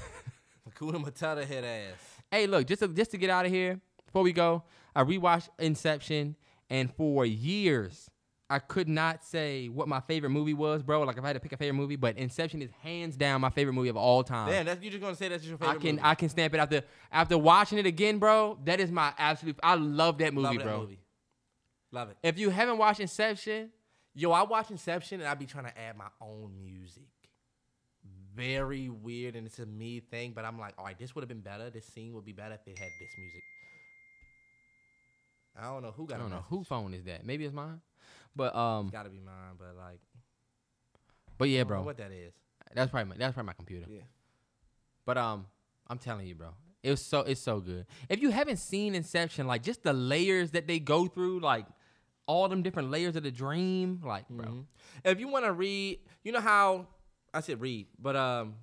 Hakuna 0.69 1.03
Matata 1.03 1.45
head 1.45 1.63
ass. 1.63 1.99
Hey, 2.29 2.47
look, 2.47 2.67
just 2.67 2.81
to, 2.81 2.87
just 2.87 3.11
to 3.11 3.17
get 3.17 3.29
out 3.29 3.45
of 3.45 3.51
here 3.51 3.79
before 4.05 4.23
we 4.23 4.33
go, 4.33 4.63
I 4.95 5.03
rewatched 5.03 5.49
Inception, 5.59 6.35
and 6.69 6.93
for 6.93 7.25
years 7.25 8.09
I 8.53 8.59
could 8.59 8.87
not 8.87 9.23
say 9.23 9.67
what 9.67 9.87
my 9.87 9.99
favorite 9.99 10.29
movie 10.29 10.53
was, 10.53 10.83
bro. 10.83 11.01
Like 11.03 11.17
if 11.17 11.23
I 11.23 11.27
had 11.27 11.33
to 11.33 11.39
pick 11.39 11.53
a 11.53 11.57
favorite 11.57 11.77
movie, 11.77 11.95
but 11.95 12.17
Inception 12.17 12.61
is 12.61 12.69
hands 12.81 13.15
down 13.15 13.41
my 13.41 13.49
favorite 13.49 13.73
movie 13.73 13.89
of 13.89 13.97
all 13.97 14.23
time. 14.23 14.49
Damn, 14.49 14.65
that's 14.65 14.83
you 14.83 14.89
just 14.91 15.01
gonna 15.01 15.15
say 15.15 15.27
that's 15.29 15.43
your 15.43 15.57
I 15.61 15.65
favorite 15.65 15.81
can 15.81 15.95
movie. 15.95 16.07
I 16.07 16.15
can 16.15 16.29
stamp 16.29 16.53
it 16.53 16.57
after 16.59 16.81
after 17.11 17.37
watching 17.37 17.77
it 17.79 17.85
again, 17.85 18.19
bro. 18.19 18.59
That 18.65 18.79
is 18.79 18.91
my 18.91 19.11
absolute. 19.17 19.59
I 19.63 19.75
love 19.75 20.17
that 20.19 20.33
movie, 20.33 20.45
Love 20.47 20.57
that 20.57 20.63
bro. 20.63 20.79
movie. 20.81 20.99
Love 21.91 22.09
it. 22.11 22.17
If 22.23 22.37
you 22.39 22.49
haven't 22.51 22.77
watched 22.77 22.99
Inception, 22.99 23.71
Yo, 24.15 24.31
I 24.31 24.43
watch 24.43 24.69
Inception 24.69 25.19
and 25.21 25.27
I 25.27 25.33
be 25.33 25.47
trying 25.47 25.65
to 25.65 25.75
add 25.77 25.97
my 25.97 26.07
own 26.21 26.53
music. 26.63 27.03
Very 28.35 28.89
weird 28.89 29.35
and 29.35 29.45
it's 29.47 29.59
a 29.59 29.65
me 29.65 29.99
thing, 29.99 30.33
but 30.35 30.45
I'm 30.45 30.59
like, 30.59 30.73
all 30.77 30.85
right, 30.85 30.97
this 30.97 31.15
would 31.15 31.21
have 31.23 31.29
been 31.29 31.41
better. 31.41 31.69
This 31.71 31.85
scene 31.87 32.13
would 32.13 32.25
be 32.25 32.31
better 32.31 32.53
if 32.55 32.61
it 32.67 32.77
had 32.77 32.89
this 32.99 33.09
music. 33.17 33.41
I 35.55 35.63
don't 35.65 35.83
know 35.83 35.91
who 35.95 36.07
got 36.07 36.15
I 36.15 36.17
don't 36.19 36.29
know 36.29 36.37
message. 36.37 36.49
who 36.49 36.63
phone 36.63 36.93
is 36.93 37.03
that. 37.05 37.25
Maybe 37.25 37.45
it's 37.45 37.53
mine, 37.53 37.79
but 38.35 38.55
um, 38.55 38.85
It's 38.87 38.91
gotta 38.91 39.09
be 39.09 39.19
mine, 39.19 39.55
but 39.57 39.75
like, 39.77 39.99
but 41.37 41.49
yeah, 41.49 41.61
I 41.61 41.63
don't 41.63 41.69
know 41.69 41.75
bro. 41.77 41.83
what 41.83 41.97
that 41.97 42.11
is. 42.11 42.33
That's 42.73 42.89
probably 42.91 43.09
my, 43.09 43.15
that's 43.17 43.33
probably 43.33 43.47
my 43.47 43.53
computer. 43.53 43.85
Yeah. 43.89 44.01
But 45.05 45.17
um, 45.17 45.45
I'm 45.87 45.97
telling 45.97 46.25
you, 46.27 46.35
bro, 46.35 46.49
it 46.81 46.89
was 46.91 47.01
so 47.01 47.19
it's 47.21 47.41
so 47.41 47.59
good. 47.59 47.85
If 48.09 48.21
you 48.21 48.29
haven't 48.31 48.57
seen 48.57 48.95
Inception, 48.95 49.47
like 49.47 49.63
just 49.63 49.83
the 49.83 49.93
layers 49.93 50.51
that 50.51 50.67
they 50.67 50.79
go 50.79 51.07
through, 51.07 51.39
like 51.41 51.65
all 52.25 52.47
them 52.47 52.63
different 52.63 52.89
layers 52.89 53.15
of 53.15 53.23
the 53.23 53.31
dream, 53.31 54.01
like 54.05 54.27
bro. 54.29 54.45
Mhm. 54.47 54.65
If 55.03 55.19
you 55.19 55.27
want 55.27 55.45
to 55.45 55.51
read, 55.51 55.99
you 56.23 56.31
know 56.31 56.39
how 56.39 56.87
I 57.33 57.41
said 57.41 57.59
read, 57.61 57.87
but 57.99 58.15
um, 58.15 58.55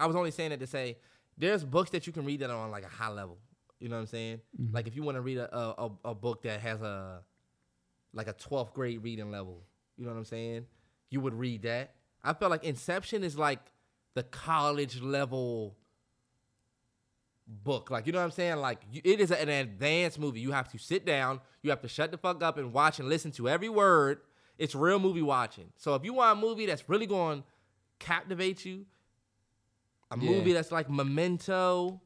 I 0.00 0.06
was 0.06 0.16
only 0.16 0.30
saying 0.30 0.52
it 0.52 0.60
to 0.60 0.66
say 0.66 0.96
there's 1.36 1.64
books 1.64 1.90
that 1.90 2.06
you 2.06 2.12
can 2.12 2.24
read 2.24 2.40
that 2.40 2.50
are 2.50 2.56
on 2.56 2.70
like 2.70 2.84
a 2.84 2.88
high 2.88 3.10
level. 3.10 3.38
You 3.80 3.88
know 3.88 3.96
what 3.96 4.02
I'm 4.02 4.06
saying? 4.06 4.40
Mm-hmm. 4.60 4.74
Like 4.74 4.86
if 4.86 4.96
you 4.96 5.02
want 5.02 5.16
to 5.16 5.20
read 5.20 5.36
a 5.38 5.54
a- 5.82 5.90
a 6.06 6.14
book 6.14 6.42
that 6.44 6.60
has 6.60 6.80
a 6.80 7.22
like 8.14 8.28
a 8.28 8.32
12th 8.34 8.72
grade 8.72 9.02
reading 9.02 9.30
level, 9.30 9.62
you 9.96 10.04
know 10.04 10.12
what 10.12 10.18
I'm 10.18 10.24
saying? 10.24 10.66
You 11.10 11.20
would 11.20 11.34
read 11.34 11.62
that. 11.62 11.94
I 12.22 12.32
felt 12.32 12.50
like 12.50 12.64
Inception 12.64 13.22
is 13.24 13.36
like 13.36 13.60
the 14.14 14.22
college 14.22 15.00
level 15.02 15.76
book. 17.46 17.90
Like, 17.90 18.06
you 18.06 18.12
know 18.12 18.18
what 18.18 18.24
I'm 18.24 18.30
saying? 18.30 18.56
Like, 18.56 18.80
you, 18.90 19.00
it 19.04 19.20
is 19.20 19.30
an 19.30 19.48
advanced 19.48 20.18
movie. 20.18 20.40
You 20.40 20.52
have 20.52 20.68
to 20.68 20.78
sit 20.78 21.04
down, 21.04 21.40
you 21.62 21.70
have 21.70 21.80
to 21.82 21.88
shut 21.88 22.10
the 22.10 22.16
fuck 22.18 22.42
up 22.42 22.56
and 22.56 22.72
watch 22.72 22.98
and 22.98 23.08
listen 23.08 23.30
to 23.32 23.48
every 23.48 23.68
word. 23.68 24.20
It's 24.56 24.74
real 24.74 24.98
movie 24.98 25.22
watching. 25.22 25.72
So 25.76 25.94
if 25.94 26.04
you 26.04 26.14
want 26.14 26.38
a 26.38 26.40
movie 26.40 26.66
that's 26.66 26.88
really 26.88 27.06
going 27.06 27.40
to 27.42 27.44
captivate 27.98 28.64
you, 28.64 28.86
a 30.10 30.16
Yeah. 30.18 30.30
movie 30.30 30.52
that's 30.52 30.70
like 30.72 30.88
Memento, 30.88 32.00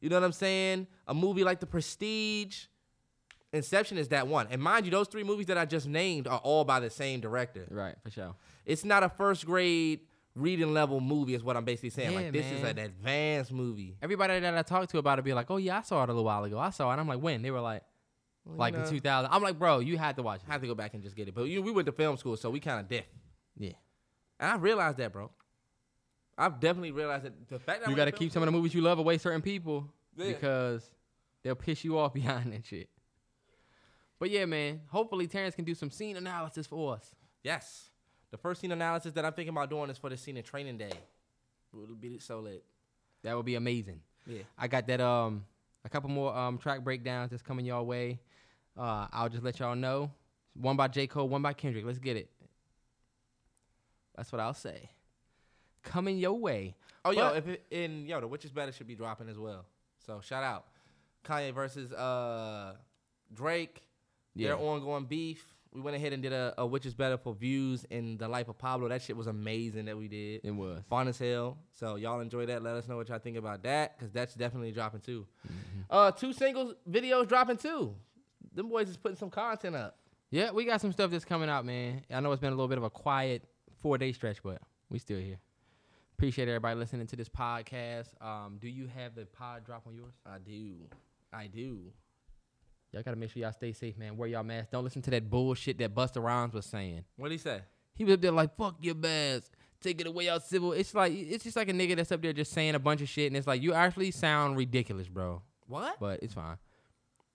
you 0.00 0.08
know 0.08 0.16
what 0.16 0.24
I'm 0.24 0.32
saying? 0.32 0.86
A 1.06 1.14
movie 1.14 1.42
like 1.42 1.58
The 1.60 1.66
Prestige, 1.66 2.66
Inception 3.52 3.98
is 3.98 4.08
that 4.08 4.28
one. 4.28 4.46
And 4.50 4.62
mind 4.62 4.84
you, 4.84 4.90
those 4.92 5.08
three 5.08 5.24
movies 5.24 5.46
that 5.46 5.58
I 5.58 5.64
just 5.64 5.86
named 5.88 6.28
are 6.28 6.38
all 6.38 6.64
by 6.64 6.78
the 6.80 6.90
same 6.90 7.20
director. 7.20 7.66
Right, 7.70 7.96
for 8.02 8.10
sure. 8.10 8.34
It's 8.64 8.84
not 8.84 9.02
a 9.02 9.08
first 9.08 9.44
grade 9.44 10.00
reading 10.36 10.72
level 10.72 11.00
movie, 11.00 11.34
is 11.34 11.42
what 11.42 11.56
I'm 11.56 11.64
basically 11.64 11.90
saying. 11.90 12.12
Yeah, 12.12 12.18
like 12.20 12.32
this 12.32 12.46
is 12.46 12.62
an 12.62 12.78
advanced 12.78 13.50
movie. 13.50 13.96
Everybody 14.00 14.38
that 14.38 14.56
I 14.56 14.62
talked 14.62 14.90
to 14.92 14.98
about 14.98 15.18
it 15.18 15.24
be 15.24 15.34
like, 15.34 15.50
"Oh 15.50 15.56
yeah, 15.56 15.78
I 15.78 15.82
saw 15.82 16.02
it 16.04 16.08
a 16.08 16.12
little 16.12 16.24
while 16.24 16.44
ago. 16.44 16.58
I 16.58 16.70
saw 16.70 16.88
it." 16.90 16.92
And 16.92 17.00
I'm 17.00 17.08
like, 17.08 17.20
"When?" 17.20 17.42
They 17.42 17.50
were 17.50 17.60
like, 17.60 17.82
Well, 18.44 18.56
"Like 18.56 18.74
know. 18.74 18.84
in 18.84 18.88
2000." 18.88 19.30
I'm 19.32 19.42
like, 19.42 19.58
"Bro, 19.58 19.80
you 19.80 19.98
had 19.98 20.14
to 20.16 20.22
watch 20.22 20.42
I 20.46 20.50
it." 20.50 20.52
have 20.52 20.60
to 20.60 20.68
go 20.68 20.76
back 20.76 20.94
and 20.94 21.02
just 21.02 21.16
get 21.16 21.26
it. 21.26 21.34
But 21.34 21.44
you 21.48 21.60
we 21.60 21.72
went 21.72 21.86
to 21.86 21.92
film 21.92 22.16
school, 22.18 22.36
so 22.36 22.50
we 22.50 22.60
kind 22.60 22.78
of 22.78 22.88
diff. 22.88 23.04
Yeah. 23.58 23.72
And 24.38 24.52
I 24.52 24.56
realized 24.56 24.98
that, 24.98 25.12
bro. 25.12 25.30
I've 26.38 26.60
definitely 26.60 26.92
realized 26.92 27.24
that 27.24 27.48
the 27.48 27.58
fact 27.58 27.80
that 27.82 27.90
You 27.90 27.96
got 27.96 28.06
to 28.06 28.12
keep 28.12 28.30
some 28.32 28.42
of 28.42 28.46
the 28.46 28.52
movies 28.52 28.72
you 28.72 28.80
love 28.80 28.98
away 29.00 29.18
certain 29.18 29.42
people 29.42 29.88
Yeah. 30.16 30.28
because 30.28 30.88
they'll 31.42 31.56
piss 31.56 31.84
you 31.84 31.98
off 31.98 32.14
behind 32.14 32.52
that 32.52 32.64
shit. 32.64 32.88
But 34.20 34.30
yeah, 34.30 34.44
man. 34.44 34.82
Hopefully 34.88 35.26
Terrence 35.26 35.56
can 35.56 35.64
do 35.64 35.74
some 35.74 35.90
scene 35.90 36.16
analysis 36.16 36.66
for 36.66 36.94
us. 36.94 37.14
Yes. 37.42 37.90
The 38.30 38.36
first 38.36 38.60
scene 38.60 38.70
analysis 38.70 39.14
that 39.14 39.24
I'm 39.24 39.32
thinking 39.32 39.52
about 39.52 39.70
doing 39.70 39.90
is 39.90 39.98
for 39.98 40.10
the 40.10 40.16
scene 40.16 40.36
in 40.36 40.44
Training 40.44 40.78
Day. 40.78 40.92
It'll 41.72 41.96
be 41.96 42.18
so 42.18 42.38
lit. 42.40 42.62
That 43.22 43.36
would 43.36 43.46
be 43.46 43.56
amazing. 43.56 44.00
Yeah. 44.26 44.42
I 44.58 44.68
got 44.68 44.86
that 44.86 45.00
um 45.00 45.44
a 45.84 45.88
couple 45.88 46.10
more 46.10 46.36
um 46.36 46.58
track 46.58 46.84
breakdowns 46.84 47.30
that's 47.30 47.42
coming 47.42 47.64
your 47.64 47.82
way. 47.82 48.20
Uh, 48.78 49.08
I'll 49.12 49.28
just 49.28 49.42
let 49.42 49.58
y'all 49.58 49.74
know. 49.74 50.12
One 50.54 50.76
by 50.76 50.88
J 50.88 51.06
Cole, 51.06 51.28
one 51.28 51.42
by 51.42 51.52
Kendrick. 51.52 51.84
Let's 51.84 51.98
get 51.98 52.16
it. 52.16 52.30
That's 54.16 54.30
what 54.30 54.40
I'll 54.40 54.54
say. 54.54 54.90
Coming 55.82 56.18
your 56.18 56.34
way. 56.34 56.74
Oh, 57.04 57.10
yo, 57.10 57.28
if 57.28 57.48
it, 57.48 57.64
in 57.70 58.06
yo, 58.06 58.20
the 58.20 58.28
Which 58.28 58.44
is 58.44 58.52
Better 58.52 58.72
should 58.72 58.86
be 58.86 58.94
dropping 58.94 59.28
as 59.28 59.38
well. 59.38 59.64
So 60.04 60.20
shout 60.22 60.44
out 60.44 60.66
Kanye 61.24 61.54
versus 61.54 61.92
uh 61.92 62.74
Drake. 63.32 63.82
Their 64.36 64.56
ongoing 64.56 65.04
beef. 65.04 65.44
We 65.72 65.80
went 65.80 65.96
ahead 65.96 66.12
and 66.12 66.20
did 66.22 66.32
a, 66.32 66.52
a 66.58 66.66
Which 66.66 66.84
is 66.84 66.94
Better 66.94 67.16
for 67.16 67.32
views 67.32 67.84
in 67.90 68.16
the 68.18 68.26
life 68.26 68.48
of 68.48 68.58
Pablo. 68.58 68.88
That 68.88 69.02
shit 69.02 69.16
was 69.16 69.28
amazing 69.28 69.84
that 69.84 69.96
we 69.96 70.08
did. 70.08 70.40
It 70.42 70.50
was. 70.50 70.82
Fun 70.88 71.06
as 71.06 71.18
hell. 71.18 71.58
So 71.72 71.94
y'all 71.94 72.20
enjoy 72.20 72.46
that. 72.46 72.62
Let 72.62 72.74
us 72.74 72.88
know 72.88 72.96
what 72.96 73.08
y'all 73.08 73.20
think 73.20 73.36
about 73.36 73.62
that, 73.62 73.98
cause 73.98 74.10
that's 74.10 74.34
definitely 74.34 74.72
dropping 74.72 75.00
too. 75.00 75.26
Mm-hmm. 75.46 75.80
Uh, 75.88 76.10
two 76.10 76.32
singles 76.32 76.74
videos 76.90 77.28
dropping 77.28 77.58
too. 77.58 77.94
Them 78.52 78.68
boys 78.68 78.88
is 78.88 78.96
putting 78.96 79.16
some 79.16 79.30
content 79.30 79.76
up. 79.76 79.96
Yeah, 80.30 80.50
we 80.50 80.64
got 80.64 80.80
some 80.80 80.92
stuff 80.92 81.10
that's 81.10 81.24
coming 81.24 81.48
out, 81.48 81.64
man. 81.64 82.02
I 82.12 82.20
know 82.20 82.32
it's 82.32 82.40
been 82.40 82.52
a 82.52 82.56
little 82.56 82.68
bit 82.68 82.78
of 82.78 82.84
a 82.84 82.90
quiet 82.90 83.44
four 83.80 83.96
day 83.96 84.12
stretch, 84.12 84.42
but 84.42 84.60
we 84.88 84.98
still 84.98 85.18
here. 85.20 85.38
Appreciate 86.16 86.48
everybody 86.48 86.78
listening 86.78 87.06
to 87.06 87.16
this 87.16 87.28
podcast. 87.28 88.08
Um, 88.20 88.58
do 88.60 88.68
you 88.68 88.88
have 88.94 89.14
the 89.14 89.24
pod 89.26 89.64
drop 89.64 89.86
on 89.86 89.94
yours? 89.94 90.14
I 90.26 90.38
do. 90.38 90.74
I 91.32 91.46
do. 91.46 91.92
Y'all 92.92 93.02
gotta 93.02 93.16
make 93.16 93.30
sure 93.30 93.40
y'all 93.42 93.52
stay 93.52 93.72
safe, 93.72 93.96
man. 93.96 94.16
Wear 94.16 94.28
y'all 94.28 94.42
masks. 94.42 94.70
Don't 94.72 94.82
listen 94.84 95.02
to 95.02 95.10
that 95.10 95.30
bullshit 95.30 95.78
that 95.78 95.94
Busta 95.94 96.22
Rhymes 96.22 96.54
was 96.54 96.66
saying. 96.66 97.04
What 97.16 97.24
would 97.24 97.32
he 97.32 97.38
say? 97.38 97.60
He 97.94 98.04
was 98.04 98.14
up 98.14 98.20
there 98.20 98.32
like, 98.32 98.56
"Fuck 98.56 98.76
your 98.80 98.94
mask, 98.96 99.52
take 99.80 100.00
it 100.00 100.06
away, 100.06 100.26
y'all 100.26 100.40
civil." 100.40 100.72
It's 100.72 100.94
like 100.94 101.12
it's 101.12 101.44
just 101.44 101.56
like 101.56 101.68
a 101.68 101.72
nigga 101.72 101.96
that's 101.96 102.10
up 102.10 102.20
there 102.22 102.32
just 102.32 102.52
saying 102.52 102.74
a 102.74 102.78
bunch 102.80 103.00
of 103.00 103.08
shit, 103.08 103.28
and 103.28 103.36
it's 103.36 103.46
like 103.46 103.62
you 103.62 103.74
actually 103.74 104.10
sound 104.10 104.56
ridiculous, 104.56 105.06
bro. 105.08 105.42
What? 105.68 106.00
But 106.00 106.22
it's 106.22 106.34
fine. 106.34 106.56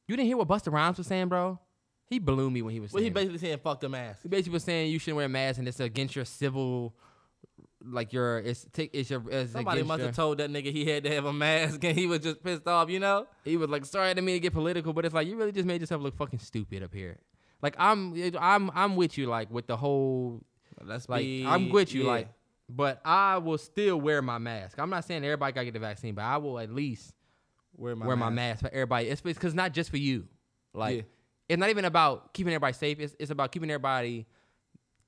You 0.07 0.15
didn't 0.17 0.27
hear 0.27 0.37
what 0.37 0.47
Busta 0.47 0.71
Rhymes 0.71 0.97
was 0.97 1.07
saying, 1.07 1.29
bro? 1.29 1.57
He 2.07 2.19
blew 2.19 2.51
me 2.51 2.61
when 2.61 2.73
he 2.73 2.79
was 2.79 2.91
Well, 2.93 2.99
saying. 3.01 3.05
he 3.05 3.09
it. 3.11 3.13
basically 3.13 3.37
saying 3.39 3.57
fuck 3.63 3.79
the 3.79 3.89
mask. 3.89 4.21
He 4.23 4.29
basically 4.29 4.53
was 4.53 4.63
saying 4.63 4.91
you 4.91 4.99
shouldn't 4.99 5.17
wear 5.17 5.25
a 5.25 5.29
mask, 5.29 5.57
and 5.59 5.67
it's 5.67 5.79
against 5.79 6.15
your 6.15 6.25
civil, 6.25 6.95
like 7.87 8.13
your 8.13 8.39
it's 8.39 8.65
take 8.73 8.91
it's 8.93 9.09
your 9.09 9.23
it's 9.29 9.51
Somebody 9.51 9.83
must 9.83 9.99
your- 9.99 10.07
have 10.07 10.15
told 10.15 10.37
that 10.39 10.49
nigga 10.49 10.71
he 10.71 10.85
had 10.85 11.03
to 11.03 11.11
have 11.13 11.25
a 11.25 11.33
mask, 11.33 11.83
and 11.83 11.97
he 11.97 12.07
was 12.07 12.19
just 12.19 12.43
pissed 12.43 12.67
off. 12.67 12.89
You 12.89 12.99
know? 12.99 13.27
He 13.43 13.57
was 13.57 13.69
like, 13.69 13.85
"Sorry, 13.85 14.07
I 14.09 14.13
didn't 14.13 14.25
mean 14.25 14.35
to 14.35 14.39
get 14.39 14.53
political, 14.53 14.93
but 14.93 15.05
it's 15.05 15.13
like 15.15 15.27
you 15.27 15.35
really 15.35 15.51
just 15.51 15.65
made 15.65 15.81
yourself 15.81 16.01
look 16.01 16.15
fucking 16.17 16.39
stupid 16.39 16.83
up 16.83 16.93
here." 16.93 17.17
Like 17.61 17.75
I'm, 17.79 18.13
I'm, 18.39 18.69
I'm 18.75 18.95
with 18.95 19.17
you, 19.17 19.27
like 19.27 19.49
with 19.49 19.65
the 19.65 19.77
whole, 19.77 20.41
Let's 20.83 21.07
like 21.09 21.21
be. 21.21 21.45
I'm 21.45 21.69
with 21.69 21.93
you, 21.93 22.03
yeah. 22.03 22.07
like, 22.09 22.29
but 22.69 23.01
I 23.05 23.37
will 23.37 23.57
still 23.57 23.99
wear 23.99 24.21
my 24.21 24.37
mask. 24.37 24.77
I'm 24.77 24.89
not 24.89 25.05
saying 25.05 25.23
everybody 25.23 25.53
gotta 25.53 25.65
get 25.65 25.73
the 25.73 25.79
vaccine, 25.79 26.13
but 26.15 26.23
I 26.23 26.37
will 26.37 26.59
at 26.59 26.69
least 26.69 27.13
wear 27.77 27.95
my 27.95 28.05
wear 28.05 28.15
my 28.15 28.29
mask. 28.29 28.61
mask 28.61 28.71
for 28.71 28.75
everybody. 28.75 29.07
It's 29.07 29.21
because 29.21 29.53
not 29.53 29.71
just 29.73 29.89
for 29.89 29.97
you. 29.97 30.27
Like 30.73 30.95
Yeah. 30.97 31.01
it's 31.49 31.59
not 31.59 31.69
even 31.69 31.85
about 31.85 32.33
keeping 32.33 32.53
everybody 32.53 32.73
safe. 32.73 32.99
It's 32.99 33.15
it's 33.19 33.31
about 33.31 33.51
keeping 33.51 33.69
everybody 33.71 34.27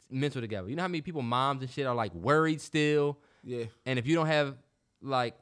mental 0.09 0.41
together. 0.41 0.69
You 0.69 0.75
know 0.75 0.83
how 0.83 0.87
many 0.87 1.01
people, 1.01 1.21
moms 1.21 1.61
and 1.61 1.71
shit, 1.71 1.85
are 1.85 1.95
like 1.95 2.13
worried 2.13 2.61
still. 2.61 3.17
Yeah. 3.43 3.65
And 3.85 3.99
if 3.99 4.07
you 4.07 4.15
don't 4.15 4.27
have 4.27 4.55
like, 5.01 5.35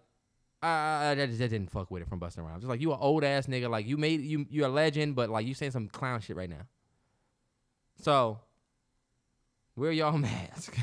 I, 0.61 1.11
I 1.11 1.15
that, 1.15 1.27
just, 1.27 1.39
that 1.39 1.49
didn't 1.49 1.71
fuck 1.71 1.91
with 1.91 2.01
it 2.01 2.09
from 2.09 2.19
busting 2.19 2.43
around. 2.43 2.61
Just 2.61 2.69
like 2.69 2.81
you 2.81 2.91
an 2.91 2.99
old 2.99 3.23
ass 3.23 3.47
nigga, 3.47 3.69
like 3.69 3.87
you 3.87 3.97
made 3.97 4.21
you 4.21 4.45
you're 4.49 4.67
a 4.67 4.71
legend, 4.71 5.15
but 5.15 5.29
like 5.29 5.45
you 5.45 5.53
saying 5.53 5.71
some 5.71 5.87
clown 5.87 6.21
shit 6.21 6.35
right 6.35 6.49
now. 6.49 6.67
So 8.01 8.39
wear 9.75 9.91
y'all 9.91 10.17
mask. 10.17 10.75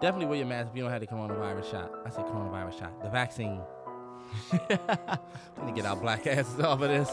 Definitely 0.00 0.26
wear 0.26 0.38
your 0.38 0.46
mask 0.46 0.70
if 0.70 0.76
you 0.76 0.82
don't 0.82 0.92
have 0.92 1.02
the 1.02 1.06
coronavirus 1.06 1.70
shot. 1.70 1.92
I 2.06 2.10
said 2.10 2.24
coronavirus 2.24 2.78
shot. 2.78 3.02
The 3.02 3.10
vaccine. 3.10 3.60
Let 4.52 5.66
me 5.66 5.72
get 5.74 5.84
our 5.84 5.96
black 5.96 6.26
asses 6.26 6.58
off 6.60 6.80
of 6.80 6.88
this. 6.88 7.10